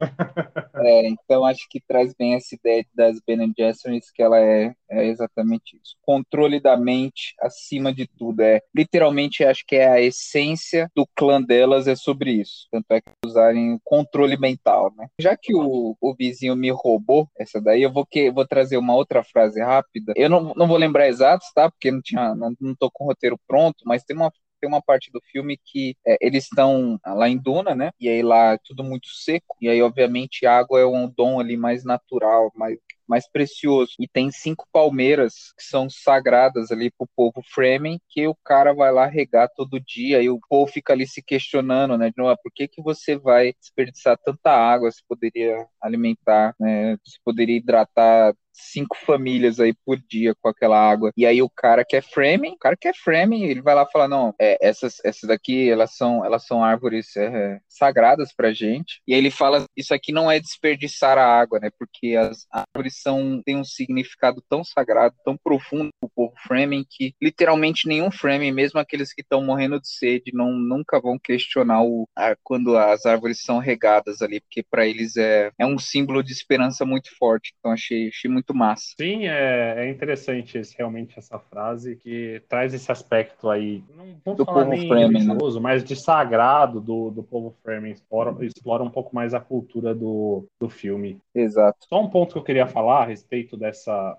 É, 0.82 1.06
então 1.08 1.44
acho 1.44 1.68
que 1.68 1.78
traz 1.80 2.14
bem 2.14 2.34
essa 2.34 2.54
ideia 2.54 2.84
das 2.94 3.20
Ben 3.26 3.52
Gesserits, 3.56 4.10
que 4.10 4.22
ela 4.22 4.38
é, 4.38 4.74
é 4.90 5.06
exatamente 5.06 5.76
isso. 5.76 5.94
Controle 6.00 6.58
da 6.58 6.76
mente 6.76 7.34
acima 7.40 7.92
de 7.92 8.06
tudo. 8.06 8.40
É 8.40 8.60
literalmente 8.74 9.44
acho 9.44 9.62
que 9.66 9.76
é 9.76 9.88
a 9.88 10.00
essência 10.00 10.90
do 10.96 11.06
clã 11.14 11.42
delas 11.42 11.86
é 11.86 11.94
sobre 11.94 12.32
isso. 12.32 12.66
Tanto 12.70 12.90
é 12.92 13.00
que 13.00 13.10
usarem 13.24 13.78
controle 13.84 14.38
mental, 14.38 14.92
né? 14.96 15.08
Já 15.20 15.36
que 15.36 15.54
o, 15.54 15.96
o 16.00 16.14
vizinho 16.14 16.56
me 16.56 16.70
roubou 16.70 17.28
essa 17.38 17.60
daí, 17.60 17.82
eu 17.82 17.92
vou 17.92 18.06
que 18.06 18.30
vou 18.30 18.46
trazer 18.46 18.78
uma 18.78 18.94
outra 18.94 19.22
frase 19.22 19.60
rápida. 19.60 20.14
Eu 20.16 20.30
não, 20.30 20.54
não 20.54 20.66
vou 20.66 20.78
lembrar 20.78 21.08
exatos, 21.08 21.48
tá? 21.54 21.70
Porque 21.70 21.90
não 21.90 22.00
tinha 22.00 22.34
não, 22.34 22.54
não 22.60 22.74
tô 22.74 22.90
com 22.90 23.04
o 23.04 23.08
roteiro 23.08 23.38
pronto, 23.46 23.84
mas 23.84 24.02
tem 24.02 24.16
uma 24.16 24.32
tem 24.60 24.68
uma 24.68 24.82
parte 24.82 25.10
do 25.10 25.20
filme 25.32 25.58
que 25.64 25.96
é, 26.06 26.16
eles 26.20 26.44
estão 26.44 26.98
lá 27.06 27.28
em 27.28 27.38
Duna, 27.38 27.74
né? 27.74 27.90
E 27.98 28.08
aí 28.08 28.22
lá 28.22 28.54
é 28.54 28.58
tudo 28.64 28.84
muito 28.84 29.08
seco. 29.08 29.56
E 29.60 29.68
aí, 29.68 29.82
obviamente, 29.82 30.46
água 30.46 30.80
é 30.80 30.86
um 30.86 31.08
dom 31.08 31.40
ali 31.40 31.56
mais 31.56 31.84
natural, 31.84 32.52
mais, 32.54 32.78
mais 33.10 33.28
precioso. 33.28 33.92
E 33.98 34.06
tem 34.06 34.30
cinco 34.30 34.66
palmeiras 34.72 35.52
que 35.58 35.64
são 35.64 35.90
sagradas 35.90 36.70
ali 36.70 36.90
pro 36.92 37.08
povo 37.16 37.42
Fremen, 37.52 38.00
que 38.08 38.26
o 38.28 38.36
cara 38.44 38.72
vai 38.72 38.92
lá 38.92 39.06
regar 39.06 39.48
todo 39.56 39.80
dia. 39.80 40.22
E 40.22 40.30
o 40.30 40.38
povo 40.48 40.70
fica 40.70 40.92
ali 40.92 41.06
se 41.06 41.20
questionando, 41.22 41.98
né? 41.98 42.08
De 42.10 42.14
novo, 42.16 42.30
"Ah, 42.30 42.36
por 42.40 42.52
que, 42.52 42.68
que 42.68 42.80
você 42.80 43.18
vai 43.18 43.52
desperdiçar 43.60 44.16
tanta 44.24 44.50
água? 44.52 44.90
Se 44.92 45.02
poderia 45.08 45.66
alimentar, 45.82 46.54
né? 46.58 46.96
Se 47.04 47.18
poderia 47.24 47.56
hidratar 47.56 48.34
cinco 48.52 48.96
famílias 48.96 49.58
aí 49.60 49.74
por 49.84 49.98
dia 50.08 50.34
com 50.40 50.48
aquela 50.48 50.78
água. 50.78 51.12
E 51.16 51.24
aí 51.26 51.42
o 51.42 51.50
cara 51.50 51.84
que 51.84 51.96
é 51.96 52.02
framing, 52.02 52.52
o 52.52 52.58
cara 52.58 52.76
que 52.76 52.88
é 52.88 52.92
framing, 52.92 53.44
ele 53.44 53.62
vai 53.62 53.74
lá 53.74 53.86
falar, 53.86 54.08
não, 54.08 54.34
é, 54.40 54.58
essas, 54.60 54.96
essas 55.04 55.28
daqui, 55.28 55.70
elas 55.70 55.96
são, 55.96 56.24
elas 56.24 56.46
são 56.46 56.62
árvores 56.62 57.16
é, 57.16 57.60
sagradas 57.68 58.32
pra 58.32 58.52
gente. 58.52 59.00
E 59.06 59.14
aí 59.14 59.20
ele 59.20 59.30
fala, 59.30 59.64
isso 59.76 59.94
aqui 59.94 60.12
não 60.12 60.30
é 60.30 60.38
desperdiçar 60.38 61.18
a 61.18 61.24
água, 61.24 61.58
né? 61.60 61.70
Porque 61.78 62.16
as 62.16 62.46
árvores 62.50 62.99
são, 63.00 63.40
têm 63.44 63.56
um 63.56 63.64
significado 63.64 64.42
tão 64.48 64.62
sagrado, 64.64 65.14
tão 65.24 65.36
profundo 65.36 65.90
pro 66.00 66.10
povo 66.14 66.34
framing, 66.46 66.84
que 66.88 67.14
literalmente 67.20 67.86
nenhum 67.88 68.10
framing, 68.10 68.52
mesmo 68.52 68.78
aqueles 68.80 69.12
que 69.12 69.22
estão 69.22 69.42
morrendo 69.42 69.80
de 69.80 69.88
sede, 69.88 70.30
não, 70.34 70.52
nunca 70.52 71.00
vão 71.00 71.18
questionar 71.18 71.82
o, 71.82 72.06
a- 72.16 72.36
quando 72.42 72.76
as 72.76 73.06
árvores 73.06 73.42
são 73.42 73.58
regadas 73.58 74.22
ali, 74.22 74.40
porque 74.40 74.62
para 74.62 74.86
eles 74.86 75.16
é, 75.16 75.50
é 75.58 75.66
um 75.66 75.78
símbolo 75.78 76.22
de 76.22 76.32
esperança 76.32 76.84
muito 76.84 77.10
forte. 77.18 77.52
Então 77.58 77.72
achei, 77.72 78.08
achei 78.08 78.30
muito 78.30 78.54
massa. 78.54 78.94
Sim, 79.00 79.26
é, 79.26 79.86
é 79.86 79.90
interessante 79.90 80.58
esse- 80.58 80.76
realmente 80.76 81.18
essa 81.18 81.38
frase 81.38 81.96
que 81.96 82.42
traz 82.48 82.74
esse 82.74 82.90
aspecto 82.90 83.48
aí, 83.48 83.82
não 83.96 84.06
vou 84.24 84.34
Do 84.34 84.44
falar 84.44 84.64
povo 84.64 84.70
nem 84.76 84.88
Fremen, 84.88 85.24
né? 85.24 85.36
mas 85.60 85.84
de 85.84 85.96
sagrado 85.96 86.80
do, 86.80 87.10
do 87.10 87.22
povo 87.22 87.54
Fremen, 87.62 87.92
explora, 87.92 88.44
explora 88.44 88.82
um 88.82 88.90
pouco 88.90 89.14
mais 89.14 89.34
a 89.34 89.40
cultura 89.40 89.94
do, 89.94 90.44
do 90.60 90.68
filme. 90.68 91.18
Exato. 91.34 91.78
Só 91.88 92.00
um 92.00 92.08
ponto 92.08 92.32
que 92.32 92.38
eu 92.38 92.44
queria 92.44 92.66
falar 92.66 92.89
a 92.98 93.04
respeito 93.04 93.56
dessa. 93.56 94.18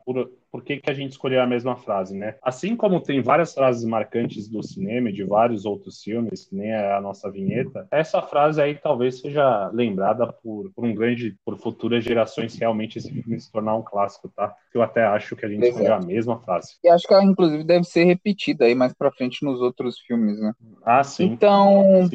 Por, 0.52 0.64
que, 0.64 0.78
que 0.78 0.90
a 0.90 0.94
gente 0.94 1.12
escolheu 1.12 1.42
a 1.42 1.48
mesma 1.48 1.76
frase, 1.76 2.16
né? 2.16 2.36
Assim 2.42 2.76
como 2.76 3.02
tem 3.02 3.22
várias 3.22 3.54
frases 3.54 3.86
marcantes 3.86 4.50
do 4.50 4.62
cinema 4.62 5.10
e 5.10 5.14
de 5.14 5.24
vários 5.24 5.66
outros 5.66 6.02
filmes, 6.04 6.46
que 6.46 6.56
nem 6.56 6.72
é 6.72 6.94
a 6.94 7.02
nossa 7.02 7.32
vinheta, 7.32 7.88
essa 7.92 8.22
frase 8.22 8.62
aí 8.62 8.76
talvez 8.76 9.20
seja 9.20 9.70
lembrada 9.74 10.28
por, 10.28 10.72
por 10.76 10.86
um 10.86 10.94
grande, 10.94 11.36
por 11.46 11.58
futuras 11.58 12.04
gerações 12.04 12.56
realmente 12.58 12.98
esse 12.98 13.12
filme 13.12 13.40
se 13.40 13.52
tornar 13.52 13.76
um 13.76 13.82
clássico, 13.82 14.30
tá? 14.30 14.54
Eu 14.74 14.82
até 14.82 15.04
acho 15.04 15.36
que 15.36 15.46
a 15.46 15.50
gente 15.50 15.64
Exato. 15.64 15.84
escolheu 15.84 15.94
a 15.94 16.06
mesma 16.06 16.40
frase. 16.40 16.76
E 16.84 16.90
acho 16.90 17.08
que 17.08 17.14
ela, 17.14 17.24
inclusive, 17.24 17.64
deve 17.64 17.84
ser 17.86 18.04
repetida 18.06 18.66
aí 18.66 18.76
mais 18.76 18.94
pra 18.94 19.12
frente 19.12 19.46
nos 19.46 19.62
outros 19.62 20.00
filmes, 20.00 20.40
né? 20.40 20.54
Ah, 20.84 21.04
sim. 21.04 21.26
Então, 21.26 22.10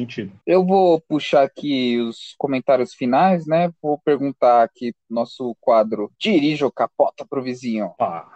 eu 0.45 0.65
vou 0.65 1.01
puxar 1.01 1.43
aqui 1.43 1.99
os 1.99 2.35
comentários 2.37 2.93
finais, 2.93 3.45
né? 3.45 3.71
Vou 3.81 3.99
perguntar 4.03 4.63
aqui 4.63 4.93
nosso 5.09 5.55
quadro 5.59 6.11
Dirige 6.19 6.63
ou 6.63 6.71
capota 6.71 7.25
pro 7.27 7.43
vizinho. 7.43 7.93
Ah, 7.99 8.26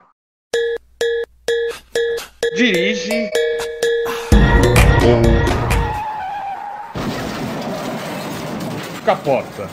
Dirige. 2.53 3.31
Capota. 9.05 9.69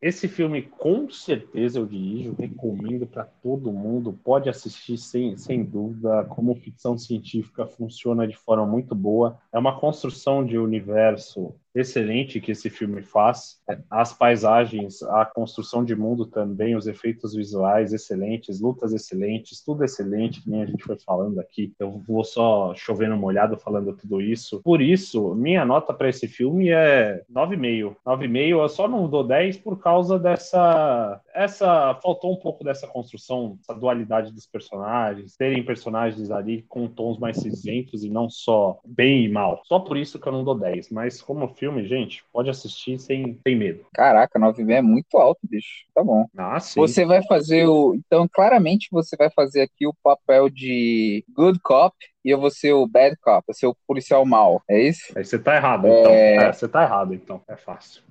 Esse 0.00 0.28
filme, 0.28 0.62
com 0.62 1.10
certeza, 1.10 1.80
eu 1.80 1.84
dirijo, 1.84 2.36
recomendo 2.38 3.06
para 3.06 3.24
todo 3.24 3.72
mundo. 3.72 4.18
Pode 4.24 4.48
assistir 4.48 4.96
sem, 4.96 5.36
sem 5.36 5.64
dúvida. 5.64 6.24
Como 6.26 6.54
ficção 6.54 6.96
científica 6.96 7.66
funciona 7.66 8.28
de 8.28 8.36
forma 8.36 8.64
muito 8.64 8.94
boa. 8.94 9.36
É 9.52 9.58
uma 9.58 9.78
construção 9.80 10.46
de 10.46 10.56
universo 10.56 11.54
excelente 11.74 12.40
que 12.40 12.52
esse 12.52 12.68
filme 12.68 13.02
faz. 13.02 13.60
As 13.90 14.12
paisagens, 14.12 15.02
a 15.02 15.24
construção 15.24 15.84
de 15.84 15.94
mundo 15.94 16.26
também, 16.26 16.76
os 16.76 16.86
efeitos 16.86 17.34
visuais 17.34 17.92
excelentes, 17.92 18.60
lutas 18.60 18.92
excelentes, 18.92 19.62
tudo 19.62 19.84
excelente, 19.84 20.42
que 20.42 20.50
nem 20.50 20.62
a 20.62 20.66
gente 20.66 20.84
foi 20.84 20.98
falando 20.98 21.40
aqui. 21.40 21.72
Eu 21.78 22.02
vou 22.06 22.24
só 22.24 22.74
chovendo 22.74 23.16
molhado 23.16 23.56
falando 23.56 23.96
tudo 23.96 24.20
isso. 24.20 24.60
Por 24.62 24.80
isso, 24.80 25.34
minha 25.34 25.64
nota 25.64 25.94
para 25.94 26.08
esse 26.08 26.26
filme 26.26 26.70
é 26.70 27.22
9,5. 27.32 27.96
9,5, 28.06 28.48
eu 28.48 28.68
só 28.68 28.88
não 28.88 29.08
dou 29.08 29.24
10 29.24 29.58
por 29.58 29.78
causa 29.78 30.18
dessa 30.18 31.20
essa 31.32 31.94
faltou 32.02 32.32
um 32.32 32.36
pouco 32.36 32.64
dessa 32.64 32.86
construção, 32.86 33.58
essa 33.60 33.74
dualidade 33.74 34.32
dos 34.32 34.46
personagens, 34.46 35.36
terem 35.36 35.64
personagens 35.64 36.30
ali 36.30 36.62
com 36.68 36.88
tons 36.88 37.18
mais 37.18 37.38
cinzentos 37.38 38.04
e 38.04 38.10
não 38.10 38.28
só 38.28 38.80
bem 38.84 39.24
e 39.24 39.28
mal. 39.28 39.62
Só 39.64 39.78
por 39.78 39.96
isso 39.96 40.18
que 40.18 40.26
eu 40.26 40.32
não 40.32 40.44
dou 40.44 40.54
10, 40.54 40.90
mas 40.90 41.22
como 41.22 41.48
filme, 41.60 41.86
gente, 41.86 42.24
pode 42.32 42.48
assistir 42.48 42.98
sem, 42.98 43.38
sem 43.46 43.54
medo. 43.54 43.84
Caraca, 43.92 44.40
9,5 44.40 44.70
é 44.72 44.80
muito 44.80 45.18
alto, 45.18 45.40
bicho. 45.44 45.84
Tá 45.94 46.02
bom. 46.02 46.26
Ah, 46.36 46.58
sim. 46.58 46.80
Você 46.80 47.04
vai 47.04 47.22
fazer 47.26 47.66
o. 47.66 47.94
Então, 47.94 48.26
claramente, 48.26 48.88
você 48.90 49.14
vai 49.14 49.30
fazer 49.30 49.60
aqui 49.60 49.86
o 49.86 49.94
papel 50.02 50.48
de 50.48 51.22
good 51.28 51.60
cop 51.60 51.94
e 52.24 52.30
eu 52.30 52.40
vou 52.40 52.50
ser 52.50 52.72
o 52.72 52.86
bad 52.86 53.14
cop, 53.20 53.38
eu 53.38 53.44
vou 53.46 53.54
ser 53.54 53.66
o 53.66 53.76
policial 53.86 54.24
mal. 54.24 54.62
É 54.68 54.80
isso? 54.80 55.12
Aí 55.14 55.24
você 55.24 55.38
tá 55.38 55.54
errado, 55.54 55.86
então. 55.86 56.10
É. 56.10 56.36
É, 56.36 56.52
você 56.52 56.66
tá 56.66 56.82
errado, 56.82 57.12
então. 57.12 57.42
É 57.46 57.56
fácil. 57.56 58.02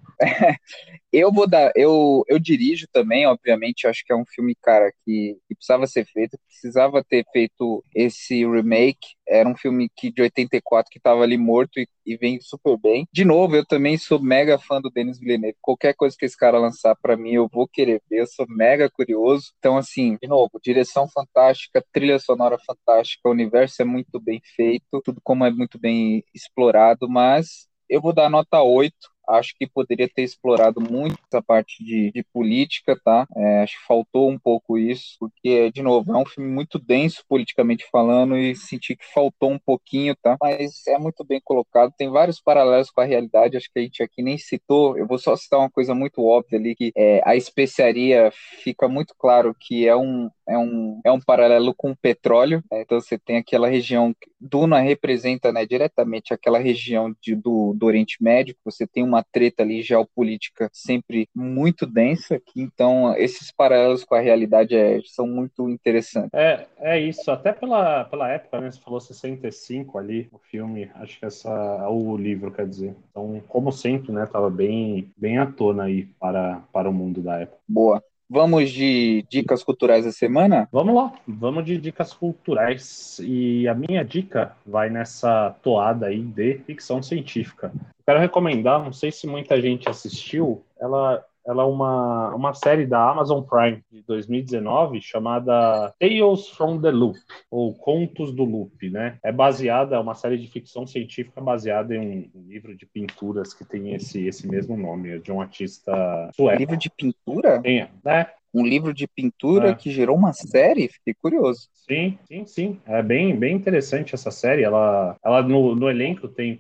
Eu 1.11 1.31
vou 1.31 1.47
dar, 1.47 1.71
eu, 1.75 2.23
eu 2.27 2.39
dirijo 2.39 2.87
também, 2.91 3.25
obviamente, 3.25 3.87
acho 3.87 4.03
que 4.05 4.13
é 4.13 4.15
um 4.15 4.25
filme, 4.25 4.55
cara, 4.61 4.91
que, 5.05 5.37
que 5.47 5.55
precisava 5.55 5.87
ser 5.87 6.05
feito, 6.05 6.37
precisava 6.47 7.03
ter 7.03 7.25
feito 7.31 7.83
esse 7.95 8.45
remake, 8.45 9.07
era 9.27 9.47
um 9.47 9.55
filme 9.55 9.89
que, 9.95 10.11
de 10.11 10.21
84 10.21 10.89
que 10.91 10.97
estava 10.99 11.21
ali 11.23 11.37
morto 11.37 11.79
e, 11.79 11.87
e 12.05 12.17
vem 12.17 12.39
super 12.41 12.77
bem. 12.77 13.07
De 13.11 13.23
novo, 13.25 13.55
eu 13.55 13.65
também 13.65 13.97
sou 13.97 14.21
mega 14.21 14.57
fã 14.59 14.81
do 14.81 14.89
Denis 14.89 15.19
Villeneuve, 15.19 15.57
qualquer 15.61 15.93
coisa 15.95 16.15
que 16.17 16.25
esse 16.25 16.37
cara 16.37 16.59
lançar 16.59 16.95
para 17.01 17.17
mim, 17.17 17.33
eu 17.33 17.47
vou 17.51 17.67
querer 17.67 18.01
ver, 18.09 18.21
eu 18.21 18.27
sou 18.27 18.45
mega 18.49 18.89
curioso. 18.89 19.51
Então, 19.59 19.77
assim, 19.77 20.17
de 20.21 20.27
novo, 20.27 20.59
direção 20.63 21.07
fantástica, 21.09 21.83
trilha 21.91 22.19
sonora 22.19 22.57
fantástica, 22.65 23.27
o 23.29 23.31
universo 23.31 23.81
é 23.81 23.85
muito 23.85 24.19
bem 24.19 24.41
feito, 24.55 25.01
tudo 25.03 25.19
como 25.23 25.45
é 25.45 25.51
muito 25.51 25.79
bem 25.79 26.23
explorado, 26.33 27.07
mas 27.09 27.67
eu 27.89 28.01
vou 28.01 28.13
dar 28.13 28.29
nota 28.29 28.61
8 28.61 29.09
acho 29.29 29.53
que 29.57 29.67
poderia 29.67 30.09
ter 30.09 30.23
explorado 30.23 30.81
muito 30.81 31.17
essa 31.31 31.41
parte 31.41 31.83
de, 31.83 32.11
de 32.11 32.23
política, 32.33 32.99
tá? 33.03 33.27
É, 33.35 33.63
acho 33.63 33.79
que 33.79 33.85
faltou 33.85 34.29
um 34.29 34.39
pouco 34.39 34.77
isso, 34.77 35.15
porque, 35.19 35.71
de 35.71 35.81
novo, 35.81 36.13
é 36.13 36.17
um 36.17 36.25
filme 36.25 36.49
muito 36.49 36.79
denso 36.79 37.23
politicamente 37.27 37.85
falando 37.91 38.37
e 38.37 38.55
senti 38.55 38.95
que 38.95 39.05
faltou 39.13 39.51
um 39.51 39.59
pouquinho, 39.59 40.15
tá? 40.21 40.37
Mas 40.41 40.85
é 40.87 40.97
muito 40.97 41.23
bem 41.23 41.39
colocado, 41.43 41.93
tem 41.97 42.09
vários 42.09 42.41
paralelos 42.41 42.89
com 42.89 43.01
a 43.01 43.05
realidade, 43.05 43.57
acho 43.57 43.69
que 43.71 43.79
a 43.79 43.81
gente 43.81 44.03
aqui 44.03 44.21
nem 44.21 44.37
citou, 44.37 44.97
eu 44.97 45.07
vou 45.07 45.17
só 45.17 45.35
citar 45.35 45.59
uma 45.59 45.69
coisa 45.69 45.93
muito 45.93 46.23
óbvia 46.23 46.57
ali, 46.59 46.75
que 46.75 46.91
é, 46.95 47.21
a 47.25 47.35
especiaria 47.35 48.31
fica 48.63 48.87
muito 48.87 49.13
claro 49.17 49.55
que 49.59 49.87
é 49.87 49.95
um, 49.95 50.29
é 50.47 50.57
um, 50.57 51.01
é 51.05 51.11
um 51.11 51.19
paralelo 51.19 51.73
com 51.75 51.91
o 51.91 51.97
petróleo, 51.97 52.63
né? 52.71 52.81
então 52.81 52.99
você 52.99 53.17
tem 53.17 53.37
aquela 53.37 53.67
região, 53.67 54.13
Duna 54.39 54.79
representa 54.79 55.51
né, 55.51 55.65
diretamente 55.65 56.33
aquela 56.33 56.59
região 56.59 57.13
de, 57.21 57.35
do, 57.35 57.73
do 57.73 57.85
Oriente 57.85 58.17
Médio, 58.21 58.55
você 58.63 58.87
tem 58.87 59.03
uma 59.03 59.23
treta 59.23 59.63
ali 59.63 59.81
geopolítica 59.81 60.69
sempre 60.71 61.27
muito 61.35 61.85
densa, 61.85 62.39
que, 62.39 62.61
então 62.61 63.15
esses 63.15 63.51
paralelos 63.51 64.03
com 64.03 64.15
a 64.15 64.19
realidade 64.19 64.75
é, 64.75 64.99
são 65.05 65.27
muito 65.27 65.69
interessantes. 65.69 66.31
É, 66.33 66.65
é 66.77 66.99
isso, 66.99 67.29
até 67.31 67.51
pela, 67.51 68.05
pela 68.05 68.29
época, 68.29 68.61
né, 68.61 68.71
você 68.71 68.79
falou 68.79 68.99
65 68.99 69.97
ali, 69.97 70.29
o 70.31 70.39
filme, 70.39 70.89
acho 70.95 71.19
que 71.19 71.25
essa, 71.25 71.89
o 71.89 72.17
livro, 72.17 72.51
quer 72.51 72.67
dizer, 72.67 72.95
então 73.09 73.41
como 73.47 73.71
sempre, 73.71 74.11
né, 74.11 74.25
tava 74.25 74.49
bem, 74.49 75.11
bem 75.17 75.37
à 75.37 75.45
tona 75.45 75.83
aí 75.83 76.05
para, 76.19 76.61
para 76.71 76.89
o 76.89 76.93
mundo 76.93 77.21
da 77.21 77.39
época. 77.39 77.59
Boa. 77.67 78.03
Vamos 78.29 78.69
de 78.69 79.25
dicas 79.27 79.63
culturais 79.63 80.05
da 80.05 80.11
semana? 80.11 80.69
Vamos 80.71 80.93
lá, 80.93 81.11
vamos 81.27 81.65
de 81.65 81.77
dicas 81.77 82.13
culturais. 82.13 83.19
E 83.23 83.67
a 83.67 83.73
minha 83.73 84.05
dica 84.05 84.55
vai 84.63 84.87
nessa 84.87 85.55
toada 85.63 86.05
aí 86.05 86.21
de 86.21 86.59
ficção 86.59 87.01
científica. 87.01 87.71
Quero 88.05 88.19
recomendar, 88.19 88.83
não 88.83 88.93
sei 88.93 89.11
se 89.11 89.25
muita 89.25 89.59
gente 89.59 89.89
assistiu, 89.89 90.63
ela 90.79 91.25
ela 91.45 91.63
é 91.63 91.65
uma, 91.65 92.35
uma 92.35 92.53
série 92.53 92.85
da 92.85 93.09
Amazon 93.09 93.41
Prime 93.41 93.83
de 93.91 94.01
2019 94.03 95.01
chamada 95.01 95.93
Tales 95.99 96.47
from 96.49 96.79
the 96.79 96.91
Loop, 96.91 97.17
ou 97.49 97.73
Contos 97.73 98.33
do 98.33 98.43
Loop, 98.43 98.89
né? 98.89 99.17
É 99.23 99.31
baseada, 99.31 99.95
é 99.95 99.99
uma 99.99 100.15
série 100.15 100.37
de 100.37 100.47
ficção 100.47 100.85
científica 100.85 101.41
baseada 101.41 101.95
em 101.95 102.31
um, 102.35 102.47
livro 102.47 102.75
de 102.75 102.85
pinturas 102.85 103.53
que 103.53 103.65
tem 103.65 103.93
esse, 103.93 104.25
esse 104.27 104.47
mesmo 104.47 104.77
nome, 104.77 105.09
é 105.09 105.17
de 105.17 105.31
um 105.31 105.41
artista 105.41 106.29
sueco. 106.35 106.57
Livro 106.57 106.77
de 106.77 106.89
pintura? 106.89 107.61
Tem, 107.61 107.87
né? 108.03 108.27
Um 108.53 108.65
livro 108.65 108.93
de 108.93 109.07
pintura 109.07 109.69
é. 109.69 109.75
que 109.75 109.91
gerou 109.91 110.15
uma 110.15 110.33
série, 110.33 110.87
fiquei 110.87 111.13
curioso. 111.13 111.69
Sim, 111.73 112.17
sim, 112.27 112.45
sim. 112.45 112.81
É 112.85 113.01
bem, 113.01 113.35
bem 113.35 113.55
interessante 113.55 114.13
essa 114.13 114.31
série. 114.31 114.63
Ela, 114.63 115.15
ela 115.23 115.41
no, 115.41 115.75
no 115.75 115.89
elenco 115.89 116.27
tem 116.27 116.59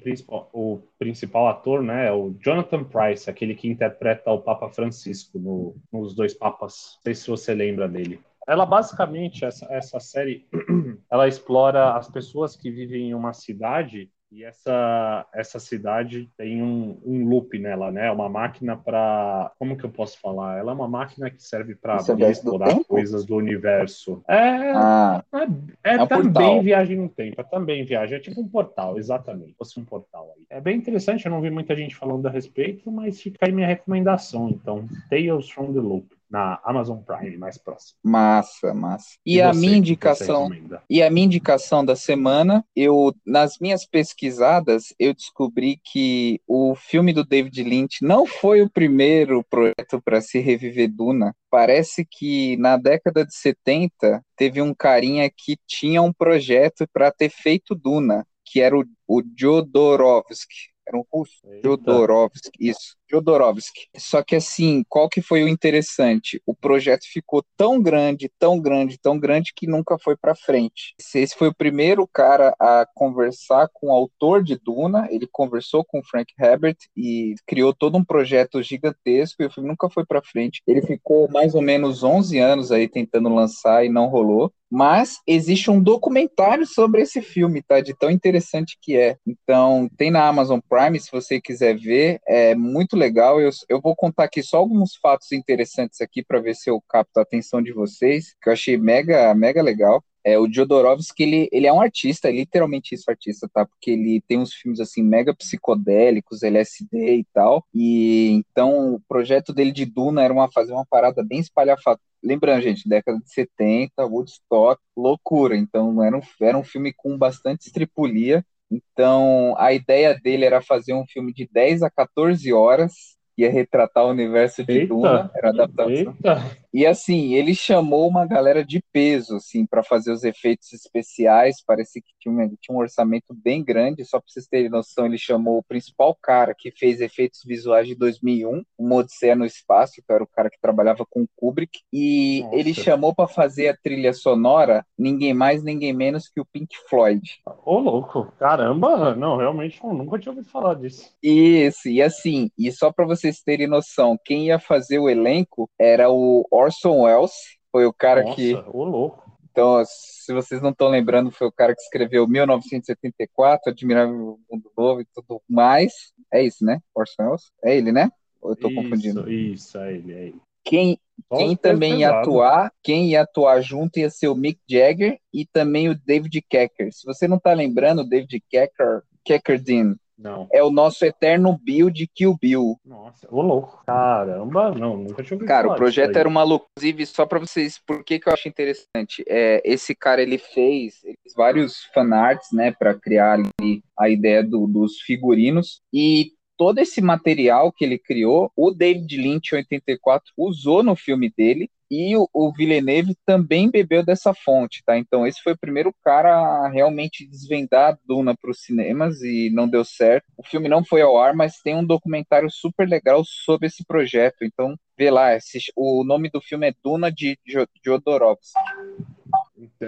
o 0.53 0.81
principal 0.97 1.47
ator, 1.47 1.83
né? 1.83 2.11
O 2.11 2.35
Jonathan 2.39 2.83
Price, 2.83 3.29
aquele 3.29 3.55
que 3.55 3.67
interpreta 3.67 4.31
o 4.31 4.41
Papa 4.41 4.69
Francisco 4.69 5.37
no, 5.37 5.75
nos 5.91 6.15
dois 6.15 6.33
papas. 6.33 6.95
Não 6.97 7.03
sei 7.03 7.15
se 7.15 7.29
você 7.29 7.53
lembra 7.53 7.87
dele. 7.87 8.19
Ela 8.47 8.65
basicamente, 8.65 9.45
essa, 9.45 9.67
essa 9.69 9.99
série, 9.99 10.47
ela 11.11 11.27
explora 11.27 11.93
as 11.93 12.09
pessoas 12.09 12.55
que 12.55 12.71
vivem 12.71 13.09
em 13.09 13.13
uma 13.13 13.33
cidade 13.33 14.09
e 14.31 14.43
essa, 14.43 15.25
essa 15.33 15.59
cidade 15.59 16.29
tem 16.37 16.61
um, 16.61 16.99
um 17.03 17.27
loop 17.27 17.57
nela, 17.57 17.91
né? 17.91 18.11
Uma 18.11 18.29
máquina 18.29 18.77
para. 18.77 19.51
Como 19.57 19.75
que 19.75 19.83
eu 19.83 19.89
posso 19.89 20.19
falar? 20.19 20.59
Ela 20.59 20.71
é 20.71 20.75
uma 20.75 20.87
máquina 20.87 21.31
que 21.31 21.41
serve 21.41 21.73
para 21.75 21.97
explorar 22.29 22.83
coisas 22.85 23.25
do 23.25 23.35
universo. 23.35 24.21
É, 24.27 24.71
ah, 24.71 25.23
é, 25.33 25.91
é, 25.91 25.95
é 25.95 26.03
um 26.03 26.07
também 26.07 26.31
portal. 26.33 26.61
viagem 26.61 26.97
no 26.97 27.09
tempo, 27.09 27.41
é 27.41 27.43
também 27.43 27.83
viagem. 27.83 28.17
É 28.17 28.19
tipo 28.21 28.39
um 28.39 28.47
portal, 28.47 28.99
exatamente. 28.99 29.55
Fosse 29.57 29.79
um 29.79 29.85
portal 29.85 30.31
aí. 30.37 30.45
É 30.49 30.61
bem 30.61 30.77
interessante, 30.77 31.25
eu 31.25 31.31
não 31.31 31.41
vi 31.41 31.49
muita 31.49 31.75
gente 31.75 31.95
falando 31.95 32.27
a 32.27 32.29
respeito, 32.29 32.91
mas 32.91 33.19
fica 33.19 33.45
aí 33.45 33.51
minha 33.51 33.67
recomendação. 33.67 34.49
Então, 34.49 34.87
Tales 35.09 35.49
from 35.49 35.73
the 35.73 35.79
Loop 35.79 36.18
na 36.29 36.59
Amazon 36.63 36.99
Prime 36.99 37.37
mais 37.37 37.57
próximo. 37.57 37.97
Massa, 38.03 38.73
massa. 38.73 39.17
E, 39.25 39.37
e 39.37 39.41
a 39.41 39.53
minha 39.53 39.77
indicação 39.77 40.49
e 40.89 41.01
a 41.01 41.09
minha 41.09 41.25
indicação 41.25 41.83
da 41.83 41.95
semana, 41.95 42.63
eu 42.75 43.13
nas 43.25 43.57
minhas 43.59 43.85
pesquisadas 43.85 44.93
eu 44.99 45.13
descobri 45.13 45.79
que 45.83 46.39
o 46.47 46.75
filme 46.75 47.11
do 47.11 47.25
David 47.25 47.63
Lynch 47.63 48.03
não 48.03 48.25
foi 48.25 48.61
o 48.61 48.69
primeiro 48.69 49.43
projeto 49.49 50.01
para 50.03 50.21
se 50.21 50.39
reviver 50.39 50.89
Duna. 50.89 51.35
Parece 51.49 52.05
que 52.05 52.55
na 52.57 52.77
década 52.77 53.25
de 53.25 53.33
70 53.33 54.23
teve 54.35 54.61
um 54.61 54.73
carinha 54.73 55.29
que 55.29 55.57
tinha 55.67 56.01
um 56.01 56.13
projeto 56.13 56.87
para 56.93 57.11
ter 57.11 57.29
feito 57.29 57.73
Duna, 57.73 58.25
que 58.45 58.61
era 58.61 58.77
o, 58.77 58.85
o 59.07 59.23
Jodorowsky 59.35 60.69
era 60.89 60.97
um 60.97 61.05
russo, 61.13 61.39
Jodorowsky, 61.63 62.49
isso, 62.59 62.97
Jodorowsky. 63.11 63.87
Só 63.97 64.23
que 64.23 64.35
assim, 64.35 64.83
qual 64.87 65.09
que 65.09 65.21
foi 65.21 65.43
o 65.43 65.47
interessante? 65.47 66.41
O 66.45 66.55
projeto 66.55 67.05
ficou 67.11 67.43
tão 67.57 67.81
grande, 67.81 68.31
tão 68.39 68.59
grande, 68.59 68.97
tão 69.01 69.19
grande 69.19 69.51
que 69.55 69.67
nunca 69.67 69.97
foi 69.97 70.15
para 70.15 70.35
frente. 70.35 70.93
Esse 71.15 71.35
foi 71.35 71.47
o 71.47 71.55
primeiro 71.55 72.07
cara 72.07 72.53
a 72.59 72.85
conversar 72.93 73.67
com 73.73 73.87
o 73.87 73.91
autor 73.91 74.43
de 74.43 74.57
Duna, 74.57 75.07
ele 75.09 75.27
conversou 75.31 75.83
com 75.83 76.03
Frank 76.03 76.33
Herbert 76.39 76.77
e 76.95 77.35
criou 77.45 77.73
todo 77.73 77.97
um 77.97 78.03
projeto 78.03 78.61
gigantesco 78.61 79.41
e 79.41 79.45
o 79.45 79.51
filme 79.51 79.69
nunca 79.69 79.89
foi 79.89 80.05
para 80.05 80.21
frente. 80.21 80.61
Ele 80.67 80.81
ficou 80.81 81.29
mais 81.29 81.55
ou 81.55 81.61
menos 81.61 82.03
11 82.03 82.37
anos 82.39 82.71
aí 82.71 82.87
tentando 82.87 83.33
lançar 83.33 83.85
e 83.85 83.89
não 83.89 84.07
rolou. 84.07 84.51
Mas 84.71 85.17
existe 85.25 85.71
um 85.71 85.81
documentário 85.81 86.65
sobre 86.65 87.01
esse 87.01 87.21
filme, 87.21 87.63
tá? 87.63 87.81
De 87.81 87.95
tão 87.97 88.09
interessante 88.09 88.77
que 88.79 88.95
é. 88.95 89.17
Então, 89.25 89.89
tem 89.97 90.11
na 90.11 90.27
Amazon 90.27 90.59
Prime, 90.69 90.99
se 90.99 91.11
você 91.11 91.41
quiser 91.41 91.75
ver, 91.75 92.19
é 92.27 92.53
muito 92.53 92.95
legal. 92.99 93.41
Eu, 93.41 93.49
eu 93.69 93.81
vou 93.81 93.95
contar 93.95 94.25
aqui 94.25 94.43
só 94.43 94.57
alguns 94.57 94.95
fatos 94.95 95.31
interessantes 95.31 96.01
aqui 96.01 96.23
para 96.23 96.39
ver 96.39 96.55
se 96.55 96.69
eu 96.69 96.81
capto 96.87 97.19
a 97.19 97.23
atenção 97.23 97.61
de 97.61 97.71
vocês, 97.73 98.35
que 98.41 98.49
eu 98.49 98.53
achei 98.53 98.77
mega, 98.77 99.33
mega 99.33 99.61
legal. 99.61 100.03
É, 100.23 100.37
o 100.37 100.51
Jodorowsky, 100.51 101.23
ele, 101.23 101.49
ele 101.51 101.65
é 101.67 101.73
um 101.73 101.81
artista, 101.81 102.27
é 102.27 102.31
literalmente 102.31 102.93
isso, 102.93 103.09
artista, 103.09 103.49
tá? 103.51 103.65
Porque 103.65 103.91
ele 103.91 104.21
tem 104.27 104.37
uns 104.37 104.53
filmes, 104.53 104.79
assim, 104.79 105.01
mega 105.01 105.33
psicodélicos, 105.33 106.43
LSD 106.43 107.19
e 107.19 107.25
tal, 107.33 107.65
e 107.73 108.31
então 108.31 108.95
o 108.95 109.01
projeto 109.07 109.53
dele 109.53 109.71
de 109.71 109.85
Duna 109.85 110.21
era 110.21 110.33
uma, 110.33 110.51
fazer 110.51 110.73
uma 110.73 110.85
parada 110.85 111.23
bem 111.23 111.39
espalhafatosa, 111.39 112.01
lembrando, 112.23 112.61
gente, 112.61 112.87
década 112.87 113.17
de 113.19 113.31
70, 113.31 114.05
Woodstock, 114.05 114.81
loucura. 114.95 115.55
Então, 115.57 116.03
era 116.03 116.17
um, 116.17 116.21
era 116.41 116.57
um 116.57 116.63
filme 116.63 116.93
com 116.93 117.17
bastante 117.17 117.67
estripulia. 117.67 118.45
Então, 118.71 119.55
a 119.57 119.73
ideia 119.73 120.17
dele 120.19 120.45
era 120.45 120.61
fazer 120.61 120.93
um 120.93 121.05
filme 121.07 121.33
de 121.33 121.47
10 121.51 121.81
a 121.83 121.89
14 121.89 122.53
horas, 122.53 123.17
ia 123.39 123.51
retratar 123.51 124.05
o 124.05 124.09
universo 124.09 124.63
de 124.63 124.79
Eita, 124.79 124.93
Duna, 124.93 125.31
era 125.35 125.49
adaptação. 125.49 125.91
Eita. 125.91 126.59
E 126.71 126.85
assim, 126.85 127.33
ele 127.33 127.55
chamou 127.55 128.07
uma 128.07 128.27
galera 128.27 128.63
de 128.63 128.83
peso, 128.91 129.37
assim, 129.37 129.65
para 129.65 129.81
fazer 129.81 130.11
os 130.11 130.23
efeitos 130.23 130.71
especiais. 130.71 131.63
Parecia 131.65 132.01
que 132.01 132.13
tinha 132.19 132.31
um, 132.31 132.55
tinha 132.61 132.75
um 132.75 132.79
orçamento 132.79 133.33
bem 133.33 133.63
grande. 133.63 134.05
Só 134.05 134.19
para 134.19 134.27
vocês 134.27 134.45
terem 134.45 134.69
noção, 134.69 135.07
ele 135.07 135.17
chamou 135.17 135.57
o 135.57 135.63
principal 135.63 136.15
cara 136.21 136.53
que 136.55 136.71
fez 136.71 137.01
efeitos 137.01 137.41
visuais 137.43 137.87
de 137.87 137.95
2001, 137.95 138.63
o 138.77 138.93
Odisseia 138.93 139.35
no 139.35 139.45
Espaço, 139.45 139.93
que 139.95 140.13
era 140.13 140.23
o 140.23 140.27
cara 140.27 140.49
que 140.49 140.61
trabalhava 140.61 141.05
com 141.09 141.25
Kubrick. 141.35 141.79
E 141.91 142.41
Nossa. 142.43 142.55
ele 142.55 142.73
chamou 142.73 143.15
para 143.15 143.27
fazer 143.27 143.69
a 143.69 143.77
trilha 143.77 144.13
sonora 144.13 144.85
ninguém 144.97 145.33
mais, 145.33 145.63
ninguém 145.63 145.93
menos 145.93 146.27
que 146.27 146.39
o 146.39 146.45
Pink 146.45 146.75
Floyd. 146.87 147.21
Ô, 147.65 147.79
louco, 147.79 148.31
caramba! 148.37 149.15
Não, 149.15 149.37
realmente 149.37 149.79
eu 149.83 149.93
nunca 149.93 150.19
tinha 150.19 150.31
ouvido 150.31 150.49
falar 150.49 150.75
disso. 150.75 151.09
Isso, 151.23 151.87
e 151.87 152.01
assim, 152.01 152.51
e 152.57 152.71
só 152.71 152.91
para 152.91 153.05
vocês 153.05 153.28
terem 153.37 153.67
noção, 153.67 154.17
quem 154.23 154.47
ia 154.47 154.59
fazer 154.59 154.99
o 154.99 155.09
elenco 155.09 155.69
era 155.79 156.09
o 156.09 156.45
Orson 156.51 157.01
Welles 157.01 157.31
foi 157.71 157.85
o 157.85 157.93
cara 157.93 158.23
Nossa, 158.23 158.35
que. 158.35 158.55
Ô, 158.73 158.83
louco. 158.83 159.29
Então, 159.51 159.83
se 159.85 160.33
vocês 160.33 160.61
não 160.61 160.69
estão 160.69 160.89
lembrando, 160.89 161.31
foi 161.31 161.47
o 161.47 161.51
cara 161.51 161.75
que 161.75 161.81
escreveu 161.81 162.27
1974, 162.27 163.71
Admirável 163.71 164.39
Mundo 164.49 164.71
Novo 164.77 165.01
e 165.01 165.05
tudo 165.13 165.41
mais. 165.49 165.91
É 166.31 166.43
isso, 166.43 166.63
né? 166.63 166.79
Orson 166.95 167.23
Welles? 167.23 167.51
É 167.63 167.75
ele, 167.75 167.91
né? 167.91 168.09
Ou 168.41 168.51
eu 168.51 168.55
tô 168.55 168.69
isso, 168.69 168.81
confundindo? 168.81 169.31
Isso, 169.31 169.77
é 169.77 169.93
ele, 169.93 170.13
é 170.13 170.21
ele. 170.27 170.41
Quem, 170.63 170.99
quem 171.35 171.55
também 171.55 172.01
ia 172.01 172.11
atuar, 172.11 172.71
quem 172.83 173.09
ia 173.09 173.21
atuar 173.21 173.59
junto 173.61 173.97
ia 173.97 174.09
ser 174.09 174.27
o 174.27 174.35
Mick 174.35 174.59
Jagger 174.69 175.19
e 175.33 175.45
também 175.45 175.89
o 175.89 175.99
David 176.05 176.41
Kecker. 176.47 176.93
Se 176.93 177.05
você 177.05 177.27
não 177.27 177.39
tá 177.39 177.53
lembrando, 177.53 178.01
o 178.01 178.07
David 178.07 178.43
Kecker, 178.49 179.01
Keckerdin, 179.25 179.95
Não. 180.19 180.49
É 180.51 180.61
o 180.61 180.69
nosso 180.69 181.05
eterno 181.05 181.57
Bill 181.63 181.89
de 181.89 182.05
Kill 182.05 182.37
Bill. 182.39 182.75
Nossa, 182.85 183.25
ô 183.31 183.41
louco. 183.41 183.81
Caramba, 183.85 184.71
não, 184.71 184.97
nunca 184.97 185.23
tinha 185.23 185.35
ouvido 185.35 185.47
Cara, 185.47 185.69
o 185.69 185.75
projeto 185.75 186.17
era 186.17 186.27
uma 186.27 186.43
loucura. 186.43 186.69
Inclusive, 186.77 187.05
só 187.05 187.25
pra 187.25 187.39
vocês, 187.39 187.79
por 187.87 188.03
que, 188.03 188.19
que 188.19 188.27
eu 188.27 188.33
acho 188.33 188.49
interessante? 188.49 189.23
É, 189.27 189.61
esse 189.63 189.95
cara, 189.95 190.21
ele 190.21 190.37
fez, 190.37 191.01
ele 191.05 191.17
fez 191.23 191.33
vários 191.35 191.85
fanarts, 191.93 192.49
né, 192.51 192.71
pra 192.71 192.93
criar 192.93 193.33
ali 193.33 193.81
a 193.97 194.09
ideia 194.09 194.43
do- 194.43 194.67
dos 194.67 194.99
figurinos. 195.01 195.81
E 195.93 196.33
todo 196.57 196.79
esse 196.79 197.01
material 197.01 197.71
que 197.71 197.85
ele 197.85 197.97
criou, 197.97 198.51
o 198.57 198.71
David 198.71 199.15
Lynch, 199.15 199.53
em 199.53 199.59
84, 199.59 200.33
usou 200.37 200.83
no 200.83 200.95
filme 200.97 201.31
dele. 201.35 201.69
E 201.89 202.15
o, 202.15 202.27
o 202.33 202.51
Villeneuve 202.53 203.15
também 203.25 203.69
bebeu 203.69 204.03
dessa 204.05 204.33
fonte, 204.33 204.83
tá? 204.85 204.97
Então, 204.97 205.25
esse 205.25 205.41
foi 205.41 205.53
o 205.53 205.57
primeiro 205.57 205.93
cara 206.03 206.35
a 206.35 206.69
realmente 206.69 207.27
desvendar 207.27 207.93
a 207.93 207.97
Duna 208.05 208.35
para 208.39 208.51
os 208.51 208.61
cinemas 208.61 209.21
e 209.21 209.49
não 209.51 209.67
deu 209.67 209.83
certo. 209.83 210.25
O 210.37 210.43
filme 210.43 210.69
não 210.69 210.83
foi 210.85 211.01
ao 211.01 211.17
ar, 211.17 211.33
mas 211.33 211.59
tem 211.61 211.75
um 211.75 211.83
documentário 211.85 212.49
super 212.51 212.87
legal 212.87 213.23
sobre 213.25 213.67
esse 213.67 213.83
projeto. 213.85 214.43
Então, 214.43 214.75
vê 214.97 215.09
lá. 215.09 215.35
esse- 215.35 215.59
o 215.75 216.03
nome 216.03 216.29
do 216.29 216.41
filme 216.41 216.69
é 216.69 216.73
Duna 216.83 217.11
de 217.11 217.37
Jo- 217.45 217.67
Jodorowsky. 217.83 218.59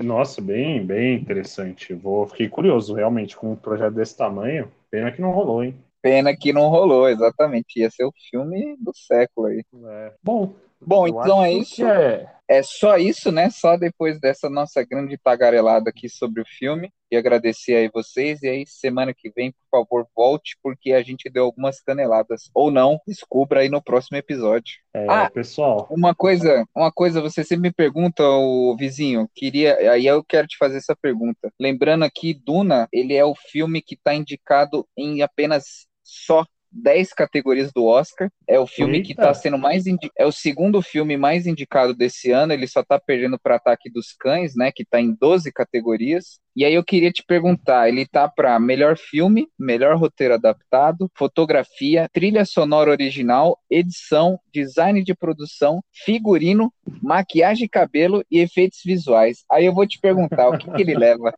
Nossa, 0.04 0.42
bem, 0.42 0.86
bem 0.86 1.16
interessante. 1.16 1.94
Vou, 1.94 2.28
fiquei 2.28 2.50
curioso, 2.50 2.94
realmente, 2.94 3.36
com 3.36 3.52
um 3.52 3.56
projeto 3.56 3.94
desse 3.94 4.18
tamanho. 4.18 4.72
Pena 4.90 5.12
que 5.12 5.22
não 5.22 5.32
rolou, 5.32 5.64
hein? 5.64 5.76
Pena 6.02 6.36
que 6.36 6.52
não 6.52 6.68
rolou, 6.70 7.08
exatamente. 7.08 7.80
Ia 7.80 7.90
ser 7.90 8.06
o 8.06 8.14
filme 8.30 8.76
do 8.80 8.92
século 8.94 9.48
aí. 9.48 9.64
É. 9.86 10.14
Bom, 10.24 10.54
Bom, 10.82 11.08
eu 11.08 11.20
então 11.20 11.44
é 11.44 11.54
isso. 11.54 11.86
é. 11.86 12.32
É 12.52 12.62
só 12.62 12.98
isso, 12.98 13.32
né? 13.32 13.50
Só 13.50 13.78
depois 13.78 14.20
dessa 14.20 14.50
nossa 14.50 14.84
grande 14.84 15.18
tagarelada 15.18 15.90
aqui 15.90 16.10
sobre 16.10 16.42
o 16.42 16.46
filme. 16.46 16.92
E 17.10 17.16
agradecer 17.16 17.76
aí 17.76 17.90
vocês. 17.94 18.44
E 18.44 18.50
aí, 18.50 18.66
semana 18.68 19.14
que 19.14 19.32
vem, 19.34 19.54
por 19.54 19.80
favor, 19.80 20.06
volte, 20.14 20.58
porque 20.62 20.92
a 20.92 21.02
gente 21.02 21.30
deu 21.30 21.46
algumas 21.46 21.80
caneladas. 21.80 22.50
Ou 22.54 22.70
não, 22.70 23.00
descubra 23.08 23.62
aí 23.62 23.70
no 23.70 23.82
próximo 23.82 24.18
episódio. 24.18 24.74
é, 24.94 25.06
Ah, 25.10 25.30
pessoal, 25.30 25.88
Uma 25.90 26.14
coisa, 26.14 26.66
uma 26.76 26.92
coisa, 26.92 27.22
você 27.22 27.42
sempre 27.42 27.70
me 27.70 27.74
pergunta, 27.74 28.22
o 28.22 28.76
vizinho, 28.78 29.30
queria, 29.34 29.78
aí 29.90 30.06
eu 30.06 30.22
quero 30.22 30.46
te 30.46 30.58
fazer 30.58 30.78
essa 30.78 30.96
pergunta. 31.02 31.50
Lembrando 31.58 32.04
aqui, 32.04 32.34
Duna, 32.34 32.86
ele 32.92 33.14
é 33.14 33.24
o 33.24 33.34
filme 33.34 33.82
que 33.82 33.96
está 33.96 34.14
indicado 34.14 34.86
em 34.98 35.22
apenas 35.22 35.88
só 36.04 36.46
10 36.72 37.14
categorias 37.14 37.72
do 37.74 37.86
Oscar. 37.86 38.30
É 38.48 38.60
o 38.60 38.68
filme 38.68 39.02
que 39.02 39.12
Eita. 39.12 39.22
está 39.22 39.34
sendo 39.34 39.58
mais 39.58 39.86
indi- 39.88 40.12
é 40.18 40.26
o 40.26 40.32
segundo 40.32 40.82
filme 40.82 41.18
mais 41.18 41.46
indicado 41.46 41.94
desse 41.94 42.32
ano, 42.32 42.54
ele 42.54 42.68
só 42.68 42.82
está 42.82 43.00
perdendo 43.00 43.38
para 43.40 43.56
Ataque 43.56 43.90
dos 43.90 44.14
Cães, 44.14 44.56
né, 44.56 44.72
que 44.72 44.84
está 44.84 45.00
em 45.00 45.16
12 45.20 45.52
categorias. 45.52 46.40
E 46.56 46.66
aí 46.66 46.74
eu 46.74 46.84
queria 46.84 47.12
te 47.12 47.24
perguntar, 47.26 47.88
ele 47.88 48.06
tá 48.06 48.28
para 48.28 48.60
melhor 48.60 48.98
filme, 48.98 49.48
melhor 49.58 49.96
roteiro 49.96 50.34
adaptado, 50.34 51.10
fotografia, 51.16 52.10
trilha 52.12 52.44
sonora 52.44 52.92
original, 52.92 53.58
edição, 53.70 54.38
design 54.54 55.02
de 55.04 55.16
produção, 55.16 55.82
figurino, 55.94 56.74
maquiagem 57.02 57.66
e 57.66 57.70
cabelo 57.70 58.24
e 58.30 58.40
efeitos 58.40 58.80
visuais. 58.84 59.46
Aí 59.50 59.66
eu 59.66 59.74
vou 59.74 59.88
te 59.88 59.98
perguntar, 60.00 60.50
o 60.50 60.58
que 60.58 60.70
que 60.72 60.82
ele 60.82 60.94
leva? 61.00 61.34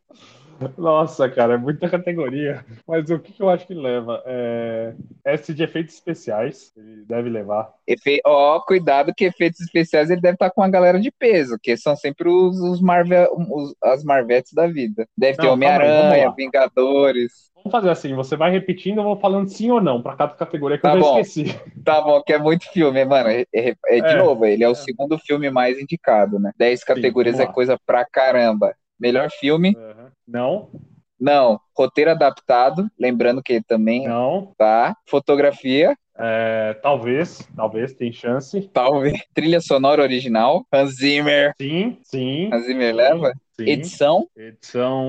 Nossa, 0.76 1.28
cara, 1.28 1.54
é 1.54 1.56
muita 1.56 1.88
categoria. 1.88 2.64
Mas 2.86 3.08
o 3.10 3.18
que, 3.18 3.32
que 3.32 3.42
eu 3.42 3.48
acho 3.50 3.66
que 3.66 3.74
leva? 3.74 4.22
É... 4.26 4.94
S 5.24 5.52
de 5.54 5.62
efeitos 5.62 5.94
especiais, 5.94 6.72
ele 6.76 7.04
deve 7.04 7.28
levar. 7.30 7.72
Efe... 7.86 8.20
Ó, 8.24 8.60
cuidado 8.60 9.12
que 9.14 9.24
efeitos 9.24 9.60
especiais 9.60 10.10
ele 10.10 10.20
deve 10.20 10.34
estar 10.34 10.50
com 10.50 10.60
uma 10.62 10.70
galera 10.70 11.00
de 11.00 11.10
peso, 11.10 11.58
que 11.62 11.76
são 11.76 11.94
sempre 11.96 12.28
os, 12.28 12.58
os 12.60 12.80
Marvel, 12.80 13.28
os- 13.50 13.74
as 13.82 14.02
Marvetes 14.04 14.52
da 14.52 14.66
vida. 14.66 15.06
Deve 15.16 15.36
ter 15.38 15.42
Não, 15.42 15.50
vamos 15.50 15.54
Homem-Aranha. 15.54 16.32
Vingadores. 16.36 17.52
Vamos 17.56 17.72
fazer 17.72 17.90
assim, 17.90 18.14
você 18.14 18.36
vai 18.36 18.50
repetindo, 18.50 18.98
eu 18.98 19.04
vou 19.04 19.16
falando 19.18 19.48
sim 19.48 19.70
ou 19.70 19.80
não 19.80 20.02
para 20.02 20.16
cada 20.16 20.34
categoria 20.34 20.76
que 20.76 20.82
Tá 20.82 20.94
eu 20.94 21.00
bom. 21.00 21.18
esqueci. 21.20 21.44
Tá 21.84 22.00
bom, 22.00 22.22
que 22.22 22.32
é 22.32 22.38
muito 22.38 22.64
filme, 22.72 23.04
mano. 23.04 23.28
É, 23.28 23.44
é- 23.54 23.74
é 23.88 24.00
de 24.00 24.06
É, 24.06 24.18
novo, 24.18 24.46
ele 24.46 24.64
é 24.64 24.68
o 24.68 24.74
segundo 24.74 25.18
filme 25.18 25.50
mais 25.50 25.78
indicado, 25.78 26.38
né? 26.38 26.50
Dez 26.56 26.82
categorias 26.82 27.36
vamos 27.36 27.50
é 27.50 27.52
coisa 27.52 27.78
pra 27.86 28.04
caramba. 28.06 28.74
Melhor 28.98 29.30
filme? 29.30 29.76
Aham. 29.76 30.03
Não, 30.26 30.70
Não. 31.18 31.60
Roteiro 31.76 32.10
adaptado, 32.10 32.88
lembrando 32.98 33.42
que 33.42 33.62
também 33.62 34.08
não. 34.08 34.52
tá. 34.56 34.96
Fotografia, 35.06 35.96
É, 36.16 36.74
talvez, 36.82 37.48
talvez, 37.56 37.92
tem 37.94 38.12
chance. 38.12 38.70
talvez. 38.72 39.20
Trilha 39.34 39.60
sonora 39.60 40.02
original, 40.02 40.64
Hans 40.72 40.96
Zimmer. 40.96 41.52
Sim, 41.60 41.98
sim, 42.02 42.50
Hans 42.52 42.66
Zimmer 42.66 42.94
leva. 42.94 43.32
sim. 43.56 43.64
Edição, 43.66 44.28
Edição. 44.36 45.04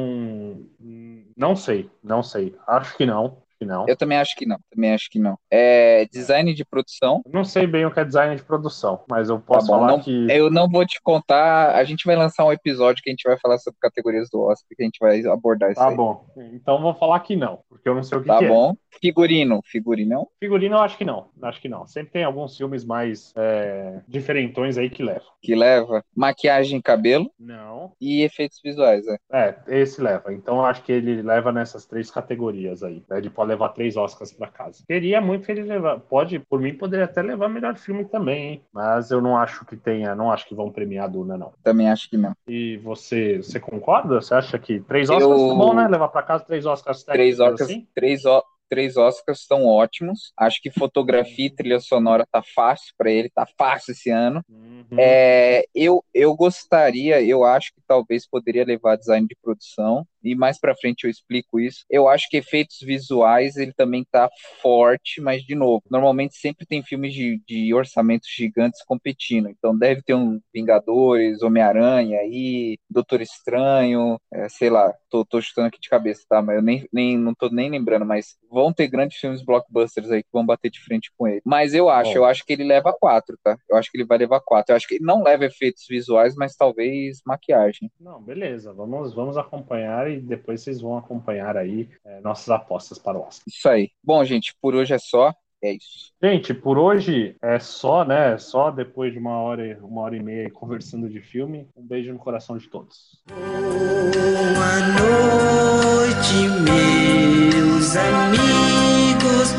hum, 0.79 1.25
Não 1.37 1.55
sei, 1.55 1.89
não 2.03 2.23
sei. 2.23 2.55
Acho 2.67 2.95
que 2.97 3.05
não. 3.05 3.44
Que 3.59 3.65
não. 3.65 3.85
eu 3.87 3.95
também 3.95 4.17
acho 4.17 4.35
que 4.35 4.45
não. 4.45 4.57
Também 4.69 4.93
acho 4.93 5.09
que 5.09 5.19
não. 5.19 5.37
É, 5.49 6.05
design 6.11 6.53
de 6.53 6.65
produção. 6.65 7.21
Não 7.25 7.43
sei 7.45 7.65
bem 7.65 7.85
o 7.85 7.91
que 7.91 7.99
é 7.99 8.05
design 8.05 8.35
de 8.35 8.43
produção, 8.43 9.03
mas 9.09 9.29
eu 9.29 9.37
Tá 9.37 9.43
posso 9.45 9.67
bom, 9.67 9.73
falar 9.73 9.87
não- 9.87 9.99
que. 9.99 10.27
eu 10.29 10.49
não 10.51 10.67
vou 10.69 10.85
te 10.85 10.99
contar. 11.01 11.73
A 11.75 11.83
gente 11.83 12.05
vai 12.05 12.15
lançar 12.15 12.45
um 12.45 12.51
episódio 12.51 13.01
que 13.03 13.09
a 13.09 13.13
gente 13.13 13.27
vai 13.27 13.37
falar 13.39 13.57
sobre 13.59 13.79
categorias 13.79 14.29
do 14.29 14.41
Oscar, 14.41 14.67
que 14.75 14.81
a 14.83 14.85
gente 14.85 14.97
vai 14.99 15.25
abordar 15.25 15.71
isso 15.71 15.79
Tá 15.79 15.89
aí. 15.89 15.95
bom. 15.95 16.25
Então 16.53 16.81
vou 16.81 16.93
falar 16.93 17.19
que 17.21 17.35
não, 17.35 17.59
porque 17.69 17.87
eu 17.87 17.95
não 17.95 18.03
sei 18.03 18.17
o 18.17 18.21
que, 18.21 18.27
Tá 18.27 18.39
que 18.39 18.45
é. 18.45 18.49
bom. 18.49 18.75
Figurino. 19.01 19.61
Figurinão. 19.65 20.27
Figurino 20.39 20.75
eu 20.75 20.81
acho 20.81 20.97
que 20.97 21.05
não. 21.05 21.27
Acho 21.41 21.61
que 21.61 21.69
não. 21.69 21.85
Sempre 21.87 22.11
tem 22.13 22.23
alguns 22.23 22.55
filmes 22.57 22.83
mais 22.85 23.33
é, 23.35 24.01
diferentões 24.07 24.77
aí 24.77 24.89
que 24.89 25.03
levam. 25.03 25.27
que 25.41 25.53
leva 25.55 26.03
maquiagem 26.15 26.79
e 26.79 26.81
cabelo 26.81 27.29
Não. 27.39 27.91
e 28.01 28.23
efeitos 28.23 28.59
visuais. 28.63 29.05
É. 29.07 29.17
É, 29.31 29.55
esse 29.81 30.01
leva. 30.01 30.33
Então 30.33 30.57
eu 30.57 30.65
acho 30.65 30.83
que 30.83 30.91
ele 30.91 31.21
leva 31.21 31.51
nessas 31.51 31.85
três 31.85 32.09
categorias 32.09 32.83
aí. 32.83 33.03
né? 33.09 33.17
Ele 33.17 33.29
pode 33.29 33.49
levar 33.49 33.69
três 33.69 33.95
Oscars 33.97 34.31
pra 34.33 34.47
casa. 34.47 34.83
Queria 34.87 35.21
muito 35.21 35.45
que 35.45 35.51
ele 35.51 35.63
levar. 35.63 35.99
Pode, 35.99 36.39
por 36.39 36.59
mim, 36.59 36.73
poderia 36.73 37.05
até 37.05 37.21
levar 37.21 37.49
melhor 37.49 37.75
filme 37.77 38.05
também, 38.05 38.45
hein? 38.53 38.61
Mas 38.73 39.11
eu 39.11 39.21
não 39.21 39.37
acho 39.37 39.65
que 39.65 39.75
tenha, 39.75 40.15
não 40.15 40.31
acho 40.31 40.47
que 40.47 40.55
vão 40.55 40.71
premiar 40.71 41.05
a 41.05 41.07
Duna, 41.09 41.37
não. 41.37 41.53
Também 41.63 41.89
acho 41.89 42.09
que 42.09 42.17
não. 42.17 42.33
E 42.47 42.77
você, 42.77 43.37
você 43.37 43.59
concorda? 43.59 44.21
Você 44.21 44.33
acha 44.33 44.57
que 44.57 44.79
três 44.79 45.09
Eu- 45.09 45.17
Oscars 45.17 45.41
tá 45.49 45.55
bom, 45.55 45.73
né? 45.73 45.87
Levar 45.87 46.07
pra 46.09 46.23
casa 46.23 46.43
três 46.45 46.65
Oscars 46.65 47.03
Três 47.03 47.37
técnicos 47.37 47.61
Oscars, 47.61 47.69
assim? 47.71 47.87
três, 47.93 48.25
o- 48.25 48.43
três 48.69 48.97
Oscars 48.97 49.41
estão 49.41 49.65
ótimos. 49.65 50.31
Acho 50.37 50.61
que 50.61 50.71
fotografia 50.71 51.47
e 51.47 51.49
trilha 51.49 51.79
sonora 51.79 52.27
tá 52.31 52.41
fácil 52.43 52.93
para 52.97 53.11
ele, 53.11 53.29
tá 53.29 53.47
fácil 53.57 53.91
esse 53.91 54.09
ano. 54.09 54.41
Uhum. 54.49 54.97
É, 54.97 55.65
eu, 55.73 56.03
eu 56.13 56.35
gostaria, 56.35 57.21
eu 57.21 57.43
acho 57.43 57.73
que 57.73 57.81
talvez 57.87 58.27
poderia 58.27 58.65
levar 58.65 58.95
design 58.95 59.27
de 59.27 59.35
produção, 59.41 60.05
e 60.23 60.35
mais 60.35 60.59
pra 60.59 60.75
frente 60.75 61.03
eu 61.03 61.09
explico 61.09 61.59
isso. 61.59 61.85
Eu 61.89 62.07
acho 62.07 62.27
que 62.29 62.37
efeitos 62.37 62.79
visuais 62.81 63.57
ele 63.57 63.73
também 63.73 64.05
tá 64.11 64.27
forte, 64.61 65.21
mas 65.21 65.43
de 65.43 65.53
novo, 65.53 65.83
normalmente 65.89 66.35
sempre 66.35 66.65
tem 66.65 66.83
filmes 66.83 67.13
de, 67.13 67.39
de 67.47 67.73
orçamentos 67.73 68.27
gigantes 68.35 68.83
competindo, 68.83 69.49
então 69.49 69.77
deve 69.77 70.01
ter 70.01 70.15
um 70.15 70.39
Vingadores, 70.53 71.41
Homem-Aranha 71.41 72.19
aí, 72.19 72.77
Doutor 72.89 73.21
Estranho, 73.21 74.17
é, 74.33 74.49
sei 74.49 74.69
lá, 74.69 74.93
tô, 75.09 75.23
tô 75.25 75.41
chutando 75.41 75.67
aqui 75.67 75.79
de 75.79 75.89
cabeça, 75.89 76.23
tá? 76.27 76.41
Mas 76.41 76.55
eu 76.55 76.61
nem, 76.61 76.87
nem 76.91 77.17
não 77.17 77.33
tô 77.33 77.49
nem 77.49 77.69
lembrando, 77.69 78.05
mas 78.05 78.35
vão 78.55 78.71
ter 78.71 78.87
grandes 78.87 79.17
filmes 79.17 79.43
blockbusters 79.43 80.09
aí 80.09 80.23
que 80.23 80.29
vão 80.31 80.45
bater 80.45 80.71
de 80.71 80.79
frente 80.79 81.11
com 81.17 81.27
ele. 81.27 81.41
Mas 81.43 81.73
eu 81.73 81.89
acho, 81.89 82.11
Bom. 82.11 82.19
eu 82.19 82.25
acho 82.25 82.45
que 82.45 82.53
ele 82.53 82.63
leva 82.63 82.95
quatro, 82.97 83.37
tá? 83.43 83.57
Eu 83.69 83.75
acho 83.75 83.91
que 83.91 83.97
ele 83.97 84.05
vai 84.05 84.17
levar 84.17 84.39
quatro. 84.39 84.71
Eu 84.71 84.77
acho 84.77 84.87
que 84.87 84.95
ele 84.95 85.03
não 85.03 85.21
leva 85.21 85.43
efeitos 85.43 85.85
visuais, 85.89 86.35
mas 86.35 86.55
talvez 86.55 87.21
maquiagem. 87.25 87.91
Não, 87.99 88.21
beleza. 88.21 88.71
Vamos, 88.71 89.13
vamos 89.13 89.35
acompanhar 89.35 90.09
e 90.09 90.21
depois 90.21 90.61
vocês 90.61 90.79
vão 90.79 90.97
acompanhar 90.97 91.57
aí 91.57 91.89
é, 92.05 92.21
nossas 92.21 92.49
apostas 92.49 92.97
para 92.97 93.17
o 93.17 93.23
Oscar. 93.23 93.43
Isso 93.45 93.67
aí. 93.67 93.89
Bom, 94.01 94.23
gente, 94.23 94.55
por 94.61 94.73
hoje 94.73 94.93
é 94.93 94.99
só. 94.99 95.33
É 95.63 95.73
isso. 95.73 96.11
Gente, 96.21 96.53
por 96.53 96.77
hoje 96.77 97.35
é 97.41 97.57
só, 97.59 98.03
né? 98.05 98.37
Só 98.37 98.69
depois 98.71 99.11
de 99.11 99.19
uma 99.19 99.37
hora, 99.39 99.65
e- 99.65 99.75
uma 99.75 100.01
hora 100.01 100.15
e 100.15 100.21
meia 100.21 100.49
conversando 100.51 101.09
de 101.09 101.21
filme. 101.21 101.67
Um 101.75 101.81
beijo 101.85 102.11
no 102.13 102.19
coração 102.19 102.57
de 102.57 102.67
todos. 102.69 103.21
Boa 103.27 104.79
noite, 104.99 106.49
meus 106.63 107.95
amigos. 107.95 109.53